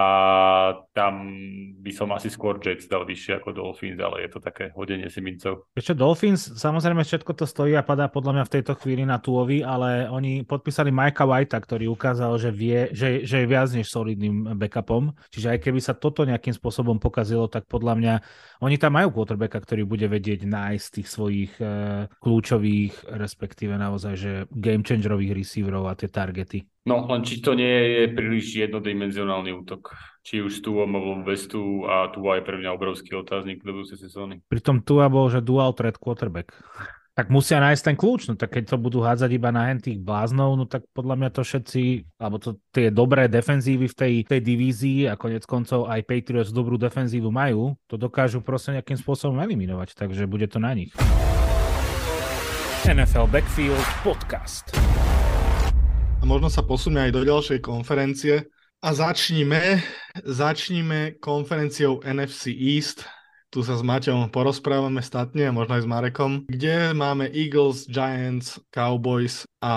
tam 0.95 1.35
by 1.83 1.91
som 1.91 2.07
asi 2.15 2.31
skôr 2.31 2.63
Jets 2.63 2.87
dal 2.87 3.03
vyššie 3.03 3.43
ako 3.43 3.51
Dolphins, 3.51 3.99
ale 3.99 4.23
je 4.23 4.29
to 4.31 4.39
také 4.39 4.71
hodenie 4.71 5.11
si 5.11 5.19
mincov. 5.19 5.67
Ešte 5.75 5.91
Dolphins, 5.91 6.55
samozrejme 6.55 7.03
všetko 7.03 7.35
to 7.35 7.43
stojí 7.43 7.75
a 7.75 7.83
padá 7.83 8.07
podľa 8.07 8.39
mňa 8.39 8.43
v 8.47 8.53
tejto 8.55 8.79
chvíli 8.79 9.03
na 9.03 9.19
Tuovi, 9.19 9.67
ale 9.67 10.07
oni 10.07 10.47
podpísali 10.47 10.95
Mikea 10.95 11.27
Whitea, 11.27 11.59
ktorý 11.59 11.91
ukázal, 11.91 12.39
že 12.39 12.55
vie, 12.55 12.87
že, 12.95 13.27
že 13.27 13.43
je 13.43 13.51
viac 13.51 13.67
než 13.75 13.91
solidným 13.91 14.55
backupom, 14.55 15.11
čiže 15.27 15.51
aj 15.51 15.59
keby 15.59 15.83
sa 15.83 15.91
toto 15.91 16.23
nejakým 16.23 16.55
spôsobom 16.55 17.03
pokazilo, 17.03 17.51
tak 17.51 17.67
podľa 17.67 17.96
mňa 17.97 18.13
oni 18.61 18.77
tam 18.81 18.97
majú 18.97 19.13
quarterbacka, 19.13 19.61
ktorý 19.61 19.85
bude 19.85 20.09
vedieť 20.09 20.45
nájsť 20.45 20.87
tých 21.01 21.07
svojich 21.09 21.53
uh, 21.61 22.09
kľúčových, 22.21 23.13
respektíve 23.13 23.77
naozaj, 23.77 24.13
že 24.17 24.31
game 24.49 24.81
changerových 24.81 25.37
receiverov 25.37 25.89
a 25.89 25.97
tie 25.97 26.09
targety. 26.09 26.65
No, 26.87 27.03
len 27.11 27.21
či 27.21 27.43
to 27.43 27.51
nie 27.51 27.67
je 27.67 28.03
príliš 28.15 28.55
jednodimenzionálny 28.57 29.51
útok. 29.51 29.91
Či 30.23 30.43
už 30.43 30.63
tu 30.63 30.75
alebo 30.79 31.19
bez 31.23 31.47
tu 31.47 31.83
a 31.87 32.07
tu 32.11 32.23
je 32.23 32.43
pre 32.43 32.59
mňa 32.59 32.75
obrovský 32.75 33.15
otáznik 33.15 33.63
do 33.63 33.75
budúcej 33.75 33.99
sezóny. 33.99 34.43
Pritom 34.47 34.83
tu 34.83 34.99
bol, 34.99 35.27
že 35.27 35.43
dual 35.43 35.75
threat 35.75 35.99
quarterback 35.99 36.51
tak 37.17 37.33
musia 37.33 37.57
nájsť 37.57 37.81
ten 37.81 37.97
kľúč, 37.97 38.29
no 38.29 38.37
tak 38.37 38.53
keď 38.53 38.63
to 38.69 38.77
budú 38.77 39.01
hádzať 39.01 39.33
iba 39.33 39.49
na 39.49 39.65
hen 39.65 39.81
tých 39.81 39.97
bláznov, 39.97 40.53
no 40.53 40.69
tak 40.69 40.85
podľa 40.93 41.17
mňa 41.17 41.29
to 41.33 41.41
všetci, 41.41 42.13
alebo 42.21 42.37
to 42.37 42.61
tie 42.69 42.93
dobré 42.93 43.25
defenzívy 43.25 43.89
v 43.89 43.95
tej, 43.97 44.13
tej 44.29 44.41
divízii 44.45 45.09
a 45.09 45.17
konec 45.17 45.41
koncov 45.49 45.89
aj 45.89 46.05
Patriots 46.05 46.53
dobrú 46.53 46.77
defenzívu 46.77 47.33
majú, 47.33 47.73
to 47.89 47.97
dokážu 47.97 48.45
proste 48.45 48.77
nejakým 48.77 49.01
spôsobom 49.01 49.41
eliminovať, 49.41 49.97
takže 49.97 50.29
bude 50.29 50.45
to 50.45 50.61
na 50.61 50.77
nich. 50.77 50.93
NFL 52.85 53.33
Backfield 53.33 53.81
Podcast. 54.05 54.77
A 56.21 56.23
možno 56.23 56.53
sa 56.53 56.61
posunie 56.61 57.01
aj 57.01 57.17
do 57.17 57.25
ďalšej 57.25 57.65
konferencie. 57.65 58.45
A 58.85 58.93
začníme, 58.93 59.81
začníme 60.21 61.17
konferenciou 61.17 61.97
NFC 62.05 62.53
East, 62.53 63.09
tu 63.49 63.63
sa 63.63 63.79
s 63.79 63.83
Maťom 63.83 64.29
porozprávame 64.29 64.99
statne, 64.99 65.49
možno 65.49 65.79
aj 65.79 65.83
s 65.83 65.91
Marekom, 65.91 66.31
kde 66.47 66.91
máme 66.91 67.31
Eagles, 67.31 67.87
Giants, 67.87 68.59
Cowboys 68.69 69.47
a 69.57 69.73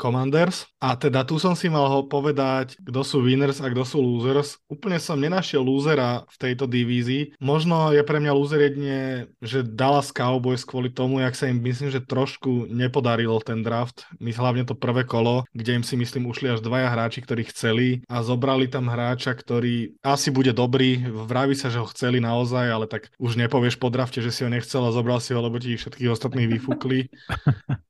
Commanders. 0.00 0.66
A 0.82 0.98
teda 0.98 1.22
tu 1.22 1.38
som 1.38 1.54
si 1.54 1.70
mal 1.70 1.86
ho 1.86 2.00
povedať, 2.10 2.74
kto 2.82 3.06
sú 3.06 3.22
winners 3.22 3.62
a 3.62 3.70
kto 3.70 3.86
sú 3.86 3.98
losers. 4.02 4.58
Úplne 4.66 4.98
som 4.98 5.18
nenašiel 5.18 5.62
losera 5.62 6.26
v 6.26 6.36
tejto 6.38 6.66
divízii. 6.66 7.38
Možno 7.38 7.94
je 7.94 8.02
pre 8.02 8.18
mňa 8.18 8.32
loser 8.34 8.66
jedine, 8.66 9.30
že 9.38 9.62
Dallas 9.62 10.10
Cowboys 10.10 10.66
kvôli 10.66 10.90
tomu, 10.90 11.22
jak 11.22 11.38
sa 11.38 11.46
im 11.46 11.62
myslím, 11.62 11.94
že 11.94 12.02
trošku 12.02 12.66
nepodaril 12.66 13.38
ten 13.46 13.62
draft. 13.62 14.08
My 14.18 14.34
hlavne 14.34 14.66
to 14.66 14.74
prvé 14.74 15.06
kolo, 15.06 15.46
kde 15.54 15.78
im 15.78 15.84
si 15.86 15.94
myslím 15.94 16.26
ušli 16.26 16.50
až 16.50 16.60
dvaja 16.64 16.90
hráči, 16.90 17.22
ktorí 17.22 17.42
chceli 17.54 17.86
a 18.10 18.26
zobrali 18.26 18.66
tam 18.66 18.90
hráča, 18.90 19.38
ktorý 19.38 19.94
asi 20.02 20.34
bude 20.34 20.50
dobrý. 20.50 20.98
Vraví 21.06 21.54
sa, 21.54 21.70
že 21.70 21.78
ho 21.78 21.86
chceli 21.90 22.18
naozaj, 22.18 22.38
ale 22.52 22.88
tak 22.88 23.12
už 23.20 23.36
nepovieš 23.36 23.76
po 23.76 23.92
drafte, 23.92 24.24
že 24.24 24.32
si 24.32 24.44
ho 24.44 24.50
nechcel 24.50 24.80
a 24.86 24.94
zobral 24.94 25.20
si 25.20 25.36
ho, 25.36 25.40
lebo 25.42 25.60
ti 25.60 25.76
všetkých 25.76 26.12
ostatných 26.12 26.48
vyfúkli. 26.56 27.12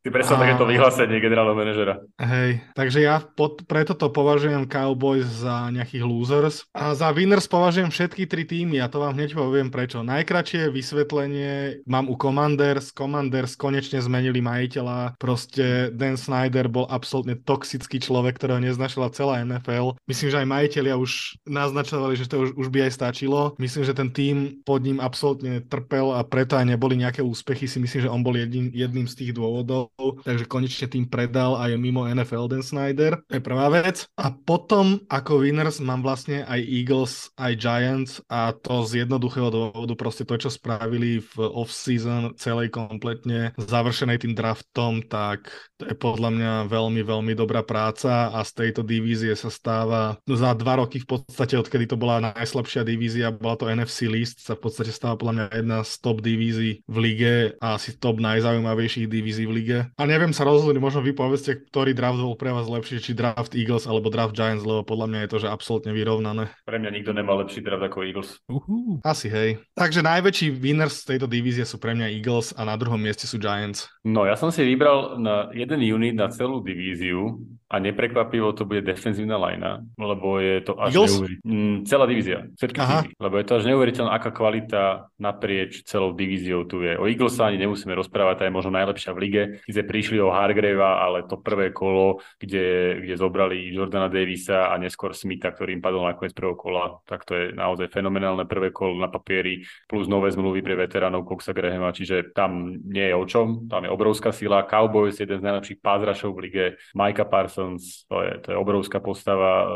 Ty 0.02 0.08
presne 0.08 0.34
a... 0.34 0.42
takéto 0.42 0.64
vyhlásenie 0.66 1.22
generálneho 1.22 1.54
manažera. 1.54 1.94
Hej, 2.18 2.62
Takže 2.78 3.02
ja 3.02 3.18
pod, 3.18 3.66
preto 3.66 3.98
to 3.98 4.06
považujem 4.06 4.70
Cowboys 4.70 5.26
za 5.26 5.66
nejakých 5.74 6.04
losers. 6.06 6.62
A 6.70 6.94
za 6.94 7.10
winners 7.10 7.50
považujem 7.50 7.90
všetky 7.90 8.30
tri 8.30 8.46
týmy 8.46 8.78
a 8.78 8.86
to 8.86 9.02
vám 9.02 9.18
hneď 9.18 9.34
poviem 9.34 9.74
prečo. 9.74 10.06
Najkračšie 10.06 10.70
vysvetlenie 10.70 11.82
mám 11.90 12.06
u 12.06 12.14
Commanders. 12.14 12.94
Commanders 12.94 13.58
konečne 13.58 13.98
zmenili 13.98 14.38
majiteľa. 14.38 15.18
Proste 15.18 15.90
Dan 15.90 16.14
Snyder 16.14 16.70
bol 16.70 16.86
absolútne 16.86 17.34
toxický 17.34 17.98
človek, 17.98 18.38
ktorého 18.38 18.62
neznašala 18.62 19.10
celá 19.10 19.42
NFL. 19.42 19.98
Myslím, 20.06 20.30
že 20.30 20.38
aj 20.38 20.48
majiteľia 20.48 20.94
už 20.94 21.42
naznačovali, 21.50 22.14
že 22.14 22.30
to 22.30 22.46
už, 22.46 22.50
už 22.54 22.68
by 22.70 22.86
aj 22.86 22.92
stačilo. 22.94 23.58
Myslím, 23.58 23.82
že 23.82 23.98
ten 23.98 24.14
tým 24.14 24.37
pod 24.62 24.84
ním 24.84 24.98
absolútne 24.98 25.64
trpel 25.64 26.14
a 26.14 26.24
preto 26.26 26.58
aj 26.58 26.66
neboli 26.68 26.98
nejaké 27.00 27.24
úspechy. 27.24 27.66
Si 27.66 27.78
myslím, 27.78 28.00
že 28.04 28.12
on 28.12 28.22
bol 28.22 28.34
jedným, 28.34 28.70
jedným 28.72 29.06
z 29.06 29.14
tých 29.24 29.32
dôvodov. 29.34 29.92
Takže 29.98 30.48
konečne 30.48 30.86
tým 30.88 31.06
predal 31.06 31.56
a 31.58 31.70
je 31.70 31.76
mimo 31.76 32.06
NFL 32.06 32.50
Dan 32.50 32.64
Snyder, 32.64 33.22
to 33.26 33.38
je 33.38 33.42
prvá 33.42 33.68
vec. 33.70 34.06
A 34.18 34.30
potom 34.32 35.00
ako 35.08 35.42
winners 35.42 35.80
mám 35.82 36.02
vlastne 36.04 36.42
aj 36.44 36.60
Eagles, 36.60 37.32
aj 37.38 37.52
Giants 37.58 38.12
a 38.28 38.52
to 38.54 38.84
z 38.84 39.04
jednoduchého 39.04 39.48
dôvodu 39.48 39.94
proste 39.94 40.24
to, 40.24 40.34
čo 40.36 40.50
spravili 40.52 41.22
v 41.22 41.34
off-season 41.42 42.34
celej 42.36 42.70
kompletne 42.74 43.52
završenej 43.56 44.22
tým 44.22 44.34
draftom, 44.34 45.02
tak 45.06 45.50
to 45.78 45.86
je 45.86 45.94
podľa 45.94 46.30
mňa 46.34 46.52
veľmi, 46.66 47.02
veľmi 47.02 47.32
dobrá 47.38 47.62
práca 47.62 48.30
a 48.34 48.42
z 48.42 48.66
tejto 48.66 48.82
divízie 48.82 49.32
sa 49.38 49.48
stáva 49.48 50.18
za 50.26 50.52
dva 50.54 50.82
roky 50.82 51.00
v 51.02 51.18
podstate, 51.18 51.54
odkedy 51.54 51.86
to 51.86 51.96
bola 51.96 52.34
najslabšia 52.34 52.82
divízia, 52.82 53.34
bola 53.34 53.54
to 53.54 53.70
NFC 53.70 54.10
list, 54.28 54.44
sa 54.44 54.52
v 54.52 54.68
podstate 54.68 54.92
stáva 54.92 55.16
podľa 55.16 55.32
mňa 55.32 55.46
jedna 55.56 55.78
z 55.80 55.92
top 56.04 56.20
divízií 56.20 56.84
v 56.84 56.96
lige 57.00 57.34
a 57.64 57.80
asi 57.80 57.96
top 57.96 58.20
najzaujímavejších 58.20 59.08
divízií 59.08 59.48
v 59.48 59.56
lige. 59.56 59.78
A 59.96 60.02
neviem 60.04 60.36
sa 60.36 60.44
rozhodnúť, 60.44 60.76
možno 60.76 61.00
vy 61.00 61.16
povedzte, 61.16 61.64
ktorý 61.72 61.96
draft 61.96 62.20
bol 62.20 62.36
pre 62.36 62.52
vás 62.52 62.68
lepší, 62.68 63.00
či 63.00 63.16
draft 63.16 63.56
Eagles 63.56 63.88
alebo 63.88 64.12
draft 64.12 64.36
Giants, 64.36 64.68
lebo 64.68 64.84
podľa 64.84 65.06
mňa 65.08 65.20
je 65.24 65.30
to, 65.32 65.38
že 65.40 65.48
absolútne 65.48 65.96
vyrovnané. 65.96 66.52
Pre 66.68 66.76
mňa 66.76 66.90
nikto 66.92 67.16
nemá 67.16 67.32
lepší 67.40 67.64
draft 67.64 67.88
ako 67.88 68.04
Eagles. 68.04 68.36
Uh-huh. 68.52 69.00
Asi 69.00 69.32
hej. 69.32 69.64
Takže 69.72 70.04
najväčší 70.04 70.52
winners 70.52 71.00
z 71.00 71.16
tejto 71.16 71.24
divízie 71.24 71.64
sú 71.64 71.80
pre 71.80 71.96
mňa 71.96 72.12
Eagles 72.12 72.52
a 72.52 72.68
na 72.68 72.76
druhom 72.76 73.00
mieste 73.00 73.24
sú 73.24 73.40
Giants. 73.40 73.88
No 74.04 74.28
ja 74.28 74.36
som 74.36 74.52
si 74.52 74.60
vybral 74.66 75.16
na 75.16 75.48
jeden 75.56 75.80
unit 75.80 76.12
na 76.12 76.28
celú 76.28 76.60
divíziu 76.60 77.40
a 77.68 77.76
neprekvapivo 77.76 78.56
to 78.56 78.64
bude 78.64 78.80
defenzívna 78.80 79.36
lajna, 79.36 79.84
lebo 80.00 80.40
je 80.40 80.56
to 80.64 80.72
až 80.80 80.96
neuveriteľné. 80.96 81.44
Mm, 81.44 81.76
celá 81.84 82.04
divízia, 82.08 82.48
všetky 82.56 82.78
týmy, 82.80 83.08
lebo 83.20 83.34
je 83.36 83.44
to 83.44 83.52
až 83.60 83.64
neuveriteľné, 83.68 84.10
aká 84.18 84.34
kvalita 84.34 85.08
naprieč 85.16 85.86
celou 85.86 86.12
divíziou 86.12 86.66
tu 86.66 86.82
je. 86.82 86.98
O 86.98 87.06
Eagles 87.06 87.38
sa 87.38 87.48
ani 87.48 87.62
nemusíme 87.62 87.94
rozprávať, 87.94 88.34
tá 88.34 88.44
je 88.46 88.54
možno 88.54 88.74
najlepšia 88.74 89.14
v 89.14 89.22
lige. 89.22 89.42
Kde 89.64 89.82
prišli 89.86 90.18
o 90.18 90.34
Hargreva, 90.34 91.00
ale 91.02 91.24
to 91.24 91.38
prvé 91.38 91.70
kolo, 91.70 92.18
kde, 92.42 92.98
kde 93.02 93.14
zobrali 93.14 93.70
Jordana 93.70 94.10
Davisa 94.10 94.70
a 94.70 94.78
neskôr 94.78 95.14
Smitha, 95.14 95.54
ktorý 95.54 95.78
im 95.78 95.82
padol 95.82 96.06
nakoniec 96.06 96.34
prvého 96.34 96.58
kola, 96.58 96.98
tak 97.06 97.22
to 97.22 97.34
je 97.34 97.44
naozaj 97.54 97.90
fenomenálne 97.92 98.48
prvé 98.48 98.72
kolo 98.72 98.98
na 98.98 99.10
papieri, 99.12 99.62
plus 99.84 100.08
nové 100.08 100.32
zmluvy 100.32 100.64
pre 100.64 100.74
veteránov 100.74 101.28
Coxa 101.28 101.52
Grahama, 101.52 101.92
čiže 101.92 102.32
tam 102.32 102.78
nie 102.88 103.12
je 103.12 103.14
o 103.14 103.24
čom, 103.28 103.68
tam 103.68 103.84
je 103.84 103.90
obrovská 103.92 104.32
sila. 104.32 104.64
Cowboys, 104.64 105.20
jeden 105.20 105.38
z 105.38 105.44
najlepších 105.44 105.78
pázrašov 105.84 106.32
v 106.32 106.40
lige, 106.48 106.64
Micah 106.96 107.28
Parsons, 107.28 108.08
to 108.08 108.24
je, 108.24 108.32
to 108.40 108.48
je 108.54 108.56
obrovská 108.56 109.02
postava 109.04 109.52
uh, 109.64 109.68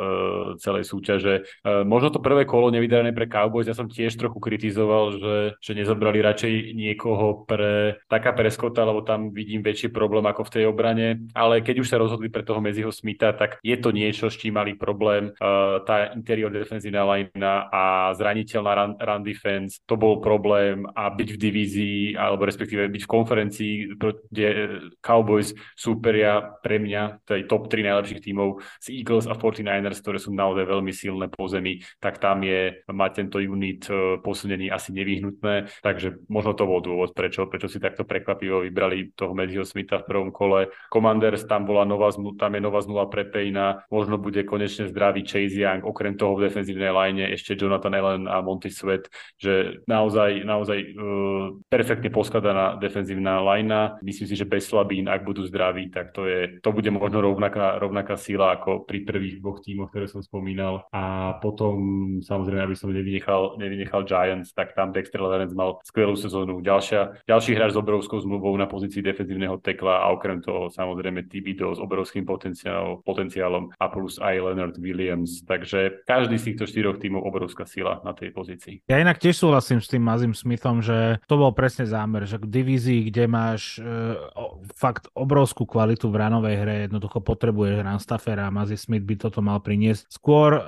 celej 0.56 0.88
súťaže. 0.88 1.44
Uh, 1.60 1.84
možno 1.84 2.08
to 2.08 2.24
prvé 2.24 2.48
kolo 2.48 2.72
nevydarené 2.72 3.12
pre 3.12 3.28
Cowboys, 3.28 3.68
ja 3.68 3.76
som 3.76 3.90
tiež 3.90 4.16
trochu 4.16 4.31
kritizoval, 4.38 5.04
že, 5.18 5.36
že 5.58 5.72
nezobrali 5.74 6.22
radšej 6.22 6.76
niekoho 6.76 7.44
pre 7.44 8.00
taká 8.06 8.32
preskota, 8.32 8.86
lebo 8.86 9.02
tam 9.04 9.34
vidím 9.34 9.60
väčší 9.60 9.90
problém 9.90 10.24
ako 10.28 10.48
v 10.48 10.52
tej 10.54 10.64
obrane, 10.68 11.26
ale 11.36 11.64
keď 11.64 11.82
už 11.82 11.90
sa 11.90 12.00
rozhodli 12.00 12.28
pre 12.28 12.46
toho 12.46 12.62
Meziho 12.62 12.92
Smitha, 12.92 13.34
tak 13.34 13.58
je 13.60 13.76
to 13.76 13.90
niečo, 13.90 14.30
s 14.30 14.38
čím 14.38 14.56
mali 14.56 14.78
problém. 14.78 15.32
Uh, 15.40 15.82
tá 15.84 16.12
interior 16.14 16.52
defenzívna 16.52 17.02
linea 17.04 17.68
a 17.68 18.12
zraniteľná 18.14 18.72
run, 18.72 18.92
run 19.00 19.22
defense, 19.24 19.80
to 19.88 19.96
bol 19.98 20.22
problém 20.22 20.84
a 20.92 21.10
byť 21.10 21.28
v 21.34 21.40
divízii, 21.40 22.00
alebo 22.14 22.46
respektíve 22.46 22.88
byť 22.88 23.02
v 23.04 23.12
konferencii, 23.12 23.72
kde 24.30 24.48
Cowboys 25.00 25.56
súperia 25.74 26.54
pre 26.60 26.78
mňa, 26.78 27.24
tej 27.26 27.48
top 27.48 27.72
3 27.72 27.88
najlepších 27.88 28.22
tímov 28.22 28.60
z 28.78 28.86
Eagles 28.92 29.26
a 29.26 29.34
49ers, 29.34 29.98
ktoré 30.00 30.18
sú 30.20 30.30
naozaj 30.34 30.64
veľmi 30.68 30.92
silné 30.92 31.26
po 31.32 31.48
zemi, 31.48 31.80
tak 31.98 32.22
tam 32.22 32.44
je 32.44 32.84
mať 32.86 33.10
tento 33.24 33.38
unit 33.42 33.86
posunený 34.22 34.70
asi 34.70 34.94
nevyhnutné, 34.94 35.82
takže 35.82 36.22
možno 36.30 36.54
to 36.54 36.64
bol 36.64 36.78
dôvod, 36.78 37.12
prečo, 37.12 37.50
prečo 37.50 37.66
si 37.66 37.82
takto 37.82 38.06
prekvapivo 38.06 38.62
vybrali 38.62 39.12
toho 39.18 39.34
Medhiho 39.34 39.66
Smitha 39.66 40.00
v 40.00 40.08
prvom 40.08 40.30
kole. 40.30 40.70
Commanders, 40.88 41.44
tam 41.44 41.66
bola 41.66 41.82
nová 41.82 42.14
tam 42.38 42.52
je 42.54 42.60
nová 42.62 42.78
zmluva 42.78 43.10
pre 43.10 43.26
Payna, 43.26 43.88
možno 43.90 44.20
bude 44.20 44.46
konečne 44.46 44.86
zdravý 44.86 45.26
Chase 45.26 45.58
Young, 45.58 45.82
okrem 45.82 46.14
toho 46.14 46.38
v 46.38 46.46
defenzívnej 46.46 46.92
line 46.94 47.24
ešte 47.34 47.58
Jonathan 47.58 47.94
Allen 47.96 48.24
a 48.30 48.38
Monty 48.44 48.70
Sweat, 48.70 49.10
že 49.40 49.82
naozaj, 49.88 50.46
naozaj 50.46 50.78
uh, 50.94 51.58
perfektne 51.66 52.12
poskladaná 52.12 52.76
defenzívna 52.78 53.42
line. 53.42 53.98
Myslím 54.04 54.28
si, 54.28 54.36
že 54.36 54.46
bez 54.46 54.68
slabín, 54.68 55.08
ak 55.08 55.24
budú 55.24 55.42
zdraví, 55.48 55.88
tak 55.88 56.12
to, 56.12 56.28
je, 56.28 56.60
to 56.60 56.70
bude 56.70 56.88
možno 56.92 57.24
rovnaká, 57.24 57.80
rovnaká 57.80 58.20
sila 58.20 58.54
ako 58.54 58.84
pri 58.84 59.02
prvých 59.02 59.40
dvoch 59.40 59.64
tímoch, 59.64 59.88
ktoré 59.88 60.06
som 60.06 60.20
spomínal. 60.20 60.84
A 60.92 61.34
potom 61.40 61.74
samozrejme, 62.20 62.62
aby 62.62 62.76
som 62.76 62.92
nevynechal, 62.92 63.56
nevynechal 63.56 64.04
Giants, 64.12 64.52
tak 64.52 64.76
tam 64.76 64.92
Dexter 64.92 65.24
Lawrence 65.24 65.56
mal 65.56 65.80
skvelú 65.88 66.12
sezónu. 66.12 66.60
Ďalšia, 66.60 67.24
ďalší 67.24 67.56
hráč 67.56 67.72
s 67.72 67.80
obrovskou 67.80 68.20
zmluvou 68.20 68.52
na 68.60 68.68
pozícii 68.68 69.00
defenzívneho 69.00 69.56
tekla 69.64 70.04
a 70.04 70.12
okrem 70.12 70.44
toho 70.44 70.68
samozrejme 70.68 71.24
Tibido 71.32 71.72
s 71.72 71.80
obrovským 71.80 72.28
potenciálom, 72.28 73.00
potenciálom 73.00 73.72
a 73.80 73.86
plus 73.88 74.20
aj 74.20 74.34
Leonard 74.36 74.76
Williams. 74.76 75.40
Takže 75.48 76.04
každý 76.04 76.36
z 76.36 76.52
týchto 76.52 76.68
štyroch 76.68 77.00
tímov 77.00 77.24
obrovská 77.24 77.64
sila 77.64 78.02
na 78.02 78.12
tej 78.12 78.34
pozícii. 78.34 78.84
Ja 78.90 78.98
inak 78.98 79.22
tiež 79.22 79.38
súhlasím 79.38 79.78
s 79.78 79.88
tým 79.88 80.02
Mazim 80.02 80.34
Smithom, 80.34 80.82
že 80.82 81.22
to 81.30 81.38
bol 81.38 81.54
presne 81.54 81.86
zámer, 81.86 82.26
že 82.26 82.42
k 82.42 82.50
divízii, 82.50 83.08
kde 83.08 83.24
máš 83.30 83.78
e, 83.78 84.18
fakt 84.74 85.06
obrovskú 85.14 85.62
kvalitu 85.62 86.10
v 86.10 86.18
ranovej 86.18 86.56
hre, 86.58 86.74
jednoducho 86.90 87.22
potrebuješ 87.22 87.86
Ranstafera 87.86 88.50
a 88.50 88.54
Mazi 88.54 88.74
Smith 88.74 89.06
by 89.06 89.14
toto 89.14 89.38
mal 89.38 89.62
priniesť. 89.62 90.10
Skôr 90.10 90.58
e, 90.58 90.62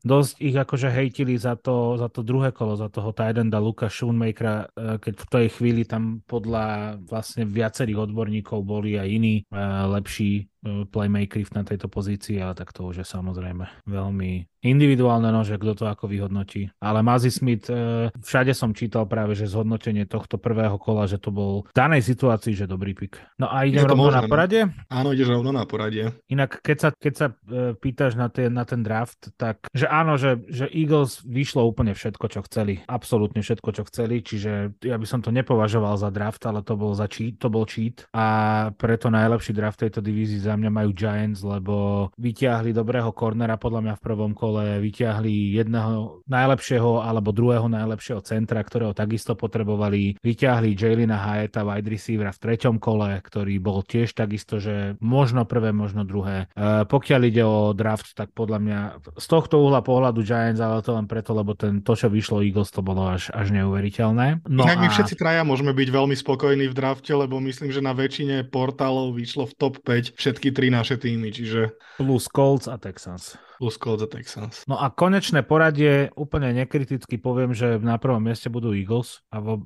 dosť 0.00 0.34
ich 0.40 0.56
akože 0.56 0.88
hejtili 0.88 1.36
za 1.36 1.60
to, 1.60 2.00
za 2.00 2.08
to 2.08 2.24
druhé 2.24 2.48
kolo, 2.56 2.63
za 2.72 2.88
toho 2.88 3.12
Tidenda 3.12 3.60
Luka 3.60 3.92
Schoonmakera, 3.92 4.72
e, 4.72 4.96
keď 4.96 5.14
v 5.20 5.26
tej 5.28 5.46
chvíli 5.52 5.82
tam 5.84 6.24
podľa 6.24 6.96
vlastne 7.04 7.44
viacerých 7.44 8.08
odborníkov 8.08 8.64
boli 8.64 8.96
aj 8.96 9.08
iní 9.12 9.44
e, 9.44 9.60
lepší 9.92 10.48
playmakery 10.64 11.44
na 11.52 11.62
tejto 11.62 11.92
pozícii, 11.92 12.40
ale 12.40 12.56
tak 12.56 12.72
to 12.72 12.88
už 12.88 13.04
je 13.04 13.06
samozrejme 13.06 13.68
veľmi 13.84 14.48
individuálne, 14.64 15.28
no, 15.28 15.44
že 15.44 15.60
kto 15.60 15.76
to 15.76 15.84
ako 15.84 16.08
vyhodnotí. 16.08 16.72
Ale 16.80 17.04
Mazi 17.04 17.28
Smith, 17.28 17.68
e, 17.68 18.08
všade 18.16 18.56
som 18.56 18.72
čítal 18.72 19.04
práve, 19.04 19.36
že 19.36 19.44
zhodnotenie 19.44 20.08
tohto 20.08 20.40
prvého 20.40 20.80
kola, 20.80 21.04
že 21.04 21.20
to 21.20 21.28
bol 21.28 21.68
v 21.68 21.76
danej 21.76 22.00
situácii, 22.08 22.56
že 22.56 22.64
dobrý 22.64 22.96
pik. 22.96 23.20
No 23.36 23.52
a 23.52 23.68
idem 23.68 23.84
rovno 23.84 24.08
možné, 24.08 24.18
na 24.18 24.24
no. 24.24 24.32
poradie? 24.32 24.62
Áno, 24.88 25.12
ideš 25.12 25.28
rovno 25.36 25.52
na 25.52 25.68
poradie. 25.68 26.16
Inak, 26.32 26.64
keď 26.64 26.76
sa, 26.80 26.88
keď 26.96 27.12
sa 27.12 27.26
e, 27.28 27.76
pýtaš 27.76 28.16
na, 28.16 28.32
tie, 28.32 28.48
na 28.48 28.64
ten 28.64 28.80
draft, 28.80 29.36
tak 29.36 29.68
že 29.76 29.84
áno, 29.84 30.16
že, 30.16 30.40
že 30.48 30.64
Eagles 30.72 31.20
vyšlo 31.28 31.68
úplne 31.68 31.92
všetko, 31.92 32.24
čo 32.32 32.40
chceli. 32.48 32.80
Absolútne 32.88 33.44
všetko, 33.44 33.68
čo 33.68 33.82
chceli, 33.92 34.24
čiže 34.24 34.80
ja 34.80 34.96
by 34.96 35.04
som 35.04 35.20
to 35.20 35.28
nepovažoval 35.28 36.00
za 36.00 36.08
draft, 36.08 36.40
ale 36.48 36.64
to 36.64 36.72
bol, 36.80 36.96
za 36.96 37.04
cheat, 37.04 37.36
to 37.36 37.52
bol 37.52 37.68
cheat 37.68 38.08
a 38.16 38.24
preto 38.72 39.12
najlepší 39.12 39.52
draft 39.52 39.84
tejto 39.84 40.00
divízii 40.00 40.40
za 40.40 40.53
mňa 40.56 40.70
majú 40.72 40.90
Giants, 40.96 41.44
lebo 41.44 42.08
vyťahli 42.16 42.72
dobrého 42.72 43.12
cornera 43.12 43.60
podľa 43.60 43.80
mňa 43.84 43.94
v 43.98 44.04
prvom 44.04 44.32
kole 44.32 44.44
kole 44.44 44.76
vyťahli 44.84 45.56
jedného 45.56 46.20
najlepšieho 46.28 47.00
alebo 47.00 47.32
druhého 47.32 47.64
najlepšieho 47.64 48.20
centra, 48.20 48.60
ktorého 48.60 48.92
takisto 48.92 49.32
potrebovali. 49.32 50.20
Vyťahli 50.20 50.76
Jalina 50.76 51.16
Hayeta, 51.16 51.64
wide 51.64 51.88
receivera 51.88 52.30
v 52.30 52.42
treťom 52.44 52.76
kole, 52.76 53.18
ktorý 53.24 53.56
bol 53.58 53.80
tiež 53.80 54.12
takisto, 54.12 54.60
že 54.60 55.00
možno 55.00 55.48
prvé, 55.48 55.72
možno 55.72 56.04
druhé. 56.04 56.52
E, 56.52 56.84
pokiaľ 56.84 57.20
ide 57.24 57.42
o 57.42 57.72
draft, 57.72 58.12
tak 58.12 58.36
podľa 58.36 58.58
mňa 58.60 58.80
z 59.16 59.26
tohto 59.26 59.64
uhla 59.64 59.80
pohľadu 59.80 60.20
Giants, 60.20 60.60
ale 60.60 60.84
to 60.84 60.92
len 60.92 61.08
preto, 61.08 61.32
lebo 61.32 61.56
ten, 61.56 61.80
to, 61.80 61.96
čo 61.96 62.12
vyšlo 62.12 62.44
Eagles, 62.44 62.68
to 62.68 62.84
bolo 62.84 63.08
až, 63.08 63.32
až 63.32 63.48
neuveriteľné. 63.54 64.44
No 64.46 64.68
Inak 64.68 64.78
a... 64.78 64.82
my 64.84 64.88
všetci 64.92 65.14
traja 65.16 65.42
môžeme 65.42 65.72
byť 65.72 65.88
veľmi 65.88 66.16
spokojní 66.16 66.68
v 66.68 66.76
drafte, 66.76 67.16
lebo 67.16 67.40
myslím, 67.40 67.72
že 67.72 67.80
na 67.80 67.96
väčšine 67.96 68.46
portálov 68.52 69.16
vyšlo 69.16 69.48
v 69.48 69.54
top 69.56 69.80
5 69.80 70.14
všetky 70.14 70.43
tri 70.50 70.68
naše 70.68 70.98
týmy, 70.98 71.30
čiže... 71.30 71.78
Plus 71.96 72.26
Colts 72.28 72.66
a 72.66 72.76
Texans. 72.76 73.38
Plus 73.58 73.76
Colts 73.78 74.02
a 74.02 74.08
Texans. 74.10 74.66
No 74.66 74.80
a 74.80 74.90
konečné 74.90 75.46
poradie, 75.46 76.10
úplne 76.18 76.50
nekriticky 76.52 77.16
poviem, 77.20 77.54
že 77.54 77.78
na 77.78 78.00
prvom 78.00 78.20
mieste 78.20 78.50
budú 78.50 78.74
Eagles 78.74 79.22
a 79.30 79.38
vo, 79.38 79.60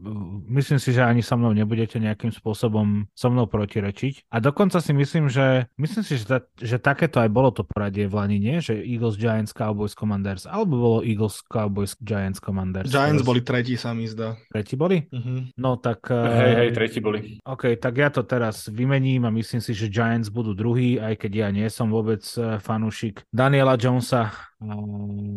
myslím 0.53 0.77
si, 0.77 0.93
že 0.93 1.05
ani 1.05 1.25
so 1.25 1.41
mnou 1.41 1.57
nebudete 1.57 1.97
nejakým 1.97 2.31
spôsobom 2.35 3.09
so 3.17 3.29
mnou 3.33 3.49
protirečiť. 3.49 4.29
A 4.29 4.45
dokonca 4.45 4.83
si 4.85 4.93
myslím, 4.93 5.33
že 5.33 5.71
myslím 5.81 6.05
si, 6.05 6.21
že, 6.21 6.27
ta, 6.29 6.39
že 6.61 6.77
takéto 6.77 7.23
aj 7.23 7.31
bolo 7.33 7.49
to 7.55 7.65
poradie 7.65 8.05
v 8.05 8.15
Lani, 8.15 8.39
nie? 8.39 8.61
Že 8.61 8.85
Eagles, 8.85 9.17
Giants, 9.17 9.57
Cowboys, 9.57 9.97
Commanders, 9.97 10.45
alebo 10.45 10.77
bolo 10.77 10.99
Eagles, 11.01 11.41
Cowboys, 11.49 11.97
Giants, 12.05 12.43
Commanders. 12.43 12.93
Giants 12.93 13.25
boli 13.25 13.41
tretí, 13.41 13.81
sa 13.81 13.97
mi 13.97 14.05
zdá. 14.05 14.37
Tretí 14.53 14.77
boli? 14.77 15.09
Uh-huh. 15.09 15.49
No 15.57 15.81
tak... 15.81 16.13
Hej, 16.13 16.53
hej, 16.67 16.71
tretí 16.77 16.99
boli. 17.01 17.41
OK, 17.47 17.81
tak 17.81 17.95
ja 17.97 18.13
to 18.13 18.27
teraz 18.27 18.69
vymením 18.69 19.25
a 19.25 19.33
myslím 19.33 19.65
si, 19.65 19.73
že 19.73 19.89
Giants 19.89 20.29
budú 20.29 20.53
druhý, 20.53 21.01
aj 21.01 21.15
keď 21.25 21.33
ja 21.33 21.49
nie 21.49 21.67
som 21.73 21.89
vôbec 21.89 22.21
eh, 22.37 22.61
fanúšik 22.61 23.25
Daniela 23.33 23.78
Jonesa. 23.79 24.33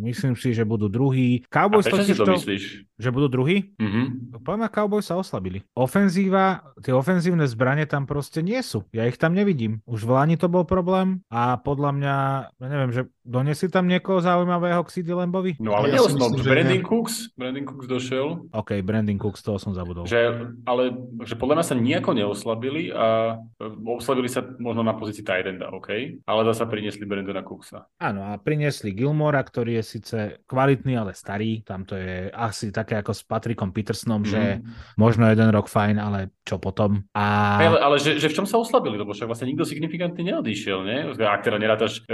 Myslím 0.01 0.33
si, 0.33 0.49
že 0.57 0.65
budú 0.65 0.89
druhý. 0.89 1.45
Cowboys 1.45 1.85
A 1.85 1.93
prečo 1.93 2.09
si 2.09 2.17
to 2.17 2.25
to, 2.25 2.41
myslíš? 2.41 2.63
Že 2.97 3.09
budú 3.13 3.27
druhý? 3.29 3.69
Mm-hmm. 3.77 4.05
Poviem, 4.41 4.65
Cowboys 4.73 5.05
sa 5.05 5.21
oslabili. 5.21 5.61
Ofenzíva, 5.77 6.73
tie 6.81 6.89
ofenzívne 6.89 7.45
zbranie 7.45 7.85
tam 7.85 8.09
proste 8.09 8.41
nie 8.41 8.57
sú. 8.65 8.81
Ja 8.89 9.05
ich 9.05 9.21
tam 9.21 9.37
nevidím. 9.37 9.85
Už 9.85 10.09
v 10.09 10.17
Lani 10.17 10.41
to 10.41 10.49
bol 10.49 10.65
problém 10.65 11.21
a 11.29 11.61
podľa 11.61 11.91
mňa, 11.93 12.15
ja 12.49 12.67
neviem, 12.67 12.91
že 12.93 13.01
donesli 13.21 13.69
tam 13.69 13.85
niekoho 13.85 14.25
zaujímavého 14.25 14.81
k 14.81 14.89
CD 14.89 15.13
Lambovi? 15.13 15.61
No 15.61 15.77
ale 15.77 15.93
ja 15.93 16.01
som 16.01 16.17
Brandon 16.41 16.81
Cooks. 16.81 17.37
Brandon 17.37 17.65
Cooks 17.69 17.85
došiel. 17.85 18.49
OK, 18.49 18.81
Brandon 18.81 19.21
Cooks, 19.21 19.45
toho 19.45 19.61
som 19.61 19.77
zabudol. 19.77 20.09
Že, 20.09 20.49
ale 20.65 20.97
že 21.21 21.37
podľa 21.37 21.61
mňa 21.61 21.65
sa 21.65 21.75
nejako 21.77 22.11
neoslabili 22.17 22.89
a 22.89 23.37
e, 23.61 23.65
oslabili 23.85 24.25
sa 24.25 24.41
možno 24.57 24.81
na 24.81 24.97
pozícii 24.97 25.21
Tyrenda, 25.21 25.69
OK? 25.69 26.17
Ale 26.25 26.41
zase 26.49 26.65
priniesli 26.65 27.05
Brandona 27.05 27.45
Cooksa. 27.45 27.85
Áno, 28.01 28.25
a 28.25 28.41
priniesli 28.41 28.89
Gil 28.89 29.10
Gilmora, 29.11 29.43
ktorý 29.43 29.83
je 29.83 29.99
síce 29.99 30.17
kvalitný, 30.47 30.95
ale 30.95 31.11
starý. 31.11 31.67
Tam 31.67 31.83
to 31.83 31.99
je 31.99 32.31
asi 32.31 32.71
také 32.71 32.95
ako 33.03 33.11
s 33.11 33.27
Patrickom 33.27 33.75
Petersonom, 33.75 34.23
mm. 34.23 34.29
že 34.31 34.41
mhm. 34.63 34.95
možno 34.95 35.27
jeden 35.27 35.51
rok 35.51 35.67
fajn, 35.67 35.99
ale 35.99 36.31
čo 36.47 36.55
potom. 36.63 37.03
A... 37.11 37.59
Ale, 37.59 37.77
ale 37.83 37.95
že, 37.99 38.15
že, 38.15 38.31
v 38.31 38.37
čom 38.39 38.47
sa 38.47 38.55
oslabili? 38.55 38.95
Lebo 38.95 39.11
však 39.11 39.27
vlastne 39.27 39.51
nikto 39.51 39.67
signifikantne 39.67 40.23
neodišiel, 40.23 40.79
nie? 40.87 40.99
Ak 41.19 41.43
teda 41.43 41.59
nerátaš 41.59 42.07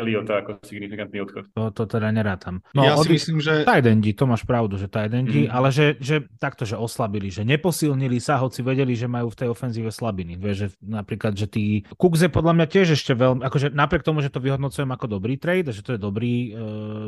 Eliota 0.00 0.40
ako 0.40 0.64
signifikantný 0.64 1.20
odchod. 1.28 1.44
To, 1.52 1.68
to 1.68 1.84
teda 1.84 2.08
nerátam. 2.08 2.64
No, 2.72 2.88
ja 2.88 2.96
si 2.96 3.12
myslím, 3.12 3.44
že... 3.44 3.68
Tajdendi, 3.68 4.16
to 4.16 4.24
máš 4.24 4.48
pravdu, 4.48 4.80
že 4.80 4.88
Tajdendi, 4.88 5.46
mm. 5.46 5.52
ale 5.52 5.68
že, 5.68 6.00
že 6.00 6.24
takto, 6.40 6.64
že 6.64 6.80
oslabili, 6.80 7.28
že 7.28 7.44
neposilnili 7.44 8.16
sa, 8.24 8.40
hoci 8.40 8.64
vedeli, 8.64 8.96
že 8.96 9.04
majú 9.04 9.28
v 9.28 9.38
tej 9.44 9.48
ofenzíve 9.52 9.92
slabiny. 9.92 10.40
Vieš, 10.40 10.56
že 10.56 10.68
napríklad, 10.80 11.36
že 11.36 11.44
tí 11.44 11.84
Kukze 12.00 12.32
podľa 12.32 12.56
mňa 12.56 12.66
tiež 12.72 12.96
ešte 12.96 13.12
veľmi, 13.12 13.44
akože 13.44 13.76
napriek 13.76 14.00
tomu, 14.00 14.24
že 14.24 14.32
to 14.32 14.40
vyhodnocujem 14.40 14.88
ako 14.88 15.06
dobrý 15.18 15.36
trade, 15.36 15.74
že 15.74 15.84
to 15.84 15.98
je 15.98 16.00
dobrý 16.00 16.37
e, 16.38 16.52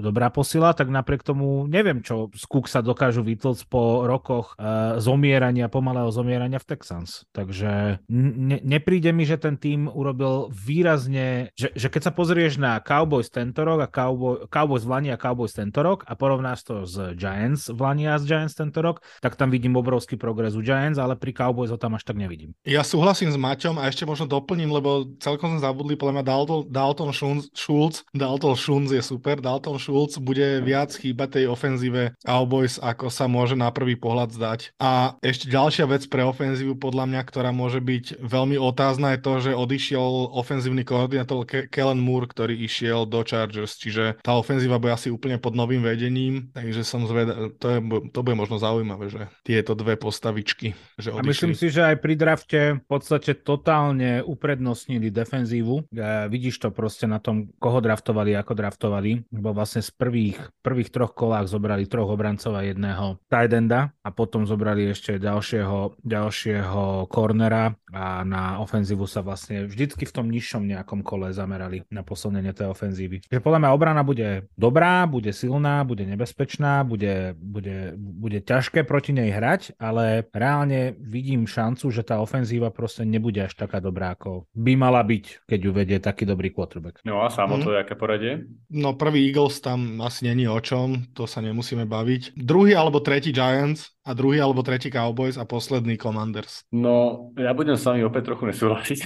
dobrá 0.03 0.29
posila, 0.33 0.75
tak 0.75 0.91
napriek 0.91 1.23
tomu 1.23 1.65
neviem, 1.71 2.03
čo 2.03 2.29
z 2.35 2.45
Cooksa 2.47 2.83
dokážu 2.83 3.23
vytlcť 3.23 3.63
po 3.71 4.05
rokoch 4.05 4.59
e, 4.59 4.99
zomierania, 4.99 5.71
pomalého 5.71 6.11
zomierania 6.11 6.59
v 6.59 6.69
Texans. 6.75 7.29
Takže 7.31 8.03
ne, 8.11 8.59
nepríde 8.61 9.15
mi, 9.15 9.29
že 9.29 9.39
ten 9.39 9.61
tým 9.61 9.87
urobil 9.87 10.51
výrazne, 10.51 11.55
že, 11.55 11.71
že 11.77 11.89
keď 11.93 12.11
sa 12.11 12.13
pozrieš 12.13 12.59
na 12.59 12.81
Cowboys 12.81 13.31
tento 13.31 13.63
rok 13.63 13.85
a 13.85 13.89
Cowboy, 13.89 14.49
Cowboys 14.49 14.83
v 14.83 14.91
Lani 14.91 15.11
a 15.13 15.21
Cowboys 15.21 15.53
tento 15.53 15.85
rok 15.85 16.03
a 16.09 16.17
porovnáš 16.17 16.65
to 16.65 16.75
s 16.89 16.97
Giants 17.15 17.69
v 17.69 17.79
Lani 17.79 18.09
a 18.09 18.17
s 18.17 18.25
Giants 18.25 18.57
tento 18.57 18.81
rok, 18.81 19.05
tak 19.21 19.37
tam 19.37 19.53
vidím 19.53 19.77
obrovský 19.77 20.17
progres 20.17 20.57
u 20.57 20.65
Giants, 20.65 20.97
ale 20.97 21.15
pri 21.15 21.37
Cowboys 21.37 21.69
ho 21.69 21.79
tam 21.79 21.95
až 21.95 22.09
tak 22.09 22.17
nevidím. 22.17 22.57
Ja 22.65 22.81
súhlasím 22.81 23.29
s 23.29 23.37
Maťom 23.37 23.77
a 23.77 23.87
ešte 23.87 24.09
možno 24.09 24.25
doplním, 24.25 24.73
lebo 24.73 25.13
celkom 25.21 25.57
sme 25.57 25.61
zabudli, 25.61 25.95
podľa 26.01 26.21
mňa 26.21 26.25
Dalton, 26.25 26.61
Dalton 26.73 27.11
Schultz, 27.53 28.09
Dalton 28.17 28.57
Schultz 28.57 28.91
je 28.97 29.03
super, 29.05 29.20
Dalton 29.21 29.79
Schultz 29.79 30.19
bude 30.19 30.65
viac 30.65 30.91
chýbať 30.93 31.41
tej 31.41 31.45
ofenzíve 31.53 32.17
Cowboys, 32.25 32.81
ako 32.83 33.13
sa 33.13 33.31
môže 33.31 33.55
na 33.55 33.71
prvý 33.71 33.95
pohľad 33.95 34.35
zdať. 34.35 34.61
A 34.81 35.15
ešte 35.23 35.53
ďalšia 35.53 35.87
vec 35.87 36.09
pre 36.09 36.25
ofenzívu 36.27 36.77
podľa 36.77 37.07
mňa, 37.07 37.21
ktorá 37.25 37.51
môže 37.55 37.79
byť 37.79 38.25
veľmi 38.25 38.57
otázna, 38.57 39.15
je 39.15 39.21
to, 39.21 39.33
že 39.41 39.53
odišiel 39.57 40.35
ofenzívny 40.35 40.83
koordinátor 40.83 41.45
Ke- 41.45 41.69
Kellen 41.69 42.01
Moore, 42.01 42.29
ktorý 42.29 42.55
išiel 42.57 43.05
do 43.05 43.21
Chargers, 43.23 43.77
čiže 43.77 44.21
tá 44.25 44.37
ofenzíva 44.37 44.81
bude 44.81 44.97
asi 44.97 45.13
úplne 45.13 45.37
pod 45.37 45.55
novým 45.55 45.85
vedením, 45.85 46.49
takže 46.53 46.83
som 46.87 47.05
zvedal, 47.05 47.53
to, 47.57 47.67
je, 47.69 47.79
to 48.11 48.21
bude 48.23 48.37
možno 48.37 48.57
zaujímavé, 48.57 49.11
že 49.11 49.23
tieto 49.43 49.75
dve 49.75 49.99
postavičky. 49.99 50.73
Že 50.97 51.19
odišli. 51.19 51.27
A 51.27 51.31
myslím 51.31 51.55
si, 51.57 51.67
že 51.69 51.83
aj 51.85 51.97
pri 51.99 52.15
drafte 52.15 52.61
v 52.81 52.87
podstate 52.89 53.35
totálne 53.35 54.23
uprednostnili 54.23 55.11
defenzívu. 55.11 55.91
E, 55.91 56.29
vidíš 56.31 56.63
to 56.63 56.69
proste 56.71 57.11
na 57.11 57.19
tom, 57.19 57.51
koho 57.59 57.83
draftovali, 57.83 58.37
ako 58.39 58.53
draftovali, 58.55 59.10
lebo 59.33 59.51
vlastne 59.57 59.83
z 59.83 59.91
prvých, 59.95 60.39
prvých 60.63 60.91
troch 60.95 61.13
kolách 61.15 61.51
zobrali 61.51 61.89
troch 61.91 62.11
obrancov 62.11 62.55
a 62.55 62.67
jedného 62.67 63.19
tidenda 63.27 63.91
a 64.05 64.09
potom 64.15 64.47
zobrali 64.47 64.93
ešte 64.93 65.19
ďalšieho, 65.19 66.01
ďalšieho 66.05 67.11
cornera 67.11 67.75
a 67.91 68.23
na 68.23 68.63
ofenzívu 68.63 69.05
sa 69.11 69.25
vlastne 69.25 69.67
vždycky 69.67 70.07
v 70.07 70.15
tom 70.15 70.27
nižšom 70.31 70.63
nejakom 70.67 71.03
kole 71.03 71.35
zamerali 71.35 71.83
na 71.91 72.07
posilnenie 72.07 72.55
tej 72.55 72.71
ofenzívy. 72.71 73.27
Takže 73.27 73.43
podľa 73.43 73.61
mňa 73.67 73.71
obrana 73.75 74.03
bude 74.07 74.47
dobrá, 74.55 75.05
bude 75.11 75.35
silná, 75.35 75.83
bude 75.83 76.07
nebezpečná, 76.07 76.87
bude, 76.87 77.35
bude, 77.39 77.99
bude 77.99 78.39
ťažké 78.43 78.87
proti 78.87 79.11
nej 79.17 79.35
hrať, 79.35 79.75
ale 79.79 80.27
reálne 80.31 80.95
vidím 80.99 81.51
šancu, 81.51 81.91
že 81.91 82.07
tá 82.07 82.23
ofenzíva 82.23 82.71
proste 82.71 83.03
nebude 83.03 83.43
až 83.43 83.57
taká 83.59 83.83
dobrá, 83.83 84.15
ako 84.15 84.47
by 84.55 84.73
mala 84.79 85.03
byť, 85.03 85.47
keď 85.49 85.61
ju 85.61 85.71
vedie 85.75 85.99
taký 85.99 86.29
dobrý 86.29 86.55
quarterback. 86.55 87.03
No 87.03 87.25
a 87.25 87.33
samo 87.33 87.59
to, 87.59 87.75
mm. 87.75 87.81
aké 87.83 87.95
poradie? 87.99 88.47
No 88.71 88.95
prvý 89.01 89.33
Eagles 89.33 89.65
tam 89.65 89.97
asi 90.05 90.29
není 90.29 90.45
o 90.45 90.61
čom, 90.61 91.09
to 91.17 91.25
sa 91.25 91.41
nemusíme 91.41 91.89
baviť. 91.89 92.37
Druhý 92.37 92.77
alebo 92.77 93.01
tretí 93.01 93.33
Giants, 93.33 93.97
a 94.01 94.17
druhý 94.17 94.41
alebo 94.41 94.65
tretí 94.65 94.89
Cowboys 94.89 95.37
a 95.37 95.45
posledný 95.45 96.01
Commanders. 96.01 96.65
No, 96.73 97.29
ja 97.37 97.53
budem 97.53 97.77
s 97.77 97.85
vami 97.85 98.01
opäť 98.01 98.33
trochu 98.33 98.49
nesúhlasiť. 98.49 98.99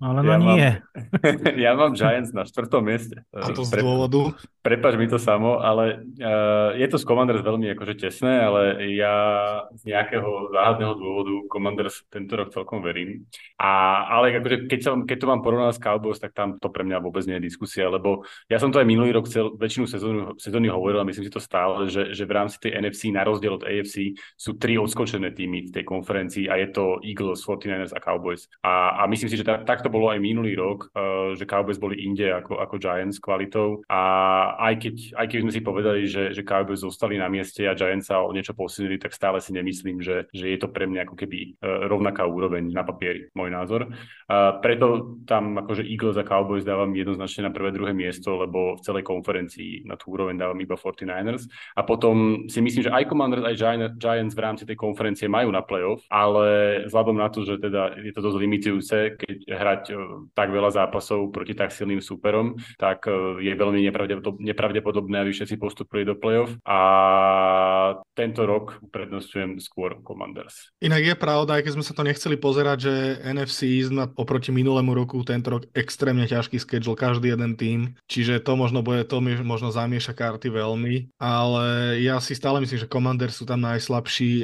Ale 0.00 0.18
no 0.24 0.30
ja 0.32 0.36
nie. 0.40 0.70
Mám, 0.80 1.60
ja 1.64 1.70
mám 1.76 1.92
Giants 1.92 2.32
na 2.32 2.48
štvrtom 2.48 2.88
mieste. 2.88 3.20
A 3.36 3.52
to 3.52 3.68
z 3.68 3.76
Pre, 3.76 3.84
dôvodu? 3.84 4.32
Prepač 4.64 4.96
mi 4.96 5.04
to 5.12 5.20
samo, 5.20 5.60
ale 5.60 6.08
uh, 6.24 6.72
je 6.72 6.86
to 6.88 6.96
z 6.96 7.04
Commanders 7.04 7.44
veľmi 7.44 7.68
akože 7.76 7.94
tesné, 8.00 8.48
ale 8.48 8.88
ja 8.96 9.14
z 9.76 9.92
nejakého 9.92 10.56
záhadného 10.56 10.96
dôvodu 10.96 11.34
Commanders 11.52 12.00
tento 12.08 12.32
rok 12.40 12.48
celkom 12.48 12.80
verím. 12.80 13.28
A, 13.60 14.08
ale 14.08 14.40
akože 14.40 14.72
keď, 14.72 14.80
sa, 14.80 14.90
keď 15.04 15.16
to 15.20 15.28
mám 15.28 15.44
porovnať 15.44 15.76
s 15.76 15.84
Cowboys, 15.84 16.16
tak 16.16 16.32
tam 16.32 16.56
to 16.56 16.72
pre 16.72 16.80
mňa 16.80 17.04
vôbec 17.04 17.28
nie 17.28 17.36
je 17.36 17.52
diskusia, 17.52 17.92
lebo 17.92 18.24
ja 18.48 18.56
som 18.56 18.72
to 18.72 18.80
aj 18.80 18.88
minulý 18.88 19.12
rok 19.12 19.28
cel, 19.28 19.52
väčšinu 19.52 19.84
sezóny, 19.84 20.20
sezóny 20.40 20.72
hovoril 20.72 21.04
a 21.04 21.08
myslím 21.08 21.28
si 21.28 21.32
to 21.32 21.44
stále, 21.44 21.92
že, 21.92 22.16
že 22.16 22.24
v 22.24 22.32
rámci 22.32 22.56
tej 22.56 22.80
NFC 22.80 23.12
na 23.12 23.20
rozdiel 23.20 23.60
od 23.60 23.68
AFC 23.68 24.13
sú 24.34 24.56
tri 24.56 24.78
odskočené 24.78 25.32
týmy 25.32 25.70
v 25.70 25.74
tej 25.80 25.84
konferencii 25.84 26.48
a 26.50 26.58
je 26.60 26.68
to 26.72 26.98
Eagles, 27.04 27.44
49ers 27.44 27.92
a 27.92 28.00
Cowboys. 28.00 28.46
A, 28.64 29.02
a 29.02 29.10
myslím 29.10 29.28
si, 29.30 29.36
že 29.40 29.46
tak, 29.46 29.66
tak 29.66 29.86
bolo 29.90 30.10
aj 30.10 30.18
minulý 30.18 30.56
rok, 30.56 30.90
uh, 30.92 31.32
že 31.36 31.48
Cowboys 31.48 31.78
boli 31.78 32.02
inde 32.02 32.32
ako, 32.32 32.58
ako 32.58 32.74
Giants 32.80 33.20
kvalitou 33.20 33.84
a 33.88 34.00
aj 34.70 34.74
keď, 34.80 34.94
aj 35.18 35.26
keď 35.30 35.38
sme 35.44 35.52
si 35.52 35.60
povedali, 35.60 36.00
že, 36.08 36.32
že 36.32 36.42
Cowboys 36.46 36.82
zostali 36.82 37.20
na 37.20 37.28
mieste 37.28 37.66
a 37.68 37.76
Giants 37.76 38.08
sa 38.08 38.24
o 38.24 38.32
niečo 38.32 38.56
posunili, 38.56 38.98
tak 38.98 39.14
stále 39.14 39.38
si 39.38 39.54
nemyslím, 39.54 40.00
že, 40.00 40.26
že 40.32 40.50
je 40.50 40.58
to 40.58 40.68
pre 40.70 40.88
mňa 40.88 41.06
ako 41.06 41.14
keby 41.14 41.58
uh, 41.60 41.86
rovnaká 41.86 42.26
úroveň 42.26 42.70
na 42.72 42.82
papieri, 42.82 43.30
môj 43.32 43.50
názor. 43.52 43.90
Uh, 44.26 44.58
preto 44.60 45.18
tam 45.28 45.60
akože 45.60 45.84
Eagles 45.84 46.18
a 46.18 46.24
Cowboys 46.26 46.66
dávam 46.66 46.90
jednoznačne 46.92 47.48
na 47.48 47.52
prvé, 47.52 47.70
druhé 47.70 47.92
miesto, 47.92 48.34
lebo 48.36 48.76
v 48.76 48.84
celej 48.84 49.04
konferencii 49.06 49.86
na 49.86 49.94
tú 49.94 50.14
úroveň 50.14 50.36
dávam 50.36 50.58
iba 50.58 50.76
49ers. 50.76 51.46
A 51.76 51.82
potom 51.82 52.46
si 52.48 52.60
myslím, 52.60 52.88
že 52.88 52.94
aj 52.94 53.08
Commanders, 53.08 53.44
aj 53.44 53.56
Giants 54.04 54.36
v 54.36 54.44
rámci 54.44 54.68
tej 54.68 54.76
konferencie 54.76 55.24
majú 55.24 55.48
na 55.48 55.64
playoff, 55.64 56.04
ale 56.12 56.84
vzhľadom 56.84 57.16
na 57.16 57.32
to, 57.32 57.48
že 57.48 57.56
teda 57.56 57.96
je 57.96 58.12
to 58.12 58.20
dosť 58.20 58.36
limitujúce, 58.36 58.96
keď 59.16 59.36
hrať 59.48 59.82
e, 59.88 59.94
tak 60.36 60.52
veľa 60.52 60.70
zápasov 60.76 61.32
proti 61.32 61.56
tak 61.56 61.72
silným 61.72 62.04
súperom, 62.04 62.60
tak 62.76 63.08
e, 63.08 63.40
je 63.40 63.52
veľmi 63.56 63.80
nepravdepodobné, 64.44 65.16
aby 65.24 65.32
všetci 65.32 65.56
postupili 65.56 66.04
do 66.04 66.12
playoff. 66.20 66.52
A 66.68 66.78
tento 68.12 68.44
rok 68.44 68.84
prednostujem 68.92 69.56
skôr 69.58 69.96
Commanders. 70.04 70.74
Inak 70.84 71.02
je 71.02 71.14
pravda, 71.16 71.56
aj 71.56 71.62
keď 71.64 71.72
sme 71.80 71.86
sa 71.86 71.96
to 71.96 72.02
nechceli 72.04 72.36
pozerať, 72.36 72.78
že 72.84 72.94
NFC 73.24 73.80
East 73.80 73.94
oproti 74.18 74.50
minulému 74.50 74.92
roku 74.92 75.22
tento 75.24 75.54
rok 75.54 75.62
extrémne 75.72 76.26
ťažký 76.28 76.58
schedule, 76.60 76.98
každý 76.98 77.32
jeden 77.32 77.54
tým, 77.54 77.94
čiže 78.10 78.42
to 78.42 78.58
možno 78.58 78.82
bude, 78.82 79.06
to 79.06 79.22
možno 79.22 79.70
zamieša 79.70 80.12
karty 80.12 80.50
veľmi, 80.50 81.14
ale 81.16 81.96
ja 82.02 82.18
si 82.18 82.34
stále 82.34 82.58
myslím, 82.58 82.82
že 82.82 82.90
Commanders 82.90 83.38
sú 83.38 83.46
tam 83.46 83.62
najslabší 83.62 83.93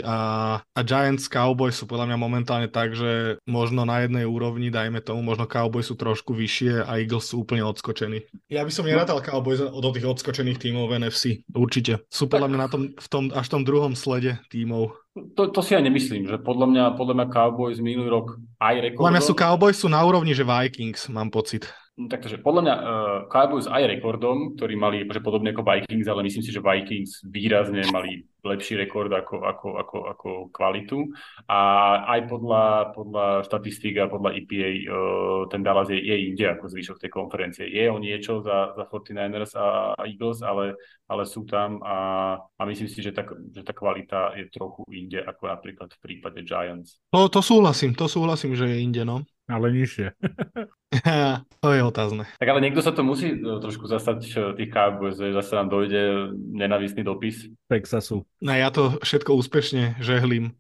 a, 0.05 0.18
a 0.62 0.81
Giants 0.85 1.27
Cowboys 1.27 1.81
sú 1.81 1.89
podľa 1.89 2.12
mňa 2.12 2.18
momentálne 2.20 2.68
tak, 2.68 2.93
že 2.93 3.40
možno 3.48 3.89
na 3.89 4.05
jednej 4.05 4.28
úrovni, 4.28 4.68
dajme 4.68 5.01
tomu, 5.01 5.24
možno 5.24 5.48
Cowboys 5.48 5.89
sú 5.89 5.97
trošku 5.97 6.36
vyššie 6.36 6.85
a 6.85 7.01
Eagles 7.01 7.32
sú 7.32 7.43
úplne 7.43 7.64
odskočení. 7.64 8.28
Ja 8.52 8.62
by 8.62 8.70
som 8.70 8.85
nerátal 8.85 9.24
Cowboys 9.24 9.59
do 9.59 9.90
tých 9.90 10.06
odskočených 10.06 10.60
tímov 10.60 10.93
v 10.93 11.02
NFC, 11.02 11.47
určite. 11.51 12.05
Sú 12.12 12.28
podľa 12.28 12.52
mňa 12.52 12.59
na 12.60 12.68
tom, 12.68 12.82
v 12.93 13.09
tom, 13.09 13.24
až 13.32 13.47
v 13.48 13.52
tom 13.56 13.62
druhom 13.64 13.93
slede 13.97 14.39
tímov. 14.52 14.94
To, 15.35 15.51
to 15.51 15.60
si 15.64 15.74
ja 15.74 15.82
nemyslím, 15.82 16.31
že 16.31 16.39
podľa 16.39 16.66
mňa, 16.70 16.85
podľa 16.94 17.14
mňa 17.18 17.27
Cowboys 17.35 17.82
minulý 17.82 18.14
rok 18.14 18.39
aj 18.62 18.74
rekordom. 18.78 19.02
Podľa 19.02 19.14
mňa 19.18 19.27
sú 19.27 19.35
Cowboys 19.35 19.78
sú 19.81 19.89
na 19.90 20.01
úrovni, 20.06 20.36
že 20.36 20.47
Vikings, 20.47 21.10
mám 21.10 21.35
pocit. 21.35 21.66
No, 22.01 22.09
takže 22.09 22.40
podľa 22.40 22.62
mňa 22.64 22.74
uh, 22.81 22.85
Cowboys 23.28 23.68
aj 23.68 23.85
rekordom, 23.85 24.56
ktorí 24.56 24.72
mali 24.72 25.05
že 25.05 25.20
podobne 25.20 25.52
ako 25.52 25.60
Vikings, 25.60 26.09
ale 26.09 26.24
myslím 26.24 26.40
si, 26.40 26.48
že 26.48 26.64
Vikings 26.64 27.28
výrazne 27.28 27.85
mali 27.93 28.24
lepší 28.40 28.81
rekord 28.81 29.12
ako, 29.12 29.44
ako, 29.44 29.68
ako, 29.77 29.98
ako 30.09 30.28
kvalitu. 30.48 31.12
A 31.44 31.60
aj 32.16 32.24
podľa, 32.24 32.97
podľa 32.97 33.27
štatistík 33.44 34.01
a 34.01 34.09
podľa 34.09 34.32
EPA 34.32 34.70
uh, 34.89 35.44
ten 35.52 35.60
Dallas 35.60 35.93
je, 35.93 36.01
je 36.01 36.16
inde 36.32 36.48
ako 36.48 36.72
zvyšok 36.72 37.05
tej 37.05 37.12
konferencie. 37.12 37.68
Je 37.68 37.93
o 37.93 38.01
niečo 38.01 38.40
za, 38.40 38.72
za 38.81 38.89
49ers 38.89 39.52
a, 39.60 39.93
a 39.93 40.02
Eagles, 40.09 40.40
ale, 40.40 40.81
ale 41.05 41.28
sú 41.28 41.44
tam 41.44 41.85
a, 41.85 42.32
a 42.56 42.62
myslím 42.64 42.89
si, 42.89 43.05
že 43.05 43.12
tá, 43.12 43.28
že 43.28 43.60
tá 43.60 43.77
kvalita 43.77 44.40
je 44.40 44.48
trochu 44.48 44.89
inde 44.89 45.20
ako 45.20 45.52
napríklad 45.52 45.93
v 45.93 46.01
prípade 46.01 46.40
Giants. 46.48 46.97
No 47.12 47.28
to 47.28 47.44
súhlasím, 47.44 47.93
to 47.93 48.09
súhlasím, 48.09 48.56
že 48.56 48.72
je 48.72 48.78
inde, 48.81 49.05
no. 49.05 49.20
Ale 49.51 49.74
nižšie. 49.74 50.14
to 51.62 51.68
je 51.74 51.81
otázne. 51.82 52.24
Tak 52.39 52.48
ale 52.48 52.62
niekto 52.62 52.81
sa 52.81 52.94
to 52.94 53.02
musí 53.02 53.35
e, 53.35 53.39
trošku 53.39 53.90
zastať 53.90 54.20
e, 54.31 54.35
tých 54.55 54.70
Cowboys, 54.70 55.18
že 55.18 55.35
zase 55.35 55.52
nám 55.59 55.68
dojde 55.74 56.32
nenavistný 56.35 57.02
dopis. 57.02 57.51
Texasu. 57.66 58.22
No 58.39 58.51
ja 58.55 58.70
to 58.70 59.02
všetko 59.02 59.35
úspešne 59.35 59.98
žehlím. 59.98 60.55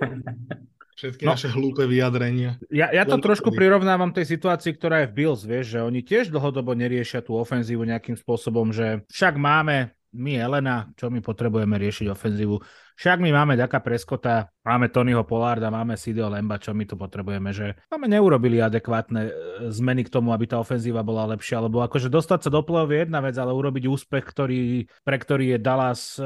Všetky 0.96 1.28
no, 1.28 1.36
naše 1.36 1.52
hlúpe 1.52 1.84
vyjadrenia. 1.84 2.56
Ja, 2.72 2.88
ja 2.88 3.04
to 3.04 3.20
Len 3.20 3.24
trošku 3.28 3.52
vtedy. 3.52 3.68
prirovnávam 3.68 4.16
tej 4.16 4.32
situácii, 4.32 4.72
ktorá 4.80 5.04
je 5.04 5.12
v 5.12 5.16
Bills, 5.20 5.44
vieš, 5.44 5.76
že 5.76 5.84
oni 5.84 6.00
tiež 6.00 6.32
dlhodobo 6.32 6.72
neriešia 6.72 7.20
tú 7.20 7.36
ofenzívu 7.36 7.84
nejakým 7.84 8.16
spôsobom, 8.16 8.72
že 8.72 9.04
však 9.12 9.36
máme 9.36 9.92
my 10.16 10.32
Elena, 10.40 10.88
čo 10.96 11.12
my 11.12 11.20
potrebujeme 11.20 11.76
riešiť 11.76 12.08
ofenzívu. 12.08 12.56
Však 12.96 13.20
my 13.20 13.28
máme 13.28 13.60
Daka 13.60 13.84
Preskota, 13.84 14.48
máme 14.64 14.88
Tonyho 14.88 15.20
Polarda, 15.28 15.68
máme 15.68 16.00
Sidio 16.00 16.32
Lemba, 16.32 16.56
čo 16.56 16.72
my 16.72 16.88
tu 16.88 16.96
potrebujeme, 16.96 17.52
že 17.52 17.76
máme 17.92 18.08
neurobili 18.08 18.56
adekvátne 18.56 19.22
e, 19.28 19.32
zmeny 19.68 20.08
k 20.08 20.12
tomu, 20.12 20.32
aby 20.32 20.48
tá 20.48 20.56
ofenzíva 20.56 21.04
bola 21.04 21.28
lepšia, 21.36 21.60
lebo 21.60 21.84
akože 21.84 22.08
dostať 22.08 22.48
sa 22.48 22.50
do 22.50 22.64
play 22.64 22.88
je 22.88 22.98
jedna 23.04 23.20
vec, 23.20 23.36
ale 23.36 23.52
urobiť 23.52 23.84
úspech, 23.84 24.24
ktorý, 24.24 24.88
pre 25.04 25.16
ktorý 25.20 25.54
je 25.54 25.58
Dallas 25.60 26.16
e, 26.16 26.24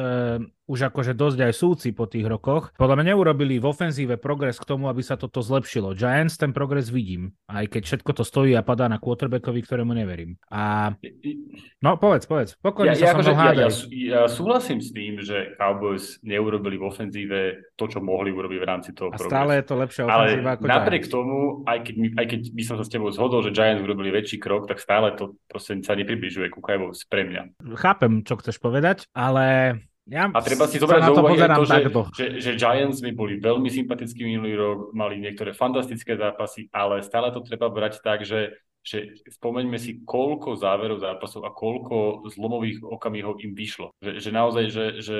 už 0.70 0.94
akože 0.94 1.18
dosť 1.18 1.38
aj 1.51 1.52
súci 1.59 1.88
po 1.90 2.06
tých 2.06 2.30
rokoch. 2.30 2.70
Podľa 2.78 3.02
mňa 3.02 3.06
neurobili 3.10 3.59
v 3.59 3.66
ofenzíve 3.66 4.22
progres 4.22 4.55
k 4.62 4.70
tomu, 4.70 4.86
aby 4.86 5.02
sa 5.02 5.18
toto 5.18 5.42
zlepšilo. 5.42 5.98
Giants 5.98 6.38
ten 6.38 6.55
progres 6.55 6.94
vidím, 6.94 7.34
aj 7.51 7.66
keď 7.66 7.82
všetko 7.90 8.10
to 8.14 8.22
stojí 8.22 8.55
a 8.55 8.62
padá 8.62 8.86
na 8.86 9.02
quarterbackovi, 9.02 9.66
ktorému 9.66 9.90
neverím. 9.90 10.38
A... 10.47 10.94
No 11.82 11.98
povedz, 11.98 12.30
povedz, 12.30 12.55
pokojne 12.62 12.94
ja, 12.94 13.02
sa 13.02 13.06
ja, 13.10 13.12
akože, 13.18 13.32
ja, 13.34 13.51
ja, 13.51 13.70
ja 13.90 14.22
súhlasím 14.30 14.78
s 14.78 14.94
tým, 14.94 15.18
že 15.18 15.59
Cowboys 15.59 16.22
neurobili 16.22 16.59
urobili 16.60 16.76
v 16.76 16.84
ofenzíve 16.84 17.40
to, 17.72 17.84
čo 17.88 18.04
mohli 18.04 18.28
urobiť 18.28 18.58
v 18.60 18.66
rámci 18.68 18.92
toho 18.92 19.08
A 19.08 19.16
progresu. 19.16 19.32
stále 19.32 19.52
je 19.56 19.64
to 19.64 19.74
lepšia 19.80 20.02
ofenzíva 20.04 20.20
Ale 20.20 20.60
ako 20.60 20.64
napriek 20.68 21.02
Giants. 21.08 21.16
tomu, 21.16 21.36
aj 21.64 21.78
keď, 21.88 21.94
aj 22.20 22.26
keď 22.28 22.40
by 22.52 22.62
som 22.68 22.76
sa 22.76 22.84
s 22.84 22.92
tebou 22.92 23.08
zhodol, 23.08 23.40
že 23.40 23.56
Giants 23.56 23.80
urobili 23.80 24.12
väčší 24.12 24.36
krok, 24.36 24.68
tak 24.68 24.76
stále 24.76 25.16
to 25.16 25.40
proste 25.48 25.80
sa 25.80 25.96
nepribližuje 25.96 26.52
ku 26.52 26.60
Cowboys 26.60 27.08
pre 27.08 27.24
mňa. 27.24 27.64
Chápem, 27.80 28.20
čo 28.28 28.36
chceš 28.36 28.60
povedať, 28.60 29.08
ale 29.16 29.80
ja 30.10 30.26
a 30.26 30.40
treba 30.42 30.66
si 30.66 30.82
zobrať 30.82 31.00
do 31.06 31.22
úvahy 31.22 31.38
to, 31.46 31.64
že, 31.64 31.80
že, 32.12 32.26
že 32.42 32.52
Giants 32.58 32.98
mi 32.98 33.14
boli 33.14 33.38
veľmi 33.38 33.70
sympatickí 33.70 34.26
minulý 34.26 34.58
rok, 34.58 34.78
mali 34.90 35.22
niektoré 35.22 35.54
fantastické 35.54 36.18
zápasy, 36.18 36.66
ale 36.74 37.00
stále 37.06 37.30
to 37.30 37.40
treba 37.46 37.70
brať 37.70 38.02
tak, 38.02 38.26
že 38.26 38.58
že 38.81 39.20
spomeňme 39.28 39.77
si, 39.77 40.01
koľko 40.02 40.57
záverov 40.57 41.05
zápasov 41.05 41.44
a 41.44 41.52
koľko 41.52 42.24
zlomových 42.32 42.81
okamihov 42.81 43.44
im 43.44 43.52
vyšlo. 43.52 43.93
Že, 44.01 44.12
že 44.19 44.31
naozaj, 44.32 44.65
že, 44.73 44.85
že 45.05 45.19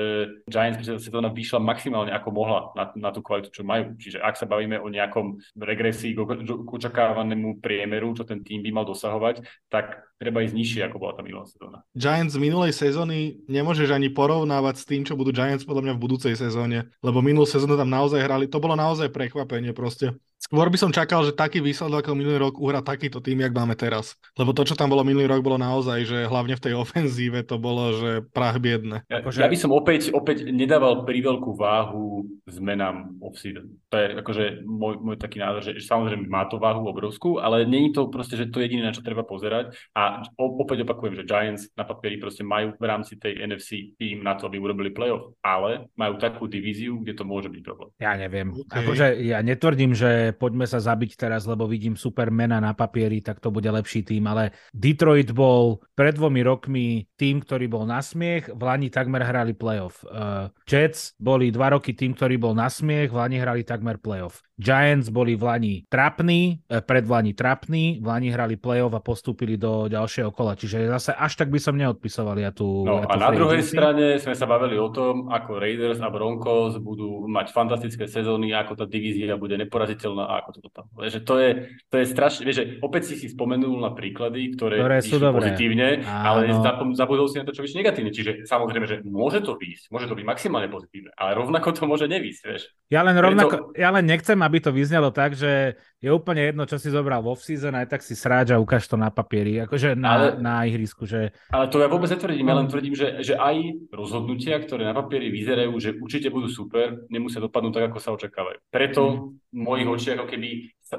Giants 0.49 0.81
to 0.81 1.21
vyšla 1.21 1.59
maximálne 1.61 2.09
ako 2.09 2.29
mohla 2.33 2.59
na, 2.73 2.89
na 2.97 3.09
tú 3.13 3.21
kvalitu, 3.21 3.53
čo 3.53 3.61
majú. 3.61 3.93
Čiže 4.01 4.17
ak 4.17 4.35
sa 4.37 4.49
bavíme 4.49 4.81
o 4.81 4.89
nejakom 4.89 5.37
regresii 5.61 6.17
k 6.17 6.69
očakávanému 6.69 7.61
priemeru, 7.61 8.17
čo 8.17 8.25
ten 8.25 8.41
tým 8.41 8.65
by 8.65 8.69
mal 8.73 8.85
dosahovať, 8.89 9.45
tak 9.69 10.10
treba 10.21 10.45
ísť 10.45 10.53
nižšie, 10.53 10.81
ako 10.85 11.01
bola 11.01 11.17
tá 11.17 11.25
minulá 11.25 11.49
sezóna. 11.49 11.81
Giants 11.97 12.37
z 12.37 12.43
minulej 12.45 12.77
sezóny 12.77 13.41
nemôžeš 13.49 13.89
ani 13.89 14.13
porovnávať 14.13 14.77
s 14.77 14.85
tým, 14.85 15.01
čo 15.01 15.17
budú 15.17 15.33
Giants 15.33 15.65
podľa 15.65 15.89
mňa 15.89 15.93
v 15.97 16.03
budúcej 16.05 16.37
sezóne, 16.37 16.93
lebo 17.01 17.25
minulú 17.25 17.49
sezónu 17.49 17.73
tam 17.73 17.89
naozaj 17.89 18.21
hrali, 18.21 18.45
to 18.45 18.61
bolo 18.61 18.77
naozaj 18.77 19.09
prekvapenie 19.09 19.73
proste. 19.73 20.13
Skôr 20.41 20.73
by 20.73 20.77
som 20.77 20.89
čakal, 20.89 21.21
že 21.21 21.37
taký 21.37 21.61
výsledok 21.61 22.01
ako 22.01 22.17
minulý 22.17 22.41
rok 22.41 22.57
uhra 22.57 22.81
takýto 22.81 23.21
tým, 23.21 23.45
jak 23.45 23.53
máme 23.53 23.77
teraz. 23.77 24.17
Lebo 24.33 24.57
to, 24.57 24.65
čo 24.65 24.73
tam 24.73 24.89
bolo 24.89 25.05
minulý 25.05 25.29
rok, 25.29 25.45
bolo 25.45 25.61
naozaj, 25.61 26.01
že 26.01 26.25
hlavne 26.25 26.57
v 26.57 26.63
tej 26.65 26.73
ofenzíve 26.81 27.45
to 27.45 27.61
bolo, 27.61 27.93
že 27.93 28.25
prach 28.33 28.57
biedne. 28.57 29.05
Ja, 29.05 29.21
akože... 29.21 29.37
ja 29.37 29.47
by 29.47 29.57
som 29.61 29.69
opäť, 29.69 30.09
opäť 30.09 30.49
nedával 30.49 31.05
priveľkú 31.05 31.53
váhu 31.53 32.25
zmenám 32.49 33.21
off-season. 33.21 33.79
To 33.93 33.95
je 33.95 34.07
akože 34.17 34.45
môj, 34.65 34.93
môj 34.99 35.17
taký 35.21 35.37
názor, 35.39 35.61
že, 35.61 35.77
že 35.77 35.85
samozrejme 35.85 36.25
má 36.25 36.49
to 36.49 36.57
váhu 36.57 36.89
obrovskú, 36.89 37.37
ale 37.37 37.63
není 37.69 37.93
to 37.93 38.09
proste, 38.09 38.33
že 38.33 38.49
to 38.49 38.59
je 38.59 38.67
jediné, 38.67 38.89
na 38.89 38.97
čo 38.97 39.05
treba 39.05 39.21
pozerať. 39.21 39.77
A 39.93 40.10
opäť 40.37 40.83
opakujem, 40.83 41.13
že 41.19 41.27
Giants 41.27 41.63
na 41.77 41.85
papieri 41.85 42.17
proste 42.17 42.41
majú 42.41 42.73
v 42.75 42.85
rámci 42.85 43.17
tej 43.17 43.39
NFC 43.43 43.95
tým 43.95 44.25
na 44.25 44.35
to, 44.35 44.49
aby 44.49 44.57
urobili 44.57 44.89
playoff, 44.91 45.33
ale 45.43 45.91
majú 45.95 46.17
takú 46.17 46.45
divíziu, 46.49 46.99
kde 47.01 47.13
to 47.13 47.23
môže 47.23 47.47
byť 47.51 47.61
problém. 47.61 47.89
Ja 48.01 48.17
neviem. 48.17 48.51
Okay. 48.51 48.83
Akože 48.83 49.05
ja 49.23 49.39
netvrdím, 49.41 49.95
že 49.95 50.33
poďme 50.35 50.65
sa 50.65 50.81
zabiť 50.81 51.17
teraz, 51.17 51.45
lebo 51.45 51.69
vidím 51.69 51.95
supermena 51.95 52.57
na 52.57 52.73
papieri, 52.73 53.21
tak 53.21 53.39
to 53.39 53.53
bude 53.53 53.67
lepší 53.67 54.01
tým, 54.01 54.27
ale 54.27 54.55
Detroit 54.73 55.31
bol 55.31 55.83
pred 55.93 56.15
dvomi 56.15 56.41
rokmi 56.41 56.85
tým, 57.15 57.41
ktorý 57.43 57.69
bol 57.69 57.83
na 57.85 58.01
smiech, 58.01 58.49
v 58.51 58.61
Lani 58.61 58.89
takmer 58.89 59.21
hrali 59.21 59.53
playoff. 59.53 60.01
Uh, 60.07 60.49
Jets 60.65 61.13
boli 61.21 61.53
dva 61.53 61.77
roky 61.77 61.93
tým, 61.93 62.17
ktorý 62.17 62.41
bol 62.41 62.53
na 62.57 62.67
smiech, 62.67 63.13
v 63.13 63.17
Lani 63.17 63.37
hrali 63.37 63.61
takmer 63.61 64.01
playoff. 64.01 64.41
Giants 64.61 65.09
boli 65.09 65.33
v 65.33 65.43
Lani 65.49 65.75
trapní, 65.89 66.61
eh, 66.69 66.85
pred 66.85 67.09
Lani 67.09 67.33
trapní, 67.33 67.97
v 67.97 68.05
Lani 68.05 68.29
hrali 68.29 68.61
playoff 68.61 68.93
a 68.93 69.01
postúpili 69.01 69.57
do 69.57 69.89
ďalšieho 69.89 70.29
kola, 70.29 70.53
čiže 70.53 70.85
zase 70.85 71.17
až 71.17 71.33
tak 71.33 71.49
by 71.49 71.57
som 71.57 71.73
neodpisoval 71.73 72.37
ja 72.37 72.53
tu. 72.53 72.85
No 72.85 73.01
ja 73.01 73.09
a 73.09 73.17
na 73.17 73.33
druhej 73.33 73.65
strane 73.65 74.21
sme 74.21 74.37
sa 74.37 74.45
bavili 74.45 74.77
o 74.77 74.93
tom, 74.93 75.33
ako 75.33 75.57
Raiders 75.57 75.97
a 76.05 76.13
Broncos 76.13 76.77
budú 76.77 77.25
mať 77.25 77.49
fantastické 77.49 78.05
sezóny, 78.05 78.53
ako 78.53 78.77
tá 78.77 78.85
divízia 78.85 79.33
bude 79.33 79.57
neporaziteľná 79.57 80.29
a 80.29 80.45
ako 80.45 80.49
to 80.61 80.69
tam. 80.69 80.85
Že 81.01 81.19
to 81.25 81.35
je, 81.41 81.49
to 81.89 81.95
je 81.97 82.05
strašne, 82.05 82.43
vieš, 82.45 82.57
že 82.61 82.65
opäť 82.85 83.09
si 83.09 83.15
si 83.17 83.27
spomenul 83.33 83.81
na 83.81 83.95
príklady, 83.95 84.53
ktoré, 84.53 84.77
ktoré 84.77 84.99
sú 85.01 85.17
dobré. 85.17 85.49
pozitívne, 85.49 86.05
Áno. 86.05 86.45
ale 86.45 86.93
zabudol 86.93 87.25
si 87.31 87.41
na 87.41 87.47
to, 87.47 87.55
čo 87.55 87.65
vyššie 87.65 87.79
negatívne. 87.81 88.11
Čiže 88.11 88.31
samozrejme, 88.45 88.85
že 88.85 88.95
môže 89.07 89.39
to 89.41 89.57
výjsť, 89.57 89.89
môže 89.89 90.05
to 90.05 90.13
byť 90.13 90.25
maximálne 90.27 90.67
pozitívne, 90.67 91.09
ale 91.15 91.33
rovnako 91.33 91.73
to 91.73 91.87
môže 91.87 92.05
nevýsť, 92.11 92.41
vieš. 92.43 92.63
Ja 92.91 93.07
len 93.07 93.15
rovnako, 93.15 93.71
Preto... 93.71 93.79
ja 93.79 93.89
len 93.95 94.03
nechcem, 94.03 94.35
aby 94.43 94.50
to 94.59 94.75
vyznelo 94.75 95.13
tak, 95.13 95.37
že 95.37 95.79
je 96.01 96.09
úplne 96.09 96.49
jedno, 96.49 96.65
čo 96.65 96.81
si 96.81 96.89
zobral 96.89 97.21
vo 97.21 97.37
season, 97.37 97.77
aj 97.77 97.93
tak 97.93 98.01
si 98.01 98.17
sráč 98.17 98.49
a 98.49 98.57
ukáž 98.57 98.89
to 98.89 98.97
na 98.97 99.13
papieri, 99.13 99.61
akože 99.63 99.93
na, 99.93 100.09
ale, 100.09 100.27
na 100.41 100.65
ihrisku. 100.65 101.05
Že... 101.05 101.29
Ale 101.53 101.69
to 101.69 101.77
ja 101.77 101.87
vôbec 101.87 102.09
netvrdím, 102.09 102.49
ja 102.49 102.57
len 102.57 102.67
no. 102.67 102.71
tvrdím, 102.73 102.97
že, 102.97 103.21
že 103.21 103.37
aj 103.37 103.87
rozhodnutia, 103.93 104.57
ktoré 104.57 104.89
na 104.89 104.97
papieri 104.97 105.29
vyzerajú, 105.29 105.71
že 105.77 105.93
určite 106.01 106.33
budú 106.33 106.49
super, 106.49 107.05
nemusia 107.13 107.37
dopadnúť 107.37 107.73
tak, 107.77 107.85
ako 107.93 107.99
sa 108.01 108.11
očakávajú. 108.17 108.57
Preto 108.73 109.01
mm. 109.05 109.17
v 109.53 109.59
mojich 109.61 109.89
očiach 109.93 110.17
ako 110.17 110.27
keby 110.27 110.49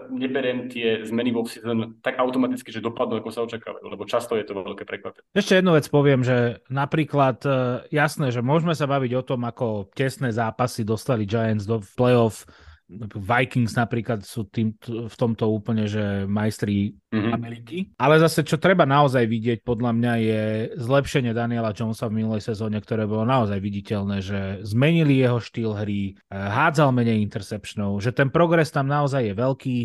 neberiem 0.09 0.73
tie 0.73 1.05
zmeny 1.05 1.35
vo 1.35 1.45
season 1.45 1.99
tak 2.01 2.17
automaticky, 2.17 2.73
že 2.73 2.81
dopadnú, 2.81 3.21
ako 3.21 3.31
sa 3.35 3.45
očakávajú, 3.45 3.85
lebo 3.91 4.09
často 4.09 4.39
je 4.39 4.47
to 4.47 4.57
veľké 4.57 4.89
prekvapenie. 4.89 5.27
Ešte 5.37 5.61
jednu 5.61 5.77
vec 5.77 5.85
poviem, 5.93 6.25
že 6.25 6.63
napríklad 6.73 7.45
e, 7.45 7.51
jasné, 7.93 8.33
že 8.33 8.41
môžeme 8.41 8.73
sa 8.73 8.89
baviť 8.89 9.13
o 9.21 9.27
tom, 9.27 9.45
ako 9.45 9.93
tesné 9.93 10.33
zápasy 10.33 10.87
dostali 10.87 11.29
Giants 11.29 11.69
do 11.69 11.85
playoff 11.99 12.49
Vikings 13.01 13.73
napríklad 13.75 14.23
sú 14.23 14.47
tým, 14.49 14.77
v 14.85 15.17
tomto 15.17 15.49
úplne, 15.49 15.89
že 15.89 16.29
majstri 16.29 16.93
mm-hmm. 17.13 17.33
Ameriky. 17.33 17.77
Ale 17.97 18.21
zase, 18.21 18.45
čo 18.45 18.61
treba 18.61 18.85
naozaj 18.85 19.25
vidieť, 19.25 19.59
podľa 19.65 19.93
mňa 19.97 20.13
je 20.21 20.43
zlepšenie 20.77 21.33
Daniela 21.33 21.73
Jonesa 21.73 22.09
v 22.13 22.23
minulej 22.23 22.45
sezóne, 22.45 22.79
ktoré 22.79 23.09
bolo 23.09 23.25
naozaj 23.25 23.59
viditeľné, 23.59 24.17
že 24.21 24.41
zmenili 24.67 25.21
jeho 25.21 25.41
štýl 25.41 25.73
hry, 25.73 26.13
eh, 26.13 26.37
hádzal 26.37 26.93
menej 26.93 27.25
interceptionov, 27.25 27.99
že 28.05 28.13
ten 28.13 28.29
progres 28.29 28.69
tam 28.69 28.87
naozaj 28.87 29.33
je 29.33 29.35
veľký. 29.35 29.79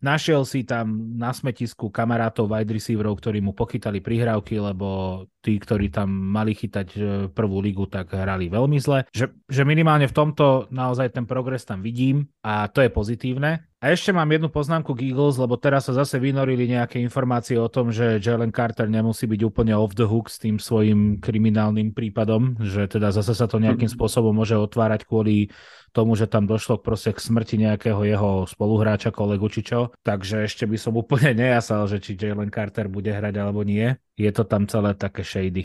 Našiel 0.00 0.48
si 0.48 0.64
tam 0.64 1.16
na 1.20 1.28
smetisku 1.28 1.92
kamarátov 1.92 2.48
wide 2.48 2.72
receiverov, 2.72 3.20
ktorí 3.20 3.44
mu 3.44 3.52
pochytali 3.52 4.00
prihrávky, 4.00 4.56
lebo 4.56 5.22
tí, 5.44 5.60
ktorí 5.60 5.92
tam 5.92 6.08
mali 6.08 6.56
chytať 6.56 6.88
e, 6.96 7.00
prvú 7.28 7.60
ligu, 7.60 7.84
tak 7.84 8.16
hrali 8.16 8.48
veľmi 8.48 8.80
zle. 8.80 9.04
Že, 9.12 9.28
že 9.44 9.62
minimálne 9.68 10.08
v 10.08 10.16
tomto 10.16 10.72
naozaj 10.72 11.12
ten 11.12 11.28
progres 11.28 11.68
tam 11.68 11.84
vidím 11.84 12.32
a 12.40 12.72
to 12.72 12.80
je 12.80 12.88
pozitívne. 12.88 13.69
A 13.80 13.96
ešte 13.96 14.12
mám 14.12 14.28
jednu 14.28 14.52
poznámku 14.52 14.92
k 14.92 15.08
Eagles, 15.08 15.40
lebo 15.40 15.56
teraz 15.56 15.88
sa 15.88 15.96
zase 15.96 16.20
vynorili 16.20 16.68
nejaké 16.68 17.00
informácie 17.00 17.56
o 17.56 17.64
tom, 17.64 17.88
že 17.88 18.20
Jalen 18.20 18.52
Carter 18.52 18.92
nemusí 18.92 19.24
byť 19.24 19.40
úplne 19.40 19.72
off 19.72 19.96
the 19.96 20.04
hook 20.04 20.28
s 20.28 20.36
tým 20.36 20.60
svojim 20.60 21.16
kriminálnym 21.16 21.96
prípadom, 21.96 22.60
že 22.60 22.84
teda 22.84 23.08
zase 23.08 23.32
sa 23.32 23.48
to 23.48 23.56
nejakým 23.56 23.88
mhm. 23.88 23.96
spôsobom 23.96 24.36
môže 24.36 24.52
otvárať 24.52 25.08
kvôli 25.08 25.48
tomu, 25.96 26.12
že 26.12 26.28
tam 26.28 26.44
došlo 26.44 26.76
proste 26.84 27.16
k 27.16 27.24
smrti 27.24 27.56
nejakého 27.56 28.04
jeho 28.04 28.44
spoluhráča, 28.44 29.16
kolegu 29.16 29.48
či 29.48 29.64
čo. 29.64 29.96
Takže 30.04 30.44
ešte 30.44 30.68
by 30.68 30.76
som 30.76 31.00
úplne 31.00 31.32
nejasal, 31.48 31.88
že 31.88 32.04
či 32.04 32.20
Jalen 32.20 32.52
Carter 32.52 32.84
bude 32.92 33.08
hrať 33.08 33.32
alebo 33.40 33.64
nie. 33.64 33.96
Je 34.12 34.28
to 34.28 34.44
tam 34.44 34.68
celé 34.68 34.92
také 34.92 35.24
shady. 35.24 35.64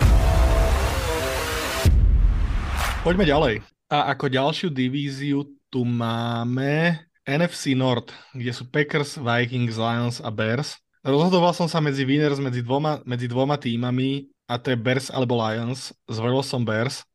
Poďme 3.03 3.27
ďalej. 3.27 3.55
A 3.91 4.15
ako 4.15 4.31
ďalšiu 4.31 4.71
divíziu 4.71 5.43
tu 5.67 5.83
máme 5.83 7.04
NFC 7.25 7.73
North, 7.73 8.13
kde 8.37 8.53
sú 8.53 8.69
Packers, 8.69 9.17
Vikings, 9.17 9.75
Lions 9.81 10.17
a 10.21 10.29
Bears. 10.29 10.77
Rozhodoval 11.01 11.53
som 11.57 11.65
sa 11.69 11.81
medzi 11.81 12.05
winners 12.05 12.37
medzi 12.41 12.61
dvoma, 12.61 13.01
medzi 13.05 13.25
dvoma 13.29 13.57
týmami 13.57 14.29
a 14.49 14.61
to 14.61 14.73
je 14.73 14.77
Bears 14.77 15.09
alebo 15.09 15.37
Lions. 15.37 15.93
Zvolil 16.05 16.45
som 16.45 16.65
Bears 16.65 17.05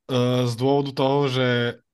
z 0.47 0.53
dôvodu 0.59 0.91
toho, 0.95 1.31
že 1.31 1.47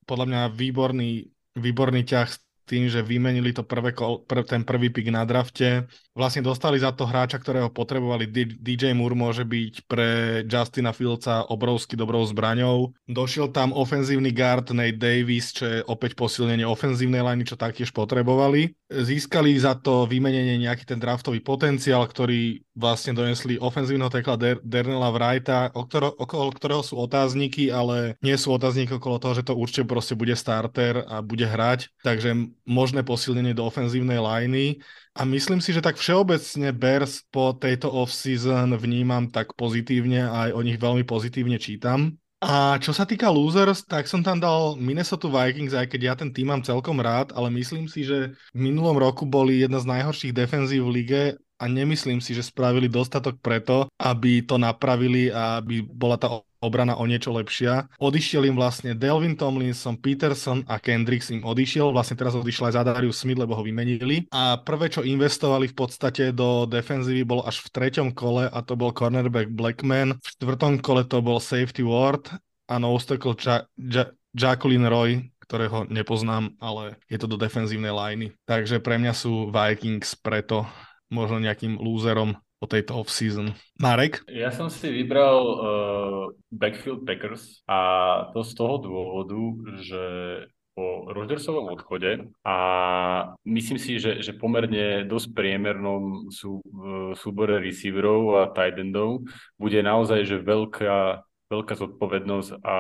podľa 0.09 0.27
mňa 0.29 0.43
výborný, 0.57 1.29
výborný 1.57 2.05
ťah 2.09 2.29
tým, 2.67 2.89
že 2.89 3.05
vymenili 3.05 3.53
to 3.53 3.63
prvé, 3.63 3.93
prv, 3.97 4.43
ten 4.45 4.65
prvý 4.65 4.89
pick 4.89 5.09
na 5.13 5.25
drafte. 5.29 5.89
Vlastne 6.17 6.41
dostali 6.41 6.81
za 6.81 6.97
to 6.97 7.05
hráča, 7.05 7.37
ktorého 7.37 7.69
potrebovali. 7.69 8.25
DJ 8.57 8.97
Moore 8.97 9.13
môže 9.13 9.45
byť 9.45 9.85
pre 9.85 10.41
Justina 10.49 10.97
Fieldsa 10.97 11.45
obrovsky 11.53 11.93
dobrou 11.93 12.25
zbraňou. 12.25 12.97
Došiel 13.05 13.53
tam 13.53 13.77
ofenzívny 13.77 14.33
guard 14.33 14.73
Nate 14.73 14.97
Davis, 14.97 15.53
čo 15.53 15.69
je 15.69 15.85
opäť 15.85 16.17
posilnenie 16.17 16.65
ofenzívnej 16.65 17.21
liny, 17.21 17.45
čo 17.45 17.61
taktiež 17.61 17.93
potrebovali. 17.93 18.73
Získali 18.89 19.61
za 19.61 19.77
to 19.77 20.09
vymenenie 20.09 20.57
nejaký 20.57 20.89
ten 20.89 20.97
draftový 20.97 21.45
potenciál, 21.45 22.09
ktorý 22.09 22.65
vlastne 22.73 23.13
donesli 23.13 23.61
ofenzívneho 23.61 24.09
tekla 24.09 24.41
Der- 24.41 24.63
Dernela 24.65 25.13
Wrighta, 25.13 25.69
okolo, 25.77 26.17
okolo 26.17 26.49
ktorého 26.57 26.81
sú 26.81 26.97
otázniky, 26.97 27.69
ale 27.69 28.17
nie 28.25 28.41
sú 28.41 28.57
otázniky 28.57 28.97
okolo 28.97 29.21
toho, 29.21 29.37
že 29.37 29.45
to 29.45 29.53
určite 29.53 29.85
proste 29.85 30.17
bude 30.17 30.33
starter 30.33 31.05
a 31.05 31.21
bude 31.21 31.45
hrať. 31.45 31.93
Takže 32.01 32.57
možné 32.65 33.05
posilnenie 33.05 33.53
do 33.53 33.69
ofenzívnej 33.69 34.17
liney. 34.17 34.81
A 35.17 35.25
myslím 35.25 35.65
si, 35.65 35.73
že 35.73 35.81
tak 35.81 35.97
všeobecne 35.97 36.77
Bears 36.77 37.25
po 37.33 37.57
tejto 37.57 37.89
off-season 37.89 38.77
vnímam 38.77 39.33
tak 39.33 39.57
pozitívne 39.57 40.29
a 40.29 40.49
aj 40.49 40.51
o 40.53 40.61
nich 40.61 40.77
veľmi 40.77 41.09
pozitívne 41.09 41.57
čítam. 41.57 42.21
A 42.45 42.77
čo 42.77 42.93
sa 42.93 43.09
týka 43.09 43.33
losers, 43.33 43.81
tak 43.89 44.05
som 44.05 44.21
tam 44.21 44.37
dal 44.37 44.77
Minnesota 44.77 45.25
Vikings, 45.25 45.73
aj 45.73 45.89
keď 45.89 46.01
ja 46.05 46.15
ten 46.21 46.29
tým 46.37 46.53
mám 46.53 46.61
celkom 46.61 47.01
rád, 47.01 47.33
ale 47.33 47.49
myslím 47.49 47.89
si, 47.89 48.05
že 48.05 48.37
v 48.53 48.59
minulom 48.61 49.01
roku 49.01 49.25
boli 49.25 49.65
jedna 49.65 49.81
z 49.81 49.89
najhorších 49.89 50.37
defenzív 50.37 50.85
v 50.85 50.95
lige 51.01 51.23
a 51.57 51.65
nemyslím 51.65 52.21
si, 52.21 52.37
že 52.37 52.45
spravili 52.45 52.93
dostatok 52.93 53.41
preto, 53.41 53.89
aby 53.97 54.45
to 54.45 54.61
napravili 54.61 55.33
a 55.33 55.65
aby 55.65 55.81
bola 55.81 56.21
tá 56.21 56.29
obrana 56.67 56.99
o 56.99 57.07
niečo 57.07 57.31
lepšia. 57.31 57.87
Odišiel 58.03 58.51
im 58.51 58.59
vlastne 58.59 58.99
Delvin 58.99 59.39
Tomlinson, 59.39 59.95
Peterson 59.97 60.67
a 60.67 60.83
Kendricks 60.83 61.31
im 61.31 61.47
odišiel. 61.47 61.95
Vlastne 61.95 62.19
teraz 62.19 62.35
odišiel 62.35 62.69
aj 62.69 62.75
Zadarius 62.83 63.23
Smith, 63.23 63.39
lebo 63.39 63.55
ho 63.55 63.63
vymenili. 63.63 64.27
A 64.35 64.59
prvé, 64.59 64.91
čo 64.91 65.07
investovali 65.07 65.71
v 65.71 65.77
podstate 65.79 66.35
do 66.35 66.67
defenzívy, 66.67 67.23
bol 67.23 67.47
až 67.47 67.63
v 67.63 67.71
treťom 67.71 68.11
kole 68.11 68.51
a 68.51 68.59
to 68.67 68.75
bol 68.75 68.91
cornerback 68.91 69.55
Blackman. 69.55 70.19
V 70.19 70.27
štvrtom 70.37 70.83
kole 70.83 71.07
to 71.07 71.23
bol 71.23 71.39
safety 71.39 71.87
Ward 71.87 72.35
a 72.67 72.75
no 72.83 72.99
ja- 72.99 73.65
ja- 73.79 74.11
Jacqueline 74.37 74.91
Roy, 74.91 75.33
ktorého 75.47 75.87
nepoznám, 75.87 76.53
ale 76.59 76.99
je 77.07 77.17
to 77.17 77.31
do 77.31 77.39
defenzívnej 77.39 77.95
liney. 77.95 78.29
Takže 78.45 78.83
pre 78.83 78.99
mňa 78.99 79.15
sú 79.15 79.49
Vikings 79.49 80.19
preto 80.19 80.67
možno 81.09 81.39
nejakým 81.39 81.79
lúzerom 81.79 82.35
po 82.57 82.67
tejto 82.67 82.97
off-season. 83.05 83.53
Marek? 83.77 84.25
Ja 84.33 84.49
som 84.49 84.73
si 84.73 84.89
vybral 84.89 85.37
uh, 85.45 86.25
Backfield 86.49 87.05
Packers 87.05 87.61
a 87.69 87.79
to 88.33 88.41
z 88.41 88.53
toho 88.57 88.81
dôvodu, 88.81 89.41
že 89.85 90.03
po 90.77 91.09
Rodgersovom 91.09 91.73
odchode 91.73 92.29
a 92.45 92.57
myslím 93.49 93.81
si, 93.81 93.97
že, 93.97 94.21
že 94.21 94.37
pomerne 94.37 95.09
dosť 95.09 95.33
priemernom 95.33 96.29
sú 96.29 96.61
v 96.61 97.17
súbore 97.17 97.65
receiverov 97.65 98.45
a 98.45 98.53
tight 98.53 98.77
endov 98.77 99.25
bude 99.57 99.81
naozaj 99.81 100.29
že 100.29 100.37
veľká 100.37 101.25
veľká 101.47 101.79
zodpovednosť 101.79 102.51
a 102.67 102.77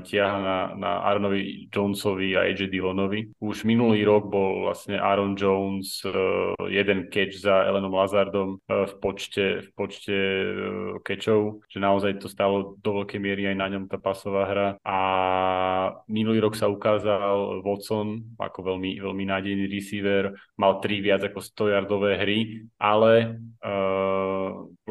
ťaha 0.00 0.38
na, 0.40 0.58
na 0.76 0.90
Aaronovi 1.04 1.68
Jonesovi 1.68 2.34
a 2.36 2.48
AJ 2.48 2.72
Dillonovi. 2.72 3.36
Už 3.40 3.68
minulý 3.68 4.04
rok 4.08 4.32
bol 4.32 4.64
vlastne 4.64 4.96
Aaron 4.96 5.36
Jones 5.36 6.00
uh, 6.08 6.56
jeden 6.72 7.12
catch 7.12 7.36
za 7.36 7.68
Elenom 7.68 7.92
Lazardom 7.92 8.56
uh, 8.64 8.88
v 8.88 8.94
počte, 9.00 9.44
v 9.64 9.68
počte 9.76 10.16
uh, 10.16 10.96
catchov, 11.04 11.60
že 11.68 11.78
naozaj 11.78 12.20
to 12.20 12.32
stalo 12.32 12.80
do 12.80 13.04
veľkej 13.04 13.20
miery 13.20 13.42
aj 13.52 13.56
na 13.60 13.66
ňom 13.76 13.84
tá 13.92 14.00
pasová 14.00 14.48
hra. 14.48 14.68
A 14.84 14.98
minulý 16.08 16.40
rok 16.40 16.56
sa 16.56 16.72
ukázal 16.72 17.60
Watson 17.60 18.36
ako 18.40 18.74
veľmi, 18.74 19.00
veľmi 19.04 19.24
nádejný 19.28 19.68
receiver, 19.68 20.32
mal 20.56 20.80
tri 20.80 21.04
viac 21.04 21.20
ako 21.28 21.44
100 21.44 21.74
yardové 21.76 22.16
hry, 22.16 22.38
ale 22.80 23.36
uh, 23.60 23.87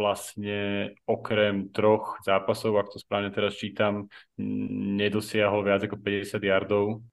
vlastne 0.08 0.92
okrem 1.04 1.68
troch 1.76 2.16
zápasov, 2.24 2.80
ak 2.80 2.96
to 2.96 2.98
správne 3.04 3.28
teraz 3.36 3.60
čítam, 3.60 4.08
nedosiahol 4.40 5.68
viac 5.68 5.84
ako 5.84 6.00
50 6.00 6.40
yardov, 6.40 7.04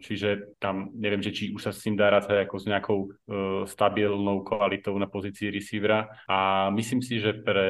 čiže 0.00 0.56
tam 0.58 0.90
neviem, 0.96 1.20
že 1.20 1.32
či 1.32 1.44
už 1.52 1.62
sa 1.68 1.72
s 1.72 1.84
tým 1.84 1.94
dá 1.94 2.08
rátať 2.08 2.48
ako 2.48 2.56
s 2.56 2.64
nejakou 2.64 2.98
e, 3.04 3.08
stabilnou 3.68 4.40
kvalitou 4.42 4.96
na 4.96 5.06
pozícii 5.08 5.52
receivera. 5.52 6.08
A 6.26 6.68
myslím 6.72 7.04
si, 7.04 7.20
že 7.20 7.36
pre 7.36 7.66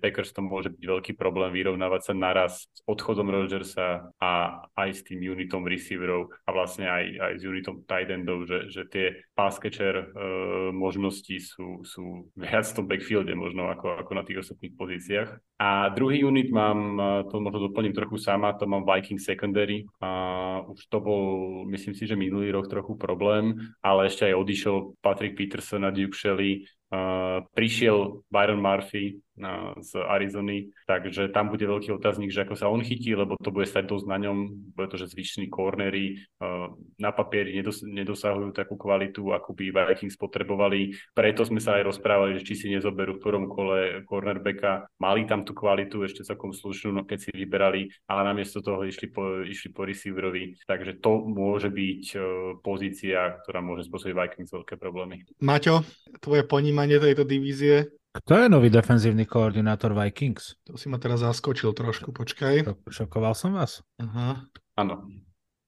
Packers 0.00 0.32
to 0.32 0.40
môže 0.40 0.72
byť 0.72 0.84
veľký 0.84 1.12
problém 1.14 1.52
vyrovnávať 1.52 2.00
sa 2.10 2.12
naraz 2.16 2.66
s 2.72 2.80
odchodom 2.88 3.28
Rodgersa 3.28 4.08
a 4.16 4.32
aj 4.72 4.88
s 4.90 5.00
tým 5.04 5.20
unitom 5.20 5.68
receiverov 5.68 6.32
a 6.48 6.50
vlastne 6.52 6.88
aj, 6.88 7.04
aj 7.20 7.32
s 7.40 7.44
unitom 7.44 7.84
tight 7.84 8.08
endov, 8.08 8.48
že, 8.48 8.72
že 8.72 8.82
tie 8.88 9.06
pass 9.36 9.60
catcher 9.60 10.10
uh, 10.12 10.72
možnosti 10.72 11.36
sú, 11.44 11.84
sú 11.84 12.32
viac 12.36 12.64
v 12.66 12.76
tom 12.76 12.86
backfielde 12.88 13.36
možno 13.36 13.68
ako, 13.76 14.00
ako 14.00 14.12
na 14.16 14.24
tých 14.24 14.40
ostatných 14.40 14.74
pozíciách. 14.74 15.28
A 15.60 15.92
druhý 15.92 16.24
unit 16.24 16.48
mám, 16.48 16.96
to 17.28 17.36
možno 17.38 17.68
doplním 17.68 17.92
trochu 17.92 18.16
sama, 18.16 18.56
to 18.56 18.64
mám 18.64 18.88
Viking 18.88 19.20
secondary. 19.20 19.84
A 20.00 20.64
už 20.64 20.80
to 20.88 20.98
bol, 21.04 21.24
myslím 21.68 21.92
si, 21.92 22.08
že 22.08 22.16
minulý 22.16 22.50
rok 22.50 22.72
trochu 22.72 22.96
problém, 22.96 23.60
ale 23.84 24.08
ešte 24.08 24.26
aj 24.26 24.34
odišiel 24.34 24.76
Patrick 25.04 25.36
Peterson 25.36 25.84
a 25.84 25.92
Duke 25.92 26.16
Shelley. 26.16 26.64
Uh, 26.86 27.42
prišiel 27.50 28.22
Byron 28.30 28.62
Murphy, 28.62 29.18
z 29.84 29.90
Arizony, 30.00 30.72
takže 30.88 31.28
tam 31.28 31.52
bude 31.52 31.68
veľký 31.68 31.92
otáznik, 31.92 32.32
že 32.32 32.42
ako 32.48 32.54
sa 32.56 32.72
on 32.72 32.80
chytí, 32.80 33.12
lebo 33.12 33.36
to 33.36 33.52
bude 33.52 33.68
stať 33.68 33.92
dosť 33.92 34.06
na 34.08 34.16
ňom, 34.26 34.36
bude 34.72 34.88
to, 34.88 34.96
že 34.96 35.12
zvyšní 35.12 35.52
cornery 35.52 36.24
na 36.96 37.10
papieri 37.12 37.52
nedos- 37.52 37.84
nedosahujú 37.84 38.56
takú 38.56 38.80
kvalitu, 38.80 39.32
ako 39.36 39.52
by 39.52 39.72
Vikings 39.72 40.16
potrebovali. 40.16 40.96
Preto 41.12 41.44
sme 41.44 41.60
sa 41.60 41.76
aj 41.76 41.84
rozprávali, 41.84 42.40
že 42.40 42.46
či 42.48 42.54
si 42.56 42.66
nezoberú 42.72 43.16
v 43.16 43.20
ktorom 43.20 43.44
kole 43.52 44.02
cornerbacka. 44.08 44.88
Mali 44.96 45.28
tam 45.28 45.44
tú 45.44 45.52
kvalitu 45.52 46.00
ešte 46.02 46.24
celkom 46.24 46.56
slušnú, 46.56 46.96
no 46.96 47.02
keď 47.04 47.18
si 47.28 47.30
vyberali, 47.36 47.92
ale 48.08 48.20
namiesto 48.24 48.64
toho 48.64 48.82
išli 48.88 49.12
po, 49.12 49.44
išli 49.44 49.70
po 49.70 49.84
receiverovi. 49.84 50.64
Takže 50.64 50.98
to 51.04 51.28
môže 51.28 51.68
byť 51.68 52.04
e, 52.14 52.18
pozícia, 52.64 53.36
ktorá 53.44 53.60
môže 53.60 53.84
spôsobiť 53.84 54.14
Vikings 54.16 54.52
veľké 54.52 54.80
problémy. 54.80 55.28
Maťo, 55.44 55.84
tvoje 56.24 56.42
ponímanie 56.48 56.96
tejto 56.96 57.28
divízie 57.28 57.92
kto 58.22 58.32
je 58.40 58.46
nový 58.48 58.68
defenzívny 58.72 59.26
koordinátor 59.26 59.92
Vikings? 59.92 60.56
To 60.64 60.78
si 60.78 60.88
ma 60.88 60.96
teraz 60.96 61.20
zaskočil 61.20 61.74
trošku, 61.76 62.14
počkaj. 62.14 62.64
Šokoval 62.88 63.36
som 63.36 63.52
vás? 63.56 63.82
Aha. 64.00 64.44
Áno. 64.78 65.04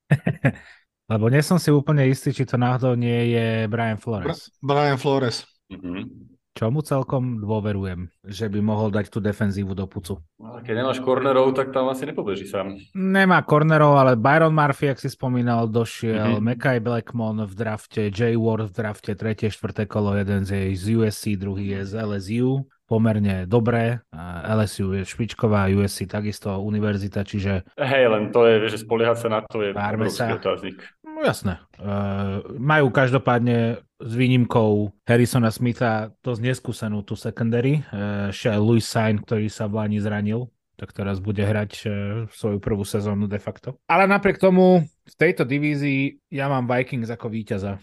Lebo 1.12 1.32
nie 1.32 1.40
som 1.40 1.56
si 1.56 1.72
úplne 1.72 2.04
istý, 2.08 2.32
či 2.36 2.44
to 2.44 2.60
náhodou 2.60 2.92
nie 2.96 3.32
je 3.32 3.46
Brian 3.68 3.96
Flores. 3.96 4.52
Bra- 4.60 4.76
Brian 4.76 4.98
Flores. 5.00 5.44
Mm-hmm 5.68 6.37
čomu 6.58 6.82
celkom 6.82 7.38
dôverujem, 7.38 8.10
že 8.26 8.50
by 8.50 8.58
mohol 8.58 8.90
dať 8.90 9.14
tú 9.14 9.22
defenzívu 9.22 9.78
do 9.78 9.86
pucu. 9.86 10.18
No, 10.42 10.58
keď 10.58 10.82
nemáš 10.82 10.98
kornerov, 10.98 11.54
tak 11.54 11.70
tam 11.70 11.86
asi 11.86 12.10
nepobeží 12.10 12.50
sám. 12.50 12.74
Nemá 12.98 13.46
kornerov, 13.46 13.94
ale 13.94 14.18
Byron 14.18 14.50
Murphy, 14.50 14.90
ak 14.90 14.98
si 14.98 15.06
spomínal, 15.06 15.70
došiel, 15.70 16.42
mm-hmm. 16.42 16.46
Mekai 16.50 16.82
Blackmon 16.82 17.46
v 17.46 17.54
drafte, 17.54 18.10
Jay 18.10 18.34
Ward 18.34 18.66
v 18.66 18.74
drafte, 18.74 19.14
tretie, 19.14 19.54
štvrté 19.54 19.86
kolo, 19.86 20.18
jeden 20.18 20.42
z, 20.42 20.74
z 20.74 20.98
USC, 20.98 21.38
druhý 21.38 21.78
je 21.78 21.94
z 21.94 22.02
LSU 22.02 22.66
pomerne 22.88 23.44
dobré. 23.44 24.00
LSU 24.48 24.96
je 24.96 25.02
špičková, 25.04 25.68
USC 25.68 26.08
takisto 26.08 26.56
univerzita, 26.64 27.20
čiže... 27.20 27.68
Hej, 27.76 28.04
len 28.08 28.32
to 28.32 28.48
je, 28.48 28.72
že 28.72 28.88
spoliehať 28.88 29.16
sa 29.20 29.28
na 29.28 29.40
to 29.44 29.60
je 29.60 29.76
obrovský 29.76 30.40
otáznik. 30.40 30.80
No 31.04 31.20
jasné. 31.20 31.60
Uh, 31.76 32.40
majú 32.56 32.88
každopádne 32.88 33.84
s 33.98 34.12
výnimkou 34.14 34.94
Harrisona 35.04 35.50
Smitha 35.50 36.14
dosť 36.22 36.40
neskúsenú 36.40 37.02
tú 37.02 37.18
secondary. 37.18 37.82
Ešte 38.30 38.54
aj 38.54 38.60
Louis 38.62 38.86
Sain, 38.86 39.18
ktorý 39.18 39.50
sa 39.50 39.66
v 39.66 39.82
Lani 39.82 39.98
zranil, 39.98 40.46
tak 40.78 40.94
teraz 40.94 41.18
bude 41.18 41.42
hrať 41.42 41.72
uh, 41.82 41.90
svoju 42.30 42.62
prvú 42.62 42.86
sezónu 42.86 43.26
de 43.26 43.42
facto. 43.42 43.74
Ale 43.90 44.06
napriek 44.06 44.38
tomu 44.38 44.86
v 44.86 45.14
tejto 45.18 45.42
divízii 45.42 46.30
ja 46.30 46.46
mám 46.46 46.70
Vikings 46.70 47.10
ako 47.10 47.26
víťaza. 47.32 47.82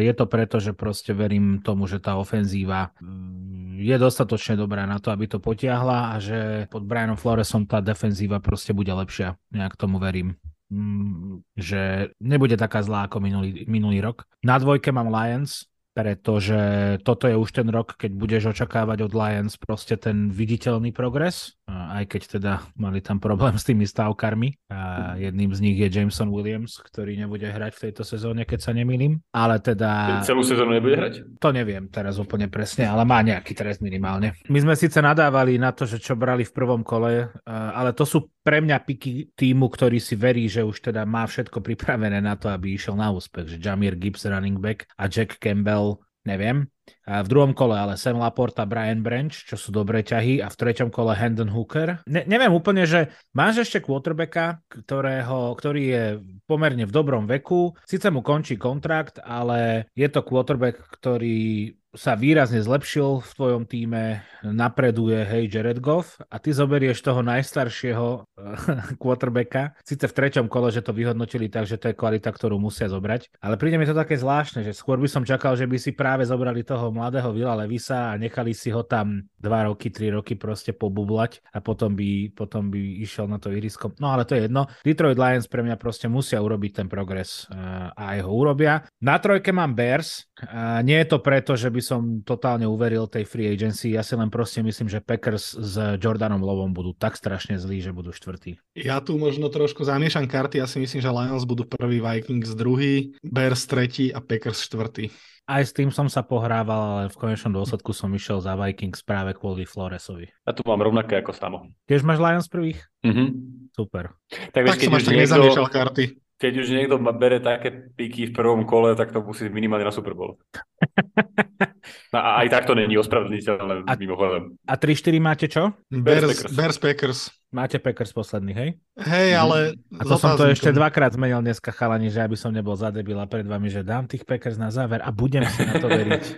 Je 0.00 0.12
to 0.16 0.24
preto, 0.26 0.58
že 0.58 0.74
proste 0.74 1.12
verím 1.12 1.60
tomu, 1.62 1.86
že 1.86 2.00
tá 2.02 2.16
ofenzíva 2.16 2.90
mm, 2.98 3.78
je 3.84 3.96
dostatočne 4.00 4.58
dobrá 4.58 4.82
na 4.88 4.98
to, 4.98 5.14
aby 5.14 5.30
to 5.30 5.38
potiahla 5.38 6.10
a 6.10 6.18
že 6.18 6.66
pod 6.72 6.82
Brianom 6.88 7.20
Floresom 7.20 7.68
tá 7.68 7.78
defenzíva 7.78 8.42
proste 8.42 8.74
bude 8.74 8.90
lepšia. 8.90 9.38
Nejak 9.54 9.78
tomu 9.78 10.00
verím. 10.02 10.40
Mm, 10.68 11.42
že 11.56 12.12
nebude 12.20 12.60
taká 12.60 12.84
zlá 12.84 13.08
ako 13.08 13.24
minulý, 13.24 13.64
minulý 13.64 14.04
rok. 14.04 14.28
Na 14.44 14.60
dvojke 14.60 14.92
mám 14.92 15.08
Lions, 15.08 15.64
pretože 15.96 16.60
toto 17.02 17.26
je 17.26 17.34
už 17.34 17.50
ten 17.50 17.66
rok, 17.66 17.98
keď 17.98 18.14
budeš 18.14 18.54
očakávať 18.54 19.10
od 19.10 19.12
Lions 19.18 19.58
proste 19.58 19.98
ten 19.98 20.30
viditeľný 20.30 20.94
progres, 20.94 21.57
aj 21.68 22.04
keď 22.08 22.22
teda 22.40 22.52
mali 22.80 23.04
tam 23.04 23.20
problém 23.20 23.60
s 23.60 23.68
tými 23.68 23.84
stávkarmi. 23.84 24.72
A 24.72 25.14
jedným 25.20 25.52
z 25.52 25.60
nich 25.60 25.76
je 25.76 25.92
Jameson 25.92 26.32
Williams, 26.32 26.80
ktorý 26.80 27.14
nebude 27.20 27.44
hrať 27.44 27.76
v 27.76 27.82
tejto 27.88 28.02
sezóne, 28.08 28.48
keď 28.48 28.58
sa 28.64 28.72
nemýlim. 28.72 29.20
Ale 29.36 29.60
teda... 29.60 30.24
Celú 30.24 30.40
sezónu 30.40 30.80
nebude 30.80 30.96
hrať? 30.96 31.14
To 31.36 31.52
neviem 31.52 31.92
teraz 31.92 32.16
úplne 32.16 32.48
presne, 32.48 32.88
ale 32.88 33.04
má 33.04 33.20
nejaký 33.20 33.52
trest 33.52 33.84
minimálne. 33.84 34.32
My 34.48 34.64
sme 34.64 34.74
síce 34.74 34.98
nadávali 35.04 35.60
na 35.60 35.76
to, 35.76 35.84
že 35.84 36.00
čo 36.00 36.16
brali 36.16 36.48
v 36.48 36.56
prvom 36.56 36.80
kole, 36.80 37.28
ale 37.48 37.90
to 37.92 38.08
sú 38.08 38.32
pre 38.40 38.64
mňa 38.64 38.80
piky 38.88 39.36
týmu, 39.36 39.68
ktorý 39.68 40.00
si 40.00 40.16
verí, 40.16 40.48
že 40.48 40.64
už 40.64 40.80
teda 40.80 41.04
má 41.04 41.28
všetko 41.28 41.60
pripravené 41.60 42.24
na 42.24 42.32
to, 42.40 42.48
aby 42.48 42.72
išiel 42.72 42.96
na 42.96 43.12
úspech. 43.12 43.44
Že 43.44 43.60
Jamir 43.60 44.00
Gibbs 44.00 44.24
running 44.24 44.56
back 44.56 44.88
a 44.96 45.04
Jack 45.04 45.36
Campbell 45.36 46.00
neviem. 46.28 46.68
A 47.08 47.24
v 47.24 47.30
druhom 47.32 47.52
kole 47.56 47.76
ale 47.76 47.96
Sam 47.96 48.20
Laporta, 48.20 48.68
Brian 48.68 49.00
Branch, 49.00 49.32
čo 49.32 49.56
sú 49.56 49.72
dobré 49.72 50.04
ťahy 50.04 50.44
a 50.44 50.52
v 50.52 50.58
treťom 50.60 50.92
kole 50.92 51.16
Hendon 51.16 51.48
Hooker. 51.48 52.04
Ne, 52.04 52.24
neviem 52.28 52.52
úplne, 52.52 52.84
že 52.84 53.12
máš 53.32 53.64
ešte 53.64 53.80
quarterbacka, 53.80 54.60
ktorého, 54.68 55.56
ktorý 55.56 55.82
je 55.88 56.04
pomerne 56.44 56.84
v 56.84 56.92
dobrom 56.92 57.24
veku. 57.24 57.72
Sice 57.88 58.12
mu 58.12 58.20
končí 58.20 58.60
kontrakt, 58.60 59.20
ale 59.24 59.88
je 59.96 60.08
to 60.08 60.20
quarterback, 60.24 60.80
ktorý 61.00 61.72
sa 61.98 62.14
výrazne 62.14 62.62
zlepšil 62.62 63.26
v 63.26 63.30
tvojom 63.34 63.62
týme, 63.66 64.22
napreduje, 64.46 65.18
hej, 65.26 65.50
Jared 65.50 65.82
Goff 65.82 66.22
a 66.30 66.38
ty 66.38 66.54
zoberieš 66.54 67.02
toho 67.02 67.26
najstaršieho 67.26 68.06
eh, 68.14 68.94
quarterbacka, 69.02 69.74
síce 69.82 70.06
v 70.06 70.14
treťom 70.14 70.46
kole, 70.46 70.70
že 70.70 70.86
to 70.86 70.94
vyhodnotili 70.94 71.50
tak, 71.50 71.66
že 71.66 71.74
to 71.74 71.90
je 71.90 71.98
kvalita, 71.98 72.30
ktorú 72.30 72.62
musia 72.62 72.86
zobrať, 72.86 73.42
ale 73.42 73.58
príde 73.58 73.82
mi 73.82 73.84
to 73.90 73.98
také 73.98 74.14
zvláštne, 74.14 74.62
že 74.62 74.70
skôr 74.70 75.02
by 75.02 75.10
som 75.10 75.26
čakal, 75.26 75.58
že 75.58 75.66
by 75.66 75.74
si 75.74 75.90
práve 75.90 76.22
zobrali 76.22 76.62
toho 76.62 76.94
mladého 76.94 77.34
Vila 77.34 77.58
Levisa 77.58 78.14
a 78.14 78.18
nechali 78.20 78.54
si 78.54 78.70
ho 78.70 78.86
tam 78.86 79.26
dva 79.34 79.66
roky, 79.66 79.90
tri 79.90 80.14
roky 80.14 80.38
proste 80.38 80.70
pobublať 80.70 81.42
a 81.50 81.58
potom 81.58 81.98
by, 81.98 82.30
potom 82.30 82.70
by 82.70 83.02
išiel 83.02 83.26
na 83.26 83.42
to 83.42 83.50
irisko. 83.50 83.90
No 83.98 84.14
ale 84.14 84.22
to 84.22 84.38
je 84.38 84.46
jedno. 84.46 84.70
Detroit 84.86 85.18
Lions 85.18 85.50
pre 85.50 85.66
mňa 85.66 85.74
proste 85.74 86.06
musia 86.06 86.38
urobiť 86.38 86.84
ten 86.84 86.86
progres 86.86 87.50
eh, 87.50 87.58
a 87.90 88.14
aj 88.14 88.22
ho 88.22 88.30
urobia. 88.30 88.86
Na 89.02 89.18
trojke 89.18 89.50
mám 89.50 89.74
Bears. 89.74 90.30
A 90.38 90.86
nie 90.86 90.94
je 91.02 91.08
to 91.10 91.18
preto, 91.18 91.58
že 91.58 91.66
by 91.66 91.80
som 91.88 92.20
totálne 92.20 92.68
uveril 92.68 93.08
tej 93.08 93.24
free 93.24 93.48
agency. 93.48 93.96
Ja 93.96 94.04
si 94.04 94.12
len 94.12 94.28
proste 94.28 94.60
myslím, 94.60 94.92
že 94.92 95.00
Packers 95.00 95.56
s 95.56 95.74
Jordanom 95.96 96.44
Lovom 96.44 96.76
budú 96.76 96.92
tak 96.92 97.16
strašne 97.16 97.56
zlí, 97.56 97.80
že 97.80 97.96
budú 97.96 98.12
štvrtí. 98.12 98.60
Ja 98.76 99.00
tu 99.00 99.16
možno 99.16 99.48
trošku 99.48 99.88
zamiešam 99.88 100.28
karty. 100.28 100.60
Ja 100.60 100.68
si 100.68 100.76
myslím, 100.76 101.00
že 101.00 101.08
Lions 101.08 101.48
budú 101.48 101.64
prvý, 101.64 102.04
Vikings 102.04 102.52
druhý, 102.52 103.16
Bears 103.24 103.64
tretí 103.64 104.12
a 104.12 104.20
Packers 104.20 104.60
štvrtý. 104.68 105.08
Aj 105.48 105.64
s 105.64 105.72
tým 105.72 105.88
som 105.88 106.12
sa 106.12 106.20
pohrával, 106.20 106.76
ale 106.76 107.04
v 107.08 107.16
konečnom 107.16 107.56
dôsledku 107.56 107.96
som 107.96 108.12
išiel 108.12 108.44
za 108.44 108.52
Vikings 108.52 109.00
práve 109.00 109.32
kvôli 109.32 109.64
Floresovi. 109.64 110.28
Ja 110.44 110.52
tu 110.52 110.60
mám 110.68 110.84
rovnaké 110.84 111.24
ako 111.24 111.32
samo. 111.32 111.72
Tiež 111.88 112.04
máš 112.04 112.20
Lions 112.20 112.52
prvých? 112.52 112.84
Mhm. 113.00 113.24
Super. 113.72 114.12
Tak, 114.52 114.60
vieš, 114.60 114.76
tak 114.76 114.80
keď 114.84 114.88
som 114.92 114.98
až 115.00 115.04
tak 115.08 115.14
niekto... 115.16 115.64
karty 115.72 116.04
keď 116.38 116.52
už 116.62 116.66
niekto 116.70 116.96
bere 117.18 117.42
také 117.42 117.90
piky 117.98 118.30
v 118.30 118.36
prvom 118.36 118.62
kole, 118.62 118.94
tak 118.94 119.10
to 119.10 119.26
musí 119.26 119.50
minimálne 119.50 119.84
na 119.84 119.94
Super 119.94 120.14
Bowl. 120.14 120.38
No 122.12 122.20
a 122.20 122.44
aj 122.44 122.48
tak 122.52 122.64
to 122.68 122.76
není 122.76 122.96
ospravedlniteľné 123.00 123.88
a, 123.88 123.92
mimochodom. 123.96 124.56
A 124.64 124.74
3-4 124.76 125.20
máte 125.20 125.46
čo? 125.48 125.72
Bears, 125.88 126.24
Bears, 126.24 126.42
Bears 126.52 126.78
Packers. 126.80 127.18
Máte 127.48 127.80
Packers 127.80 128.12
posledný, 128.12 128.52
hej? 128.52 128.70
Hej, 129.00 129.28
ale... 129.36 129.72
A 129.96 130.04
to 130.04 130.20
som 130.20 130.36
to 130.36 130.52
ešte 130.52 130.68
dvakrát 130.68 131.16
zmenil 131.16 131.40
dneska, 131.40 131.72
chalani, 131.72 132.12
že 132.12 132.20
aby 132.20 132.36
som 132.36 132.52
nebol 132.52 132.76
zadebila 132.76 133.24
pred 133.24 133.48
vami, 133.48 133.72
že 133.72 133.80
dám 133.80 134.04
tých 134.04 134.28
Packers 134.28 134.60
na 134.60 134.68
záver 134.68 135.00
a 135.00 135.08
budem 135.08 135.48
si 135.48 135.64
na 135.64 135.80
to 135.80 135.88
veriť. 135.88 136.24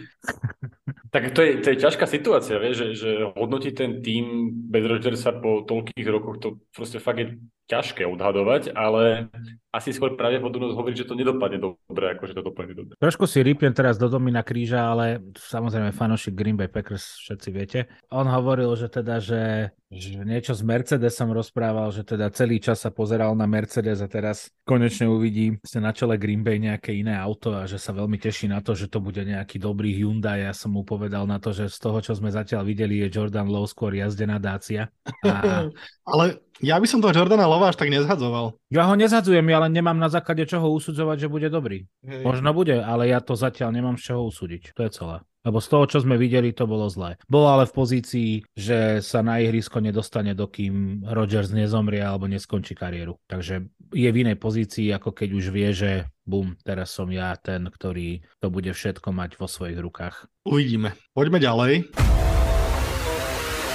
Tak 1.10 1.34
to 1.34 1.42
je, 1.42 1.58
to 1.58 1.74
je 1.74 1.82
ťažká 1.82 2.06
situácia, 2.06 2.62
vie, 2.62 2.70
že, 2.70 2.94
že 2.94 3.34
hodnotiť 3.34 3.74
ten 3.74 3.98
tým 3.98 4.54
bez 4.70 4.86
Rodgersa 4.86 5.34
po 5.42 5.66
toľkých 5.66 6.06
rokoch, 6.06 6.38
to 6.38 6.48
proste 6.70 7.02
fakt 7.02 7.18
je 7.18 7.26
ťažké 7.70 8.02
odhadovať, 8.02 8.74
ale 8.74 9.30
asi 9.70 9.94
skôr 9.94 10.18
pravdepodobnosť 10.18 10.74
hovorí, 10.74 10.98
že 10.98 11.06
to 11.06 11.14
nedopadne 11.14 11.62
dobre, 11.62 12.10
ako 12.10 12.26
že 12.26 12.34
to 12.34 12.42
dopadne 12.42 12.74
dobre. 12.74 12.98
Trošku 12.98 13.30
si 13.30 13.38
rýpnem 13.46 13.70
teraz 13.70 13.94
do 13.94 14.10
Domina 14.10 14.42
Kríža, 14.42 14.90
ale 14.90 15.22
samozrejme 15.38 15.94
fanošik 15.94 16.34
Green 16.34 16.58
Bay 16.58 16.66
Packers, 16.66 17.22
všetci 17.22 17.48
viete. 17.54 17.86
On 18.10 18.26
hovoril, 18.26 18.74
že 18.74 18.90
teda, 18.90 19.22
že 19.22 19.70
že 19.90 20.22
niečo 20.22 20.54
s 20.54 20.62
Mercedesom 20.62 21.34
rozprával, 21.34 21.90
že 21.90 22.06
teda 22.06 22.30
celý 22.30 22.62
čas 22.62 22.78
sa 22.78 22.94
pozeral 22.94 23.34
na 23.34 23.50
Mercedes 23.50 23.98
a 23.98 24.06
teraz 24.06 24.46
konečne 24.62 25.10
uvidí 25.10 25.58
sa 25.66 25.82
na 25.82 25.90
čele 25.90 26.14
Green 26.14 26.46
Bay 26.46 26.62
nejaké 26.62 26.94
iné 26.94 27.18
auto 27.18 27.50
a 27.58 27.66
že 27.66 27.74
sa 27.74 27.90
veľmi 27.90 28.14
teší 28.14 28.46
na 28.46 28.62
to, 28.62 28.78
že 28.78 28.86
to 28.86 29.02
bude 29.02 29.18
nejaký 29.18 29.58
dobrý 29.58 29.90
Hyundai. 29.98 30.46
Ja 30.46 30.54
som 30.54 30.78
mu 30.78 30.86
povedal 30.86 31.26
na 31.26 31.42
to, 31.42 31.50
že 31.50 31.66
z 31.66 31.78
toho, 31.82 31.98
čo 31.98 32.14
sme 32.14 32.30
zatiaľ 32.30 32.62
videli, 32.70 33.02
je 33.02 33.18
Jordan 33.18 33.50
Lowe 33.50 33.66
skôr 33.66 33.90
jazdená 33.90 34.38
Dacia. 34.38 34.94
A... 35.26 35.66
Ale 36.14 36.38
ja 36.62 36.78
by 36.78 36.86
som 36.86 37.02
toho 37.02 37.10
Jordana 37.10 37.50
Lova 37.50 37.59
až 37.66 37.76
tak 37.76 37.92
nezhadzoval. 37.92 38.56
Ja 38.72 38.86
ho 38.88 38.94
nezhadzujem, 38.96 39.44
ja 39.48 39.58
len 39.64 39.72
nemám 39.74 39.98
na 39.98 40.08
základe 40.08 40.46
čoho 40.46 40.70
usudzovať, 40.72 41.26
že 41.26 41.32
bude 41.32 41.48
dobrý. 41.50 41.84
Hej. 42.06 42.22
Možno 42.24 42.54
bude, 42.56 42.80
ale 42.80 43.10
ja 43.10 43.20
to 43.20 43.34
zatiaľ 43.34 43.74
nemám 43.74 43.98
z 44.00 44.12
čoho 44.12 44.28
usúdiť. 44.28 44.72
To 44.78 44.82
je 44.86 44.90
celé. 44.92 45.16
Lebo 45.40 45.56
z 45.56 45.68
toho, 45.72 45.84
čo 45.88 45.98
sme 46.04 46.20
videli, 46.20 46.52
to 46.52 46.68
bolo 46.68 46.84
zlé. 46.92 47.16
Bol 47.24 47.48
ale 47.48 47.64
v 47.64 47.72
pozícii, 47.72 48.30
že 48.52 49.00
sa 49.00 49.24
na 49.24 49.40
ihrisko 49.40 49.80
nedostane, 49.80 50.36
dokým 50.36 51.00
Rodgers 51.08 51.48
nezomrie 51.48 52.04
alebo 52.04 52.28
neskončí 52.28 52.76
kariéru. 52.76 53.16
Takže 53.24 53.64
je 53.96 54.08
v 54.12 54.20
inej 54.20 54.36
pozícii, 54.36 54.92
ako 54.92 55.16
keď 55.16 55.28
už 55.32 55.44
vie, 55.48 55.68
že 55.72 55.90
bum, 56.28 56.60
teraz 56.60 56.92
som 56.92 57.08
ja 57.08 57.32
ten, 57.40 57.72
ktorý 57.72 58.20
to 58.36 58.52
bude 58.52 58.68
všetko 58.68 59.16
mať 59.16 59.40
vo 59.40 59.48
svojich 59.48 59.80
rukách. 59.80 60.28
Uvidíme. 60.44 60.92
Poďme 61.16 61.40
ďalej. 61.40 61.88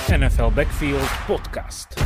NFL 0.06 0.54
Backfield 0.54 1.10
Podcast. 1.26 1.98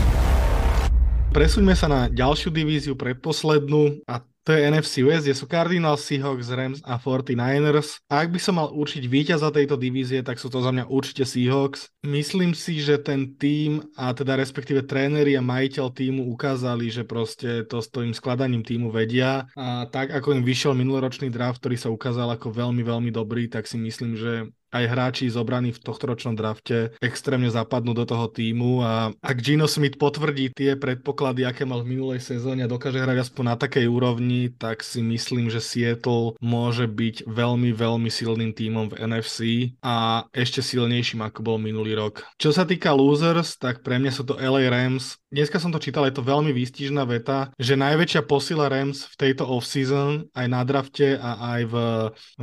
Presuňme 1.29 1.77
sa 1.77 1.85
na 1.85 2.09
ďalšiu 2.09 2.49
divíziu, 2.49 2.97
predposlednú 2.97 4.01
a 4.09 4.25
to 4.49 4.57
je 4.57 4.65
NFC 4.65 5.05
West, 5.05 5.29
kde 5.29 5.37
sú 5.37 5.45
Cardinals, 5.45 6.01
Seahawks, 6.09 6.49
Rams 6.49 6.81
a 6.81 6.97
49ers. 6.97 8.01
A 8.09 8.25
ak 8.25 8.33
by 8.33 8.41
som 8.41 8.57
mal 8.57 8.73
určiť 8.73 9.05
víťaza 9.05 9.53
tejto 9.53 9.77
divízie, 9.77 10.25
tak 10.25 10.41
sú 10.41 10.49
to 10.49 10.57
za 10.57 10.73
mňa 10.73 10.89
určite 10.89 11.29
Seahawks. 11.29 11.93
Myslím 12.01 12.57
si, 12.57 12.81
že 12.81 12.97
ten 12.97 13.37
tým 13.37 13.85
a 13.93 14.09
teda 14.09 14.41
respektíve 14.41 14.89
tréneri 14.89 15.37
a 15.37 15.45
majiteľ 15.45 15.93
týmu 15.93 16.33
ukázali, 16.33 16.89
že 16.89 17.05
proste 17.05 17.61
to 17.69 17.77
s 17.77 17.93
tým 17.93 18.09
skladaním 18.09 18.65
týmu 18.65 18.89
vedia. 18.89 19.45
A 19.53 19.85
tak 19.85 20.09
ako 20.09 20.41
im 20.41 20.41
vyšiel 20.41 20.73
minuloročný 20.73 21.29
draft, 21.29 21.61
ktorý 21.61 21.77
sa 21.77 21.93
ukázal 21.93 22.33
ako 22.33 22.49
veľmi, 22.49 22.81
veľmi 22.81 23.13
dobrý, 23.13 23.53
tak 23.53 23.69
si 23.69 23.77
myslím, 23.77 24.17
že 24.17 24.49
aj 24.69 24.85
hráči 24.85 25.25
zobraní 25.29 25.73
v 25.73 25.81
tohto 25.81 26.09
ročnom 26.09 26.37
drafte 26.37 26.93
extrémne 27.01 27.49
zapadnú 27.49 27.97
do 27.97 28.05
toho 28.05 28.29
týmu 28.29 28.85
a 28.85 29.13
ak 29.19 29.37
Gino 29.41 29.65
Smith 29.65 29.97
potvrdí 29.97 30.53
tie 30.53 30.77
predpoklady, 30.77 31.45
aké 31.45 31.65
mal 31.65 31.81
v 31.81 31.97
minulej 31.97 32.21
sezóne 32.21 32.65
a 32.65 32.71
dokáže 32.71 33.01
hrať 33.01 33.29
aspoň 33.29 33.43
na 33.43 33.55
takej 33.57 33.85
úrovni, 33.89 34.53
tak 34.53 34.85
si 34.85 35.01
myslím, 35.01 35.49
že 35.49 35.61
Seattle 35.61 36.37
môže 36.39 36.85
byť 36.85 37.25
veľmi, 37.25 37.73
veľmi 37.73 38.09
silným 38.09 38.53
týmom 38.53 38.93
v 38.93 38.97
NFC 39.05 39.37
a 39.81 40.25
ešte 40.33 40.61
silnejším, 40.61 41.25
ako 41.25 41.39
bol 41.41 41.57
minulý 41.57 41.97
rok. 41.97 42.25
Čo 42.37 42.53
sa 42.53 42.63
týka 42.63 42.93
losers, 42.93 43.57
tak 43.57 43.81
pre 43.81 43.97
mňa 43.97 44.11
sú 44.13 44.23
to 44.25 44.37
LA 44.37 44.69
Rams. 44.69 45.17
Dneska 45.29 45.61
som 45.61 45.69
to 45.69 45.77
čítal, 45.77 46.09
je 46.09 46.17
to 46.17 46.25
veľmi 46.25 46.49
výstižná 46.49 47.05
veta, 47.05 47.53
že 47.61 47.77
najväčšia 47.77 48.25
posila 48.25 48.65
Rams 48.65 49.05
v 49.13 49.15
tejto 49.29 49.45
off-season 49.45 50.25
aj 50.33 50.47
na 50.49 50.65
drafte 50.65 51.21
a 51.21 51.53
aj 51.53 51.61
v, 51.69 51.75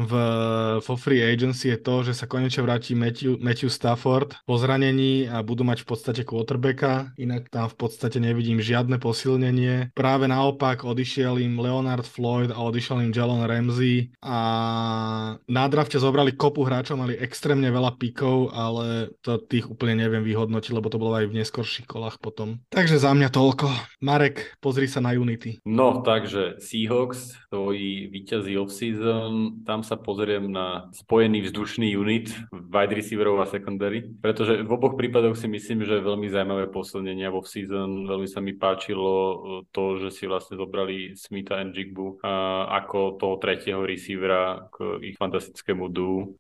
v, 0.07 0.13
vo 0.79 0.95
free 0.95 1.19
agency 1.19 1.75
je 1.75 1.83
to, 1.83 2.07
že 2.07 2.15
sa 2.15 2.31
konečne 2.31 2.63
vráti 2.63 2.95
Matthew, 2.95 3.43
Matthew 3.43 3.75
Stafford 3.75 4.39
po 4.47 4.55
zranení 4.55 5.27
a 5.27 5.43
budú 5.43 5.67
mať 5.67 5.83
v 5.83 5.87
podstate 5.91 6.23
quarterbacka, 6.23 7.11
inak 7.19 7.51
tam 7.51 7.67
v 7.67 7.75
podstate 7.75 8.23
nevidím 8.23 8.63
žiadne 8.63 9.03
posilnenie. 9.03 9.91
Práve 9.91 10.31
naopak 10.31 10.87
odišiel 10.87 11.43
im 11.43 11.59
Leonard 11.59 12.07
Floyd 12.07 12.55
a 12.55 12.63
odišiel 12.63 13.03
im 13.03 13.11
Jalen 13.11 13.51
Ramsey 13.51 14.15
a 14.23 14.39
na 15.43 15.65
drafte 15.67 15.99
zobrali 15.99 16.39
kopu 16.39 16.63
hráčov, 16.63 17.03
mali 17.03 17.19
extrémne 17.19 17.67
veľa 17.67 17.99
pikov, 17.99 18.55
ale 18.55 19.11
to 19.27 19.43
tých 19.43 19.67
úplne 19.67 20.07
neviem 20.07 20.23
vyhodnotiť, 20.23 20.71
lebo 20.71 20.87
to 20.87 21.03
bolo 21.03 21.19
aj 21.19 21.27
v 21.27 21.43
neskorších 21.43 21.91
kolách 21.91 22.23
potom. 22.23 22.63
Takže 22.77 23.01
za 23.01 23.17
mňa 23.17 23.33
toľko. 23.33 23.73
Marek, 24.05 24.61
pozri 24.61 24.85
sa 24.85 25.01
na 25.01 25.17
Unity. 25.17 25.65
No, 25.65 26.05
takže 26.05 26.61
Seahawks, 26.61 27.33
tvoji 27.49 28.13
víťazí 28.13 28.53
off-season, 28.61 29.65
tam 29.65 29.81
sa 29.81 29.97
pozriem 29.97 30.53
na 30.53 30.93
spojený 30.93 31.49
vzdušný 31.49 31.97
unit 31.97 32.37
wide 32.53 32.93
receiverov 32.93 33.41
a 33.41 33.49
secondary, 33.49 34.05
pretože 34.21 34.61
v 34.61 34.69
oboch 34.69 34.93
prípadoch 35.01 35.41
si 35.41 35.49
myslím, 35.49 35.89
že 35.89 36.05
veľmi 36.05 36.29
zaujímavé 36.29 36.69
posilnenia 36.69 37.33
vo 37.33 37.41
season. 37.41 38.05
Veľmi 38.05 38.29
sa 38.29 38.45
mi 38.45 38.53
páčilo 38.53 39.09
e, 39.09 39.37
to, 39.73 39.97
že 39.97 40.13
si 40.13 40.29
vlastne 40.29 40.61
zobrali 40.61 41.17
Smitha 41.17 41.57
and 41.57 41.73
Jigbu 41.73 42.21
ako 42.77 43.17
toho 43.17 43.41
tretieho 43.41 43.89
receivera 43.89 44.69
k 44.69 45.01
ich 45.01 45.17
fantastickému 45.17 45.89
du. 45.89 46.37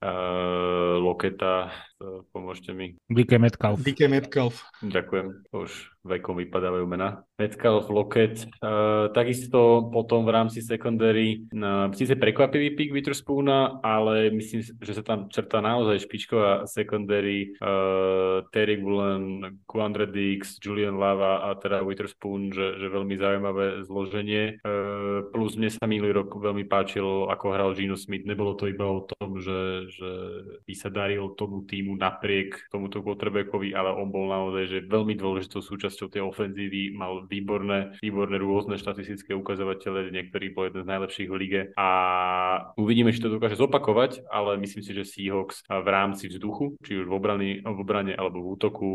Loketa, 1.00 1.72
e, 1.95 1.95
pomôžte 2.30 2.70
mi. 2.70 2.94
DK 3.10 3.42
Metcalf. 3.42 3.82
DK 3.82 4.06
Metcalf. 4.06 4.62
Ďakujem, 4.80 5.50
už 5.50 5.70
vekom 6.06 6.38
vypadávajú 6.38 6.86
mena. 6.86 7.25
Metcalf, 7.36 7.92
Lockett, 7.92 8.48
uh, 8.64 9.12
takisto 9.12 9.92
potom 9.92 10.24
v 10.24 10.32
rámci 10.32 10.64
secondary 10.64 11.44
uh, 11.52 11.92
síce 11.92 12.16
prekvapivý 12.16 12.72
pick 12.72 12.90
Witherspoona, 12.96 13.84
ale 13.84 14.32
myslím, 14.32 14.64
že 14.64 14.92
sa 14.96 15.04
tam 15.04 15.28
črta 15.28 15.60
naozaj 15.60 16.08
špičková 16.08 16.64
secondary 16.64 17.52
uh, 17.60 18.40
Terry 18.56 18.80
Bullen, 18.80 19.60
Quandre 19.68 20.08
Dix, 20.08 20.56
Julian 20.64 20.96
Lava 20.96 21.44
a 21.44 21.60
teda 21.60 21.84
Witherspoon, 21.84 22.56
že, 22.56 22.80
že 22.80 22.88
veľmi 22.88 23.20
zaujímavé 23.20 23.84
zloženie. 23.84 24.64
Uh, 24.64 25.28
plus 25.28 25.60
mne 25.60 25.68
sa 25.68 25.84
minulý 25.84 26.16
rok 26.16 26.32
veľmi 26.40 26.64
páčilo, 26.64 27.28
ako 27.28 27.52
hral 27.52 27.76
Gino 27.76 28.00
Smith. 28.00 28.24
Nebolo 28.24 28.56
to 28.56 28.64
iba 28.64 28.88
o 28.88 29.04
tom, 29.04 29.36
že, 29.44 29.92
že 29.92 30.10
by 30.64 30.72
sa 30.72 30.88
daril 30.88 31.36
tomu 31.36 31.68
týmu 31.68 32.00
napriek 32.00 32.72
tomuto 32.72 33.04
quarterbackovi, 33.04 33.76
ale 33.76 33.92
on 33.92 34.08
bol 34.08 34.24
naozaj 34.24 34.64
že 34.72 34.78
veľmi 34.88 35.12
dôležitou 35.20 35.60
súčasťou 35.60 36.08
tej 36.08 36.24
ofenzívy, 36.24 36.96
mal 36.96 37.25
výborné, 37.26 37.98
výborné 38.00 38.38
rôzne 38.38 38.78
štatistické 38.78 39.34
ukazovatele, 39.34 40.14
niektorý 40.14 40.54
bol 40.54 40.70
jeden 40.70 40.86
z 40.86 40.90
najlepších 40.90 41.28
v 41.30 41.36
lige 41.36 41.60
a 41.74 41.88
uvidíme, 42.78 43.10
či 43.10 43.22
to 43.22 43.32
dokáže 43.32 43.58
zopakovať, 43.58 44.26
ale 44.30 44.56
myslím 44.62 44.82
si, 44.82 44.92
že 44.94 45.04
Seahawks 45.04 45.66
v 45.66 45.88
rámci 45.88 46.30
vzduchu, 46.30 46.78
či 46.82 47.02
už 47.02 47.06
v, 47.10 47.12
obrany, 47.12 47.48
v 47.60 47.78
obrane 47.78 48.12
alebo 48.14 48.42
v 48.42 48.48
útoku, 48.56 48.90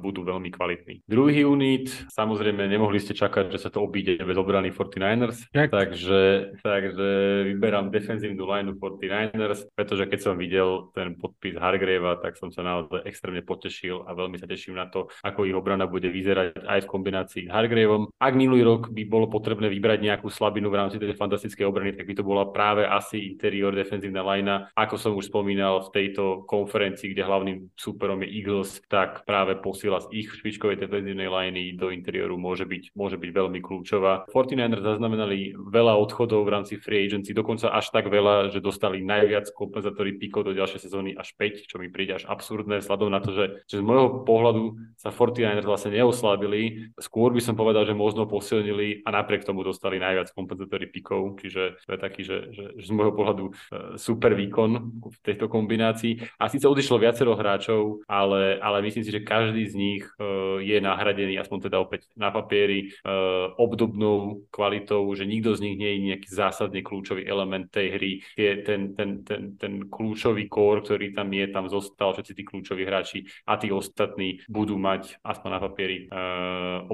budú 0.00 0.22
veľmi 0.22 0.52
kvalitní. 0.52 1.04
Druhý 1.08 1.44
unit, 1.44 1.90
samozrejme 2.12 2.68
nemohli 2.68 3.00
ste 3.00 3.16
čakať, 3.16 3.50
že 3.50 3.58
sa 3.58 3.70
to 3.72 3.82
obíde 3.82 4.20
bez 4.20 4.36
obrany 4.36 4.70
49ers, 4.70 5.48
tak. 5.50 5.72
takže, 5.72 6.54
takže 6.60 7.08
vyberám 7.54 7.90
defenzívnu 7.90 8.44
lineu 8.44 8.76
49ers, 8.76 9.68
pretože 9.74 10.04
keď 10.06 10.20
som 10.20 10.34
videl 10.36 10.90
ten 10.92 11.16
podpis 11.16 11.56
Hargreva, 11.56 12.20
tak 12.20 12.36
som 12.36 12.52
sa 12.52 12.62
naozaj 12.62 13.06
extrémne 13.08 13.40
potešil 13.44 14.04
a 14.04 14.12
veľmi 14.12 14.36
sa 14.36 14.48
teším 14.48 14.76
na 14.76 14.90
to, 14.90 15.08
ako 15.22 15.46
ich 15.48 15.56
obrana 15.56 15.86
bude 15.86 16.08
vyzerať 16.10 16.64
aj 16.66 16.80
v 16.84 16.90
kombinácii 16.90 17.44
Hargraveom. 17.54 18.10
Ak 18.18 18.34
minulý 18.34 18.66
rok 18.66 18.90
by 18.90 19.06
bolo 19.06 19.30
potrebné 19.30 19.70
vybrať 19.70 20.02
nejakú 20.02 20.26
slabinu 20.26 20.74
v 20.74 20.78
rámci 20.82 20.98
tej 20.98 21.14
fantastickej 21.14 21.62
obrany, 21.62 21.94
tak 21.94 22.10
by 22.10 22.14
to 22.18 22.26
bola 22.26 22.50
práve 22.50 22.82
asi 22.82 23.30
interior 23.30 23.70
defenzívna 23.70 24.26
linea. 24.26 24.74
Ako 24.74 24.98
som 24.98 25.14
už 25.14 25.30
spomínal 25.30 25.86
v 25.86 25.92
tejto 25.94 26.42
konferencii, 26.50 27.14
kde 27.14 27.22
hlavným 27.22 27.58
súperom 27.78 28.18
je 28.26 28.28
Eagles, 28.34 28.82
tak 28.90 29.22
práve 29.22 29.54
posila 29.62 30.02
z 30.02 30.10
ich 30.10 30.28
špičkovej 30.34 30.82
defenzívnej 30.82 31.30
liney 31.30 31.78
do 31.78 31.94
interiéru 31.94 32.34
môže 32.34 32.66
byť, 32.66 32.98
môže 32.98 33.14
byť 33.14 33.30
veľmi 33.30 33.62
kľúčová. 33.62 34.26
49ers 34.34 34.82
zaznamenali 34.82 35.54
veľa 35.54 35.94
odchodov 35.94 36.42
v 36.42 36.52
rámci 36.58 36.74
free 36.82 37.06
agency, 37.06 37.30
dokonca 37.30 37.70
až 37.70 37.94
tak 37.94 38.10
veľa, 38.10 38.50
že 38.50 38.58
dostali 38.58 38.98
najviac 39.06 39.54
kompenzátory 39.54 40.18
pikov 40.18 40.50
do 40.50 40.58
ďalšej 40.58 40.90
sezóny 40.90 41.14
až 41.14 41.30
5, 41.38 41.70
čo 41.70 41.78
mi 41.78 41.86
príde 41.86 42.18
až 42.18 42.26
absurdné 42.26 42.82
vzhľadom 42.82 43.14
na 43.14 43.22
to, 43.22 43.30
že, 43.30 43.62
že 43.70 43.78
z 43.78 43.84
môjho 43.84 44.26
pohľadu 44.26 44.74
sa 44.98 45.14
49ers 45.14 45.68
vlastne 45.68 45.94
neoslabili. 45.94 46.90
Skôr 46.98 47.30
by 47.30 47.43
som 47.44 47.54
povedal, 47.54 47.84
že 47.84 47.92
možno 47.92 48.24
posilnili 48.24 49.04
a 49.04 49.12
napriek 49.12 49.44
tomu 49.44 49.60
dostali 49.60 50.00
najviac 50.00 50.32
kompenzátory 50.32 50.88
pikov, 50.88 51.36
čiže 51.38 51.76
to 51.84 51.90
je 51.92 52.00
taký, 52.00 52.20
že, 52.24 52.38
že, 52.50 52.64
že 52.80 52.86
z 52.88 52.92
môjho 52.96 53.12
pohľadu 53.12 53.44
e, 53.48 53.52
super 54.00 54.32
výkon 54.32 54.70
v 55.04 55.16
tejto 55.20 55.52
kombinácii. 55.52 56.24
A 56.40 56.48
síce 56.48 56.64
odišlo 56.64 56.96
viacero 56.96 57.36
hráčov, 57.36 58.02
ale, 58.08 58.56
ale 58.58 58.80
myslím 58.82 59.04
si, 59.04 59.12
že 59.12 59.20
každý 59.20 59.68
z 59.68 59.74
nich 59.74 60.04
uh, 60.16 60.56
je 60.62 60.78
nahradený, 60.80 61.36
aspoň 61.38 61.58
teda 61.68 61.76
opäť 61.82 62.06
na 62.14 62.30
papieri, 62.30 62.94
uh, 63.04 63.52
obdobnou 63.58 64.46
kvalitou, 64.48 65.04
že 65.12 65.28
nikto 65.28 65.52
z 65.58 65.60
nich 65.66 65.76
nie 65.76 65.90
je 65.94 66.04
nejaký 66.12 66.28
zásadne 66.30 66.80
kľúčový 66.80 67.26
element 67.26 67.68
tej 67.68 67.86
hry. 67.98 68.12
Je 68.38 68.50
ten, 68.62 68.94
ten, 68.94 69.26
ten, 69.26 69.58
ten 69.58 69.72
kľúčový 69.90 70.46
core, 70.48 70.82
ktorý 70.86 71.12
tam 71.12 71.28
je, 71.34 71.44
tam 71.50 71.66
zostal, 71.66 72.14
všetci 72.14 72.32
tí 72.32 72.42
kľúčoví 72.46 72.82
hráči 72.86 73.26
a 73.44 73.58
tí 73.58 73.74
ostatní 73.74 74.40
budú 74.46 74.78
mať 74.78 75.18
aspoň 75.26 75.50
na 75.50 75.60
papieri 75.60 75.96
uh, 76.08 76.86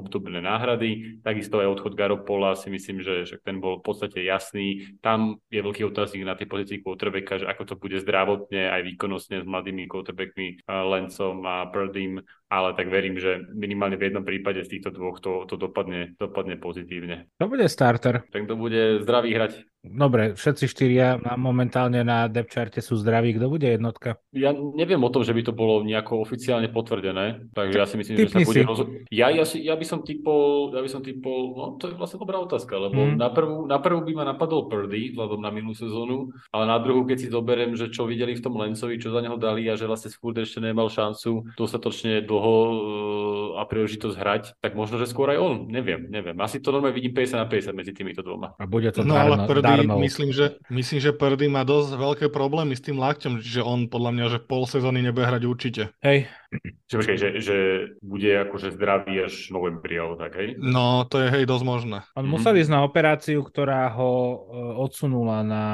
náhrady. 0.43 1.21
Takisto 1.25 1.61
aj 1.61 1.79
odchod 1.79 1.95
Garopola 1.95 2.57
si 2.57 2.69
myslím, 2.69 3.01
že, 3.01 3.25
že 3.29 3.37
ten 3.41 3.61
bol 3.61 3.79
v 3.81 3.87
podstate 3.87 4.25
jasný. 4.25 4.99
Tam 5.05 5.39
je 5.53 5.61
veľký 5.61 5.87
otáznik 5.89 6.27
na 6.27 6.37
tej 6.37 6.49
pozícii 6.51 6.83
quarterbacka, 6.83 7.45
že 7.45 7.47
ako 7.49 7.63
to 7.69 7.75
bude 7.77 7.97
zdravotne 8.01 8.73
aj 8.73 8.81
výkonnostne 8.85 9.41
s 9.41 9.47
mladými 9.47 9.87
quarterbackmi 9.87 10.67
uh, 10.67 10.85
Lencom 10.89 11.45
a 11.47 11.69
Purdym 11.69 12.25
ale 12.51 12.75
tak 12.75 12.91
verím, 12.91 13.15
že 13.15 13.47
minimálne 13.55 13.95
v 13.95 14.11
jednom 14.11 14.27
prípade 14.27 14.67
z 14.67 14.77
týchto 14.77 14.91
dvoch 14.91 15.23
to, 15.23 15.47
to 15.47 15.55
dopadne, 15.55 16.19
dopadne 16.19 16.59
pozitívne. 16.59 17.31
To 17.39 17.47
bude 17.47 17.63
starter. 17.71 18.27
Tak 18.35 18.51
to 18.51 18.59
bude 18.59 19.07
zdravý 19.07 19.39
hrať. 19.39 19.70
Dobre, 19.81 20.37
všetci 20.37 20.65
štyria 20.69 21.17
momentálne 21.41 22.05
na 22.05 22.29
depth 22.29 22.53
charte 22.53 22.85
sú 22.85 23.01
zdraví. 23.01 23.33
Kto 23.33 23.49
bude 23.49 23.65
jednotka? 23.65 24.21
Ja 24.37 24.53
neviem 24.53 25.01
o 25.01 25.09
tom, 25.09 25.25
že 25.25 25.33
by 25.33 25.41
to 25.41 25.57
bolo 25.57 25.81
nejako 25.81 26.21
oficiálne 26.21 26.69
potvrdené, 26.69 27.49
takže 27.57 27.77
ja 27.81 27.89
si 27.89 27.97
myslím, 27.97 28.15
Typni 28.21 28.29
že 28.29 28.33
sa 28.37 28.41
bude 28.45 28.63
roz... 28.69 28.81
ja, 29.09 29.33
ja, 29.33 29.45
ja 29.49 29.75
by 29.81 29.87
som 29.89 30.05
typol, 30.05 30.77
ja 30.77 30.85
by 30.85 30.91
som 30.93 31.01
typol, 31.01 31.57
no 31.57 31.65
to 31.81 31.89
je 31.89 31.97
vlastne 31.97 32.21
dobrá 32.21 32.37
otázka, 32.45 32.77
lebo 32.77 33.09
mm. 33.09 33.17
na, 33.17 33.33
prvú, 33.33 33.65
na 33.65 33.81
prvú 33.81 34.05
by 34.05 34.13
ma 34.21 34.25
napadol 34.29 34.69
Purdy, 34.69 35.17
vzhľadom 35.17 35.41
na 35.41 35.49
minulú 35.49 35.73
sezónu, 35.73 36.29
ale 36.53 36.65
na 36.69 36.77
druhú, 36.77 37.09
keď 37.09 37.17
si 37.17 37.33
zoberiem, 37.33 37.73
že 37.73 37.89
čo 37.89 38.05
videli 38.05 38.37
v 38.37 38.45
tom 38.45 38.61
Lencovi, 38.61 39.01
čo 39.01 39.17
za 39.17 39.25
neho 39.25 39.41
dali 39.41 39.65
a 39.65 39.81
že 39.81 39.89
vlastne 39.89 40.13
skôr 40.13 40.37
ešte 40.37 40.61
nemal 40.61 40.93
šancu 40.93 41.57
dostatočne 41.57 42.21
dlho 42.29 42.57
uh, 42.69 42.77
a 43.57 43.67
príležitosť 43.67 44.17
hrať, 44.17 44.45
tak 44.59 44.75
možno, 44.75 44.99
že 45.01 45.09
skôr 45.09 45.31
aj 45.33 45.39
on, 45.39 45.55
neviem, 45.71 46.11
neviem. 46.11 46.37
Asi 46.43 46.59
to 46.59 46.75
normálne 46.75 46.97
vidím 46.97 47.15
50 47.15 47.41
na 47.41 47.47
50 47.47 47.73
medzi 47.73 47.93
týmito 47.95 48.21
dvoma. 48.21 48.59
A 48.59 48.67
bude 48.67 48.91
to 48.91 49.07
no, 49.07 49.15
darno, 49.15 49.47
ale 49.47 49.63
Darnold. 49.63 50.03
myslím, 50.03 50.31
že, 50.35 50.59
myslím, 50.69 50.99
že 50.99 51.15
Purdy 51.15 51.47
má 51.47 51.63
dosť 51.63 51.95
veľké 51.95 52.27
problémy 52.35 52.75
s 52.75 52.83
tým 52.83 52.99
lakťom, 52.99 53.39
že 53.39 53.63
on 53.63 53.87
podľa 53.87 54.11
mňa, 54.17 54.25
že 54.35 54.39
pol 54.43 54.67
sezóny 54.67 55.01
nebude 55.01 55.27
hrať 55.27 55.43
určite. 55.47 55.83
Hej. 56.03 56.27
Že, 56.91 56.95
počkej, 56.99 57.19
že, 57.19 57.29
že 57.39 57.57
bude 58.03 58.31
akože 58.51 58.75
zdravý 58.75 59.31
až 59.31 59.55
novembri, 59.55 59.95
ale 60.03 60.19
tak, 60.19 60.35
hej? 60.35 60.59
No, 60.59 61.07
to 61.07 61.23
je 61.23 61.31
hej 61.31 61.47
dosť 61.47 61.65
možné. 61.65 61.99
On 62.19 62.27
mm. 62.27 62.33
musel 62.35 62.59
ísť 62.59 62.75
na 62.75 62.83
operáciu, 62.83 63.47
ktorá 63.47 63.87
ho 63.95 64.11
uh, 64.11 64.35
odsunula 64.83 65.47
na 65.47 65.65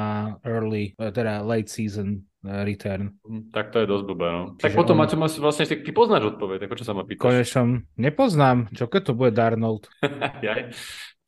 early, 0.45 0.93
uh, 1.01 1.09
teda 1.09 1.41
late 1.41 1.73
season 1.73 2.26
return. 2.45 3.17
Hm, 3.25 3.49
tak 3.49 3.73
to 3.73 3.81
je 3.81 3.87
dosť 3.89 4.03
blbé, 4.05 4.27
no. 4.29 4.43
Tak 4.61 4.77
potom, 4.77 4.97
on... 4.97 5.09
Maťo, 5.09 5.17
vlastne, 5.41 5.65
ty 5.65 5.91
poznáš 5.91 6.37
odpoveď, 6.37 6.65
tak 6.65 6.77
čo 6.77 6.85
sa 6.85 6.93
ma 6.93 7.03
pýtaš? 7.03 7.23
Konečnom, 7.23 7.69
nepoznám. 7.97 8.69
Čo 8.71 8.85
keď 8.85 9.01
to 9.09 9.13
bude 9.17 9.31
Darnold? 9.33 9.89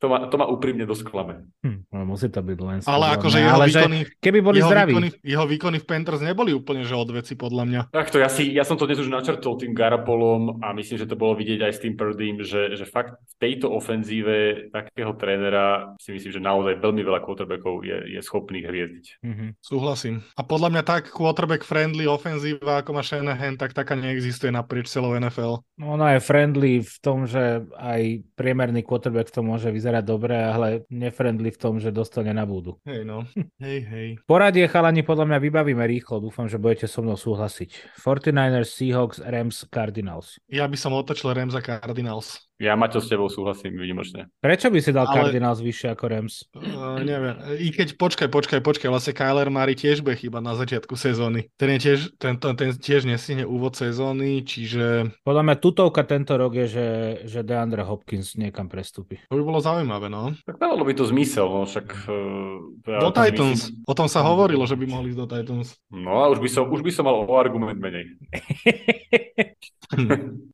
To 0.00 0.08
ma, 0.08 0.18
to 0.32 0.36
ma 0.40 0.48
úprimne 0.48 0.88
dosť 0.88 1.04
klame. 1.04 1.44
Hm, 1.60 1.92
no 1.92 2.08
musí 2.08 2.32
to 2.32 2.40
byť 2.40 2.58
len 2.64 2.80
Ale 2.88 3.20
akože 3.20 3.36
jeho 3.36 3.52
ale 3.52 3.68
výkony, 3.68 3.98
že 4.08 4.16
keby 4.16 4.38
boli 4.40 4.58
jeho 4.64 4.72
zdraví. 4.72 4.92
Výkony, 4.96 5.08
jeho 5.20 5.44
výkony 5.44 5.76
v 5.76 5.86
Panthers 5.86 6.24
neboli 6.24 6.56
úplne 6.56 6.88
že 6.88 6.96
odveci 6.96 7.36
podľa 7.36 7.64
mňa. 7.68 7.80
to 8.08 8.16
ja, 8.16 8.32
si, 8.32 8.56
ja 8.56 8.64
som 8.64 8.80
to 8.80 8.88
dnes 8.88 8.96
už 8.96 9.12
načrtol 9.12 9.60
tým 9.60 9.76
Garapolom 9.76 10.64
a 10.64 10.72
myslím, 10.72 10.96
že 10.96 11.04
to 11.04 11.20
bolo 11.20 11.36
vidieť 11.36 11.60
aj 11.68 11.72
s 11.76 11.82
tým 11.84 12.00
Purdym, 12.00 12.40
že, 12.40 12.72
že 12.80 12.88
fakt 12.88 13.20
v 13.20 13.34
tejto 13.36 13.68
ofenzíve 13.68 14.72
takého 14.72 15.12
trénera 15.20 15.92
si 16.00 16.16
myslím, 16.16 16.32
že 16.32 16.40
naozaj 16.40 16.80
veľmi 16.80 17.04
veľa 17.04 17.20
quarterbackov 17.20 17.84
je, 17.84 18.16
je 18.16 18.20
schopných 18.24 18.64
hviezdiť. 18.64 19.06
Mm-hmm. 19.20 19.48
Súhlasím. 19.60 20.24
A 20.32 20.40
podľa 20.40 20.72
mňa 20.72 20.82
tak 20.88 21.12
quarterback 21.12 21.60
friendly 21.60 22.08
ofenzíva, 22.08 22.80
ako 22.80 22.96
má 22.96 23.04
Shanahan, 23.04 23.60
tak 23.60 23.76
taká 23.76 23.92
neexistuje 24.00 24.48
naprieč 24.48 24.88
celou 24.88 25.12
NFL. 25.12 25.60
No 25.76 26.00
ona 26.00 26.16
je 26.16 26.24
friendly 26.24 26.80
v 26.80 26.96
tom, 27.04 27.28
že 27.28 27.68
aj 27.76 28.24
priemerný 28.32 28.80
quarterback 28.80 29.28
to 29.28 29.44
môže 29.44 29.68
vyzerať 29.68 29.89
vyzerať 29.90 30.04
dobre, 30.06 30.38
ale 30.38 30.86
nefriendly 30.86 31.50
v 31.50 31.58
tom, 31.58 31.74
že 31.82 31.90
dostane 31.90 32.30
na 32.30 32.46
búdu. 32.46 32.78
Hej 32.86 33.02
no, 33.02 33.26
hej 33.58 33.82
hej. 33.82 34.08
Poradie 34.22 34.70
chalani 34.70 35.02
podľa 35.02 35.26
mňa 35.26 35.38
vybavíme 35.42 35.82
rýchlo, 35.82 36.22
dúfam, 36.22 36.46
že 36.46 36.62
budete 36.62 36.86
so 36.86 37.02
mnou 37.02 37.18
súhlasiť. 37.18 37.98
49ers, 37.98 38.70
Seahawks, 38.70 39.18
Rams, 39.18 39.66
Cardinals. 39.66 40.38
Ja 40.46 40.70
by 40.70 40.78
som 40.78 40.94
otočil 40.94 41.34
Rams 41.34 41.58
a 41.58 41.62
Cardinals. 41.62 42.49
Ja, 42.60 42.76
Maťo, 42.76 43.00
s 43.00 43.08
tebou 43.08 43.32
súhlasím 43.32 43.72
výnimočne. 43.72 44.28
Prečo 44.44 44.68
by 44.68 44.78
si 44.84 44.92
dal 44.92 45.08
Ale... 45.08 45.32
Cardinals 45.32 45.64
vyššie 45.64 45.96
ako 45.96 46.04
Rams? 46.12 46.44
Uh, 46.52 47.00
neviem. 47.00 47.32
I 47.56 47.72
keď, 47.72 47.96
počkaj, 47.96 48.28
počkaj, 48.28 48.60
počkaj, 48.60 48.92
vlastne 48.92 49.16
Kyler 49.16 49.48
Murray 49.48 49.72
tiež 49.72 50.04
bude 50.04 50.20
chyba 50.20 50.44
na 50.44 50.52
začiatku 50.52 50.92
sezóny. 50.92 51.48
Ten, 51.56 51.72
je 51.72 51.78
tiež, 51.80 51.98
ten, 52.20 52.36
ten, 52.36 52.52
ten 52.60 52.76
tiež 52.76 53.08
nesine 53.08 53.48
úvod 53.48 53.80
sezóny, 53.80 54.44
čiže... 54.44 55.08
Podľa 55.24 55.42
mňa 55.48 55.56
tutovka 55.56 56.04
tento 56.04 56.36
rok 56.36 56.52
je, 56.52 56.66
že, 56.68 56.88
že 57.24 57.40
DeAndre 57.40 57.80
Hopkins 57.80 58.36
niekam 58.36 58.68
prestúpi. 58.68 59.24
To 59.32 59.40
by 59.40 59.44
bolo 59.48 59.64
zaujímavé, 59.64 60.12
no. 60.12 60.36
Tak 60.44 60.60
dávalo 60.60 60.84
by 60.84 60.92
to 60.92 61.08
zmysel, 61.08 61.48
no 61.48 61.64
však... 61.64 62.12
Uh, 62.12 62.76
do 62.84 63.08
Titans. 63.08 63.72
Myslím... 63.72 63.88
O 63.88 63.96
tom 63.96 64.04
sa 64.04 64.20
hovorilo, 64.20 64.68
že 64.68 64.76
by 64.76 64.84
mohli 64.84 65.16
ísť 65.16 65.20
do 65.24 65.28
Titans. 65.32 65.80
No 65.88 66.20
a 66.20 66.28
už 66.28 66.44
by 66.44 66.48
som, 66.52 66.68
už 66.68 66.84
by 66.84 66.92
som 66.92 67.08
mal 67.08 67.24
o 67.24 67.34
argument 67.40 67.80
menej. 67.80 68.20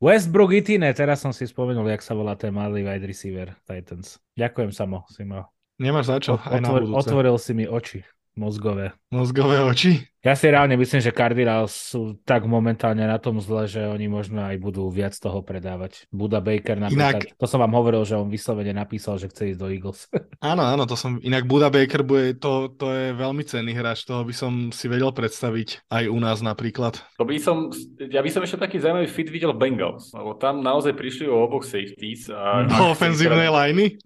Westbrook 0.01 0.57
Itine, 0.57 0.89
teraz 0.97 1.21
som 1.21 1.35
si 1.35 1.45
spomenul, 1.45 1.93
jak 1.97 2.05
sa 2.05 2.13
volá 2.13 2.37
ten 2.37 2.53
malý 2.53 2.85
wide 2.85 3.09
receiver 3.09 3.57
Titans. 3.65 4.21
Ďakujem, 4.37 4.71
Samo, 4.71 5.09
si 5.09 5.25
ma... 5.25 5.49
Nemáš 5.81 6.13
za 6.13 6.17
čo, 6.21 6.33
aj 6.37 6.61
Otvor, 6.61 6.83
na 6.85 6.97
Otvoril 7.01 7.37
si 7.41 7.53
mi 7.57 7.65
oči 7.65 8.05
mozgové. 8.37 8.93
Mozgové 9.09 9.65
oči? 9.65 10.05
Ja 10.27 10.35
si 10.35 10.51
reálne 10.51 10.75
myslím, 10.75 10.99
že 10.99 11.15
Cardinals 11.15 11.71
sú 11.71 12.19
tak 12.27 12.51
momentálne 12.51 13.07
na 13.07 13.15
tom 13.15 13.39
zle, 13.39 13.71
že 13.71 13.87
oni 13.87 14.11
možno 14.11 14.43
aj 14.43 14.59
budú 14.59 14.91
viac 14.91 15.15
toho 15.15 15.39
predávať. 15.39 16.11
Buda 16.11 16.43
Baker 16.43 16.83
napríklad, 16.83 17.31
inak... 17.31 17.39
to 17.39 17.47
som 17.47 17.63
vám 17.63 17.71
hovoril, 17.71 18.03
že 18.03 18.19
on 18.19 18.27
vyslovene 18.27 18.75
napísal, 18.75 19.23
že 19.23 19.31
chce 19.31 19.55
ísť 19.55 19.61
do 19.63 19.71
Eagles. 19.71 20.11
Áno, 20.43 20.63
áno, 20.63 20.85
to 20.85 20.99
som, 20.99 21.23
inak 21.23 21.47
Buda 21.49 21.73
Baker 21.73 22.03
bude, 22.03 22.37
to, 22.39 22.71
to 22.75 22.91
je 22.93 23.15
veľmi 23.15 23.43
cenný 23.47 23.73
hráč, 23.73 24.05
toho 24.05 24.23
by 24.23 24.35
som 24.35 24.69
si 24.75 24.87
vedel 24.87 25.11
predstaviť 25.11 25.89
aj 25.91 26.05
u 26.11 26.19
nás 26.19 26.39
napríklad. 26.45 26.99
To 27.19 27.25
by 27.25 27.39
som, 27.41 27.71
ja 27.99 28.21
by 28.21 28.31
som 28.31 28.43
ešte 28.43 28.59
taký 28.61 28.83
zaujímavý 28.83 29.07
fit 29.07 29.31
videl 29.31 29.55
Bengals, 29.55 30.11
lebo 30.11 30.35
tam 30.39 30.61
naozaj 30.61 30.95
prišli 30.95 31.27
o 31.27 31.39
oboch 31.41 31.65
safeties. 31.65 32.31
A, 32.31 32.67
do 32.67 32.95
ofenzívnej 32.95 33.49
liney? 33.63 33.97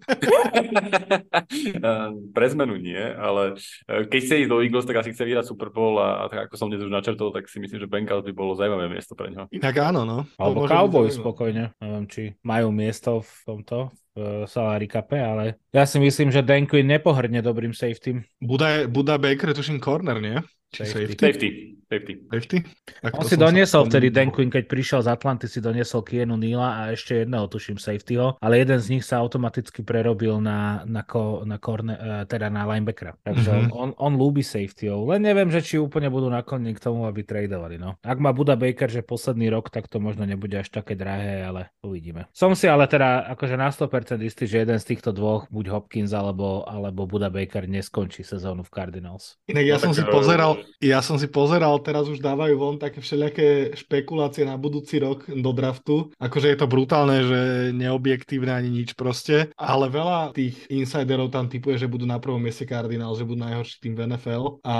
Pre 2.31 2.47
zmenu 2.57 2.77
nie, 2.79 3.01
ale 3.01 3.57
e, 3.85 4.05
keď 4.07 4.19
chce 4.21 4.35
ísť 4.45 4.49
do 4.49 4.61
Eagles, 4.63 4.87
tak 4.87 5.01
asi 5.01 5.13
chce 5.13 5.23
vyhrať 5.27 5.45
Super 5.45 5.69
Bowl 5.69 5.99
a 5.99 6.10
a 6.11 6.27
tak 6.27 6.51
ako 6.51 6.55
som 6.59 6.67
dnes 6.67 6.83
už 6.83 6.91
načrtol, 6.91 7.31
tak 7.31 7.47
si 7.47 7.57
myslím, 7.63 7.79
že 7.79 7.87
Bengals 7.87 8.27
by 8.27 8.33
bolo 8.35 8.53
zaujímavé 8.59 8.91
miesto 8.91 9.15
pre 9.15 9.31
ňo. 9.31 9.47
Inak 9.49 9.75
áno, 9.79 10.03
no. 10.03 10.19
Alebo 10.35 10.67
Cowboys 10.67 11.15
spokojne. 11.15 11.71
Neviem, 11.79 12.05
či 12.11 12.23
majú 12.43 12.69
miesto 12.75 13.23
v 13.23 13.31
tomto, 13.47 13.77
v 13.89 14.10
salary 14.45 14.87
cape, 14.91 15.19
ale 15.19 15.61
ja 15.71 15.87
si 15.87 15.97
myslím, 15.97 16.29
že 16.29 16.43
Dan 16.43 16.67
Quinn 16.67 16.87
nepohrdne 16.87 17.39
dobrým 17.39 17.71
safety. 17.71 18.19
Buda, 18.43 18.87
Buda 18.91 19.15
Baker, 19.15 19.55
tuším 19.55 19.79
corner, 19.79 20.19
nie? 20.19 20.43
Či 20.71 20.87
safety. 20.87 21.15
safety. 21.19 21.49
Safety. 21.91 22.13
Safety? 22.31 22.57
Tak 23.03 23.19
On 23.19 23.27
si 23.27 23.35
doniesol 23.35 23.83
vtedy, 23.91 24.07
Dan 24.15 24.31
Quinn, 24.31 24.47
keď 24.47 24.63
prišiel 24.63 25.03
z 25.03 25.11
Atlanty, 25.11 25.51
si 25.51 25.59
doniesol 25.59 26.07
Kienu 26.07 26.39
Nila 26.39 26.79
a 26.79 26.81
ešte 26.95 27.27
jedného, 27.27 27.51
tuším, 27.51 27.75
safetyho, 27.75 28.39
ale 28.39 28.63
jeden 28.63 28.79
z 28.79 28.87
nich 28.95 29.03
sa 29.03 29.19
automaticky 29.19 29.83
prerobil 29.83 30.39
na, 30.39 30.87
na, 30.87 31.03
ko, 31.03 31.43
na, 31.43 31.59
corner, 31.59 31.99
eh, 31.99 32.23
teda 32.31 32.47
na 32.47 32.63
linebackera. 32.63 33.19
Takže 33.19 33.51
mm-hmm. 33.51 33.75
on, 33.75 33.91
on 33.99 34.15
lúbi 34.15 34.39
safetyho. 34.39 35.03
Len 35.03 35.19
neviem, 35.19 35.51
že 35.51 35.59
či 35.59 35.75
úplne 35.75 36.07
budú 36.07 36.31
naklonení 36.31 36.79
k 36.79 36.83
tomu, 36.87 37.03
aby 37.03 37.27
tradovali. 37.27 37.75
No. 37.75 37.99
Ak 37.99 38.23
má 38.23 38.31
Buda 38.31 38.55
Baker, 38.55 38.87
že 38.87 39.03
posledný 39.03 39.51
rok, 39.51 39.67
tak 39.67 39.91
to 39.91 39.99
možno 39.99 40.23
nebude 40.23 40.55
až 40.55 40.71
také 40.71 40.95
drahé, 40.95 41.43
ale 41.43 41.75
uvidíme. 41.83 42.31
Som 42.31 42.55
si 42.55 42.71
ale 42.71 42.87
teda 42.87 43.35
akože 43.35 43.59
na 43.59 43.67
100% 43.67 44.00
istý, 44.03 44.49
že 44.49 44.63
jeden 44.63 44.77
z 44.77 44.85
týchto 44.85 45.11
dvoch, 45.11 45.47
buď 45.49 45.65
Hopkins 45.71 46.11
alebo, 46.11 46.65
alebo 46.65 47.05
Buda 47.05 47.29
Baker, 47.31 47.65
neskončí 47.69 48.25
sezónu 48.25 48.65
v 48.65 48.73
Cardinals. 48.73 49.37
Inak 49.47 49.65
ja 49.65 49.77
no, 49.77 49.89
som 49.89 49.93
si 49.93 50.03
pozeral, 50.05 50.61
ja 50.81 50.99
som 50.99 51.17
si 51.21 51.27
pozeral, 51.29 51.77
teraz 51.83 52.09
už 52.09 52.19
dávajú 52.19 52.55
von 52.57 52.77
také 52.81 52.99
všelijaké 52.99 53.77
špekulácie 53.77 54.43
na 54.43 54.57
budúci 54.57 54.99
rok 54.99 55.27
do 55.27 55.51
draftu. 55.51 56.11
Akože 56.17 56.51
je 56.53 56.57
to 56.57 56.67
brutálne, 56.67 57.23
že 57.23 57.41
neobjektívne 57.75 58.51
ani 58.51 58.69
nič 58.71 58.93
proste, 58.97 59.53
ale 59.55 59.87
veľa 59.87 60.35
tých 60.35 60.57
insiderov 60.71 61.31
tam 61.31 61.47
typuje, 61.47 61.77
že 61.77 61.91
budú 61.91 62.07
na 62.07 62.17
prvom 62.21 62.39
mieste 62.41 62.67
Cardinals, 62.67 63.19
že 63.19 63.27
budú 63.27 63.43
najhorší 63.43 63.75
tým 63.83 63.93
v 63.97 64.03
NFL 64.11 64.63
a 64.63 64.77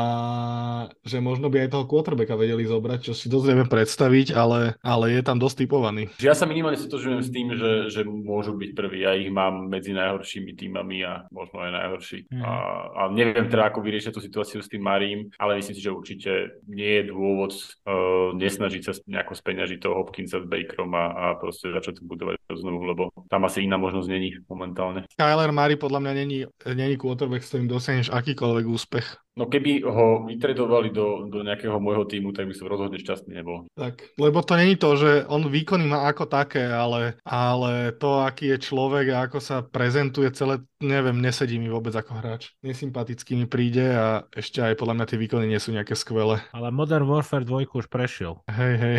že 1.03 1.17
možno 1.19 1.51
by 1.51 1.67
aj 1.67 1.69
toho 1.73 1.85
quarterbacka 1.85 2.35
vedeli 2.39 2.63
zobrať, 2.63 2.99
čo 3.11 3.13
si 3.13 3.27
dosť 3.27 3.45
vieme 3.51 3.65
predstaviť, 3.67 4.33
ale, 4.33 4.79
ale 4.81 5.05
je 5.13 5.21
tam 5.21 5.37
dosť 5.37 5.65
typovaný. 5.65 6.07
Ja 6.23 6.33
sa 6.37 6.47
minimálne 6.47 6.79
stotožujem 6.79 7.21
s 7.21 7.29
tým, 7.29 7.53
že, 7.53 7.91
že 7.91 8.01
môžu 8.07 8.55
byť 8.55 8.71
prvý. 8.73 9.03
Ja, 9.03 9.10
ja 9.11 9.19
ich 9.19 9.27
mám 9.27 9.67
medzi 9.67 9.91
najhoršími 9.91 10.55
týmami 10.55 11.03
a 11.03 11.27
možno 11.29 11.59
aj 11.59 11.71
najhorší. 11.75 12.19
Mm. 12.31 12.41
A, 12.41 12.51
a 12.95 13.01
neviem 13.11 13.51
teda, 13.51 13.67
ako 13.67 13.83
vyriešia 13.83 14.15
tú 14.15 14.23
situáciu 14.23 14.63
s 14.63 14.71
tým 14.71 14.81
Marím, 14.87 15.27
ale 15.35 15.59
myslím 15.59 15.75
si, 15.75 15.83
že 15.83 15.91
určite 15.91 16.31
nie 16.71 17.03
je 17.03 17.03
dôvod 17.11 17.51
uh, 17.51 18.31
nesnažiť 18.39 18.81
sa 18.81 18.95
nejako 19.03 19.33
speňažiť 19.35 19.77
toho 19.83 19.99
Hopkinsa 19.99 20.39
s 20.39 20.47
Bakerom 20.47 20.95
a, 20.95 21.05
a 21.11 21.25
proste 21.35 21.69
začať 21.75 21.99
to 21.99 22.07
budovať 22.07 22.39
znovu, 22.55 22.87
lebo 22.87 23.03
tam 23.27 23.43
asi 23.43 23.67
iná 23.67 23.75
možnosť 23.75 24.07
není 24.07 24.39
momentálne. 24.47 25.03
Kyler 25.19 25.51
Murray 25.51 25.75
podľa 25.75 25.99
mňa 25.99 26.13
není, 26.15 26.39
není 26.71 26.95
quarterback, 26.95 27.43
s 27.43 27.51
ktorým 27.51 27.67
dosiahneš 27.67 28.09
akýkoľvek 28.09 28.65
úspech. 28.67 29.07
No 29.39 29.47
keby 29.47 29.87
ho 29.87 30.27
vytredovali 30.27 30.91
do, 30.91 31.31
do 31.31 31.39
nejakého 31.39 31.79
môjho 31.79 32.03
týmu, 32.03 32.35
tak 32.35 32.51
by 32.51 32.53
som 32.55 32.67
rozhodne 32.67 32.99
šťastný 32.99 33.31
nebol. 33.31 33.63
Tak, 33.79 34.11
lebo 34.19 34.43
to 34.43 34.59
není 34.59 34.75
to, 34.75 34.99
že 34.99 35.23
on 35.31 35.47
výkony 35.47 35.87
má 35.87 36.03
ako 36.11 36.27
také, 36.27 36.67
ale, 36.67 37.15
ale 37.23 37.95
to, 37.95 38.27
aký 38.27 38.51
je 38.51 38.57
človek 38.59 39.15
a 39.15 39.31
ako 39.31 39.39
sa 39.39 39.63
prezentuje 39.63 40.27
celé, 40.35 40.59
neviem, 40.83 41.15
nesedí 41.15 41.55
mi 41.55 41.71
vôbec 41.71 41.95
ako 41.95 42.11
hráč. 42.19 42.51
Nesympatický 42.59 43.39
mi 43.39 43.47
príde 43.47 43.95
a 43.95 44.27
ešte 44.35 44.59
aj 44.59 44.75
podľa 44.75 44.99
mňa 44.99 45.05
tie 45.07 45.21
výkony 45.23 45.47
nie 45.47 45.63
sú 45.63 45.71
nejaké 45.71 45.95
skvelé. 45.95 46.43
Ale 46.51 46.67
Modern 46.75 47.07
Warfare 47.07 47.47
2 47.47 47.71
už 47.71 47.87
prešiel. 47.87 48.43
Hej, 48.51 48.75
hej. 48.83 48.97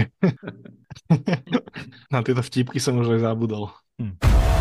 Na 2.12 2.24
tieto 2.24 2.40
vtipky 2.40 2.80
som 2.80 2.96
už 2.96 3.20
aj 3.20 3.28
zabudol. 3.28 3.68
Hm. 4.00 4.51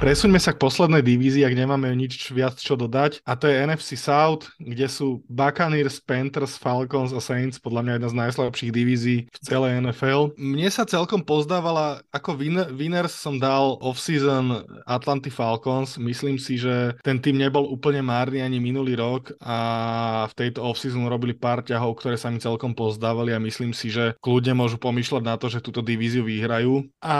Presuňme 0.00 0.40
sa 0.40 0.56
k 0.56 0.64
poslednej 0.64 1.04
divízii, 1.04 1.44
ak 1.44 1.52
nemáme 1.52 1.92
nič 1.92 2.32
viac 2.32 2.56
čo 2.56 2.72
dodať. 2.72 3.20
A 3.28 3.36
to 3.36 3.44
je 3.44 3.60
NFC 3.60 4.00
South, 4.00 4.48
kde 4.56 4.88
sú 4.88 5.20
Buccaneers, 5.28 6.00
Panthers, 6.00 6.56
Falcons 6.56 7.12
a 7.12 7.20
Saints, 7.20 7.60
podľa 7.60 7.84
mňa 7.84 7.92
jedna 8.00 8.08
z 8.08 8.18
najslabších 8.24 8.72
divízií 8.72 9.28
v 9.28 9.38
celej 9.44 9.76
NFL. 9.84 10.32
Mne 10.40 10.72
sa 10.72 10.88
celkom 10.88 11.20
pozdávala, 11.20 12.00
ako 12.16 12.32
win- 12.32 12.72
winners 12.72 13.12
som 13.12 13.36
dal 13.36 13.76
off-season 13.84 14.64
Atlanty 14.88 15.28
Falcons. 15.28 16.00
Myslím 16.00 16.40
si, 16.40 16.56
že 16.56 16.96
ten 17.04 17.20
tým 17.20 17.36
nebol 17.36 17.68
úplne 17.68 18.00
márny 18.00 18.40
ani 18.40 18.56
minulý 18.56 18.96
rok 18.96 19.36
a 19.44 20.24
v 20.32 20.48
tejto 20.48 20.64
off-season 20.64 21.12
robili 21.12 21.36
pár 21.36 21.60
ťahov, 21.60 22.00
ktoré 22.00 22.16
sa 22.16 22.32
mi 22.32 22.40
celkom 22.40 22.72
pozdávali 22.72 23.36
a 23.36 23.44
myslím 23.44 23.76
si, 23.76 23.92
že 23.92 24.16
kľudne 24.24 24.56
môžu 24.56 24.80
pomýšľať 24.80 25.22
na 25.28 25.36
to, 25.36 25.52
že 25.52 25.60
túto 25.60 25.84
divíziu 25.84 26.24
vyhrajú. 26.24 26.88
A 27.04 27.18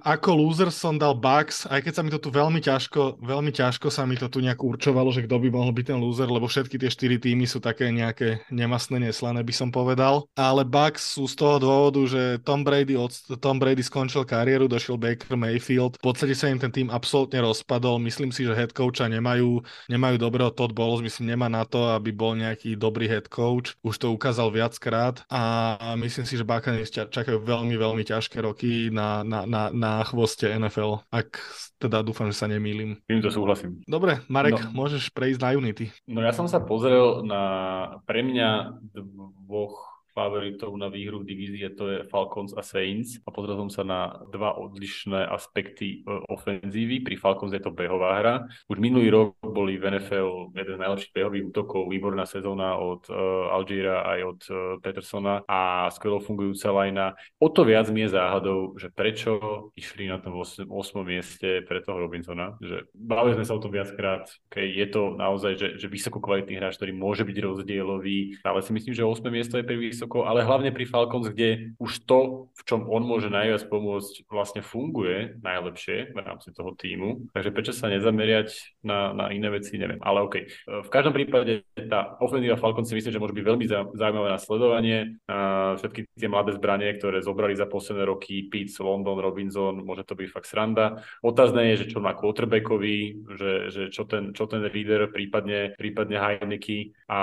ako 0.00 0.40
loser 0.40 0.72
som 0.72 0.96
dal 0.96 1.12
Bucks, 1.12 1.68
aj 1.68 1.84
keď 1.84 1.92
sa 1.92 2.00
mi 2.00 2.13
to 2.14 2.30
tu 2.30 2.30
veľmi 2.30 2.62
ťažko, 2.62 3.18
veľmi 3.18 3.50
ťažko 3.50 3.90
sa 3.90 4.06
mi 4.06 4.14
to 4.14 4.30
tu 4.30 4.38
nejak 4.38 4.62
určovalo, 4.62 5.10
že 5.10 5.26
kto 5.26 5.42
by 5.42 5.48
mohol 5.50 5.74
byť 5.74 5.86
ten 5.90 5.98
loser, 5.98 6.30
lebo 6.30 6.46
všetky 6.46 6.78
tie 6.78 6.86
štyri 6.86 7.18
týmy 7.18 7.42
sú 7.50 7.58
také 7.58 7.90
nejaké 7.90 8.46
nemastné, 8.54 9.02
neslané, 9.02 9.42
by 9.42 9.50
som 9.50 9.74
povedal. 9.74 10.30
Ale 10.38 10.62
Bucks 10.62 11.18
sú 11.18 11.26
z 11.26 11.34
toho 11.34 11.58
dôvodu, 11.58 11.98
že 12.06 12.38
Tom 12.46 12.62
Brady, 12.62 12.94
od, 12.94 13.10
Tom 13.42 13.58
Brady 13.58 13.82
skončil 13.82 14.22
kariéru, 14.22 14.70
došiel 14.70 14.94
Baker 14.94 15.34
Mayfield. 15.34 15.98
V 15.98 16.14
podstate 16.14 16.38
sa 16.38 16.46
im 16.46 16.62
ten 16.62 16.70
tým 16.70 16.86
absolútne 16.86 17.42
rozpadol. 17.42 17.98
Myslím 17.98 18.30
si, 18.30 18.46
že 18.46 18.54
head 18.54 18.70
coacha 18.70 19.10
nemajú, 19.10 19.58
nemajú 19.90 20.16
dobrého 20.22 20.54
Todd 20.54 20.70
Bowles, 20.70 21.02
myslím, 21.02 21.34
nemá 21.34 21.50
na 21.50 21.66
to, 21.66 21.90
aby 21.98 22.14
bol 22.14 22.38
nejaký 22.38 22.78
dobrý 22.78 23.10
head 23.10 23.26
coach. 23.26 23.74
Už 23.82 23.98
to 23.98 24.14
ukázal 24.14 24.54
viackrát 24.54 25.26
a 25.26 25.74
myslím 25.98 26.22
si, 26.22 26.38
že 26.38 26.46
Buccaneers 26.46 26.94
čakajú 26.94 27.42
veľmi, 27.42 27.74
veľmi 27.74 28.06
ťažké 28.06 28.38
roky 28.38 28.94
na, 28.94 29.26
na, 29.26 29.42
na, 29.42 29.74
na 29.74 30.06
chvoste 30.06 30.46
NFL. 30.46 31.02
Ak 31.10 31.42
teda 31.82 32.03
dúfam, 32.04 32.28
že 32.28 32.36
sa 32.36 32.46
nemýlim. 32.46 33.00
Tým 33.08 33.24
to 33.24 33.32
súhlasím. 33.32 33.80
Dobre, 33.88 34.20
Marek, 34.28 34.60
no, 34.60 34.84
môžeš 34.84 35.08
prejsť 35.10 35.40
na 35.40 35.50
Unity. 35.56 35.88
No 36.04 36.20
ja 36.20 36.36
som 36.36 36.44
sa 36.44 36.60
pozrel 36.60 37.24
na 37.24 37.42
pre 38.04 38.20
mňa 38.20 38.78
dvoch 39.48 39.93
favoritov 40.14 40.72
na 40.78 40.86
výhru 40.86 41.26
divízie, 41.26 41.66
to 41.74 41.84
je 41.90 41.98
Falcons 42.06 42.54
a 42.54 42.62
Saints. 42.62 43.18
A 43.26 43.34
pozrel 43.34 43.58
som 43.58 43.70
sa 43.70 43.82
na 43.82 44.00
dva 44.30 44.54
odlišné 44.54 45.26
aspekty 45.26 46.06
e, 46.06 46.22
ofenzívy. 46.30 47.02
Pri 47.02 47.18
Falcons 47.18 47.50
je 47.50 47.60
to 47.60 47.74
behová 47.74 48.22
hra. 48.22 48.34
Už 48.70 48.78
minulý 48.78 49.10
rok 49.10 49.36
boli 49.42 49.76
v 49.76 49.98
NFL 49.98 50.54
jeden 50.54 50.74
z 50.78 50.80
najlepších 50.80 51.14
behových 51.14 51.44
útokov, 51.50 51.90
výborná 51.90 52.24
sezóna 52.24 52.78
od 52.78 53.10
uh, 53.10 53.50
Algiera 53.50 54.06
aj 54.06 54.20
od 54.22 54.40
uh, 54.48 54.56
Petersona 54.78 55.42
a 55.50 55.90
skvelo 55.90 56.22
fungujúca 56.22 56.70
lajna. 56.70 57.18
O 57.42 57.50
to 57.50 57.66
viac 57.66 57.90
mi 57.90 58.06
je 58.06 58.14
záhadou, 58.14 58.78
že 58.78 58.94
prečo 58.94 59.38
išli 59.74 60.06
na 60.06 60.22
tom 60.22 60.38
8. 60.38 60.66
mieste 61.02 61.66
pre 61.66 61.82
toho 61.82 61.98
Robinsona. 61.98 62.54
Že 62.62 62.86
bavili 62.94 63.34
sme 63.40 63.46
sa 63.48 63.56
o 63.58 63.62
tom 63.62 63.74
viackrát. 63.74 64.30
Okay, 64.48 64.70
je 64.70 64.86
to 64.86 65.18
naozaj, 65.18 65.58
že, 65.58 65.68
že 65.80 65.86
vysoko 65.90 66.22
kvalitný 66.22 66.62
hráč, 66.62 66.78
ktorý 66.78 66.94
môže 66.94 67.26
byť 67.26 67.36
rozdielový, 67.42 68.38
ale 68.46 68.62
si 68.62 68.70
myslím, 68.70 68.94
že 68.94 69.02
8. 69.02 69.26
miesto 69.28 69.58
je 69.58 69.66
pre 69.66 69.74
vysoko, 70.04 70.28
ale 70.28 70.44
hlavne 70.44 70.68
pri 70.68 70.84
Falcons, 70.84 71.32
kde 71.32 71.72
už 71.80 72.04
to, 72.04 72.52
v 72.52 72.62
čom 72.68 72.84
on 72.92 73.08
môže 73.08 73.32
najviac 73.32 73.64
pomôcť, 73.72 74.28
vlastne 74.28 74.60
funguje 74.60 75.40
najlepšie 75.40 76.12
v 76.12 76.18
rámci 76.20 76.52
toho 76.52 76.76
týmu. 76.76 77.32
Takže 77.32 77.50
prečo 77.56 77.72
sa 77.72 77.88
nezameriať 77.88 78.52
na, 78.84 79.16
na 79.16 79.32
iné 79.32 79.48
veci, 79.48 79.80
neviem. 79.80 79.96
Ale 80.04 80.28
OK. 80.28 80.44
V 80.84 80.90
každom 80.92 81.16
prípade 81.16 81.64
tá 81.72 82.20
ofenzíva 82.20 82.60
Falcons 82.60 82.84
si 82.84 82.94
myslím, 83.00 83.16
že 83.16 83.22
môže 83.22 83.32
byť 83.32 83.46
veľmi 83.48 83.64
zaujímavé 83.96 84.28
na 84.28 84.40
sledovanie. 84.40 84.98
Všetky 85.80 86.12
tie 86.20 86.28
mladé 86.28 86.52
zbranie, 86.52 86.92
ktoré 87.00 87.24
zobrali 87.24 87.56
za 87.56 87.64
posledné 87.64 88.04
roky, 88.04 88.44
Pitts, 88.52 88.76
London, 88.84 89.16
Robinson, 89.16 89.80
môže 89.80 90.04
to 90.04 90.12
byť 90.12 90.28
fakt 90.28 90.52
sranda. 90.52 91.00
Otázne 91.24 91.72
je, 91.72 91.86
že 91.86 91.96
čo 91.96 92.04
má 92.04 92.12
quarterbackovi, 92.12 93.24
že, 93.40 93.52
že 93.72 93.82
čo, 93.88 94.04
ten, 94.04 94.36
čo 94.36 94.44
ten 94.44 94.60
reader, 94.68 95.08
prípadne, 95.08 95.72
prípadne 95.80 96.20
Heineke. 96.20 96.92
A 97.08 97.20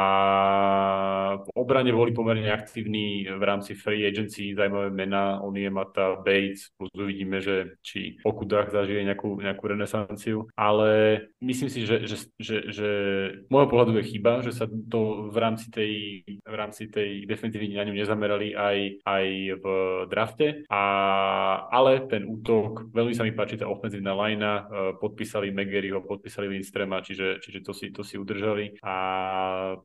obrane 1.53 1.93
boli 1.93 2.15
pomerne 2.15 2.49
aktivní 2.49 2.70
aktívny 2.71 3.27
v 3.27 3.43
rámci 3.43 3.75
free 3.75 4.07
agency, 4.07 4.55
zaujímavé 4.55 4.95
mená, 4.95 5.43
on 5.43 5.51
je 5.51 5.67
Mata, 5.67 6.15
Bates, 6.15 6.71
plus 6.79 6.87
uvidíme, 6.95 7.43
že 7.43 7.75
či 7.83 8.15
Okudach 8.23 8.71
zažije 8.71 9.03
nejakú, 9.03 9.43
nejakú 9.43 9.63
renesanciu, 9.67 10.47
ale 10.55 11.19
myslím 11.43 11.67
si, 11.67 11.83
že, 11.83 12.07
že, 12.07 12.31
že, 12.39 12.57
že 12.71 12.89
môjho 13.51 13.67
pohľadu 13.67 13.99
je 13.99 14.15
chyba, 14.15 14.39
že 14.39 14.55
sa 14.55 14.71
to 14.87 15.27
v 15.27 15.35
rámci 15.35 15.67
tej, 15.67 15.93
v 16.39 16.55
rámci 16.55 16.87
tej 16.87 17.27
defensívy 17.27 17.75
na 17.75 17.83
ňu 17.83 17.91
nezamerali 17.91 18.55
aj, 18.55 18.77
aj 19.03 19.25
v 19.59 19.65
drafte, 20.07 20.63
a, 20.71 20.83
ale 21.67 22.07
ten 22.07 22.23
útok, 22.23 22.87
veľmi 22.95 23.11
sa 23.11 23.27
mi 23.27 23.35
páči 23.35 23.59
tá 23.59 23.67
ofenzívna 23.67 24.15
lajna, 24.15 24.51
e, 24.55 24.63
podpísali 24.95 25.51
Megeryho, 25.51 26.07
podpísali 26.07 26.47
Lindstrema, 26.47 27.03
čiže, 27.03 27.43
čiže 27.43 27.59
to, 27.67 27.75
si, 27.75 27.91
to 27.91 28.07
si 28.07 28.15
udržali 28.15 28.79
a 28.79 28.95